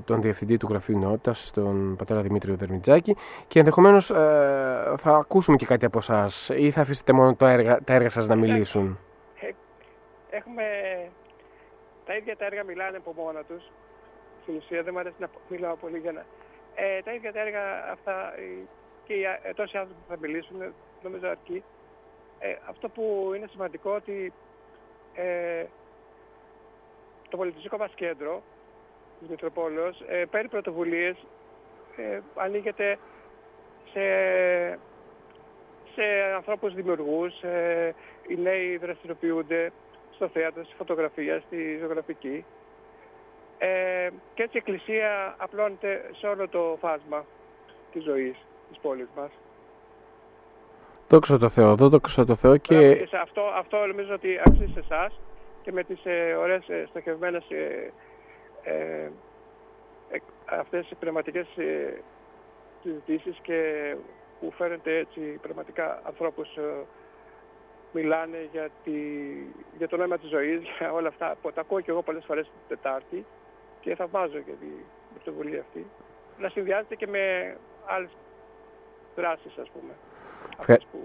τον 0.05 0.21
Διευθυντή 0.21 0.57
του 0.57 0.67
Γραφείου 0.71 0.99
Νεότητας, 0.99 1.51
τον 1.55 1.97
πατέρα 1.97 2.21
Δημήτριο 2.21 2.57
Δερμιτζάκη 2.57 3.17
και 3.49 3.59
ενδεχομένως 3.59 4.11
ε, 4.11 4.15
θα 4.97 5.17
ακούσουμε 5.17 5.57
και 5.57 5.67
κάτι 5.67 5.85
από 5.85 5.99
εσάς 5.99 6.51
ή 6.57 6.71
θα 6.71 6.81
αφήσετε 6.81 7.13
μόνο 7.13 7.35
τα 7.35 7.51
έργα, 7.51 7.81
τα 7.85 7.95
έργα 7.95 8.09
σας 8.09 8.27
να 8.27 8.35
μιλήσουν; 8.35 8.99
Έχουμε 10.31 10.63
τα 12.07 12.17
ίδια 12.17 12.37
τα 12.37 12.45
έργα 12.45 12.65
μιλάνε 12.65 12.97
από 12.97 13.13
μόνα 13.17 13.43
τους. 13.49 13.63
Στην 14.43 14.57
ουσία 14.57 14.83
δεν 14.83 14.93
μου 14.93 14.99
αρέσει 14.99 15.15
να 15.19 15.29
μιλάω 15.49 15.75
πολύ 15.77 15.99
για 15.99 16.13
να... 16.13 16.25
Ε, 16.79 17.03
τα 17.03 17.13
ίδια 17.13 17.33
τα 17.33 17.41
έργα 17.41 17.91
αυτά 17.91 18.35
ε, 18.37 18.43
και 19.05 19.15
οι 19.15 19.27
α- 19.27 19.41
ε, 19.43 19.53
τόσοι 19.55 19.77
άνθρωποι 19.77 20.01
που 20.01 20.09
θα 20.09 20.19
μιλήσουν 20.19 20.61
ε, 20.61 20.73
νομίζω 21.03 21.29
αρκεί. 21.29 21.65
Ε, 22.39 22.57
αυτό 22.69 22.89
που 22.89 23.33
είναι 23.37 23.47
σημαντικό 23.51 23.91
ότι 23.91 24.33
ε, 25.15 25.65
το 27.29 27.37
πολιτιστικό 27.37 27.77
μας 27.77 27.93
κέντρο 27.95 28.43
της 29.21 29.29
Μητροπόλεως 29.29 30.05
ε, 30.07 30.25
παίρνει 30.25 30.49
πρωτοβουλίες, 30.49 31.27
ε, 31.97 32.21
ανοίγεται 32.35 32.99
σε, 33.93 34.03
σε 35.95 36.05
ανθρώπους 36.35 36.75
δημιουργούς, 36.75 37.43
ε, 37.43 37.95
οι 38.29 38.37
νέοι 38.37 38.77
δραστηριοποιούνται 38.77 39.73
στο 40.15 40.29
θέατρο, 40.29 40.65
στη 40.65 40.75
φωτογραφία, 40.75 41.43
στη 41.47 41.79
ζωγραφική. 41.81 42.45
Ε, 43.59 44.09
και 44.35 44.43
έτσι 44.43 44.57
η 44.57 44.63
Εκκλησία 44.67 45.35
απλώνεται 45.39 46.11
σε 46.19 46.27
όλο 46.27 46.49
το 46.49 46.77
φάσμα 46.81 47.25
της 47.93 48.03
ζωής 48.03 48.37
της 48.69 48.79
πόλης 48.79 49.09
μας. 49.17 49.31
Δόξα 51.09 51.39
τω 51.39 51.49
Θεώ, 51.49 51.77
δόξα 51.77 52.25
τω 52.25 52.35
Θεώ 52.35 52.57
Μπράβο, 52.69 52.83
και 52.83 52.99
και 52.99 53.07
σε 53.07 53.17
αυτό, 53.17 53.41
αυτό 53.41 53.87
νομίζω 53.87 54.15
ότι 54.15 54.41
αξίζει 54.45 54.73
σε 54.73 54.79
εσάς 54.79 55.21
και 55.63 55.73
με 55.73 55.85
τις 55.85 56.01
ε, 56.05 56.35
ωραίες 56.35 56.69
ε, 56.69 56.87
στοχευμένες 56.89 57.45
ε, 57.51 57.93
ε, 58.63 59.11
ε, 60.11 60.19
αυτές 60.45 60.91
οι 60.91 60.95
πνευματικές 60.95 61.47
ε, 61.57 62.01
συζητήσεις 62.83 63.39
και 63.43 63.61
που 64.41 64.53
φέρνετε 64.57 64.97
έτσι 64.97 65.21
πραγματικά 65.21 66.01
ανθρώπους 66.05 66.57
ε, 66.57 66.85
μιλάνε 67.93 68.49
για, 68.53 68.69
τη, 68.85 68.93
για 69.77 69.89
το 69.89 69.97
νόημα 69.97 70.19
της 70.19 70.29
ζωής, 70.29 70.61
για 70.79 70.93
όλα 70.93 71.09
αυτά 71.09 71.37
που 71.43 71.53
τα 71.53 71.61
ακούω 71.61 71.81
και 71.81 71.91
εγώ 71.91 72.03
πολλές 72.03 72.25
φορές 72.25 72.45
την 72.45 72.77
Τετάρτη 72.77 73.25
και 73.87 73.95
θαυμάζω 73.95 74.39
για 74.45 74.55
την 74.61 74.73
πρωτοβουλία 75.15 75.61
αυτή. 75.61 75.87
Να 76.39 76.49
συνδυάζεται 76.49 76.95
και 76.95 77.07
με 77.07 77.57
άλλες 77.87 78.11
δράσεις 79.17 79.59
ας 79.59 79.71
πούμε. 79.75 79.93
Αυτές 80.59 80.87
που 80.93 80.99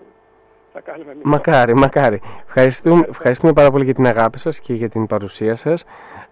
θα 0.73 0.79
κάνουμε 0.81 1.11
εμείς. 1.11 1.23
Μακάρι, 1.25 1.73
μακάρι. 1.75 2.21
Ευχαριστούμε, 2.45 3.05
ευχαριστούμε 3.09 3.53
πάρα 3.53 3.71
πολύ 3.71 3.83
για 3.83 3.93
την 3.93 4.05
αγάπη 4.05 4.39
σας 4.39 4.59
και 4.59 4.73
για 4.73 4.89
την 4.89 5.07
παρουσία 5.07 5.55
σας. 5.55 5.83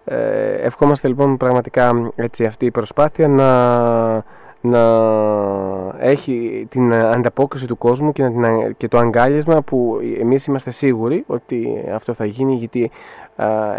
Ε, 0.04 0.54
ευχόμαστε 0.54 1.08
λοιπόν 1.08 1.36
πραγματικά 1.36 2.12
έτσι 2.16 2.44
αυτή 2.44 2.66
η 2.66 2.70
προσπάθεια 2.70 3.28
να, 3.28 3.50
να 4.60 4.82
έχει 5.98 6.66
την 6.70 6.94
ανταπόκριση 6.94 7.66
του 7.66 7.78
κόσμου 7.78 8.12
και, 8.12 8.22
να 8.22 8.30
την, 8.30 8.76
και 8.76 8.88
το 8.88 8.98
αγκάλιασμα 8.98 9.62
που 9.62 9.98
εμείς 10.20 10.46
είμαστε 10.46 10.70
σίγουροι 10.70 11.24
ότι 11.26 11.84
αυτό 11.92 12.14
θα 12.14 12.24
γίνει 12.24 12.54
γιατί 12.54 12.84
α, 12.84 13.29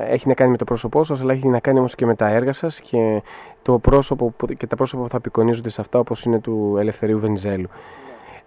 έχει 0.08 0.28
να 0.28 0.34
κάνει 0.34 0.52
με 0.52 0.58
το 0.58 0.64
πρόσωπό 0.64 1.04
σας 1.04 1.22
αλλά 1.22 1.34
έχει 1.34 1.48
να 1.48 1.60
κάνει 1.60 1.78
όμως 1.80 1.96
και 1.96 2.06
με 2.06 2.16
τα 2.16 2.28
έργα 2.28 2.54
σας 2.54 2.80
και, 2.82 3.22
το 3.62 3.80
πρόσωπο, 3.80 4.34
που- 4.38 4.48
και 4.48 4.68
τα 4.68 4.76
πρόσωπα 4.76 5.04
που 5.04 5.10
θα 5.10 5.18
απεικονίζονται 5.18 5.70
σε 5.70 5.82
αυτά 5.82 6.00
όπως 6.00 6.24
είναι 6.24 6.40
του 6.40 6.76
Ελευθερίου 6.80 7.20
Βενιζέλου. 7.20 7.68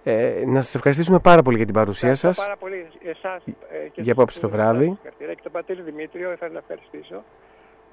Ε, 0.07 0.43
να 0.47 0.61
σας 0.61 0.75
ευχαριστήσουμε 0.75 1.19
πάρα 1.19 1.43
πολύ 1.43 1.57
για 1.57 1.67
την 1.67 1.75
παρουσία 1.75 2.11
Ευχαριστώ 2.11 2.33
σας. 2.33 2.45
πάρα 2.45 2.57
πολύ 2.57 2.87
εσάς 3.05 3.43
ε, 3.47 3.89
και 3.93 4.03
Για 4.03 4.13
απόψε 4.13 4.41
το 4.41 4.47
στους- 4.47 4.59
βράδυ. 4.61 4.85
συγχαρητήρια. 4.85 5.35
Και 5.35 5.41
τον 5.43 5.53
πατήρ 5.53 5.83
Δημήτριο 5.83 6.33
ήθελα 6.33 6.53
να 6.53 6.59
ευχαριστήσω, 6.59 7.23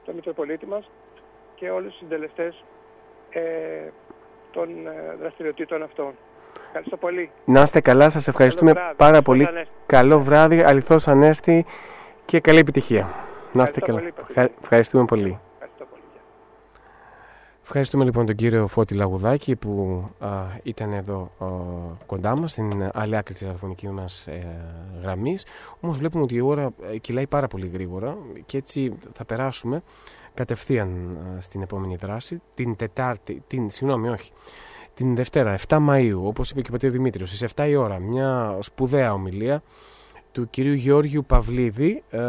τον 0.05 0.15
Μητροπολίτη 0.15 0.65
μας 0.65 0.89
και 1.55 1.69
όλους 1.69 1.89
τους 1.89 1.97
συντελεστές 1.99 2.63
ε, 3.29 3.41
των 4.51 4.67
ε, 4.87 5.15
δραστηριοτήτων 5.21 5.83
αυτών. 5.83 6.11
Ευχαριστώ 6.65 6.97
πολύ. 6.97 7.29
Να 7.45 7.61
είστε 7.61 7.81
καλά, 7.81 8.09
σας 8.09 8.27
ευχαριστούμε 8.27 8.71
βράδυ. 8.71 8.95
πάρα 8.95 9.09
Αληθώς 9.11 9.25
πολύ. 9.25 9.45
Ανέστη. 9.47 9.73
Καλό 9.85 10.19
βράδυ, 10.19 10.61
αληθώς 10.63 11.07
Ανέστη 11.07 11.65
και 12.31 12.39
καλή 12.39 12.59
επιτυχία. 12.59 13.13
Να 13.53 13.63
είστε 13.63 13.79
Ευχαριστώ 13.79 13.85
καλά. 13.85 13.99
πολύ, 13.99 14.11
Πατήρ. 14.11 14.37
Ευχα- 14.37 14.55
Ευχαριστούμε 14.61 15.05
πολύ. 15.05 15.39
Ευχαριστώ 15.53 15.85
πολύ. 15.85 16.01
Ευχαριστούμε 17.63 18.03
λοιπόν 18.03 18.25
τον 18.25 18.35
κύριο 18.35 18.67
Φώτη 18.67 18.93
Λαγουδάκη 18.93 19.55
που 19.55 20.03
α, 20.19 20.29
ήταν 20.63 20.93
εδώ 20.93 21.31
α, 21.39 21.45
κοντά 22.05 22.37
μας 22.39 22.51
στην 22.51 22.89
άλλη 22.93 23.17
άκρη 23.17 23.33
της 23.33 23.43
ραδιοφωνικής 23.43 23.89
μας 23.89 24.27
ε, 24.27 24.47
γραμμής. 25.01 25.45
Όμως 25.79 25.97
βλέπουμε 25.97 26.23
ότι 26.23 26.35
η 26.35 26.41
ώρα 26.41 26.69
ε, 26.91 26.97
κυλάει 26.97 27.27
πάρα 27.27 27.47
πολύ 27.47 27.67
γρήγορα 27.67 28.17
και 28.45 28.57
έτσι 28.57 28.93
θα 29.13 29.25
περάσουμε 29.25 29.81
κατευθείαν 30.33 31.09
α, 31.37 31.41
στην 31.41 31.61
επόμενη 31.61 31.95
δράση 31.95 32.41
την 32.53 32.75
Τετάρτη, 32.75 33.43
την, 33.47 33.69
συγγνώμη 33.69 34.09
όχι, 34.09 34.31
την 34.93 35.15
Δευτέρα 35.15 35.57
7 35.67 35.77
Μαΐου 35.89 36.19
όπως 36.23 36.49
είπε 36.51 36.61
και 36.61 36.67
ο 36.69 36.71
πατήρ 36.71 36.91
Δημήτριος 36.91 37.29
στις 37.35 37.51
7 37.55 37.67
η 37.69 37.75
ώρα 37.75 37.99
μια 37.99 38.57
σπουδαία 38.59 39.13
ομιλία 39.13 39.63
του 40.31 40.49
κυρίου 40.49 40.73
Γεώργιου 40.73 41.23
Παυλίδη. 41.27 42.03
Ε, 42.09 42.19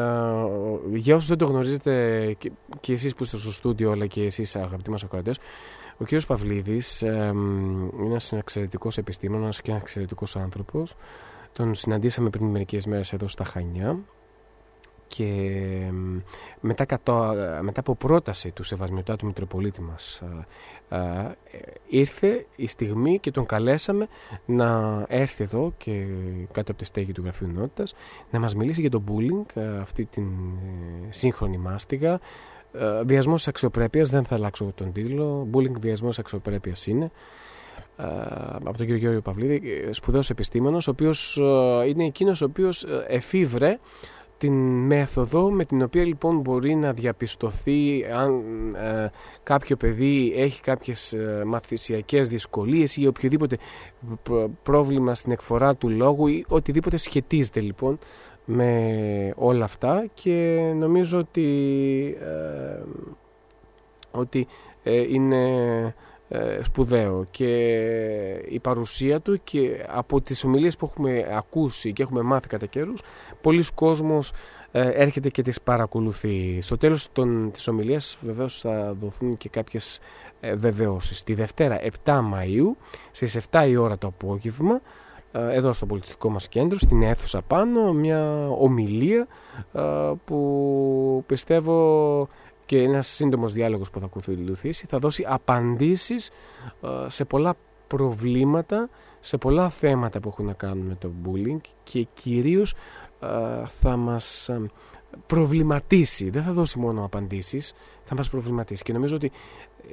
για 0.94 1.14
όσους 1.14 1.28
δεν 1.28 1.38
το 1.38 1.46
γνωρίζετε 1.46 2.34
και, 2.38 2.52
και 2.80 2.92
εσείς 2.92 3.14
που 3.14 3.22
είστε 3.22 3.36
στο 3.36 3.52
στούντιο 3.52 3.90
αλλά 3.90 4.06
και 4.06 4.22
εσείς 4.22 4.56
αγαπητοί 4.56 4.90
μας 4.90 5.04
ακροατές, 5.04 5.38
ο 5.96 6.04
κύριος 6.04 6.26
Παυλίδης 6.26 7.02
ε, 7.02 7.30
είναι 7.34 8.06
ένας 8.06 8.32
εξαιρετικός 8.32 8.98
επιστήμονας 8.98 9.60
και 9.60 9.70
ένας 9.70 9.82
εξαιρετικός 9.82 10.36
άνθρωπος. 10.36 10.94
Τον 11.52 11.74
συναντήσαμε 11.74 12.30
πριν 12.30 12.46
μερικές 12.46 12.86
μέρες 12.86 13.12
εδώ 13.12 13.28
στα 13.28 13.44
Χανιά 13.44 13.98
και 15.16 15.24
μ, 15.92 16.18
μετά, 16.60 16.84
κατώ, 16.84 17.34
μετά 17.60 17.80
από 17.80 17.94
πρόταση 17.94 18.50
του 18.50 18.62
Σεβασμιωτάτου 18.62 19.26
Μητροπολίτη 19.26 19.82
μας 19.82 20.22
α, 20.88 20.96
α, 20.96 21.00
ε, 21.50 21.58
ήρθε 21.86 22.46
η 22.56 22.66
στιγμή 22.66 23.18
και 23.18 23.30
τον 23.30 23.46
καλέσαμε 23.46 24.06
να 24.44 25.04
έρθει 25.08 25.44
εδώ 25.44 25.72
και 25.76 26.06
κάτω 26.52 26.70
από 26.70 26.80
τη 26.80 26.84
στέγη 26.84 27.12
του 27.12 27.22
Γραφείου 27.22 27.48
Νότητας 27.48 27.94
να 28.30 28.38
μας 28.38 28.54
μιλήσει 28.54 28.80
για 28.80 28.90
το 28.90 29.02
bullying, 29.08 29.60
α, 29.60 29.80
αυτή 29.80 30.04
την 30.04 30.24
ε, 30.24 31.06
σύγχρονη 31.10 31.58
μάστιγα. 31.58 32.20
Ε, 32.72 33.02
βιασμός 33.04 33.48
αξιοπρέπειας, 33.48 34.10
δεν 34.10 34.24
θα 34.24 34.34
αλλάξω 34.34 34.72
τον 34.74 34.92
τίτλο 34.92 35.48
bullying 35.52 35.80
βιασμός 35.80 36.18
αξιοπρέπειας 36.18 36.86
είναι. 36.86 37.10
Ε, 37.96 38.04
από 38.54 38.76
τον 38.76 38.86
κύριο 38.86 38.96
Γιώργο 38.96 39.20
Παυλίδη, 39.20 39.70
ε, 39.88 39.92
σπουδαίος 39.92 40.30
επιστήμονος, 40.30 40.88
ο 40.88 40.90
οποίος 40.90 41.36
ε, 41.82 41.88
είναι 41.88 42.04
εκείνος 42.04 42.42
ο 42.42 42.44
οποίος 42.44 42.84
ε, 42.84 43.04
εφήβρε 43.08 43.78
την 44.42 44.86
μέθοδο 44.86 45.50
με 45.50 45.64
την 45.64 45.82
οποία 45.82 46.04
λοιπόν 46.04 46.40
μπορεί 46.40 46.74
να 46.74 46.92
διαπιστωθεί 46.92 48.04
αν 48.04 48.42
ε, 48.74 49.10
κάποιο 49.42 49.76
παιδί 49.76 50.32
έχει 50.36 50.60
κάποιες 50.60 51.12
ε, 51.12 51.42
μαθησιακές 51.46 52.28
δυσκολίες 52.28 52.96
ή 52.96 53.06
οποιοδήποτε 53.06 53.56
προ- 54.22 54.50
πρόβλημα 54.62 55.14
στην 55.14 55.32
εκφορά 55.32 55.74
του 55.74 55.88
λόγου 55.88 56.26
ή 56.26 56.44
οτιδήποτε 56.48 56.96
σχετίζεται 56.96 57.60
λοιπόν 57.60 57.98
με 58.44 59.32
όλα 59.36 59.64
αυτά. 59.64 60.04
Και 60.14 60.60
νομίζω 60.76 61.18
ότι, 61.18 61.48
ε, 62.20 62.82
ότι 64.10 64.46
ε, 64.82 65.00
είναι 65.08 65.44
ε, 66.34 66.62
σπουδαίο 66.62 67.24
και 67.30 67.46
η 68.48 68.58
παρουσία 68.58 69.20
του 69.20 69.40
και 69.44 69.86
από 69.88 70.20
τις 70.20 70.44
ομιλίες 70.44 70.76
που 70.76 70.86
έχουμε 70.86 71.26
ακούσει 71.32 71.92
και 71.92 72.02
έχουμε 72.02 72.22
μάθει 72.22 72.48
κατά 72.48 72.66
καιρούς 72.66 73.02
πολλοί 73.40 73.64
κόσμος 73.74 74.32
ε, 74.72 74.88
έρχεται 74.88 75.28
και 75.28 75.42
τις 75.42 75.62
παρακολουθεί. 75.62 76.60
Στο 76.60 76.76
τέλος 76.76 77.08
των, 77.12 77.50
της 77.52 77.68
ομιλίας 77.68 78.18
βεβαίως 78.20 78.60
θα 78.60 78.94
δοθούν 78.98 79.36
και 79.36 79.48
κάποιες 79.48 80.00
ε, 80.40 80.54
βεβαιώσεις. 80.54 81.22
Τη 81.22 81.34
Δευτέρα 81.34 81.80
7 82.04 82.12
Μαΐου 82.12 82.76
στις 83.10 83.38
7 83.50 83.66
η 83.68 83.76
ώρα 83.76 83.98
το 83.98 84.06
απόγευμα 84.06 84.80
ε, 85.32 85.54
εδώ 85.54 85.72
στο 85.72 85.86
πολιτικό 85.86 86.30
μας 86.30 86.48
κέντρο, 86.48 86.78
στην 86.78 87.02
αίθουσα 87.02 87.42
πάνω, 87.42 87.92
μια 87.92 88.48
ομιλία 88.48 89.26
ε, 89.72 89.80
που 90.24 91.24
πιστεύω 91.26 92.28
και 92.72 92.82
ένας 92.82 93.06
σύντομος 93.06 93.52
διάλογος 93.52 93.90
που 93.90 93.98
θα 94.00 94.04
ακολουθήσει 94.04 94.86
θα 94.88 94.98
δώσει 94.98 95.24
απαντήσεις 95.28 96.30
ε, 96.82 96.88
σε 97.06 97.24
πολλά 97.24 97.54
προβλήματα, 97.86 98.88
σε 99.20 99.36
πολλά 99.36 99.68
θέματα 99.68 100.20
που 100.20 100.28
έχουν 100.28 100.44
να 100.44 100.52
κάνουν 100.52 100.86
με 100.86 100.94
το 100.94 101.12
bullying 101.24 101.60
και 101.82 102.06
κυρίως 102.14 102.74
ε, 103.20 103.26
θα 103.66 103.96
μας 103.96 104.48
ε, 104.48 104.70
προβληματίσει, 105.26 106.30
δεν 106.30 106.42
θα 106.42 106.52
δώσει 106.52 106.78
μόνο 106.78 107.04
απαντήσεις, 107.04 107.72
θα 108.04 108.14
μας 108.14 108.30
προβληματίσει. 108.30 108.82
Και 108.82 108.92
νομίζω 108.92 109.16
ότι 109.16 109.30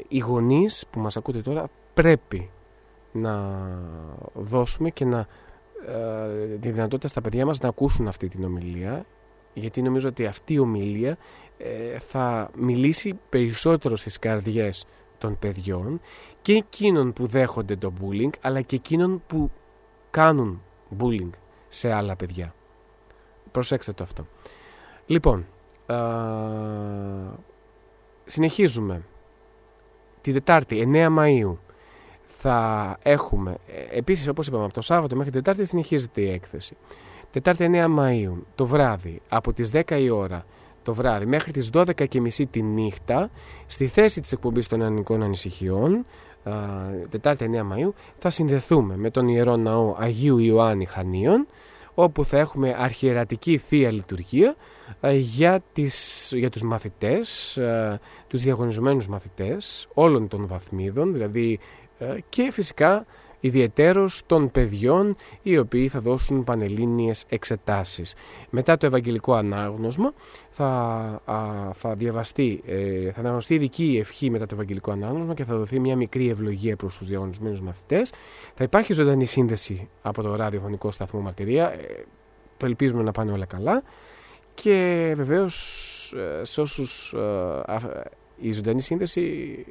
οι 0.08 0.18
γονείς 0.18 0.86
που 0.90 1.00
μας 1.00 1.18
ακούτε 1.18 1.42
τώρα 1.42 1.68
πρέπει 1.94 2.50
να 3.12 3.60
δώσουμε 4.34 4.90
και 4.90 5.06
να 5.06 5.28
ε, 5.88 6.58
τη 6.58 6.72
δυνατότητα 6.72 7.08
στα 7.08 7.22
παιδιά 7.22 7.46
μας 7.46 7.60
να 7.60 7.70
ακούσουν 7.70 8.08
αυτή 8.08 8.28
την 8.28 8.44
ομιλία 8.44 9.06
γιατί 9.60 9.82
νομίζω 9.82 10.08
ότι 10.08 10.26
αυτή 10.26 10.54
η 10.54 10.60
ομιλία 10.60 11.18
ε, 11.58 12.00
θα 12.00 12.52
μιλήσει 12.56 13.20
περισσότερο 13.30 13.96
στις 13.96 14.20
καρδιές 14.20 14.86
των 15.18 15.40
παιδιών 15.40 16.02
και 16.42 16.54
εκείνων 16.54 17.14
που 17.14 17.26
δέχονται 17.26 17.76
το 17.76 17.94
bullying 18.02 18.30
αλλά 18.42 18.62
και 18.62 18.76
εκείνων 18.76 19.24
που 19.28 19.52
κάνουν 20.10 20.62
bullying 21.00 21.30
σε 21.68 21.92
άλλα 21.92 22.16
παιδιά. 22.16 22.54
Προσέξτε 23.52 23.92
το 23.92 24.04
αυτό. 24.04 24.28
Λοιπόν, 25.06 25.46
α, 25.86 25.96
συνεχίζουμε. 28.26 29.04
Τη 30.22 30.34
Τετάρτη, 30.34 30.90
9 30.94 31.08
Μαΐου, 31.18 31.58
θα 32.22 32.98
έχουμε, 33.04 33.58
ε, 33.68 33.98
επίσης 33.98 34.28
όπως 34.28 34.48
είπαμε, 34.48 34.64
από 34.64 34.74
το 34.74 34.82
Σάββατο 34.82 35.16
μέχρι 35.16 35.32
την 35.32 35.44
Τετάρτη 35.44 35.66
συνεχίζεται 35.66 36.22
η 36.22 36.32
έκθεση. 36.32 36.78
Τετάρτη 37.32 37.70
9 37.74 37.86
Μαΐου, 38.00 38.42
το 38.56 38.66
βράδυ, 38.66 39.22
από 39.30 39.54
τις 39.54 39.72
10 39.74 40.00
η 40.02 40.10
ώρα 40.10 40.46
το 40.84 40.94
βράδυ 40.94 41.26
μέχρι 41.26 41.52
τις 41.52 41.70
12.30 41.74 42.46
τη 42.50 42.62
νύχτα, 42.62 43.30
στη 43.66 43.88
θέση 43.88 44.22
της 44.22 44.32
εκπομπής 44.32 44.68
των 44.68 44.82
Ανικών 44.82 45.24
Ανησυχιών, 45.24 46.06
α, 46.44 46.52
Τετάρτη 47.10 47.50
9 47.52 47.62
Μαΐου, 47.62 47.90
θα 48.18 48.30
συνδεθούμε 48.30 48.98
με 48.98 49.10
τον 49.10 49.28
Ιερό 49.28 49.56
Ναό 49.56 49.96
Αγίου 49.98 50.38
Ιωάννη 50.38 50.86
Χανίων, 50.86 51.48
όπου 51.94 52.26
θα 52.26 52.38
έχουμε 52.38 52.76
αρχιερατική 52.78 53.58
Θεία 53.58 53.92
Λειτουργία 53.92 54.56
ε, 55.02 55.14
για, 55.16 55.64
τις, 55.74 56.30
για 56.36 56.50
τους 56.50 56.62
μαθητές, 56.62 57.58
ε, 57.58 58.00
τους 58.28 58.42
διαγωνισμένους 58.42 59.08
μαθητές 59.08 59.88
όλων 59.94 60.28
των 60.28 60.48
βαθμίδων, 60.48 61.14
δηλαδή 61.14 61.60
ε, 61.98 62.18
και 62.30 62.52
φυσικά 62.52 63.06
ιδιαιτέρως 63.40 64.22
των 64.26 64.52
παιδιών 64.52 65.16
οι 65.42 65.58
οποίοι 65.58 65.88
θα 65.88 66.00
δώσουν 66.00 66.44
πανελλήνιες 66.44 67.26
εξετάσεις. 67.30 68.14
Μετά 68.50 68.78
το 68.78 68.86
Ευαγγελικό 68.86 69.34
Ανάγνωσμα 69.34 70.14
θα, 70.50 70.66
α, 71.26 71.72
θα 71.74 71.96
διαβαστεί, 71.96 72.62
ε, 72.66 73.12
θα 73.12 73.20
αναγνωστεί 73.20 73.54
ειδική 73.54 73.98
ευχή 74.00 74.30
μετά 74.30 74.46
το 74.46 74.56
Ευαγγελικό 74.56 74.92
Ανάγνωσμα 74.92 75.34
και 75.34 75.44
θα 75.44 75.56
δοθεί 75.56 75.80
μια 75.80 75.96
μικρή 75.96 76.30
ευλογία 76.30 76.76
προς 76.76 76.98
τους 76.98 77.08
διαγωνισμένους 77.08 77.62
μαθητές. 77.62 78.14
Θα 78.54 78.64
υπάρχει 78.64 78.94
ζωντανή 78.94 79.26
σύνδεση 79.26 79.90
από 80.02 80.22
το 80.22 80.36
ραδιοφωνικό 80.36 80.92
σταθμό 80.92 81.20
Μαρτυρία, 81.20 81.72
ε, 81.74 82.06
το 82.58 82.66
ελπίζουμε 82.66 83.04
να 83.04 83.12
πάνε 83.12 83.32
όλα 83.32 83.46
καλά 83.46 83.84
και 84.54 85.14
βεβαίως 85.16 85.56
ε, 86.18 86.44
σε 86.44 86.62
όσους 86.62 87.14
ε, 87.14 87.20
α- 87.66 88.04
η 88.42 88.52
ζωντανή 88.52 88.82
σύνδεση 88.82 89.66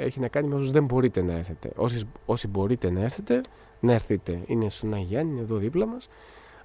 έχει 0.00 0.20
να 0.20 0.28
κάνει 0.28 0.48
με 0.48 0.54
όσους 0.54 0.70
δεν 0.70 0.84
μπορείτε 0.84 1.22
να 1.22 1.32
έρθετε. 1.32 1.72
Όσοι, 1.76 2.08
όσοι 2.26 2.48
μπορείτε 2.48 2.90
να 2.90 3.00
έρθετε, 3.00 3.40
να 3.80 3.92
έρθετε. 3.92 4.42
Είναι 4.46 4.68
στον 4.68 4.94
Αγιάννη, 4.94 5.32
είναι 5.32 5.40
εδώ 5.40 5.56
δίπλα 5.56 5.86
μας. 5.86 6.08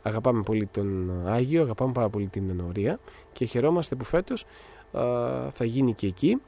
Αγαπάμε 0.02 0.42
πολύ 0.42 0.66
τον 0.66 1.12
Άγιο, 1.28 1.62
αγαπάμε 1.62 1.92
πάρα 1.92 2.10
πολύ 2.10 2.28
την 2.28 2.50
ενορία 2.50 3.00
και 3.32 3.46
χαιρόμαστε 3.46 3.96
που 3.96 4.04
φέτος 4.04 4.46
α, 4.92 5.02
θα 5.50 5.66
γίνει 5.66 5.94
και 5.94 6.08
εκεί, 6.08 6.42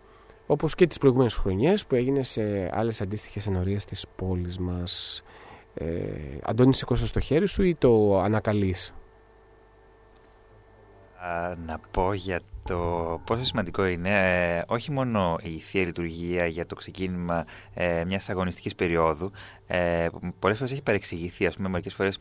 όπως 0.47 0.75
και 0.75 0.87
τις 0.87 0.97
προηγούμενες 0.97 1.35
χρονιές 1.35 1.85
που 1.85 1.95
έγινε 1.95 2.23
σε 2.23 2.69
άλλες 2.73 3.01
αντίστοιχες 3.01 3.47
ενορίες 3.47 3.85
της 3.85 4.05
πόλης 4.15 4.57
μας. 4.59 5.23
Ε, 5.73 5.87
Αντώνης, 6.43 6.77
σηκώσε 6.77 7.05
στο 7.05 7.19
χέρι 7.19 7.47
σου 7.47 7.63
ή 7.63 7.75
το 7.75 8.19
ανακαλείς; 8.19 8.93
Α, 11.17 11.55
να 11.65 11.79
πω 11.91 12.13
για 12.13 12.39
το 12.63 13.21
πόσο 13.25 13.43
σημαντικό 13.43 13.85
είναι 13.85 14.09
ε, 14.57 14.63
όχι 14.67 14.91
μόνο 14.91 15.37
η 15.41 15.57
Θεία 15.59 15.85
Λειτουργία 15.85 16.45
για 16.45 16.65
το 16.65 16.75
ξεκίνημα 16.75 17.45
ε, 17.73 18.03
μιας 18.05 18.29
αγωνιστικής 18.29 18.75
περίοδου, 18.75 19.31
ε, 19.67 20.07
που 20.11 20.33
πολλές 20.39 20.57
φορές 20.57 20.71
έχει 20.73 20.81
παρεξηγηθεί, 20.81 21.45
ας 21.45 21.55
πούμε 21.55 21.69
μερικές 21.69 21.93
φορές 21.93 22.19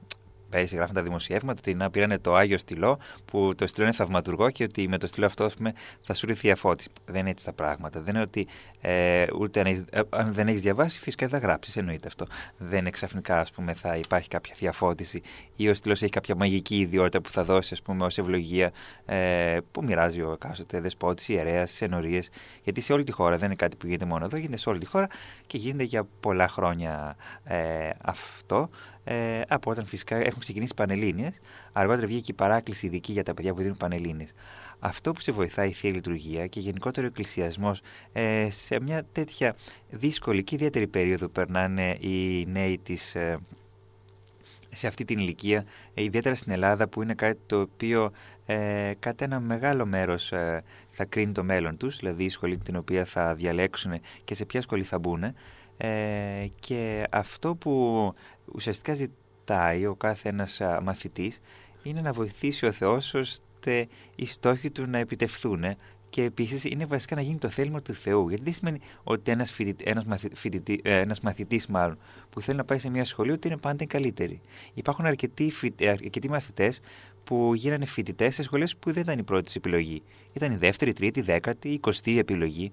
πέρυσι 0.54 0.76
γράφουν 0.76 0.94
τα 0.94 1.02
δημοσιεύματα 1.02 1.58
ότι 1.58 1.74
να 1.74 1.90
πήρανε 1.90 2.18
το 2.18 2.34
Άγιο 2.34 2.58
Στυλό 2.58 2.98
που 3.24 3.54
το 3.56 3.66
στυλό 3.66 3.86
είναι 3.86 3.94
θαυματουργό 3.94 4.50
και 4.50 4.64
ότι 4.64 4.88
με 4.88 4.98
το 4.98 5.06
στυλό 5.06 5.26
αυτό 5.26 5.44
ας 5.44 5.54
πούμε, 5.54 5.72
θα 6.02 6.14
σου 6.14 6.26
ήρθε 6.28 6.48
η 6.48 6.50
αφώτιση. 6.50 6.88
Δεν 7.06 7.20
είναι 7.20 7.30
έτσι 7.30 7.44
τα 7.44 7.52
πράγματα. 7.52 8.00
Δεν 8.00 8.14
είναι 8.14 8.22
ότι 8.22 8.46
ε, 8.80 9.24
ούτε 9.38 9.60
αν, 9.60 9.66
έχεις, 9.66 9.84
ε, 9.90 10.00
αν 10.08 10.32
δεν 10.32 10.48
έχεις 10.48 10.60
διαβάσει, 10.60 10.98
φυσικά 10.98 11.26
δεν 11.28 11.40
θα 11.40 11.46
γράψεις. 11.46 11.76
Εννοείται 11.76 12.08
αυτό. 12.08 12.26
Δεν 12.58 12.78
είναι 12.78 12.90
ξαφνικά 12.90 13.40
ας 13.40 13.50
πούμε, 13.50 13.74
θα 13.74 13.96
υπάρχει 13.96 14.28
κάποια 14.28 14.54
διαφώτιση 14.58 15.22
ή 15.56 15.68
ο 15.68 15.74
στυλός 15.74 16.02
έχει 16.02 16.12
κάποια 16.12 16.34
μαγική 16.34 16.78
ιδιότητα 16.78 17.20
που 17.20 17.30
θα 17.30 17.44
δώσει 17.44 17.76
ως 18.00 18.18
ευλογία 18.18 18.72
ε, 19.06 19.58
που 19.72 19.84
μοιράζει 19.84 20.22
ο 20.22 20.32
εκάστοτε 20.32 20.80
δεσπότης, 20.80 21.28
ιερέας, 21.28 21.82
ενορίες. 21.82 22.30
Γιατί 22.62 22.80
σε 22.80 22.92
όλη 22.92 23.04
τη 23.04 23.12
χώρα 23.12 23.36
δεν 23.36 23.46
είναι 23.46 23.54
κάτι 23.54 23.76
που 23.76 23.86
γίνεται 23.86 24.04
μόνο 24.04 24.24
εδώ, 24.24 24.36
γίνεται 24.36 24.58
σε 24.58 24.68
όλη 24.68 24.78
τη 24.78 24.86
χώρα 24.86 25.08
και 25.54 25.60
γίνεται 25.60 25.84
για 25.84 26.06
πολλά 26.20 26.48
χρόνια 26.48 27.16
ε, 27.44 27.90
αυτό 28.02 28.70
ε, 29.04 29.40
από 29.48 29.70
όταν 29.70 29.86
φυσικά 29.86 30.16
έχουν 30.16 30.40
ξεκινήσει 30.40 30.72
οι 30.72 30.76
Πανελλήνιες. 30.76 31.40
Αργότερα 31.72 32.06
βγήκε 32.06 32.30
η 32.30 32.34
παράκληση 32.34 32.86
ειδική 32.86 33.12
για 33.12 33.22
τα 33.22 33.34
παιδιά 33.34 33.54
που 33.54 33.60
δίνουν 33.60 33.76
Πανελλήνιες. 33.76 34.32
Αυτό 34.78 35.12
που 35.12 35.20
σε 35.20 35.32
βοηθάει 35.32 35.68
η 35.68 35.72
Θεία 35.72 35.90
Λειτουργία 35.90 36.46
και 36.46 36.60
γενικότερο 36.60 37.06
ο 37.06 37.08
εκκλησιασμός 37.08 37.80
ε, 38.12 38.48
σε 38.50 38.80
μια 38.80 39.04
τέτοια 39.12 39.56
δύσκολη 39.90 40.44
και 40.44 40.54
ιδιαίτερη 40.54 40.86
περίοδο 40.86 41.26
που 41.26 41.32
περνάνε 41.32 41.96
οι 42.00 42.46
νέοι 42.46 42.78
της, 42.78 43.14
ε, 43.14 43.38
σε 44.72 44.86
αυτή 44.86 45.04
την 45.04 45.18
ηλικία, 45.18 45.64
ε, 45.94 46.02
ιδιαίτερα 46.02 46.34
στην 46.34 46.52
Ελλάδα 46.52 46.88
που 46.88 47.02
είναι 47.02 47.14
κάτι 47.14 47.40
το 47.46 47.60
οποίο 47.60 48.12
ε, 48.46 48.92
κατά 48.98 49.24
ένα 49.24 49.40
μεγάλο 49.40 49.86
μέρος 49.86 50.32
ε, 50.32 50.62
θα 50.96 51.04
κρίνει 51.04 51.32
το 51.32 51.44
μέλλον 51.44 51.76
τους, 51.76 51.96
δηλαδή 51.96 52.24
η 52.24 52.28
σχολή 52.28 52.58
την 52.58 52.76
οποία 52.76 53.04
θα 53.04 53.34
διαλέξουν 53.34 54.00
και 54.24 54.34
σε 54.34 54.44
ποια 54.44 54.60
σχολή 54.62 54.82
θα 54.82 54.98
μπουν. 54.98 55.24
Ε, 55.76 56.46
και 56.60 57.06
αυτό 57.10 57.54
που 57.54 58.14
ουσιαστικά 58.54 58.94
ζητάει 58.94 59.86
ο 59.86 59.94
κάθε 59.94 60.28
ένας 60.28 60.60
α, 60.60 60.80
μαθητής 60.82 61.40
είναι 61.82 62.00
να 62.00 62.12
βοηθήσει 62.12 62.66
ο 62.66 62.72
Θεός 62.72 63.14
ώστε 63.14 63.86
οι 64.14 64.26
στόχοι 64.26 64.70
του 64.70 64.86
να 64.86 64.98
επιτευχθούν 64.98 65.64
και 66.14 66.22
επίσης 66.22 66.64
είναι 66.64 66.84
βασικά 66.84 67.14
να 67.14 67.20
γίνει 67.20 67.38
το 67.38 67.48
θέλημα 67.48 67.82
του 67.82 67.94
Θεού. 67.94 68.28
Γιατί 68.28 68.44
δεν 68.44 68.52
σημαίνει 68.52 68.80
ότι 69.04 69.30
ένας, 69.30 69.50
φοιτητή, 69.50 69.84
ένας, 69.86 70.04
μαθη, 70.04 70.28
φοιτητή, 70.34 70.80
ε, 70.84 70.98
ένας 70.98 71.20
μαθητής 71.20 71.66
μάλλον 71.66 71.98
που 72.30 72.40
θέλει 72.40 72.56
να 72.56 72.64
πάει 72.64 72.78
σε 72.78 72.88
μια 72.90 73.04
σχολή 73.04 73.30
ότι 73.30 73.48
είναι 73.48 73.56
πάντα 73.56 73.82
οι 73.82 73.86
καλύτεροι. 73.86 74.40
Υπάρχουν 74.74 75.06
αρκετοί, 75.06 75.50
φοι- 75.50 75.80
ε, 75.80 75.88
αρκετοί 75.88 76.28
μαθητές 76.28 76.80
που 77.24 77.54
γίνανε 77.54 77.86
φοιτητές 77.86 78.34
σε 78.34 78.42
σχολές 78.42 78.76
που 78.76 78.92
δεν 78.92 79.02
ήταν 79.02 79.18
η 79.18 79.22
πρώτη 79.22 79.44
τους 79.44 79.54
επιλογή. 79.54 80.02
Ήταν 80.32 80.52
η 80.52 80.56
δεύτερη, 80.56 80.92
τρίτη, 80.92 81.20
δέκατη, 81.20 81.68
εικοστή 81.68 82.18
επιλογή. 82.18 82.72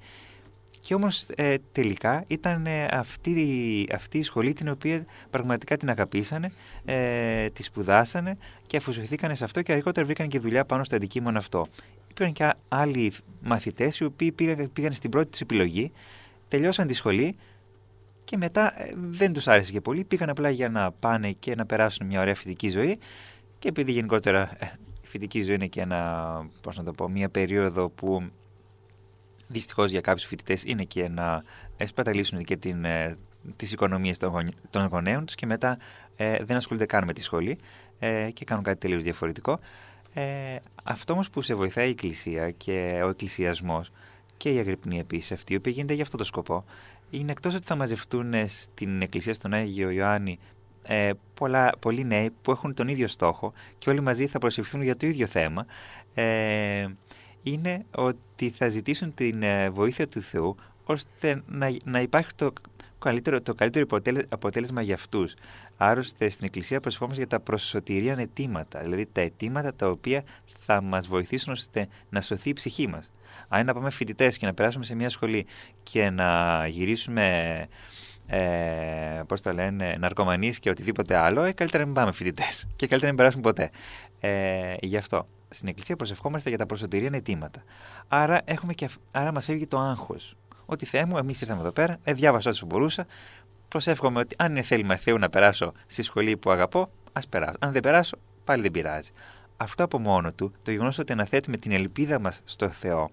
Και 0.81 0.93
όμως 0.93 1.25
ε, 1.35 1.55
τελικά 1.71 2.23
ήταν 2.27 2.65
ε, 2.65 2.85
αυτή, 2.85 3.87
αυτή 3.93 4.17
η 4.17 4.23
σχολή 4.23 4.53
την 4.53 4.69
οποία 4.69 5.05
πραγματικά 5.29 5.77
την 5.77 5.89
αγαπήσανε, 5.89 6.51
ε, 6.85 7.49
τη 7.49 7.63
σπουδάσανε 7.63 8.37
και 8.67 8.77
αφοσιωθήκανε 8.77 9.35
σε 9.35 9.43
αυτό 9.43 9.61
και 9.61 9.73
αργότερα 9.73 10.05
βρήκαν 10.05 10.27
και 10.27 10.39
δουλειά 10.39 10.65
πάνω 10.65 10.83
στο 10.83 10.95
αντικείμενο 10.95 11.37
αυτό. 11.37 11.67
Υπήρχαν 12.09 12.33
και 12.33 12.53
άλλοι 12.67 13.13
μαθητές 13.41 13.97
οι 13.97 14.03
οποίοι 14.03 14.31
πήγαν, 14.31 14.69
πήγαν 14.73 14.93
στην 14.93 15.09
πρώτη 15.09 15.29
τους 15.29 15.41
επιλογή, 15.41 15.91
τελειώσαν 16.47 16.87
τη 16.87 16.93
σχολή 16.93 17.35
και 18.23 18.37
μετά 18.37 18.81
ε, 18.81 18.93
δεν 18.95 19.33
τους 19.33 19.47
άρεσε 19.47 19.71
και 19.71 19.81
πολύ, 19.81 20.03
πήγαν 20.03 20.29
απλά 20.29 20.49
για 20.49 20.69
να 20.69 20.91
πάνε 20.91 21.31
και 21.31 21.55
να 21.55 21.65
περάσουν 21.65 22.07
μια 22.07 22.21
ωραία 22.21 22.35
φοιτική 22.35 22.69
ζωή 22.69 22.99
και 23.61 23.67
επειδή 23.67 23.91
γενικότερα 23.91 24.51
ε, 24.59 24.65
η 25.01 25.07
φοιτική 25.07 25.41
ζωή 25.41 25.55
είναι 25.55 25.67
και 25.67 25.81
ένα, 25.81 26.49
πώς 26.61 26.77
να 26.77 26.83
το 26.83 26.91
πω, 26.91 27.09
μια 27.09 27.29
περίοδο 27.29 27.89
που 27.89 28.31
δυστυχώς 29.47 29.91
για 29.91 30.01
κάποιους 30.01 30.25
φοιτητές 30.25 30.63
είναι 30.63 30.83
και 30.83 31.07
να 31.07 31.43
σπαταλήσουν 31.85 32.43
και 32.43 32.57
την, 32.57 32.85
ε, 32.85 33.17
τις 33.55 33.71
οικονομίες 33.71 34.17
των, 34.17 34.29
γονι- 34.29 34.55
των 34.69 34.85
γονέων 34.85 35.25
τους 35.25 35.35
και 35.35 35.45
μετά 35.45 35.77
ε, 36.15 36.43
δεν 36.43 36.57
ασχολούνται 36.57 36.85
καν 36.85 37.03
με 37.05 37.13
τη 37.13 37.21
σχολή 37.21 37.57
ε, 37.99 38.29
και 38.33 38.45
κάνουν 38.45 38.63
κάτι 38.63 38.79
τελείως 38.79 39.03
διαφορετικό. 39.03 39.59
Ε, 40.13 40.55
αυτό 40.83 41.13
όμως 41.13 41.29
που 41.29 41.41
σε 41.41 41.53
βοηθάει 41.53 41.87
η 41.87 41.89
Εκκλησία 41.89 42.51
και 42.51 43.01
ο 43.03 43.09
εκκλησιασμός 43.09 43.91
και 44.37 44.53
η 44.53 44.57
αγρυπνή 44.57 44.99
επίσης 44.99 45.31
αυτή, 45.31 45.53
η 45.53 45.55
οποία 45.55 45.71
γίνεται 45.71 45.93
για 45.93 46.03
αυτό 46.03 46.17
το 46.17 46.23
σκοπό, 46.23 46.65
είναι 47.09 47.31
εκτός 47.31 47.55
ότι 47.55 47.65
θα 47.65 47.75
μαζευτούν 47.75 48.33
ε, 48.33 48.47
στην 48.47 49.01
Εκκλησία 49.01 49.33
στον 49.33 49.53
Άγιο 49.53 49.89
Ιωάννη 49.89 50.39
ε, 50.83 51.11
πολλά, 51.33 51.71
πολλοί 51.79 52.03
νέοι 52.03 52.31
που 52.41 52.51
έχουν 52.51 52.73
τον 52.73 52.87
ίδιο 52.87 53.07
στόχο 53.07 53.53
και 53.77 53.89
όλοι 53.89 54.01
μαζί 54.01 54.27
θα 54.27 54.39
προσευχθούν 54.39 54.81
για 54.81 54.95
το 54.95 55.07
ίδιο 55.07 55.27
θέμα, 55.27 55.65
ε, 56.13 56.87
είναι 57.43 57.85
ότι 57.95 58.49
θα 58.49 58.67
ζητήσουν 58.67 59.13
την 59.13 59.43
ε, 59.43 59.69
βοήθεια 59.69 60.07
του 60.07 60.21
Θεού 60.21 60.55
ώστε 60.83 61.43
να, 61.47 61.75
να 61.85 62.01
υπάρχει 62.01 62.33
το 62.35 62.53
καλύτερο, 62.99 63.41
το 63.41 63.53
καλύτερο 63.53 63.85
αποτέλε- 63.85 64.33
αποτέλεσμα 64.33 64.81
για 64.81 64.95
αυτούς. 64.95 65.33
Άρρωστε 65.77 66.29
στην 66.29 66.45
Εκκλησία 66.45 66.79
προσευχόμαστε 66.79 67.21
για 67.21 67.29
τα 67.29 67.39
προσωτηρίαν 67.39 68.19
αιτήματα, 68.19 68.79
δηλαδή 68.79 69.07
τα 69.11 69.21
αιτήματα 69.21 69.73
τα 69.73 69.89
οποία 69.89 70.23
θα 70.59 70.81
μας 70.81 71.07
βοηθήσουν 71.07 71.53
ώστε 71.53 71.87
να 72.09 72.21
σωθεί 72.21 72.49
η 72.49 72.53
ψυχή 72.53 72.87
μας. 72.87 73.11
Αν 73.47 73.59
είναι 73.59 73.71
να 73.71 73.77
πάμε 73.77 73.89
φοιτητές 73.89 74.37
και 74.37 74.45
να 74.45 74.53
περάσουμε 74.53 74.85
σε 74.85 74.95
μια 74.95 75.09
σχολή 75.09 75.45
και 75.83 76.09
να 76.09 76.67
γυρίσουμε 76.67 77.67
ε, 78.33 79.21
πώς 79.27 79.41
το 79.41 79.51
λένε, 79.51 79.95
ναρκωμανείς 79.99 80.59
και 80.59 80.69
οτιδήποτε 80.69 81.15
άλλο, 81.15 81.43
ε, 81.43 81.51
καλύτερα 81.51 81.79
να 81.83 81.85
μην 81.85 81.95
πάμε 81.95 82.11
φοιτητές 82.11 82.67
και 82.75 82.87
καλύτερα 82.87 83.01
να 83.01 83.07
μην 83.07 83.15
περάσουμε 83.15 83.43
ποτέ. 83.43 83.69
Ε, 84.19 84.75
γι' 84.79 84.97
αυτό, 84.97 85.27
στην 85.49 85.67
Εκκλησία 85.67 85.95
προσευχόμαστε 85.95 86.49
για 86.49 86.57
τα 86.57 86.65
προσωτηρίαν 86.65 87.13
αιτήματα. 87.13 87.63
Άρα, 88.07 88.41
έχουμε 88.45 88.73
και, 88.73 88.85
αυ- 88.85 88.99
άρα 89.11 89.31
μας 89.31 89.45
φεύγει 89.45 89.67
το 89.67 89.79
άγχος. 89.79 90.35
Ότι 90.65 90.85
Θεέ 90.85 91.05
μου, 91.05 91.17
εμείς 91.17 91.41
ήρθαμε 91.41 91.61
εδώ 91.61 91.71
πέρα, 91.71 91.97
ε, 92.03 92.13
διάβασα 92.13 92.49
όσο 92.49 92.65
μπορούσα, 92.65 93.05
προσεύχομαι 93.67 94.19
ότι 94.19 94.35
αν 94.39 94.51
είναι 94.51 94.61
θέλημα 94.61 94.95
Θεού 94.95 95.17
να 95.17 95.29
περάσω 95.29 95.71
στη 95.87 96.01
σχολή 96.01 96.37
που 96.37 96.51
αγαπώ, 96.51 96.89
ας 97.13 97.27
περάσω. 97.27 97.55
Αν 97.59 97.71
δεν 97.71 97.81
περάσω, 97.81 98.17
πάλι 98.43 98.61
δεν 98.61 98.71
πειράζει. 98.71 99.09
Αυτό 99.57 99.83
από 99.83 99.99
μόνο 99.99 100.33
του, 100.33 100.53
το 100.63 100.71
γεγονός 100.71 100.97
ότι 100.97 101.11
αναθέτουμε 101.11 101.57
την 101.57 101.71
ελπίδα 101.71 102.19
μας 102.19 102.41
στο 102.43 102.69
Θεό, 102.69 103.11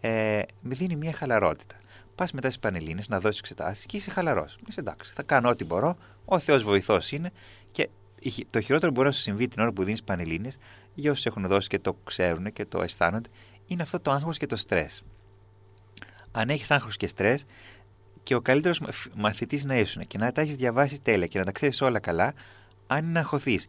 ε, 0.00 0.40
με 0.60 0.74
δίνει 0.74 0.96
μια 0.96 1.12
χαλαρότητα. 1.12 1.76
Πας 2.16 2.32
μετά 2.32 2.48
στις 2.48 2.60
Πανελλήνες 2.60 3.08
να 3.08 3.20
δώσεις 3.20 3.38
εξετάσεις 3.38 3.86
και 3.86 3.96
είσαι 3.96 4.10
χαλαρός. 4.10 4.58
Είσαι 4.68 4.80
εντάξει. 4.80 5.12
Θα 5.14 5.22
κάνω 5.22 5.48
ό,τι 5.48 5.64
μπορώ. 5.64 5.96
Ο 6.24 6.38
Θεός 6.38 6.62
βοηθός 6.64 7.12
είναι. 7.12 7.30
Και 7.72 7.88
η 8.20 8.30
χει- 8.30 8.46
το 8.50 8.60
χειρότερο 8.60 8.92
που 8.92 8.94
μπορεί 8.94 9.08
να 9.08 9.14
σου 9.14 9.20
συμβεί 9.20 9.48
την 9.48 9.62
ώρα 9.62 9.72
που 9.72 9.84
δίνεις 9.84 10.02
Πανελλήνες, 10.02 10.58
για 10.94 11.10
όσους 11.10 11.26
έχουν 11.26 11.46
δώσει 11.46 11.68
και 11.68 11.78
το 11.78 11.96
ξέρουν 12.04 12.52
και 12.52 12.64
το 12.64 12.82
αισθάνονται, 12.82 13.28
είναι 13.66 13.82
αυτό 13.82 14.00
το 14.00 14.10
άγχος 14.10 14.38
και 14.38 14.46
το 14.46 14.56
στρες. 14.56 15.02
Αν 16.32 16.48
έχεις 16.48 16.70
άγχος 16.70 16.96
και 16.96 17.06
στρες, 17.06 17.44
και 18.22 18.34
ο 18.34 18.40
καλύτερος 18.40 18.80
μαθητής 19.14 19.64
να 19.64 19.76
ήσουν 19.76 20.06
και 20.06 20.18
να 20.18 20.32
τα 20.32 20.40
έχεις 20.40 20.54
διαβάσει 20.54 21.00
τέλεια 21.00 21.26
και 21.26 21.38
να 21.38 21.44
τα 21.44 21.52
ξέρεις 21.52 21.80
όλα 21.80 21.98
καλά, 21.98 22.34
αν 22.86 22.98
είναι 22.98 23.12
να 23.12 23.20
αγχωθείς 23.20 23.66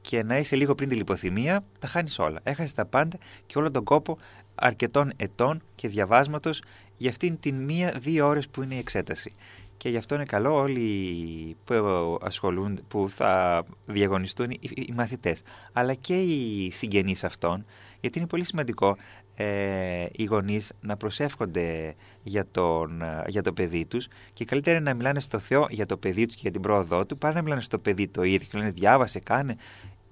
και 0.00 0.22
να 0.22 0.38
είσαι 0.38 0.56
λίγο 0.56 0.74
πριν 0.74 0.88
τη 0.88 0.94
λιποθυμία, 0.94 1.64
τα 1.78 1.86
χάνεις 1.86 2.18
όλα. 2.18 2.40
Έχασες 2.42 2.72
τα 2.72 2.86
πάντα 2.86 3.18
και 3.46 3.58
όλο 3.58 3.70
τον 3.70 3.84
κόπο 3.84 4.18
αρκετών 4.54 5.12
ετών 5.16 5.62
και 5.74 5.88
διαβάσματος 5.88 6.62
για 6.98 7.10
αυτήν 7.10 7.38
την 7.40 7.54
μία-δύο 7.54 8.26
ώρες 8.26 8.48
που 8.48 8.62
είναι 8.62 8.74
η 8.74 8.78
εξέταση. 8.78 9.34
Και 9.76 9.88
γι' 9.88 9.96
αυτό 9.96 10.14
είναι 10.14 10.24
καλό 10.24 10.54
όλοι 10.54 11.56
που 11.64 11.74
ασχολούνται, 12.22 12.82
που 12.88 13.10
θα 13.10 13.64
διαγωνιστούν 13.86 14.50
οι, 14.50 14.58
οι 14.60 14.92
μαθητές, 14.94 15.42
αλλά 15.72 15.94
και 15.94 16.20
οι 16.20 16.70
συγγενείς 16.70 17.24
αυτών, 17.24 17.64
γιατί 18.00 18.18
είναι 18.18 18.26
πολύ 18.26 18.44
σημαντικό 18.44 18.96
ε, 19.34 20.06
οι 20.12 20.24
γονείς 20.24 20.72
να 20.80 20.96
προσεύχονται 20.96 21.94
για, 22.22 22.46
τον, 22.50 23.02
για 23.26 23.42
το 23.42 23.52
παιδί 23.52 23.84
τους 23.84 24.08
και 24.32 24.44
καλύτερα 24.44 24.76
είναι 24.76 24.90
να 24.90 24.96
μιλάνε 24.96 25.20
στο 25.20 25.38
Θεό 25.38 25.66
για 25.70 25.86
το 25.86 25.96
παιδί 25.96 26.26
τους 26.26 26.34
και 26.34 26.40
για 26.42 26.50
την 26.50 26.60
πρόοδό 26.60 27.06
του, 27.06 27.18
παρά 27.18 27.34
να 27.34 27.42
μιλάνε 27.42 27.60
στο 27.60 27.78
παιδί 27.78 28.08
το 28.08 28.22
ίδιο 28.22 28.38
και 28.38 28.50
να 28.52 28.58
λένε 28.58 28.70
διάβασε, 28.70 29.18
κάνε, 29.18 29.56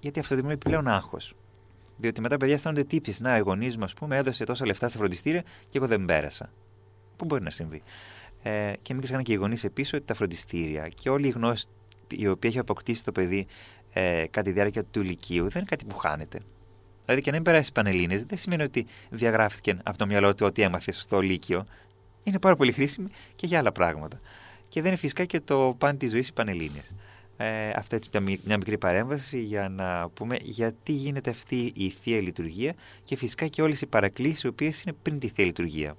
γιατί 0.00 0.20
αυτό 0.20 0.34
δημιουργεί 0.34 0.58
πλέον 0.58 0.88
άγχος. 0.88 1.34
Διότι 1.96 2.20
μετά 2.20 2.36
παιδιά 2.36 2.54
αισθάνονται 2.54 2.84
τύψεις. 2.84 3.20
Να, 3.20 3.36
οι 3.36 3.40
γονείς 3.40 3.76
μου, 3.76 3.84
ας 3.84 3.94
πούμε, 3.94 4.16
έδωσε 4.16 4.44
τόσα 4.44 4.66
λεφτά 4.66 4.88
στα 4.88 4.98
φροντιστήρια 4.98 5.42
και 5.68 5.78
εγώ 5.78 5.86
δεν 5.86 6.04
πέρασα. 6.04 6.52
Πού 7.16 7.24
μπορεί 7.24 7.42
να 7.42 7.50
συμβεί. 7.50 7.82
Ε, 8.42 8.72
και 8.82 8.92
μην 8.92 9.02
ξεχνάνε 9.02 9.22
και 9.22 9.32
οι 9.32 9.36
γονείς 9.36 9.64
επίσης 9.64 9.92
ότι 9.92 10.04
τα 10.04 10.14
φροντιστήρια 10.14 10.88
και 10.88 11.10
όλη 11.10 11.26
η 11.26 11.30
γνώση 11.30 11.66
η 12.10 12.28
οποία 12.28 12.50
έχει 12.50 12.58
αποκτήσει 12.58 13.04
το 13.04 13.12
παιδί 13.12 13.46
ε, 13.92 14.24
κατά 14.30 14.42
τη 14.42 14.50
διάρκεια 14.50 14.84
του 14.84 15.00
ηλικίου 15.00 15.42
δεν 15.42 15.56
είναι 15.56 15.70
κάτι 15.70 15.84
που 15.84 15.96
χάνεται. 15.96 16.40
Δηλαδή 17.04 17.22
και 17.22 17.30
να 17.30 17.36
μην 17.36 17.44
περάσεις 17.44 17.72
πανελίνε 17.72 18.24
δεν 18.28 18.38
σημαίνει 18.38 18.62
ότι 18.62 18.86
διαγράφηκε 19.10 19.76
από 19.82 19.98
το 19.98 20.06
μυαλό 20.06 20.34
του 20.34 20.46
ότι 20.46 20.62
έμαθε 20.62 20.92
στο 20.92 21.20
Λύκειο. 21.20 21.66
Είναι 22.22 22.38
πάρα 22.38 22.56
πολύ 22.56 22.72
χρήσιμη 22.72 23.08
και 23.36 23.46
για 23.46 23.58
άλλα 23.58 23.72
πράγματα. 23.72 24.20
Και 24.68 24.80
δεν 24.80 24.90
είναι 24.90 25.00
φυσικά 25.00 25.24
και 25.24 25.40
το 25.40 25.74
παν 25.78 25.98
της 25.98 26.10
ζωής 26.10 26.28
οι 26.28 26.32
πανελίνε. 26.32 26.82
Ε, 27.36 27.70
αυτό 27.74 27.96
έτσι 27.96 28.10
μια, 28.20 28.38
μια 28.44 28.56
μικρή 28.56 28.78
παρέμβαση 28.78 29.38
για 29.38 29.68
να 29.68 30.08
πούμε 30.08 30.36
γιατί 30.42 30.92
γίνεται 30.92 31.30
αυτή 31.30 31.72
η 31.74 31.90
Θεία 32.02 32.20
Λειτουργία 32.20 32.74
και 33.04 33.16
φυσικά 33.16 33.46
και 33.46 33.62
όλες 33.62 33.80
οι 33.80 33.86
παρακλήσεις 33.86 34.42
οι 34.42 34.46
οποίες 34.46 34.82
είναι 34.82 34.96
πριν 35.02 35.18
τη 35.18 35.28
Θεία 35.28 35.44
Λειτουργία 35.44 35.96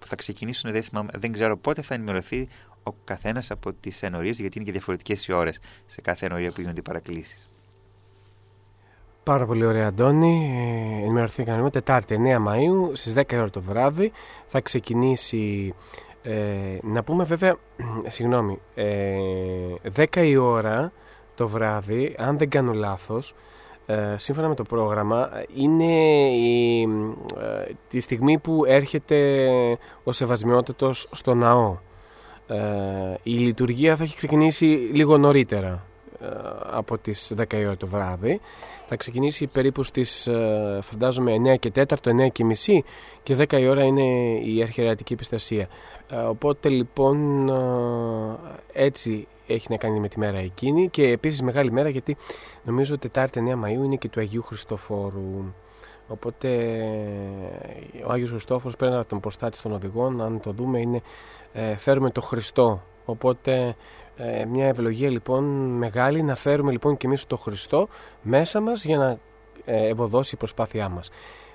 που 0.00 0.06
θα 0.06 0.16
ξεκινήσουν, 0.16 0.72
δεν, 0.72 0.82
θυμάμαι, 0.82 1.10
δεν 1.14 1.32
ξέρω 1.32 1.56
πότε 1.56 1.82
θα 1.82 1.94
ενημερωθεί 1.94 2.48
ο 2.82 2.92
καθένας 3.04 3.50
από 3.50 3.72
τις 3.72 4.02
ενορίες 4.02 4.38
γιατί 4.38 4.56
είναι 4.56 4.66
και 4.66 4.72
διαφορετικές 4.72 5.26
οι 5.26 5.32
ώρες 5.32 5.60
σε 5.86 6.00
κάθε 6.00 6.26
ενορία 6.26 6.52
που 6.52 6.60
γίνονται 6.60 6.80
οι 6.80 6.82
παρακλήσεις. 6.82 7.48
Πάρα 9.22 9.46
πολύ 9.46 9.64
ωραία, 9.64 9.86
Αντώνη. 9.86 10.50
Ε, 11.00 11.02
ενημερωθήκαμε 11.02 11.70
Τετάρτη 11.70 12.18
9 12.24 12.48
Μαΐου 12.48 12.90
στις 12.92 13.14
10 13.16 13.22
ώρα 13.32 13.50
το 13.50 13.60
βράδυ. 13.60 14.12
Θα 14.46 14.60
ξεκινήσει 14.60 15.74
ε, 16.22 16.78
να 16.82 17.02
πούμε 17.02 17.24
βέβαια, 17.24 17.56
συγγνώμη, 18.06 18.60
ε, 18.74 19.16
10 19.96 20.16
η 20.16 20.36
ώρα 20.36 20.92
το 21.34 21.48
βράδυ, 21.48 22.14
αν 22.18 22.38
δεν 22.38 22.48
κάνω 22.48 22.72
λάθος, 22.72 23.30
ε, 23.30 23.34
σύμφωνα 24.16 24.48
με 24.48 24.54
το 24.54 24.62
πρόγραμμα, 24.62 25.30
είναι 25.54 25.92
η, 26.30 26.82
ε, 27.40 27.72
τη 27.88 28.00
στιγμή 28.00 28.38
που 28.38 28.64
έρχεται 28.66 29.48
ο 30.04 30.12
Σεβασμιότητος 30.12 31.08
στο 31.10 31.34
ναό. 31.34 31.78
Ε, 32.46 32.56
η 33.22 33.32
λειτουργία 33.32 33.96
θα 33.96 34.02
έχει 34.02 34.16
ξεκινήσει 34.16 34.64
λίγο 34.92 35.18
νωρίτερα 35.18 35.86
ε, 36.20 36.26
από 36.70 36.98
τις 36.98 37.32
10 37.38 37.52
η 37.52 37.64
ώρα 37.64 37.76
το 37.76 37.86
βράδυ. 37.86 38.40
Θα 38.86 38.96
ξεκινήσει 38.96 39.46
περίπου 39.46 39.82
στις 39.82 40.26
ε, 40.26 40.78
φαντάζομαι 40.82 41.36
9 41.54 41.58
και 41.58 41.72
4, 41.74 41.82
9 42.04 42.30
και 42.32 42.44
μισή 42.44 42.84
και 43.22 43.36
10 43.38 43.52
η 43.52 43.68
ώρα 43.68 43.82
είναι 43.82 44.02
η 44.44 44.62
αρχαιρατική 44.62 45.12
επιστασία. 45.12 45.68
Ε, 46.08 46.16
οπότε 46.16 46.68
λοιπόν 46.68 47.48
ε, 47.48 48.84
έτσι 48.84 49.26
έχει 49.52 49.66
να 49.70 49.76
κάνει 49.76 50.00
με 50.00 50.08
τη 50.08 50.18
μέρα 50.18 50.38
εκείνη 50.38 50.88
και 50.88 51.08
επίσης 51.08 51.42
μεγάλη 51.42 51.72
μέρα 51.72 51.88
γιατί 51.88 52.16
νομίζω 52.64 52.98
Τετάρτη 52.98 53.42
9 53.62 53.64
Μαΐου 53.64 53.84
είναι 53.84 53.96
και 53.96 54.08
του 54.08 54.20
Αγίου 54.20 54.42
Χριστόφορου. 54.42 55.54
Οπότε 56.08 56.48
ο 58.06 58.12
Άγιος 58.12 58.30
Χριστόφορος 58.30 58.76
πέρα 58.76 58.98
από 58.98 59.08
τον 59.08 59.20
προστάτη 59.20 59.60
των 59.62 59.72
οδηγών, 59.72 60.22
αν 60.22 60.40
το 60.40 60.52
δούμε, 60.52 60.80
είναι 60.80 61.00
ε, 61.52 61.76
φέρουμε 61.76 62.10
το 62.10 62.20
Χριστό. 62.20 62.82
Οπότε 63.04 63.76
ε, 64.16 64.44
μια 64.44 64.66
ευλογία 64.66 65.10
λοιπόν 65.10 65.44
μεγάλη 65.76 66.22
να 66.22 66.34
φέρουμε 66.34 66.70
λοιπόν 66.70 66.96
και 66.96 67.06
εμείς 67.06 67.26
το 67.26 67.36
Χριστό 67.36 67.88
μέσα 68.22 68.60
μας 68.60 68.84
για 68.84 68.96
να 68.98 69.18
ε, 69.64 69.88
ευωδώσει 69.88 70.34
η 70.34 70.38
προσπάθειά 70.38 70.88
μας. 70.88 71.10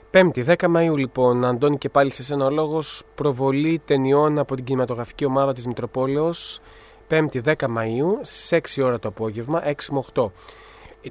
Πέμπτη, 0.09 0.45
10 0.47 0.55
Μαΐου 0.75 0.95
λοιπόν, 0.97 1.45
Αντώνη 1.45 1.77
και 1.77 1.89
πάλι 1.89 2.11
σε 2.11 2.23
σένα 2.23 2.45
ο 2.45 2.49
λόγος, 2.49 3.03
προβολή 3.15 3.81
ταινιών 3.85 4.39
από 4.39 4.55
την 4.55 4.65
κινηματογραφική 4.65 5.25
ομάδα 5.25 5.53
της 5.53 5.67
Μητροπόλεως, 5.67 6.59
Πέμπτη 7.07 7.41
10 7.45 7.53
Μαΐου, 7.53 8.19
στις 8.21 8.51
6 8.51 8.83
ώρα 8.83 8.99
το 8.99 9.07
απόγευμα, 9.07 9.61
6 9.65 9.91
με 9.91 9.97
8. 10.13 10.31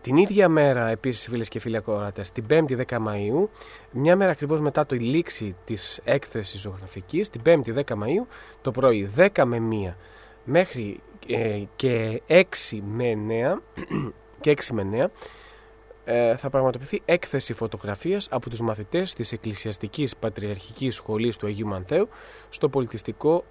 Την 0.00 0.16
ίδια 0.16 0.48
μέρα, 0.48 0.88
επίσης, 0.88 1.28
φίλες 1.28 1.48
και 1.48 1.58
φίλοι 1.58 1.76
ακροατές, 1.76 2.30
την 2.30 2.44
5η 2.50 2.76
10 2.76 2.98
Μαου, 2.98 3.50
μια 3.90 4.16
μέρα 4.16 4.30
ακριβώς 4.30 4.60
μετά 4.60 4.86
το 4.86 4.94
λήξη 4.94 5.56
της 5.64 6.00
έκθεσης 6.04 6.60
ζωγραφικής, 6.60 7.28
την 7.28 7.42
5η 7.44 7.74
10 7.74 7.94
Μαου, 7.94 8.26
το 8.62 8.70
πρωί 8.70 9.10
10 9.16 9.44
με 9.44 9.58
1 9.58 9.96
μέχρι 10.44 11.00
ε, 11.28 11.62
και 11.76 12.22
6 12.26 12.42
με 12.84 13.18
9, 13.28 13.62
και 14.40 14.56
6 14.56 14.64
με 14.72 14.88
9, 14.92 15.06
ε, 16.04 16.36
θα 16.36 16.50
πραγματοποιηθεί 16.50 17.02
έκθεση 17.04 17.54
φωτογραφίας 17.54 18.28
από 18.30 18.50
τους 18.50 18.60
μαθητές 18.60 19.14
της 19.14 19.32
Εκκλησιαστικής 19.32 20.16
Πατριαρχικής 20.16 20.94
Σχολής 20.94 21.36
του 21.36 21.46
Αγίου 21.46 21.66
Μανθαίου 21.66 22.08
στο 22.48 22.68
πολιτιστικό 22.68 23.44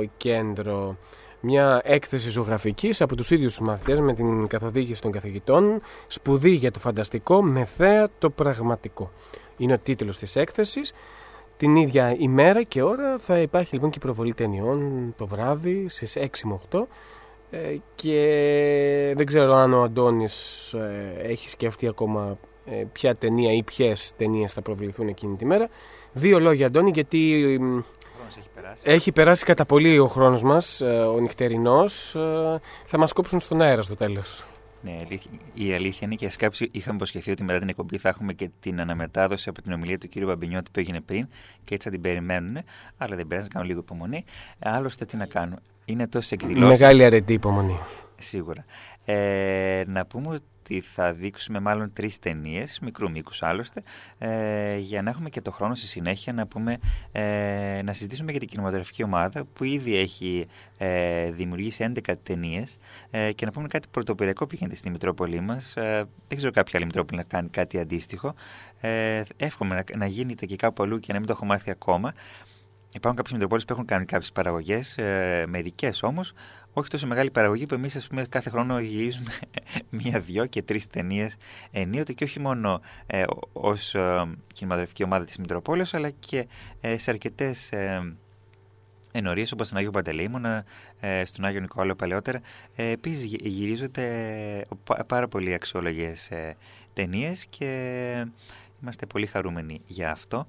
ε, 0.00 0.06
κέντρο. 0.16 0.96
Μια 1.40 1.80
έκθεση 1.84 2.30
ζωγραφικής 2.30 3.00
από 3.00 3.16
τους 3.16 3.30
ίδιους 3.30 3.56
τους 3.56 3.66
μαθητές 3.66 4.00
με 4.00 4.12
την 4.12 4.46
καθοδήγηση 4.46 5.00
των 5.00 5.10
καθηγητών 5.10 5.80
«Σπουδή 6.06 6.50
για 6.50 6.70
το 6.70 6.78
φανταστικό 6.78 7.42
με 7.42 7.64
θέα 7.64 8.08
το 8.18 8.30
πραγματικό». 8.30 9.10
Είναι 9.56 9.72
ο 9.72 9.78
τίτλος 9.78 10.18
της 10.18 10.36
έκθεσης. 10.36 10.92
Την 11.56 11.76
ίδια 11.76 12.14
ημέρα 12.18 12.62
και 12.62 12.82
ώρα 12.82 13.18
θα 13.18 13.38
υπάρχει 13.38 13.74
λοιπόν 13.74 13.90
και 13.90 13.98
η 13.98 14.02
προβολή 14.02 14.34
ταινιών 14.34 15.12
το 15.16 15.26
βράδυ 15.26 15.88
στις 15.88 16.16
6 16.18 16.26
με 16.44 16.58
8 16.70 16.80
ε, 17.50 17.76
και 17.94 19.12
δεν 19.16 19.26
ξέρω 19.26 19.52
αν 19.52 19.72
ο 19.72 19.82
Αντώνης 19.82 20.72
ε, 20.72 21.14
έχει 21.22 21.48
σκεφτεί 21.48 21.88
ακόμα 21.88 22.38
ε, 22.64 22.84
ποια 22.92 23.16
ταινία 23.16 23.52
ή 23.52 23.62
ποιες 23.62 24.12
ταινίες 24.16 24.52
θα 24.52 24.62
προβληθούν 24.62 25.08
εκείνη 25.08 25.36
τη 25.36 25.44
μέρα. 25.44 25.68
Δύο 26.12 26.40
λόγια 26.40 26.66
Αντώνη 26.66 26.90
γιατί 26.90 27.60
έχει 28.38 28.48
περάσει; 28.54 28.82
έχει 28.86 29.12
περάσει 29.12 29.44
κατά 29.44 29.66
πολύ 29.66 29.98
ο 29.98 30.06
χρόνος 30.06 30.42
μας, 30.42 30.80
ε, 30.80 30.86
ο 30.86 31.18
νυχτερινός. 31.20 32.14
Ε, 32.14 32.60
θα 32.86 32.98
μας 32.98 33.12
κόψουν 33.12 33.40
στον 33.40 33.60
αέρα 33.60 33.82
στο 33.82 33.94
τέλος. 33.94 34.44
Ναι, 34.82 34.96
αλήθεια- 35.04 35.30
η 35.54 35.72
αλήθεια 35.74 36.00
είναι 36.02 36.14
και 36.14 36.26
ας 36.26 36.36
κάψει 36.36 36.68
είχαμε 36.72 36.96
υποσχεθεί 36.96 37.30
ότι 37.30 37.44
μετά 37.44 37.58
την 37.58 37.68
εκπομπή 37.68 37.98
θα 37.98 38.08
έχουμε 38.08 38.32
και 38.32 38.50
την 38.60 38.80
αναμετάδοση 38.80 39.48
από 39.48 39.62
την 39.62 39.72
ομιλία 39.72 39.98
του 39.98 40.08
κ. 40.08 40.24
Μπαμπινιώτη 40.24 40.70
που 40.70 40.80
έγινε 40.80 41.00
πριν 41.00 41.28
και 41.64 41.74
έτσι 41.74 41.88
θα 41.88 41.94
την 41.94 42.02
περιμένουν. 42.02 42.58
Αλλά 42.96 43.16
δεν 43.16 43.26
πειράζει, 43.26 43.46
να 43.46 43.52
κάνω 43.52 43.66
λίγο 43.66 43.80
υπομονή. 43.80 44.24
Άλλωστε, 44.58 45.04
τι 45.04 45.16
να 45.16 45.26
κάνω. 45.26 45.56
Είναι 45.84 46.08
τόσες 46.08 46.32
εκδηλώσεις. 46.32 46.80
Μεγάλη 46.80 47.04
αρετή 47.04 47.32
υπομονή. 47.32 47.78
Σίγουρα. 48.18 48.64
Ε, 49.04 49.82
να 49.86 50.06
πούμε 50.06 50.38
ότι 50.70 50.80
θα 50.80 51.12
δείξουμε 51.12 51.60
μάλλον 51.60 51.92
τρεις 51.92 52.18
ταινίες, 52.18 52.78
μικρού 52.82 53.10
μήκους 53.10 53.42
άλλωστε, 53.42 53.82
ε, 54.18 54.76
για 54.76 55.02
να 55.02 55.10
έχουμε 55.10 55.28
και 55.28 55.40
το 55.40 55.50
χρόνο 55.50 55.74
στη 55.74 55.86
συνέχεια 55.86 56.32
να, 56.32 56.46
πούμε, 56.46 56.78
ε, 57.12 57.80
να 57.84 57.92
συζητήσουμε 57.92 58.30
για 58.30 58.40
την 58.40 58.48
κινηματογραφική 58.48 59.02
ομάδα 59.02 59.44
που 59.52 59.64
ήδη 59.64 59.96
έχει 59.96 60.46
ε, 60.78 61.30
δημιουργήσει 61.30 61.92
11 62.06 62.14
ταινίες 62.22 62.78
ε, 63.10 63.32
και 63.32 63.44
να 63.44 63.52
πούμε 63.52 63.68
κάτι 63.68 63.88
πρωτοποριακό 63.90 64.46
που 64.46 64.54
γίνεται 64.54 64.76
στη 64.76 64.90
Μητρόπολη 64.90 65.40
μας. 65.40 65.76
Ε, 65.76 66.04
δεν 66.28 66.36
ξέρω 66.36 66.52
κάποια 66.52 66.72
άλλη 66.74 66.84
Μητρόπολη 66.84 67.18
να 67.18 67.24
κάνει 67.24 67.48
κάτι 67.48 67.78
αντίστοιχο. 67.78 68.34
Ε, 68.80 69.22
εύχομαι 69.36 69.74
να, 69.74 69.96
να 69.96 70.06
γίνεται 70.06 70.46
και 70.46 70.56
κάπου 70.56 70.82
αλλού 70.82 70.98
και 70.98 71.12
να 71.12 71.18
μην 71.18 71.26
το 71.26 71.32
έχω 71.32 71.44
μάθει 71.44 71.70
ακόμα. 71.70 72.12
Υπάρχουν 72.92 73.16
κάποιες 73.16 73.32
Μητροπόλεις 73.32 73.64
που 73.64 73.72
έχουν 73.72 73.84
κάνει 73.84 74.04
κάποιες 74.04 74.32
παραγωγές, 74.32 74.98
ε, 74.98 75.44
μερικές 75.48 76.02
όμως, 76.02 76.32
όχι 76.72 76.88
τόσο 76.88 77.06
μεγάλη 77.06 77.30
παραγωγή 77.30 77.66
που 77.66 77.74
εμείς 77.74 78.08
κάθε 78.28 78.50
χρόνο 78.50 78.80
γυρίζουμε 78.80 79.30
μία, 79.90 80.20
δυο 80.20 80.46
και 80.46 80.62
τρεις 80.62 80.86
ταινίες 80.86 81.36
ενίοτε 81.70 82.12
και 82.12 82.24
όχι 82.24 82.40
μόνο 82.40 82.80
ε, 83.06 83.24
ως 83.52 83.94
ε, 83.94 84.24
κινηματογραφική 84.52 85.04
ομάδα 85.04 85.24
της 85.24 85.38
Μητροπόλεως, 85.38 85.94
αλλά 85.94 86.10
και 86.10 86.46
ε, 86.80 86.98
σε 86.98 87.10
αρκετές 87.10 87.72
ε, 87.72 88.14
ενορίες 89.12 89.52
όπως 89.52 89.66
στον 89.66 89.78
Άγιο 89.78 89.90
Παντελεήμονα, 89.90 90.64
ε, 91.00 91.24
στον 91.24 91.44
Άγιο 91.44 91.60
Νικόλαο 91.60 91.94
παλαιότερα. 91.94 92.40
Ε, 92.76 92.90
Επίσης 92.90 93.22
γυρίζονται 93.24 94.06
πα- 94.84 95.04
πάρα 95.04 95.28
πολύ 95.28 95.54
αξιόλογες 95.54 96.30
ε, 96.30 96.56
ταινίες 96.92 97.46
και 97.46 97.66
είμαστε 98.82 99.06
πολύ 99.06 99.26
χαρούμενοι 99.26 99.80
για 99.86 100.10
αυτό. 100.10 100.46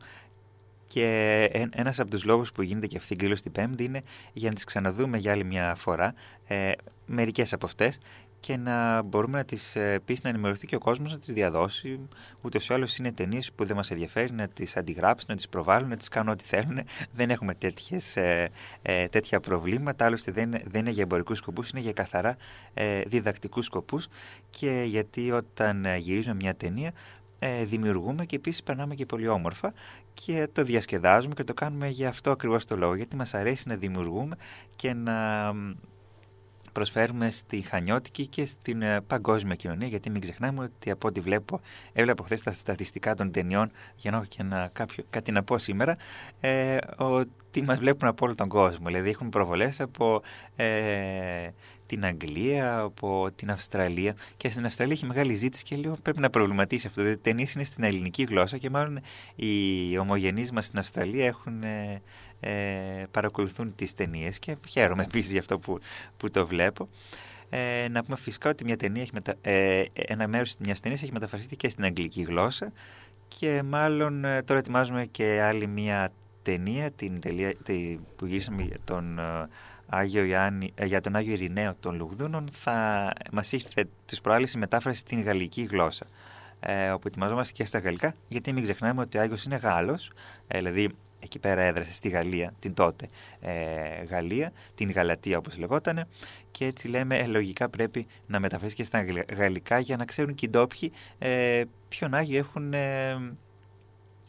Και 0.93 1.03
ε- 1.51 1.65
ένας 1.71 1.99
από 1.99 2.09
τους 2.09 2.23
λόγους 2.23 2.51
που 2.51 2.61
γίνεται 2.61 2.87
και 2.87 2.97
αυτή 2.97 3.13
η 3.13 3.15
εκδήλωση 3.15 3.41
την 3.41 3.51
Πέμπτη 3.51 3.83
είναι 3.83 4.01
για 4.33 4.49
να 4.49 4.55
τις 4.55 4.63
ξαναδούμε 4.63 5.17
για 5.17 5.31
άλλη 5.31 5.43
μια 5.43 5.75
φορά, 5.75 6.13
ε, 6.47 6.71
μερικές 7.05 7.53
από 7.53 7.65
αυτές, 7.65 7.97
και 8.39 8.57
να 8.57 9.01
μπορούμε 9.01 9.37
να 9.37 9.43
τις 9.45 9.75
ε, 9.75 9.99
πεις 10.05 10.21
να 10.21 10.29
ενημερωθεί 10.29 10.67
και 10.67 10.75
ο 10.75 10.79
κόσμος 10.79 11.11
να 11.11 11.19
τις 11.19 11.33
διαδώσει. 11.33 11.99
Ούτως 12.41 12.67
ή 12.69 12.73
άλλως 12.73 12.97
είναι 12.97 13.11
ταινίες 13.11 13.51
που 13.51 13.65
δεν 13.65 13.75
μας 13.75 13.91
ενδιαφέρει 13.91 14.31
να 14.31 14.47
τις 14.47 14.77
αντιγράψουν, 14.77 15.27
να 15.29 15.35
τις 15.35 15.49
προβάλλουν, 15.49 15.89
να 15.89 15.95
τις 15.97 16.07
κάνουν 16.07 16.29
ό,τι 16.33 16.43
θέλουν. 16.43 16.79
Δεν 17.13 17.29
έχουμε 17.29 17.53
τέτοιες, 17.53 18.15
ε, 18.17 18.49
ε, 18.81 19.07
τέτοια 19.07 19.39
προβλήματα, 19.39 20.05
άλλωστε 20.05 20.31
δεν, 20.31 20.43
είναι- 20.43 20.63
δεν 20.65 20.81
είναι 20.81 20.89
για 20.89 21.03
εμπορικούς 21.03 21.37
σκοπούς, 21.37 21.69
είναι 21.69 21.79
για 21.81 21.93
καθαρά 21.93 22.35
ε, 22.73 23.01
διδακτικούς 23.01 23.65
σκοπούς 23.65 24.07
και 24.49 24.83
γιατί 24.87 25.31
όταν 25.31 25.85
ε, 25.85 25.97
γυρίζουμε 25.97 26.35
μια 26.35 26.55
ταινία 26.55 26.91
ε, 27.43 27.65
δημιουργούμε 27.65 28.25
και 28.25 28.35
επίσης 28.35 28.63
περνάμε 28.63 28.95
και 28.95 29.05
πολύ 29.05 29.27
όμορφα 29.27 29.73
και 30.13 30.47
το 30.51 30.63
διασκεδάζουμε 30.63 31.33
και 31.33 31.43
το 31.43 31.53
κάνουμε 31.53 31.87
για 31.87 32.09
αυτό 32.09 32.31
ακριβώς 32.31 32.65
το 32.65 32.77
λόγο, 32.77 32.95
γιατί 32.95 33.15
μας 33.15 33.33
αρέσει 33.33 33.67
να 33.67 33.75
δημιουργούμε 33.75 34.35
και 34.75 34.93
να 34.93 35.51
μ, 35.53 35.71
προσφέρουμε 36.71 37.29
στη 37.29 37.61
χανιώτικη 37.61 38.27
και 38.27 38.45
στην 38.45 38.81
ε, 38.81 39.01
παγκόσμια 39.01 39.55
κοινωνία, 39.55 39.87
γιατί 39.87 40.09
μην 40.09 40.21
ξεχνάμε 40.21 40.63
ότι 40.63 40.91
από 40.91 41.07
ό,τι 41.07 41.19
βλέπω, 41.19 41.59
έβλεπα 41.93 42.23
χθες 42.23 42.41
τα 42.41 42.51
στατιστικά 42.51 43.15
των 43.15 43.31
ταινιών, 43.31 43.71
για 43.95 44.11
να 44.11 44.17
έχω 44.17 44.25
και 44.25 44.37
ένα, 44.39 44.69
κάποιο, 44.73 45.03
κάτι 45.09 45.31
να 45.31 45.43
πω 45.43 45.57
σήμερα, 45.57 45.97
ε, 46.39 46.77
ότι 46.97 47.61
μας 47.61 47.79
βλέπουν 47.79 48.07
από 48.07 48.25
όλο 48.25 48.35
τον 48.35 48.47
κόσμο. 48.47 48.85
Δηλαδή 48.85 49.09
έχουν 49.09 49.29
προβολές 49.29 49.81
από 49.81 50.21
ε, 50.55 51.49
την 51.91 52.05
Αγγλία, 52.05 52.79
από 52.79 53.29
την 53.35 53.51
Αυστραλία 53.51 54.15
και 54.37 54.49
στην 54.49 54.65
Αυστραλία 54.65 54.93
έχει 54.93 55.05
μεγάλη 55.05 55.33
ζήτηση 55.33 55.63
και 55.63 55.75
λέω 55.75 55.97
πρέπει 56.01 56.19
να 56.19 56.29
προβληματίσει 56.29 56.87
αυτό. 56.87 57.01
Δηλαδή, 57.01 57.19
οι 57.19 57.23
ταινίες 57.23 57.53
είναι 57.53 57.63
στην 57.63 57.83
ελληνική 57.83 58.23
γλώσσα 58.23 58.57
και 58.57 58.69
μάλλον 58.69 58.99
οι 59.35 59.97
ομογενείς 59.97 60.51
μας 60.51 60.65
στην 60.65 60.79
Αυστραλία 60.79 61.25
έχουν, 61.25 61.63
ε, 61.63 62.01
ε, 62.39 62.51
παρακολουθούν 63.11 63.75
τις 63.75 63.93
ταινίες 63.93 64.39
και 64.39 64.55
χαίρομαι 64.67 65.03
επίσης 65.03 65.31
για 65.31 65.39
αυτό 65.39 65.59
που, 65.59 65.79
που 66.17 66.29
το 66.29 66.47
βλέπω. 66.47 66.89
Ε, 67.49 67.87
να 67.91 68.03
πούμε 68.03 68.17
φυσικά 68.17 68.49
ότι 68.49 68.63
μια 68.63 68.77
ταινία 68.77 69.01
έχει 69.01 69.11
μετα... 69.13 69.35
ε, 69.41 69.83
ένα 69.93 70.27
μέρος 70.27 70.55
μιας 70.59 70.79
ταινίας 70.79 71.01
έχει 71.01 71.11
μεταφραστεί 71.11 71.55
και 71.55 71.69
στην 71.69 71.83
αγγλική 71.83 72.21
γλώσσα 72.21 72.71
και 73.27 73.63
μάλλον 73.63 74.25
ε, 74.25 74.41
τώρα 74.43 74.59
ετοιμάζουμε 74.59 75.05
και 75.05 75.41
άλλη 75.41 75.67
μια 75.67 76.11
ταινία 76.41 76.91
την 76.91 77.19
τελεία, 77.19 77.55
τη, 77.63 77.97
που 78.15 78.25
γυρίσαμε 78.25 78.61
για 78.61 78.77
τον, 78.83 79.19
ε, 79.19 79.47
Άγιο 79.93 80.23
Ιάννη, 80.23 80.71
ε, 80.75 80.85
για 80.85 81.01
τον 81.01 81.15
Άγιο 81.15 81.33
Ειρηναίο 81.33 81.75
των 81.79 81.95
Λουγδούνων 81.95 82.49
θα 82.51 83.09
μας 83.31 83.51
ήρθε 83.51 83.85
τις 84.05 84.21
προάλλες 84.21 84.53
η 84.53 84.57
μετάφραση 84.57 84.99
στην 84.99 85.21
γαλλική 85.21 85.63
γλώσσα. 85.63 86.05
Ε, 86.59 86.89
όπου 86.89 87.07
ετοιμαζόμαστε 87.07 87.53
και 87.53 87.65
στα 87.65 87.79
γαλλικά 87.79 88.13
γιατί 88.27 88.53
μην 88.53 88.63
ξεχνάμε 88.63 89.01
ότι 89.01 89.17
ο 89.17 89.21
Άγιος 89.21 89.43
είναι 89.43 89.55
Γάλλος. 89.55 90.11
Ε, 90.47 90.57
δηλαδή 90.57 90.89
εκεί 91.19 91.39
πέρα 91.39 91.61
έδρασε 91.61 91.93
στη 91.93 92.09
Γαλλία 92.09 92.53
την 92.59 92.73
τότε 92.73 93.07
ε, 93.39 94.03
Γαλλία, 94.03 94.51
την 94.75 94.91
Γαλατεία 94.91 95.37
όπως 95.37 95.57
λεγότανε. 95.57 96.07
Και 96.51 96.65
έτσι 96.65 96.87
λέμε 96.87 97.17
ε, 97.17 97.25
λογικά 97.25 97.69
πρέπει 97.69 98.07
να 98.27 98.39
μεταφράσει 98.39 98.75
και 98.75 98.83
στα 98.83 99.03
γαλλ- 99.03 99.33
γαλλικά 99.33 99.79
για 99.79 99.97
να 99.97 100.05
ξέρουν 100.05 100.35
και 100.35 100.45
οι 100.45 100.49
ντόπιοι 100.49 100.91
ε, 101.17 101.63
ποιον 101.87 102.13
Άγιο 102.13 102.37
έχουν 102.37 102.73
ε, 102.73 103.17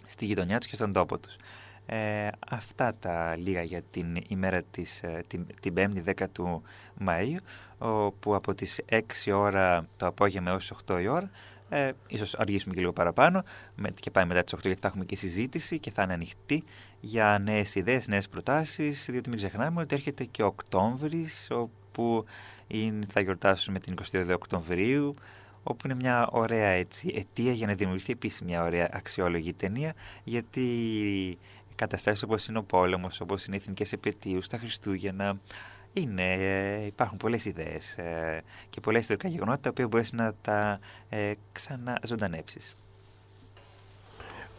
στη 0.06 0.24
γειτονιά 0.24 0.58
τους 0.58 0.68
και 0.68 0.74
στον 0.76 0.92
τόπο 0.92 1.18
τους. 1.18 1.36
Ε, 1.86 2.28
αυτά 2.48 2.94
τα 3.00 3.36
λίγα 3.36 3.62
για 3.62 3.82
την 3.90 4.16
ημέρα 4.28 4.62
της, 4.62 5.02
ε, 5.02 5.24
την, 5.26 5.46
την 5.60 5.74
5η 5.76 6.14
10 6.16 6.24
του 6.32 6.62
Μαΐου 7.06 7.36
όπου 7.78 8.34
από 8.34 8.54
τις 8.54 8.80
6 8.90 9.00
ώρα 9.32 9.86
το 9.96 10.06
απόγευμα 10.06 10.50
έως 10.50 10.72
8 10.86 11.00
η 11.02 11.08
ώρα 11.08 11.30
ε, 11.68 11.92
ίσως 12.08 12.34
αργήσουμε 12.34 12.74
και 12.74 12.80
λίγο 12.80 12.92
παραπάνω 12.92 13.42
με, 13.76 13.90
και 13.90 14.10
πάει 14.10 14.24
μετά 14.24 14.44
τις 14.44 14.54
8 14.54 14.58
γιατί 14.62 14.80
θα 14.80 14.88
έχουμε 14.88 15.04
και 15.04 15.16
συζήτηση 15.16 15.78
και 15.78 15.90
θα 15.90 16.02
είναι 16.02 16.12
ανοιχτή 16.12 16.64
για 17.00 17.38
νέες 17.42 17.74
ιδέες, 17.74 18.08
νέες 18.08 18.28
προτάσεις 18.28 19.06
διότι 19.10 19.28
μην 19.28 19.38
ξεχνάμε 19.38 19.80
ότι 19.80 19.94
έρχεται 19.94 20.24
και 20.24 20.42
ο 20.42 20.46
Οκτώβρης 20.46 21.48
όπου 21.50 22.24
είναι, 22.66 23.06
θα 23.12 23.20
γιορτάσουμε 23.20 23.78
την 23.78 23.94
22 24.12 24.30
Οκτωβρίου 24.34 25.14
όπου 25.62 25.80
είναι 25.84 25.94
μια 25.94 26.28
ωραία 26.30 26.68
έτσι, 26.68 27.12
αιτία 27.14 27.52
για 27.52 27.66
να 27.66 27.74
δημιουργηθεί 27.74 28.12
επίσης 28.12 28.40
μια 28.40 28.62
ωραία 28.62 28.88
αξιόλογη 28.92 29.52
ταινία 29.52 29.94
γιατί 30.24 30.68
καταστάσεις 31.74 32.22
όπως 32.22 32.46
είναι 32.46 32.58
ο 32.58 32.62
πόλεμος, 32.62 33.20
όπως 33.20 33.44
είναι 33.44 33.56
οι 33.56 33.58
εθνικές 33.62 33.92
επαιτίους, 33.92 34.46
τα 34.46 34.58
Χριστούγεννα, 34.58 35.40
είναι, 35.92 36.32
ε, 36.32 36.84
υπάρχουν 36.84 37.18
πολλές 37.18 37.44
ιδέες 37.44 37.96
ε, 37.96 38.42
και 38.70 38.80
πολλά 38.80 38.98
ιστορικά 38.98 39.28
γεγονότα 39.28 39.60
τα 39.60 39.70
οποία 39.70 39.88
μπορείς 39.88 40.12
να 40.12 40.34
τα 40.42 40.78
ε, 41.08 41.32
ξαναζωντανέψεις. 41.52 42.74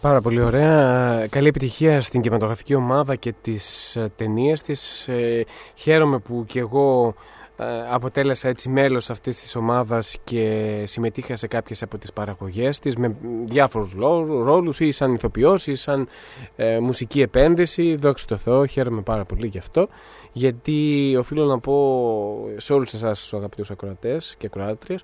Πάρα 0.03 0.21
πολύ 0.21 0.41
ωραία. 0.41 1.27
Καλή 1.27 1.47
επιτυχία 1.47 2.01
στην 2.01 2.21
κινηματογραφική 2.21 2.75
ομάδα 2.75 3.15
και 3.15 3.33
τις 3.41 3.95
ε, 3.95 4.11
ταινίες 4.15 4.61
της. 4.61 5.07
Ε, 5.07 5.45
χαίρομαι 5.75 6.19
που 6.19 6.45
και 6.47 6.59
εγώ 6.59 7.07
ε, 7.07 7.42
αποτέλεσα 7.91 8.47
έτσι 8.47 8.69
μέλος 8.69 9.09
αυτής 9.09 9.41
της 9.41 9.55
ομάδας 9.55 10.17
και 10.23 10.73
συμμετείχα 10.87 11.35
σε 11.35 11.47
κάποιες 11.47 11.81
από 11.81 11.97
τις 11.97 12.13
παραγωγές 12.13 12.79
της 12.79 12.95
με 12.95 13.15
διάφορους 13.45 13.93
λό- 13.93 14.27
ρόλους 14.43 14.79
ή 14.79 14.91
σαν 14.91 15.13
ηθοποιός 15.13 15.67
ή 15.67 15.75
σαν 15.75 16.07
ε, 16.55 16.79
μουσική 16.79 17.21
επένδυση. 17.21 17.95
Δόξα 17.95 18.25
τω 18.27 18.37
Θεώ, 18.37 18.65
χαίρομαι 18.65 19.01
πάρα 19.01 19.25
πολύ 19.25 19.47
γι' 19.47 19.57
αυτό 19.57 19.87
γιατί 20.31 21.15
οφείλω 21.19 21.45
να 21.45 21.59
πω 21.59 22.47
σε 22.57 22.73
όλους 22.73 22.93
εσάς 22.93 23.21
τους 23.21 23.33
αγαπητούς 23.33 23.71
ακροατές 23.71 24.35
και 24.37 24.45
ακροάτριες 24.45 25.03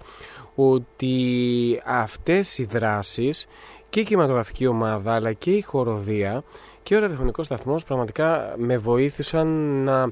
ότι 0.55 1.81
αυτές 1.85 2.57
οι 2.57 2.63
δράσεις 2.65 3.45
και 3.89 3.99
η 3.99 4.03
κινηματογραφική 4.03 4.67
ομάδα 4.67 5.13
αλλά 5.13 5.33
και 5.33 5.51
η 5.51 5.61
χοροδία 5.61 6.43
και 6.83 6.95
ο 6.95 6.99
ραδιοφωνικός 6.99 7.45
σταθμός 7.45 7.83
πραγματικά 7.83 8.53
με 8.57 8.77
βοήθησαν 8.77 9.47
να 9.83 10.11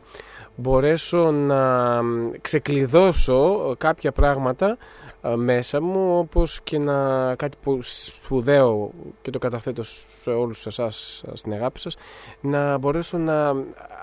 μπορέσω 0.58 1.32
να 1.32 2.02
ξεκλειδώσω 2.42 3.76
κάποια 3.78 4.12
πράγματα 4.12 4.78
ε, 5.22 5.36
μέσα 5.36 5.82
μου 5.82 6.18
όπως 6.18 6.60
και 6.64 6.80
να 6.80 7.36
κάτι 7.36 7.58
που 7.62 7.80
σπουδαίο 7.82 8.92
και 9.22 9.30
το 9.30 9.40
καταθέτω 9.40 9.84
σε 9.84 10.30
όλους 10.30 10.66
εσάς 10.66 11.24
στην 11.34 11.54
αγάπη 11.54 11.80
σας 11.80 11.96
να 12.42 12.78
μπορέσω 12.78 13.18
να 13.18 13.54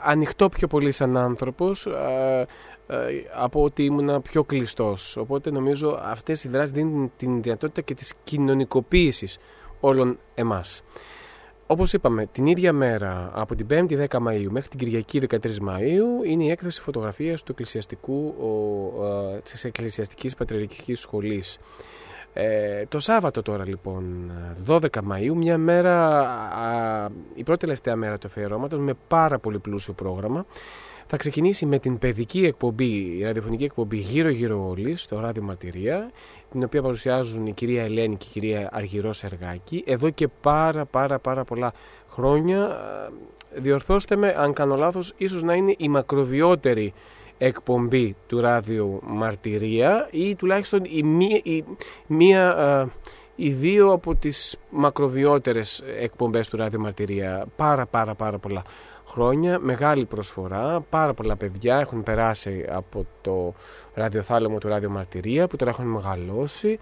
ανοιχτώ 0.05 0.49
πιο 0.49 0.67
πολύ 0.67 0.93
σαν 0.93 1.17
άνθρωπος 1.17 1.87
ε, 1.87 2.47
ε, 2.87 2.97
από 3.35 3.63
ότι 3.63 3.85
ήμουν 3.85 4.23
πιο 4.23 4.45
κλειστός. 4.45 5.17
Οπότε 5.17 5.51
νομίζω 5.51 5.99
αυτές 6.03 6.45
οι 6.45 6.49
δράσεις 6.49 6.71
δίνουν 6.71 7.13
την 7.17 7.43
δυνατότητα 7.43 7.81
και 7.81 7.95
της 7.95 8.13
κοινωνικοποίησης 8.25 9.39
όλων 9.81 10.19
εμάς 10.35 10.83
όπως 11.67 11.93
είπαμε, 11.93 12.27
την 12.33 12.47
ίδια 12.47 12.73
μέρα 12.73 13.31
από 13.35 13.55
την 13.55 13.67
5η 13.71 14.07
10 14.09 14.19
Μαΐου 14.27 14.47
μέχρι 14.49 14.69
την 14.69 14.79
Κυριακή 14.79 15.21
13 15.31 15.37
Μαΐου 15.37 16.27
είναι 16.27 16.45
η 16.45 16.51
έκθεση 16.51 16.81
φωτογραφίας 16.81 17.43
του 17.43 17.53
εκκλησιαστικού, 17.53 18.27
ο, 18.27 19.07
ε, 19.35 19.41
της 19.41 19.65
Εκκλησιαστικής 19.65 20.35
Πατριαρχικής 20.35 21.01
Σχολής. 21.01 21.59
Ε, 22.33 22.85
το 22.89 22.99
Σάββατο 22.99 23.43
τώρα 23.43 23.67
λοιπόν, 23.67 24.33
12 24.67 24.79
Μαΐου, 24.81 25.35
μια 25.35 25.59
μέρα, 25.59 26.21
α, 26.21 27.09
η 27.35 27.43
πρώτη 27.43 27.61
τελευταία 27.61 27.97
μέρα 27.97 28.19
του 28.19 28.27
αφιερώματος 28.27 28.79
με 28.79 28.95
πάρα 29.09 29.39
πολύ 29.39 29.59
πλούσιο 29.59 29.93
πρόγραμμα. 29.93 30.47
Θα 31.07 31.17
ξεκινήσει 31.17 31.67
με 31.67 31.79
την 31.79 31.99
παιδική 31.99 32.45
εκπομπή, 32.45 33.17
η 33.19 33.23
ραδιοφωνική 33.23 33.65
εκπομπή 33.65 33.97
γύρω 33.97 34.29
γύρω 34.29 34.69
όλοι 34.69 34.97
στο 34.97 35.21
ράδιο 35.21 35.43
Μαρτυρία 35.43 36.11
την 36.51 36.65
οποία 36.65 36.83
παρουσιάζουν 36.83 37.47
η 37.47 37.53
κυρία 37.53 37.83
Ελένη 37.83 38.17
και 38.17 38.27
η 38.29 38.33
κυρία 38.33 38.69
Αργυρός 38.73 39.25
Εργάκη 39.25 39.85
εδώ 39.87 40.11
και 40.11 40.29
πάρα 40.41 40.85
πάρα 40.85 41.19
πάρα 41.19 41.45
πολλά 41.45 41.73
χρόνια. 42.11 42.79
Διορθώστε 43.57 44.17
με 44.17 44.35
αν 44.39 44.53
κάνω 44.53 44.77
λάθος 44.77 45.13
ίσως 45.17 45.43
να 45.43 45.55
είναι 45.55 45.75
η 45.79 45.89
μακροβιότερη 45.89 46.93
εκπομπή 47.39 48.17
του 48.27 48.41
ράδιο 48.41 49.01
Μαρτυρία 49.03 50.09
ή 50.11 50.35
τουλάχιστον 50.35 50.81
η 50.85 51.03
μία, 51.03 51.41
η, 51.43 51.65
μία, 52.07 52.89
οι 53.35 53.51
δύο 53.51 53.93
από 53.93 54.15
τις 54.15 54.57
μακροβιότερες 54.71 55.83
εκπομπές 56.01 56.49
του 56.49 56.57
ράδιο 56.57 56.81
Μαρτυρία. 56.81 57.47
Πάρα 57.57 57.87
πάρα 57.87 58.15
πάρα 58.15 58.39
πολλά 58.39 58.63
χρόνια, 59.15 59.59
μεγάλη 59.59 60.05
προσφορά, 60.05 60.81
πάρα 60.81 61.15
πολλά 61.15 61.37
παιδιά 61.37 61.79
έχουν 61.79 62.03
περάσει 62.03 62.65
από 62.69 63.07
το 63.21 63.55
ραδιοθάλαμο 63.95 64.59
του 64.59 64.69
Ράδιο 64.69 64.91
Μαρτυρία 64.91 65.47
που 65.47 65.57
τώρα 65.57 65.71
έχουν 65.71 65.87
μεγαλώσει. 65.87 66.79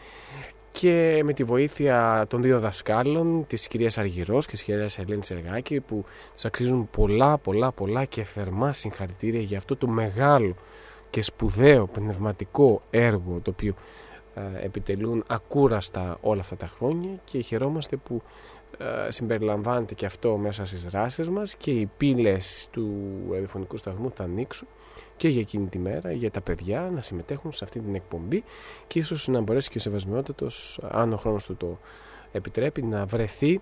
Και 0.73 1.21
με 1.25 1.33
τη 1.33 1.45
βοήθεια 1.45 2.25
των 2.29 2.43
δύο 2.43 2.61
δασκάλων 2.61 3.45
της 3.47 3.69
κυρίας 3.69 3.99
Αργυρός 3.99 4.47
και 4.47 4.53
της 4.53 4.63
κυρίας 4.63 4.99
Ελένης 4.99 5.31
Εργάκη 5.31 5.81
που 5.81 6.05
τους 6.33 6.45
αξίζουν 6.45 6.89
πολλά 6.91 7.39
πολλά 7.39 7.73
πολλά 7.73 8.05
και 8.05 8.25
θερμά 8.25 8.73
συγχαρητήρια 8.73 9.41
για 9.41 9.59
αυτό 9.59 9.77
το 9.77 9.89
μεγάλο 9.89 10.55
και 11.11 11.23
σπουδαίο 11.23 11.87
πνευματικό 11.87 12.83
έργο 12.91 13.41
το 13.43 13.51
οποίο 13.51 13.75
ε, 14.35 14.65
επιτελούν 14.65 15.25
ακούραστα 15.27 16.19
όλα 16.21 16.41
αυτά 16.41 16.57
τα 16.57 16.67
χρόνια. 16.67 17.21
Και 17.25 17.41
χαιρόμαστε 17.41 17.97
που 17.97 18.23
ε, 18.62 18.62
συμπεριλαμβάνεται 19.09 19.95
και 19.95 20.07
αυτό 20.07 20.37
μέσα 20.37 20.65
στις 20.65 20.85
δράσεις 20.85 21.29
μας 21.29 21.57
και 21.57 21.71
οι 21.71 21.91
πύλες 21.97 22.69
του 22.71 22.91
ραδιοφωνικού 23.31 23.77
σταθμού 23.77 24.11
θα 24.15 24.25
ανοίξουν 24.25 24.69
και 25.17 25.29
για 25.29 25.41
εκείνη 25.41 25.67
τη 25.67 25.79
μέρα 25.79 26.13
για 26.13 26.31
τα 26.31 26.41
παιδιά 26.41 26.91
να 26.95 27.01
συμμετέχουν 27.01 27.53
σε 27.53 27.65
αυτή 27.65 27.81
την 27.81 27.95
εκπομπή 27.95 28.45
και 28.87 28.99
ίσως 28.99 29.29
να 29.29 29.41
μπορέσει 29.41 29.71
και 29.71 29.79
ο 29.79 29.81
Σεβασμιότατος 29.81 30.81
αν 30.91 31.13
ο 31.13 31.17
χρόνος 31.17 31.47
του 31.47 31.57
το 31.57 31.79
επιτρέπει 32.33 32.83
να 32.83 33.07
βρεθεί 33.07 33.61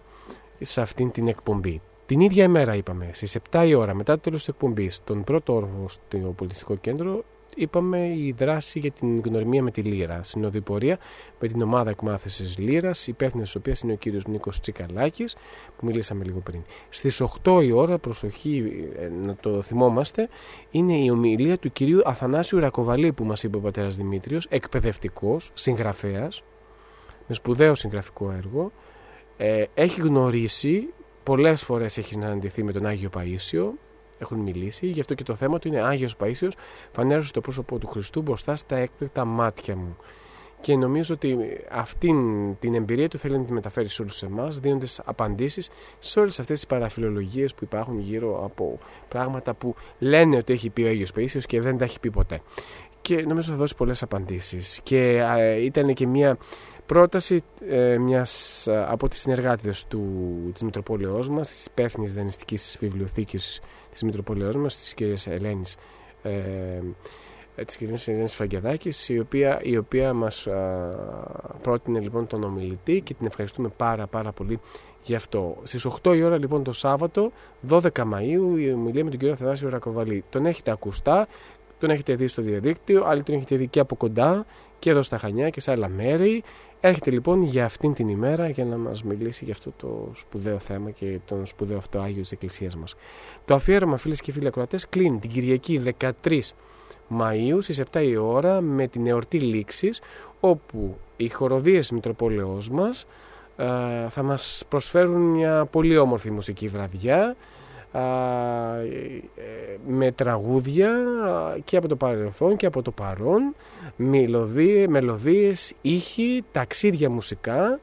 σε 0.60 0.80
αυτή 0.80 1.08
την 1.08 1.28
εκπομπή. 1.28 1.80
Την 2.06 2.20
ίδια 2.20 2.44
ημέρα 2.44 2.74
είπαμε 2.74 3.10
στις 3.12 3.36
7 3.50 3.64
η 3.66 3.74
ώρα 3.74 3.94
μετά 3.94 4.14
το 4.14 4.20
τέλος 4.20 4.38
της 4.38 4.48
εκπομπής 4.48 5.04
τον 5.04 5.24
πρώτο 5.24 5.54
όρβο 5.54 5.88
στο 5.88 6.18
πολιτιστικό 6.18 6.76
κέντρο 6.76 7.24
είπαμε 7.56 8.06
η 8.06 8.34
δράση 8.38 8.78
για 8.78 8.90
την 8.90 9.20
γνωριμία 9.24 9.62
με 9.62 9.70
τη 9.70 9.82
Λύρα. 9.82 10.22
Συνοδοιπορία 10.22 10.98
με 11.40 11.48
την 11.48 11.62
ομάδα 11.62 11.90
εκμάθησης 11.90 12.58
Λύρας, 12.58 13.06
υπεύθυνη 13.06 13.42
της 13.42 13.54
οποίας 13.54 13.80
είναι 13.80 13.92
ο 13.92 13.96
κύριος 13.96 14.26
Νίκος 14.26 14.60
Τσικαλάκης, 14.60 15.36
που 15.78 15.86
μιλήσαμε 15.86 16.24
λίγο 16.24 16.38
πριν. 16.38 16.62
Στις 16.88 17.20
8 17.20 17.62
η 17.62 17.72
ώρα, 17.72 17.98
προσοχή 17.98 18.64
ε, 18.98 19.08
να 19.08 19.34
το 19.34 19.62
θυμόμαστε, 19.62 20.28
είναι 20.70 20.96
η 20.96 21.10
ομιλία 21.10 21.58
του 21.58 21.72
κυρίου 21.72 22.00
Αθανάσιου 22.04 22.58
Ρακοβαλή, 22.58 23.12
που 23.12 23.24
μας 23.24 23.42
είπε 23.42 23.56
ο 23.56 23.60
πατέρας 23.60 23.96
Δημήτριος, 23.96 24.46
εκπαιδευτικός, 24.50 25.50
συγγραφέας, 25.54 26.42
με 27.26 27.34
σπουδαίο 27.34 27.74
συγγραφικό 27.74 28.30
έργο. 28.30 28.72
Ε, 29.36 29.64
έχει 29.74 30.00
γνωρίσει, 30.00 30.88
πολλές 31.22 31.64
φορές 31.64 31.98
έχει 31.98 32.12
συναντηθεί 32.12 32.62
με 32.62 32.72
τον 32.72 32.86
Άγιο 32.86 33.10
Παΐσιο, 33.16 33.70
έχουν 34.20 34.38
μιλήσει. 34.38 34.86
Γι' 34.86 35.00
αυτό 35.00 35.14
και 35.14 35.22
το 35.22 35.34
θέμα 35.34 35.58
του 35.58 35.68
είναι 35.68 35.80
Άγιος 35.80 36.16
Παΐσιος 36.20 36.52
φανέρωσε 36.92 37.32
το 37.32 37.40
πρόσωπο 37.40 37.78
του 37.78 37.86
Χριστού 37.86 38.22
μπροστά 38.22 38.56
στα 38.56 38.76
έκπληκτα 38.76 39.24
μάτια 39.24 39.76
μου. 39.76 39.96
Και 40.60 40.76
νομίζω 40.76 41.14
ότι 41.14 41.38
αυτήν 41.70 42.16
την 42.58 42.74
εμπειρία 42.74 43.08
του 43.08 43.18
θέλει 43.18 43.38
να 43.38 43.44
τη 43.44 43.52
μεταφέρει 43.52 43.88
σε 43.88 44.02
όλους 44.02 44.22
εμάς, 44.22 44.58
δίνοντας 44.58 45.00
απαντήσεις 45.04 45.70
σε 45.98 46.20
όλες 46.20 46.40
αυτές 46.40 46.56
τις 46.56 46.66
παραφιλολογίες 46.66 47.54
που 47.54 47.64
υπάρχουν 47.64 47.98
γύρω 47.98 48.44
από 48.44 48.78
πράγματα 49.08 49.54
που 49.54 49.74
λένε 49.98 50.36
ότι 50.36 50.52
έχει 50.52 50.70
πει 50.70 50.82
ο 50.82 50.88
Άγιος 50.88 51.12
Παΐσιος 51.16 51.44
και 51.46 51.60
δεν 51.60 51.78
τα 51.78 51.84
έχει 51.84 52.00
πει 52.00 52.10
ποτέ. 52.10 52.40
Και 53.02 53.24
νομίζω 53.26 53.50
θα 53.52 53.58
δώσει 53.58 53.74
πολλές 53.76 54.02
απαντήσεις. 54.02 54.80
Και 54.82 55.22
ήταν 55.60 55.94
και 55.94 56.06
μια 56.06 56.38
πρόταση 56.86 57.42
ε, 57.68 57.98
μιας 57.98 58.66
από 58.86 59.08
τις 59.08 59.20
συνεργάτες 59.20 59.86
του, 59.86 60.02
της 60.52 60.62
Μητροπόλεως 60.62 61.28
μας, 61.28 61.48
της 61.48 61.66
υπεύθυνης 61.66 62.14
δανειστικής 62.14 62.76
βιβλιοθήκης 62.80 63.60
της 63.90 64.02
Μητροπόλεως 64.02 64.56
μας, 64.56 64.76
της 64.76 64.94
κυρίας 64.94 65.26
Ελένης, 65.26 65.76
ε, 66.22 67.64
της 67.64 67.76
κυρίας 67.76 68.08
Ελένης 68.08 68.34
Φραγκεδάκης, 68.34 69.08
η 69.08 69.18
οποία, 69.18 69.60
η 69.62 69.76
οποία 69.76 70.12
μας 70.12 70.46
πρότεινε 71.62 72.00
λοιπόν 72.00 72.26
τον 72.26 72.42
ομιλητή 72.42 73.00
και 73.00 73.14
την 73.14 73.26
ευχαριστούμε 73.26 73.68
πάρα 73.76 74.06
πάρα 74.06 74.32
πολύ 74.32 74.60
γι' 75.02 75.14
αυτό. 75.14 75.56
Στις 75.62 75.86
8 76.02 76.14
η 76.14 76.22
ώρα 76.22 76.38
λοιπόν 76.38 76.62
το 76.62 76.72
Σάββατο, 76.72 77.32
12 77.68 77.80
Μαΐου, 77.94 78.58
η 78.58 78.72
ομιλία 78.72 79.04
με 79.04 79.10
τον 79.10 79.18
κύριο 79.18 79.36
Θανάσιο 79.36 79.68
Ρακοβαλή. 79.68 80.24
Τον 80.28 80.46
έχετε 80.46 80.70
ακουστά, 80.70 81.26
τον 81.80 81.90
έχετε 81.90 82.14
δει 82.14 82.26
στο 82.26 82.42
διαδίκτυο, 82.42 83.04
άλλοι 83.04 83.22
τον 83.22 83.34
έχετε 83.34 83.56
δει 83.56 83.66
και 83.66 83.80
από 83.80 83.96
κοντά 83.96 84.46
και 84.78 84.90
εδώ 84.90 85.02
στα 85.02 85.18
Χανιά 85.18 85.50
και 85.50 85.60
σε 85.60 85.70
άλλα 85.70 85.88
μέρη. 85.88 86.42
Έρχεται 86.80 87.10
λοιπόν 87.10 87.42
για 87.42 87.64
αυτήν 87.64 87.92
την 87.92 88.06
ημέρα 88.06 88.48
για 88.48 88.64
να 88.64 88.76
μας 88.76 89.02
μιλήσει 89.02 89.44
για 89.44 89.52
αυτό 89.52 89.72
το 89.76 90.10
σπουδαίο 90.14 90.58
θέμα 90.58 90.90
και 90.90 91.18
τον 91.24 91.46
σπουδαίο 91.46 91.78
αυτό 91.78 91.98
Άγιος 91.98 92.20
της 92.20 92.32
Εκκλησίας 92.32 92.76
μας. 92.76 92.94
Το 93.44 93.54
αφιέρωμα 93.54 93.96
φίλες 93.96 94.20
και 94.20 94.32
φίλοι 94.32 94.46
ακροατές 94.46 94.88
κλείνει 94.88 95.18
την 95.18 95.30
Κυριακή 95.30 95.82
13 96.00 96.54
Μαΐου 97.18 97.58
στις 97.58 97.82
7 97.92 98.02
η 98.02 98.16
ώρα 98.16 98.60
με 98.60 98.86
την 98.86 99.06
εορτή 99.06 99.40
λήξης 99.40 100.00
όπου 100.40 100.98
οι 101.16 101.28
χοροδίες 101.28 101.90
Μητροπόλεως 101.90 102.70
μας 102.70 103.06
ε, 103.56 104.08
θα 104.08 104.22
μας 104.22 104.62
προσφέρουν 104.68 105.20
μια 105.20 105.64
πολύ 105.64 105.98
όμορφη 105.98 106.30
μουσική 106.30 106.68
βραδιά 106.68 107.36
με 109.86 110.12
τραγούδια 110.14 110.90
και 111.64 111.76
από 111.76 111.88
το 111.88 111.96
παρελθόν 111.96 112.56
και 112.56 112.66
από 112.66 112.82
το 112.82 112.90
παρόν. 112.90 113.54
Μελωδίες, 113.96 114.86
μελωδίες, 114.86 115.72
ήχοι, 115.80 116.44
ταξίδια 116.52 117.10
μουσικά. 117.10 117.80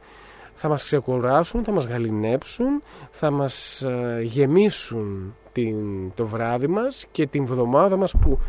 Θα 0.53 0.67
μας 0.67 0.83
ξεκουράσουν, 0.83 1.63
θα 1.63 1.71
μας 1.71 1.85
γαλινέψουν 1.85 2.81
θα 3.11 3.31
μας 3.31 3.85
γεμίσουν 4.23 5.35
την, 5.51 5.75
το 6.15 6.27
βράδυ 6.27 6.67
μας 6.67 7.05
και 7.11 7.27
την 7.27 7.45
βδομάδα 7.45 7.95
μας 7.95 8.13
που 8.21 8.39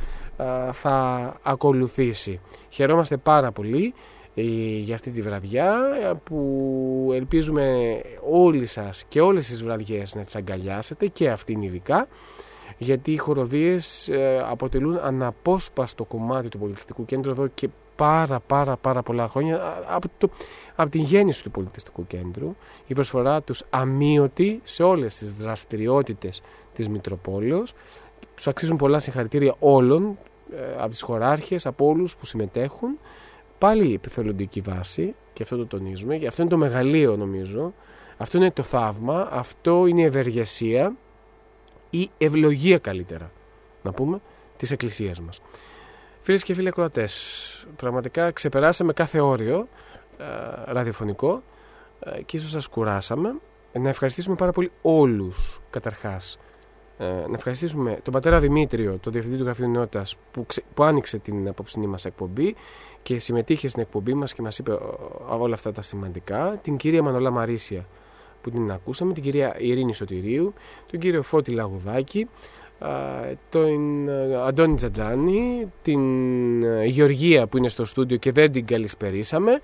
θα 0.73 1.35
ακολουθήσει. 1.43 2.41
Χαιρόμαστε 2.69 3.17
πάρα 3.17 3.53
πολύ. 3.53 3.95
ε, 3.95 4.18
για 4.43 4.95
αυτή 4.95 5.11
τη 5.11 5.23
βραδιά 5.23 5.79
που 6.25 7.11
ελπίζουμε 7.15 8.01
όλοι 8.31 8.67
σας 8.67 9.05
και 9.09 9.21
όλες 9.21 9.47
τις 9.47 9.63
βραδιές 9.63 10.15
να 10.15 10.25
τις 10.25 10.37
αγκαλιάσετε 10.37 11.07
και 11.07 11.31
αυτήν 11.31 11.63
ειδικά 11.63 12.09
γιατί 12.79 13.13
οι 13.13 13.17
χοροδίες 13.17 14.09
ε, 14.09 14.45
αποτελούν 14.49 14.99
αναπόσπαστο 15.03 16.05
κομμάτι 16.05 16.49
του 16.49 16.59
πολιτιστικού 16.59 17.05
κέντρου 17.05 17.31
εδώ 17.31 17.47
και 17.47 17.69
πάρα 17.97 18.41
πάρα 18.41 18.77
πάρα 18.77 19.03
πολλά 19.03 19.29
χρόνια 19.29 19.85
από, 19.89 20.09
το, 20.19 20.31
από 20.75 20.91
την 20.91 21.01
γέννηση 21.01 21.43
του 21.43 21.51
πολιτιστικού 21.51 22.07
κέντρου. 22.07 22.57
Η 22.87 22.95
προσφορά 22.95 23.43
τους 23.43 23.63
αμύωτη 23.71 24.61
σε 24.63 24.83
όλες 24.83 25.19
τις 25.19 25.33
δραστηριότητες 25.33 26.41
της 26.73 26.89
Μητροπόλεως. 26.89 27.73
Τους 28.35 28.47
αξίζουν 28.47 28.77
πολλά 28.77 28.99
συγχαρητήρια 28.99 29.55
όλων 29.59 30.19
ε, 30.53 30.75
από 30.79 30.91
τις 30.91 31.03
χωράρχες, 31.03 31.67
από 31.67 31.87
όλους 31.87 32.17
που 32.17 32.27
συμμετέχουν 32.27 32.99
πάλι 33.59 33.95
επιθελοντική 33.95 34.61
βάση 34.61 35.15
και 35.33 35.43
αυτό 35.43 35.57
το 35.57 35.67
τονίζουμε 35.67 36.17
και 36.17 36.27
αυτό 36.27 36.43
είναι 36.43 36.51
το 36.51 36.57
μεγαλείο 36.57 37.17
νομίζω 37.17 37.75
αυτό 38.17 38.37
είναι 38.37 38.51
το 38.51 38.63
θαύμα 38.63 39.29
αυτό 39.31 39.87
είναι 39.87 40.01
η 40.01 40.05
ευεργεσία 40.05 40.97
ή 41.91 42.11
ευλογία 42.19 42.79
καλύτερα 42.79 43.31
να 43.83 43.93
πούμε 43.93 44.21
της 44.57 44.71
εκκλησίας 44.71 45.21
μας 45.21 45.41
Φίλες 46.21 46.43
και 46.43 46.55
φίλοι 46.55 46.69
ακροατές 46.69 47.67
πραγματικά 47.77 48.31
ξεπεράσαμε 48.31 48.93
κάθε 48.93 49.21
όριο 49.21 49.69
ε, 50.19 50.25
ραδιοφωνικό 50.73 51.43
ε, 52.01 52.23
και 52.23 52.37
ίσως 52.37 52.51
σας 52.51 52.69
κουράσαμε. 52.69 53.35
Ε, 53.73 53.79
Να 53.79 53.89
ευχαριστήσουμε 53.89 54.37
πάρα 54.37 54.53
πολύ 54.53 54.71
όλους 54.83 55.61
καταρχάς. 55.71 56.39
Ε, 57.01 57.05
να 57.05 57.35
ευχαριστήσουμε 57.35 57.99
τον 58.03 58.13
πατέρα 58.13 58.39
Δημήτριο, 58.41 58.99
τον 59.01 59.13
Διευθυντή 59.13 59.37
του 59.37 59.45
Γραφείου 59.45 59.71
Νεότητας 59.71 60.17
που, 60.31 60.47
ξε- 60.47 60.65
που 60.75 60.83
άνοιξε 60.83 61.19
την 61.19 61.49
απόψινή 61.49 61.87
μας 61.87 62.05
εκπομπή 62.05 62.55
και 63.03 63.19
συμμετείχε 63.19 63.69
στην 63.69 63.83
εκπομπή 63.83 64.15
μας 64.15 64.33
και 64.35 64.43
μας 64.43 64.59
είπε 64.59 64.73
ε, 64.73 64.77
όλα 65.39 65.55
αυτά 65.55 65.73
τα 65.73 65.83
σημαντικά. 65.83 66.59
Την 66.63 66.77
κυρία 66.77 67.03
Μανολά 67.03 67.31
Μαρίσια 67.31 67.87
που 68.43 68.51
την 68.51 68.71
ακούσαμε, 68.71 69.13
την 69.13 69.23
κυρία 69.23 69.55
Ειρήνη 69.59 69.95
Σωτηρίου, 69.95 70.53
τον 70.91 71.01
κύριο 71.01 71.23
Φώτη 71.23 71.51
Λαγουδάκη, 71.51 72.29
α, 72.79 72.89
τον 73.49 74.09
ε, 74.09 74.35
Αντώνη 74.47 74.75
Τζατζάνη, 74.75 75.73
την 75.83 76.01
ε, 76.65 76.85
Γεωργία 76.85 77.47
που 77.47 77.57
είναι 77.57 77.69
στο 77.69 77.85
στούντιο 77.85 78.17
και 78.17 78.33
δεν 78.33 78.53
την 78.53 78.67
καλησπερίσαμε 78.67 79.61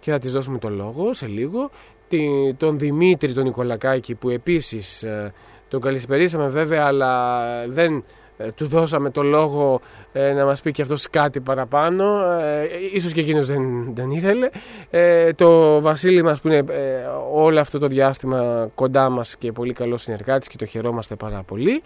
και 0.00 0.10
θα 0.10 0.18
της 0.18 0.32
δώσουμε 0.32 0.58
το 0.58 0.68
λόγο 0.70 1.12
σε 1.12 1.26
λίγο, 1.26 1.70
Τη- 2.08 2.54
τον 2.56 2.78
Δημήτρη 2.78 3.32
τον 3.32 3.44
Νικολακάκη 3.44 4.14
που 4.14 4.28
επίσης 4.28 5.02
ε, 5.02 5.32
τον 5.68 5.80
καλησπερίσαμε 5.80 6.48
βέβαια 6.48 6.84
αλλά 6.84 7.42
δεν 7.66 8.04
ε, 8.40 8.52
του 8.52 8.66
δώσαμε 8.66 9.10
το 9.10 9.22
λόγο 9.22 9.80
ε, 10.12 10.32
να 10.32 10.44
μας 10.44 10.60
πει 10.60 10.72
και 10.72 10.82
αυτός 10.82 11.10
κάτι 11.10 11.40
παραπάνω. 11.40 12.22
Ε, 12.40 12.68
ίσως 12.92 13.12
και 13.12 13.20
εκείνος 13.20 13.46
δεν, 13.46 13.94
δεν 13.94 14.10
ήθελε. 14.10 14.48
Ε, 14.90 15.32
το 15.32 15.80
Βασίλη 15.80 16.22
μας 16.22 16.40
που 16.40 16.48
είναι 16.48 16.56
ε, 16.56 17.06
όλο 17.32 17.60
αυτό 17.60 17.78
το 17.78 17.86
διάστημα 17.86 18.70
κοντά 18.74 19.08
μας 19.08 19.36
και 19.36 19.52
πολύ 19.52 19.72
καλός 19.72 20.02
συνεργάτης 20.02 20.48
και 20.48 20.56
το 20.56 20.66
χαιρόμαστε 20.66 21.14
πάρα 21.14 21.42
πολύ. 21.42 21.82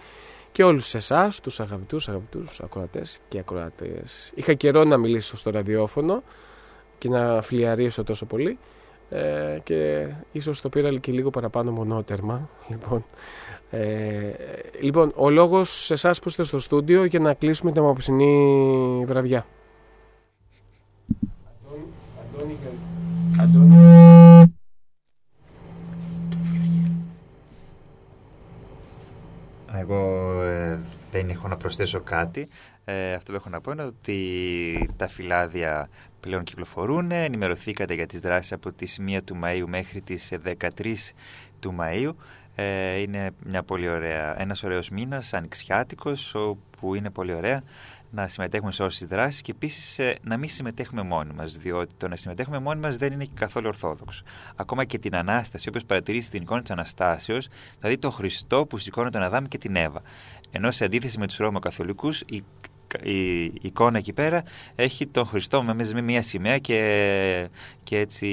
Και 0.52 0.64
όλους 0.64 0.94
εσάς, 0.94 1.40
τους 1.40 1.60
αγαπητούς, 1.60 2.08
αγαπητούς 2.08 2.60
ακροατές 2.60 3.18
και 3.28 3.38
ακροατές. 3.38 4.32
Είχα 4.34 4.52
καιρό 4.52 4.84
να 4.84 4.96
μιλήσω 4.96 5.36
στο 5.36 5.50
ραδιόφωνο 5.50 6.22
και 6.98 7.08
να 7.08 7.42
φιλιαρίσω 7.42 8.04
τόσο 8.04 8.26
πολύ 8.26 8.58
ε, 9.12 9.58
και 9.62 10.08
ίσως 10.32 10.60
το 10.60 10.68
πήρα 10.68 10.98
και 10.98 11.12
λίγο 11.12 11.30
παραπάνω 11.30 11.70
μονότερμα. 11.70 12.48
Λοιπόν, 12.68 13.04
ε, 13.70 14.32
λοιπόν 14.80 15.12
ο 15.16 15.30
λόγος 15.30 15.84
σε 15.84 15.92
εσάς 15.92 16.20
που 16.20 16.28
είστε 16.28 16.42
στο 16.42 16.58
στούντιο 16.58 17.04
για 17.04 17.18
να 17.18 17.34
κλείσουμε 17.34 17.72
την 17.72 17.82
απόψινή 17.82 19.04
βραδιά. 19.06 19.46
Εγώ 29.78 30.42
ε, 30.42 30.78
δεν 31.12 31.28
έχω 31.28 31.48
να 31.48 31.56
προσθέσω 31.56 32.00
κάτι. 32.00 32.48
Ε, 32.84 33.12
αυτό 33.12 33.32
που 33.32 33.38
έχω 33.38 33.48
να 33.48 33.60
πω 33.60 33.72
είναι 33.72 33.82
ότι 33.82 34.88
τα 34.96 35.08
φυλάδια 35.08 35.88
πλέον 36.22 36.44
κυκλοφορούν. 36.44 37.10
Ενημερωθήκατε 37.10 37.94
για 37.94 38.06
τις 38.06 38.20
δράσεις 38.20 38.52
από 38.52 38.72
τις 38.72 38.98
1 39.08 39.18
του 39.24 39.38
Μαΐου 39.44 39.64
μέχρι 39.66 40.00
τις 40.00 40.32
13 40.32 41.14
του 41.60 41.74
Μαΐου. 41.80 42.14
Ε, 42.54 43.00
είναι 43.00 43.30
μια 43.44 43.62
πολύ 43.62 43.88
ωραία, 43.88 44.40
ένας 44.40 44.62
ωραίος 44.62 44.90
μήνας, 44.90 45.34
ανοιξιάτικος, 45.34 46.34
όπου 46.34 46.94
είναι 46.94 47.10
πολύ 47.10 47.34
ωραία 47.34 47.62
να 48.10 48.28
συμμετέχουμε 48.28 48.72
σε 48.72 48.82
όσες 48.82 48.98
τις 48.98 49.08
δράσεις 49.08 49.42
και 49.42 49.50
επίσης 49.50 49.98
ε, 49.98 50.16
να 50.22 50.36
μην 50.36 50.48
συμμετέχουμε 50.48 51.02
μόνοι 51.02 51.32
μας, 51.34 51.56
διότι 51.56 51.94
το 51.96 52.08
να 52.08 52.16
συμμετέχουμε 52.16 52.58
μόνοι 52.58 52.80
μας 52.80 52.96
δεν 52.96 53.12
είναι 53.12 53.24
και 53.24 53.34
καθόλου 53.34 53.68
ορθόδοξο. 53.68 54.22
Ακόμα 54.56 54.84
και 54.84 54.98
την 54.98 55.16
Ανάσταση, 55.16 55.68
όπως 55.68 55.84
παρατηρήσει 55.84 56.30
την 56.30 56.42
εικόνα 56.42 56.62
της 56.62 56.70
Αναστάσεως, 56.70 57.48
θα 57.80 57.88
δει 57.88 57.98
τον 57.98 58.12
Χριστό 58.12 58.66
που 58.66 58.78
σηκώνει 58.78 59.10
τον 59.10 59.22
Αδάμ 59.22 59.44
και 59.44 59.58
την 59.58 59.76
Εύα. 59.76 60.02
Ενώ 60.50 60.70
σε 60.70 60.84
αντίθεση 60.84 61.18
με 61.18 61.26
τους 61.26 61.36
Ρώμακαθολικούς, 61.36 62.20
η 62.20 62.44
η 63.02 63.44
εικόνα 63.60 63.98
εκεί 63.98 64.12
πέρα 64.12 64.42
έχει 64.74 65.06
τον 65.06 65.26
Χριστό 65.26 65.62
με, 65.62 65.74
με 65.92 66.00
μία 66.00 66.22
σημαία 66.22 66.58
και, 66.58 67.48
και 67.82 67.98
έτσι 67.98 68.26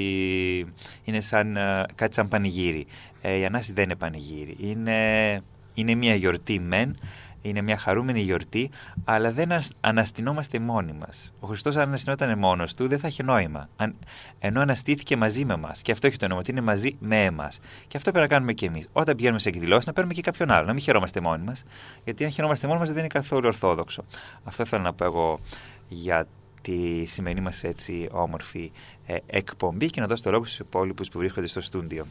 είναι 1.04 1.20
σαν, 1.20 1.56
ε, 1.56 1.84
κάτι 1.94 2.14
σαν 2.14 2.28
πανηγύρι. 2.28 2.86
Ε, 3.22 3.36
η 3.36 3.44
Ανάσταση 3.44 3.72
δεν 3.72 3.84
είναι 3.84 3.96
πανηγύρι. 3.96 4.56
Είναι, 4.60 5.40
είναι 5.74 5.94
μία 5.94 6.14
γιορτή 6.14 6.60
μεν, 6.60 6.98
είναι 7.42 7.60
μια 7.60 7.76
χαρούμενη 7.78 8.20
γιορτή, 8.20 8.70
αλλά 9.04 9.32
δεν 9.32 9.52
ασ- 9.52 9.72
αναστηνόμαστε 9.80 10.58
μόνοι 10.58 10.92
μας. 10.92 11.32
Ο 11.40 11.46
Χριστός 11.46 11.76
αν 11.76 11.82
αναστηνόταν 11.82 12.38
μόνος 12.38 12.74
του 12.74 12.88
δεν 12.88 12.98
θα 12.98 13.08
είχε 13.08 13.22
νόημα. 13.22 13.68
Αν, 13.76 13.94
ενώ 14.38 14.60
αναστήθηκε 14.60 15.16
μαζί 15.16 15.44
με 15.44 15.56
μας. 15.56 15.82
Και 15.82 15.92
αυτό 15.92 16.06
έχει 16.06 16.16
το 16.16 16.26
νόημα, 16.26 16.40
ότι 16.40 16.50
είναι 16.50 16.60
μαζί 16.60 16.96
με 17.00 17.24
εμάς. 17.24 17.58
Και 17.88 17.96
αυτό 17.96 18.10
πρέπει 18.10 18.26
να 18.28 18.34
κάνουμε 18.34 18.52
και 18.52 18.66
εμείς. 18.66 18.88
Όταν 18.92 19.16
πηγαίνουμε 19.16 19.40
σε 19.40 19.48
εκδηλώσεις 19.48 19.86
να 19.86 19.92
παίρνουμε 19.92 20.14
και 20.14 20.22
κάποιον 20.22 20.50
άλλο, 20.50 20.66
να 20.66 20.72
μην 20.72 20.82
χαιρόμαστε 20.82 21.20
μόνοι 21.20 21.44
μας. 21.44 21.64
Γιατί 22.04 22.24
αν 22.24 22.30
χαιρόμαστε 22.30 22.66
μόνοι 22.66 22.78
μας 22.78 22.88
δεν 22.88 22.98
είναι 22.98 23.06
καθόλου 23.06 23.46
ορθόδοξο. 23.46 24.04
Αυτό 24.44 24.64
θέλω 24.64 24.82
να 24.82 24.92
πω 24.92 25.04
εγώ 25.04 25.40
για 25.88 26.26
τη 26.62 27.04
σημερινή 27.04 27.40
μας 27.40 27.64
έτσι 27.64 28.08
όμορφη 28.12 28.72
ε, 29.06 29.16
εκπομπή 29.26 29.90
και 29.90 30.00
να 30.00 30.06
δώσω 30.06 30.22
το 30.22 30.30
λόγο 30.30 30.44
στους 30.44 30.58
υπόλοιπους 30.58 31.08
που 31.08 31.18
βρίσκονται 31.18 31.46
στο 31.46 31.60
στούντιο. 31.60 32.06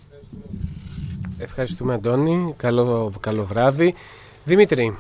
Ευχαριστούμε 1.38 1.94
Αντώνη, 1.94 2.54
καλό, 2.58 3.14
καλό 3.20 3.46
βράδυ. 3.46 3.94
Δημήτρη, 4.46 4.98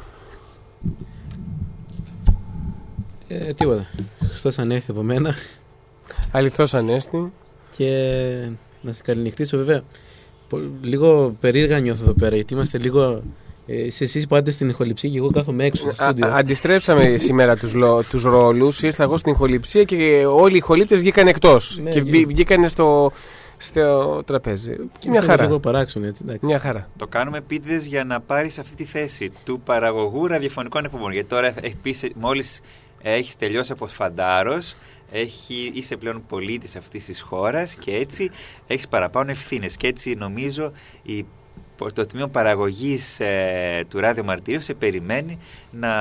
Ε, 3.27 3.53
τίποτα. 3.53 3.88
Χριστός 4.30 4.57
ανέστη 4.60 4.91
από 4.91 5.01
μένα. 5.01 5.34
αληθώς 6.31 6.73
ανέστη. 6.73 7.31
Και 7.76 7.88
να 8.81 8.91
σας 8.91 9.01
καληνυχτήσω 9.01 9.57
βέβαια. 9.57 9.81
Πο- 10.49 10.60
Λίγο 10.81 11.35
περίεργα 11.39 11.80
νιώθω 11.80 12.03
εδώ 12.03 12.14
πέρα 12.14 12.35
γιατί 12.35 12.53
είμαστε 12.53 12.77
λίγο. 12.77 13.23
Ε, 13.68 13.89
σε 13.89 14.03
εσείς 14.03 14.27
που 14.27 14.35
άντε 14.35 14.51
στην 14.51 14.69
ηχοληψία 14.69 15.10
και 15.10 15.18
εγώ 15.18 15.31
κάθομαι 15.31 15.65
έξω 15.65 15.91
στο 15.91 16.03
Α, 16.03 16.07
στούντιο. 16.07 16.27
α, 16.27 16.35
αντιστρέψαμε 16.35 17.18
σήμερα 17.18 17.56
τους, 17.57 17.73
λο, 17.73 18.03
τους 18.10 18.23
ρόλους, 18.23 18.81
ήρθα 18.81 19.03
εγώ 19.03 19.18
στην 19.18 19.31
ηχοληψία 19.31 19.84
και 19.84 20.26
όλοι 20.30 20.53
οι 20.53 20.57
ηχολήπτες 20.57 20.99
βγήκαν 20.99 21.27
εκτός 21.27 21.80
Ναι, 21.84 21.89
και 21.91 22.01
ναι. 22.01 22.10
βγή- 22.11 22.27
βγήκανε 22.27 22.68
στο, 22.68 23.11
στο 23.61 24.23
τραπέζι. 24.23 24.76
Και 24.99 25.10
μια 25.10 25.22
φαίνεται 25.22 25.26
χαρά. 25.26 25.44
λίγο 25.44 25.60
παράξενο, 25.60 26.06
έτσι, 26.06 26.22
εντάξει. 26.26 26.45
Μια 26.45 26.60
χαρά. 26.60 26.90
Το 26.98 27.07
κάνουμε 27.07 27.38
επίτηδες 27.38 27.86
για 27.86 28.03
να 28.03 28.19
πάρεις 28.19 28.60
αυτή 28.60 28.76
τη 28.76 28.84
θέση 28.84 29.31
του 29.45 29.60
παραγωγού 29.60 30.27
ραδιοφωνικών 30.27 30.86
εκπομπών. 30.86 31.11
Γιατί 31.11 31.30
τώρα 31.30 31.53
μόλις 32.15 32.61
έχεις 33.02 33.36
τελειώσει 33.36 33.72
από 33.72 33.88
φαντάρος, 33.88 34.76
έχει, 35.11 35.72
είσαι 35.73 35.95
πλέον 35.95 36.23
πολίτης 36.27 36.76
αυτής 36.76 37.06
της 37.06 37.22
χώρας 37.22 37.76
και 37.76 37.95
έτσι 37.95 38.31
έχεις 38.68 38.88
παραπάνω 38.88 39.31
ευθύνες 39.31 39.77
και 39.77 39.88
έτσι 39.88 40.15
νομίζω 40.15 40.72
η, 41.03 41.26
το 41.94 42.06
τμήμα 42.06 42.27
παραγωγής 42.27 43.19
ε, 43.19 43.86
του 43.90 43.99
Ράδιο 43.99 44.23
Μαρτύριο 44.23 44.60
σε 44.60 44.73
περιμένει 44.73 45.38
να 45.72 45.91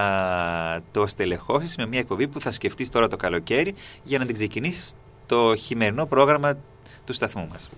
το 0.91 1.07
στελεχώσεις 1.07 1.77
με 1.77 1.87
μια 1.87 1.99
εκπομπή 1.99 2.29
που 2.29 2.41
θα 2.41 2.51
σκεφτείς 2.51 2.89
τώρα 2.89 3.09
το 3.09 3.17
καλοκαίρι 3.17 3.75
για 4.03 4.19
να 4.19 4.27
την 4.27 4.35
ξεκινήσεις 4.35 4.95
το 5.27 5.55
χειμερινό 5.57 6.07
πρόγραμμα 6.07 6.57
του 7.09 7.15
σταθμού 7.15 7.49
μας. 7.53 7.69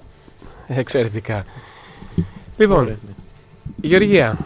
Εξαιρετικά. 0.66 1.44
Λοιπόν, 2.57 2.78
Ωραία, 2.78 2.98
ναι. 3.07 3.12
Γεωργία, 3.82 4.39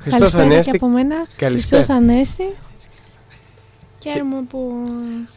Χριστός 0.00 0.18
Καλησπέρα 0.18 0.44
Ανέστη. 0.44 0.70
και 0.70 0.76
από 0.76 0.88
μένα. 0.88 1.14
Καλησπέρα. 1.36 1.82
Χριστός 1.84 1.96
Ανέστη. 2.02 2.44
Χαίρομαι 4.02 4.42
που 4.48 4.72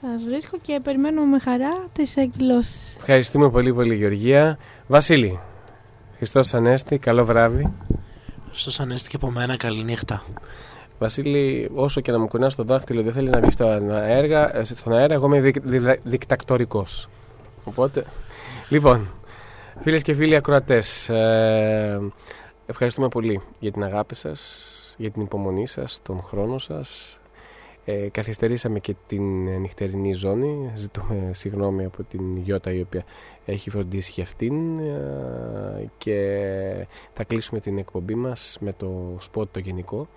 σας 0.02 0.24
βρίσκω 0.24 0.58
και 0.62 0.80
περιμένω 0.84 1.22
με 1.22 1.40
χαρά 1.40 1.88
τις 1.94 2.16
εκδηλώσεις. 2.18 2.96
Ευχαριστούμε 2.98 3.50
πολύ 3.50 3.74
πολύ 3.74 3.96
Γεωργία. 3.96 4.58
Βασίλη, 4.88 5.40
Χριστός 6.18 6.54
Ανέστη, 6.54 6.98
καλό 6.98 7.26
βράδυ. 7.26 7.74
Χριστός 8.50 8.80
Ανέστη 8.80 9.10
και 9.10 9.16
από 9.16 9.32
μένα 9.32 9.58
καληνύχτα. 9.58 10.24
Βασίλη, 11.00 11.70
όσο 11.74 12.02
και 12.02 12.12
να 12.12 12.20
μου 12.20 12.28
κουνάς 12.28 12.56
το 12.56 12.64
δάχτυλο, 12.64 13.02
δεν 13.02 13.14
θέλεις 13.14 13.32
να 13.32 13.40
βγεις 13.40 13.54
στον 13.54 13.92
αέρα, 13.92 14.58
ε, 14.58 14.64
στον 14.64 14.94
αέρα 14.94 15.14
εγώ 15.14 15.26
είμαι 15.26 15.40
δικ, 15.40 15.56
διδα- 15.64 15.98
δικτακτορικός. 16.04 17.10
Οπότε, 17.64 18.04
λοιπόν, 18.70 19.10
φίλες 19.82 20.02
και 20.02 20.14
φίλοι 20.14 20.36
ακροατές, 20.36 21.10
ε, 21.10 22.00
ευχαριστούμε 22.66 23.08
πολύ 23.08 23.42
για 23.60 23.72
την 23.72 23.84
αγάπη 23.84 24.16
σας, 24.16 24.96
για 24.98 25.12
την 25.12 25.22
υπομονή 25.22 25.68
σας, 25.68 26.00
τον 26.04 26.22
χρόνο 26.22 26.58
σας. 26.58 27.20
Ε, 27.88 28.10
καθυστερήσαμε 28.12 28.80
και 28.80 28.96
την 29.08 29.48
ε, 29.48 29.58
νυχτερινή 29.58 30.14
ζώνη. 30.14 30.72
Ζητούμε 30.74 31.30
συγγνώμη 31.34 31.86
από 31.86 32.04
την 32.04 32.38
Γιώτα 32.38 32.74
η 32.74 32.82
οποία 32.82 33.04
έχει 33.46 33.70
φροντίσει 33.70 34.12
για 34.12 34.24
αυτήν 34.24 34.78
ε, 34.78 35.90
και 35.98 36.88
θα 37.14 37.24
κλείσουμε 37.24 37.60
την 37.60 37.78
εκπομπή 37.78 38.16
μας 38.16 38.58
με 38.60 38.74
το 38.74 39.16
σποτ 39.20 39.48
το 39.52 39.60
γενικό. 39.60 40.08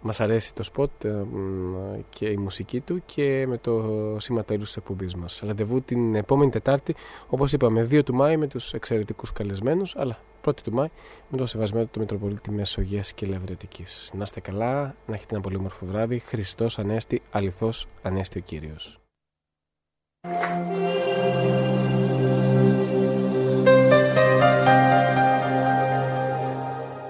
Μας 0.00 0.20
αρέσει 0.20 0.54
το 0.54 0.62
σποτ 0.62 1.04
ε, 1.04 1.08
μ, 1.08 2.00
και 2.08 2.26
η 2.26 2.36
μουσική 2.36 2.80
του 2.80 3.02
και 3.06 3.44
με 3.48 3.58
το 3.58 3.82
σήμα 4.18 4.44
τέλους 4.44 4.66
της 4.66 4.76
εκπομπής 4.76 5.14
μας. 5.14 5.40
Ραντεβού 5.44 5.82
την 5.82 6.14
επόμενη 6.14 6.50
Τετάρτη, 6.50 6.94
όπως 7.28 7.52
είπαμε, 7.52 7.88
2 7.90 8.02
του 8.04 8.14
Μάη 8.14 8.36
με 8.36 8.46
τους 8.46 8.72
εξαιρετικούς 8.72 9.32
καλεσμένους, 9.32 9.96
αλλά 9.96 10.18
1η 10.44 10.60
του 10.62 10.72
Μάη 10.72 10.88
με 11.28 11.38
το 11.38 11.46
σεβασμένο 11.46 11.86
του 11.86 12.00
Μητροπολίτη 12.00 12.50
Μεσογείας 12.50 13.12
και 13.12 13.26
Λευρωτικής. 13.26 14.10
Να 14.14 14.22
είστε 14.22 14.40
καλά, 14.40 14.94
να 15.06 15.14
έχετε 15.14 15.34
ένα 15.34 15.42
πολύ 15.42 15.56
όμορφο 15.56 15.86
βράδυ. 15.86 16.18
Χριστός 16.18 16.78
Ανέστη, 16.78 17.22
αληθώς 17.30 17.86
Ανέστη 18.02 18.38
ο 18.38 18.42
Κύριος. 18.42 19.00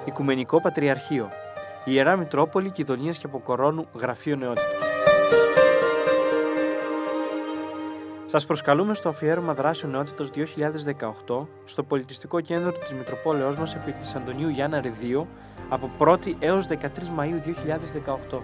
Οικουμενικό 0.05 0.61
Πατριαρχείο. 0.61 1.29
Η 1.85 1.93
Ιερά 1.95 2.17
Μητρόπολη 2.17 2.71
Κιδωνίας 2.71 3.19
και 3.19 3.27
Αποκορώνου 3.27 3.87
Γραφείο 3.95 4.37
Νεότητας. 4.37 4.69
Σας 8.27 8.47
προσκαλούμε 8.47 8.95
στο 8.95 9.09
αφιέρωμα 9.09 9.55
δράσεων 9.55 9.93
νεότητος 9.93 10.31
2018 10.31 11.47
στο 11.65 11.83
πολιτιστικό 11.83 12.41
κέντρο 12.41 12.73
της 12.73 12.93
Μητροπόλεως 12.93 13.57
μας 13.57 13.75
επί 13.75 13.93
της 13.93 14.15
Αντωνίου 14.15 14.49
Γιάννα 14.49 14.81
Ριδίου 14.81 15.29
από 15.69 15.91
1η 15.99 16.35
έως 16.39 16.67
13 16.67 17.11
Μαΐου 17.19 17.41
2018. 18.33 18.41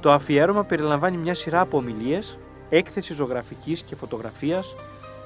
Το 0.00 0.12
αφιέρωμα 0.12 0.64
περιλαμβάνει 0.64 1.16
μια 1.16 1.34
σειρά 1.34 1.60
από 1.60 1.76
ομιλίες, 1.76 2.38
έκθεση 2.68 3.12
ζωγραφικής 3.12 3.82
και 3.82 3.96
φωτογραφίας, 3.96 4.74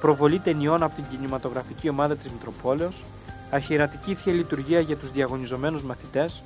προβολή 0.01 0.39
ταινιών 0.39 0.83
από 0.83 0.95
την 0.95 1.05
κινηματογραφική 1.09 1.89
ομάδα 1.89 2.15
της 2.15 2.31
Μητροπόλεως, 2.31 3.03
αρχιερατική 3.49 4.15
θεία 4.15 4.33
λειτουργία 4.33 4.79
για 4.79 4.97
τους 4.97 5.11
διαγωνιζομένους 5.11 5.83
μαθητές, 5.83 6.43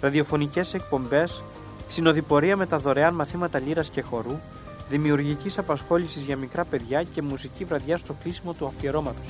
ραδιοφωνικές 0.00 0.74
εκπομπές, 0.74 1.42
συνοδοιπορία 1.88 2.56
με 2.56 2.66
τα 2.66 2.78
δωρεάν 2.78 3.14
μαθήματα 3.14 3.58
λύρας 3.58 3.88
και 3.88 4.02
χορού, 4.02 4.38
δημιουργικής 4.88 5.58
απασχόλησης 5.58 6.22
για 6.22 6.36
μικρά 6.36 6.64
παιδιά 6.64 7.02
και 7.02 7.22
μουσική 7.22 7.64
βραδιά 7.64 7.96
στο 7.96 8.14
κλείσιμο 8.22 8.52
του 8.52 8.66
αφιερώματος. 8.66 9.26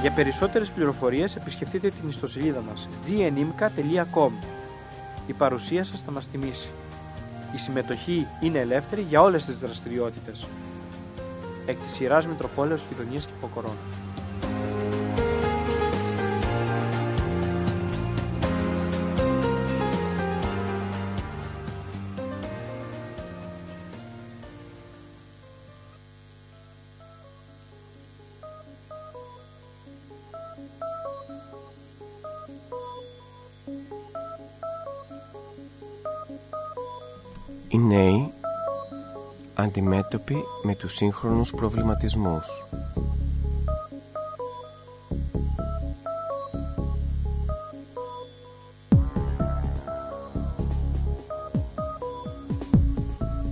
Για 0.00 0.12
περισσότερες 0.12 0.70
πληροφορίες 0.70 1.36
επισκεφτείτε 1.36 1.90
την 1.90 2.08
ιστοσελίδα 2.08 2.62
μας 2.68 2.88
gnimca.com 3.06 4.30
Η 5.26 5.32
παρουσία 5.32 5.84
σας 5.84 6.02
θα 6.02 6.10
μας 6.10 6.28
τιμήσει. 6.28 6.68
Η 7.54 7.58
συμμετοχή 7.58 8.26
είναι 8.40 8.58
ελεύθερη 8.58 9.00
για 9.08 9.22
όλες 9.22 9.44
τις 9.44 9.58
δραστηριότητες. 9.58 10.46
Εκ 11.66 11.76
της 11.78 11.92
σειράς 11.92 12.26
Μητροπόλεως 12.26 12.82
Κοινωνίας 12.88 13.26
και 13.26 13.32
Ποκορών. 13.40 13.76
Αντιμέτωποι 40.14 40.44
με 40.62 40.74
τους 40.74 40.94
σύγχρονους 40.94 41.50
προβληματισμούς. 41.50 42.64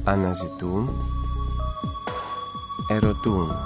Αναζητούν, 0.05 0.90
ερωτούν. 2.89 3.56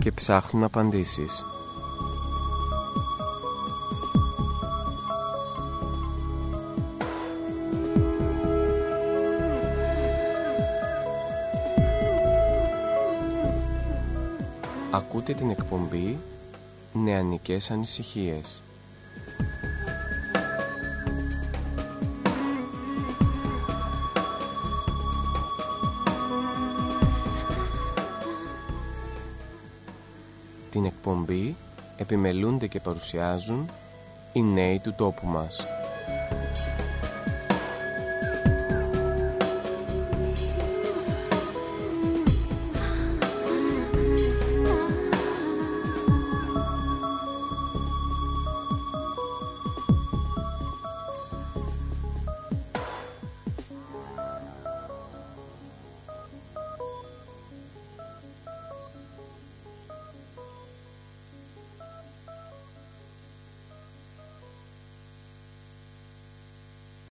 και 0.00 0.12
ψάχνουν 0.12 0.64
απαντήσεις. 0.64 1.44
Ακούτε 15.26 15.42
την 15.42 15.50
εκπομπή 15.50 16.18
Νεανικές 16.92 17.70
Ανησυχίες. 17.70 18.62
Την 30.70 30.84
εκπομπή 30.84 31.56
επιμελούνται 31.96 32.66
και 32.66 32.80
παρουσιάζουν 32.80 33.70
οι 34.32 34.42
νέοι 34.42 34.78
του 34.78 34.94
τόπου 34.96 35.26
μας. 35.26 35.66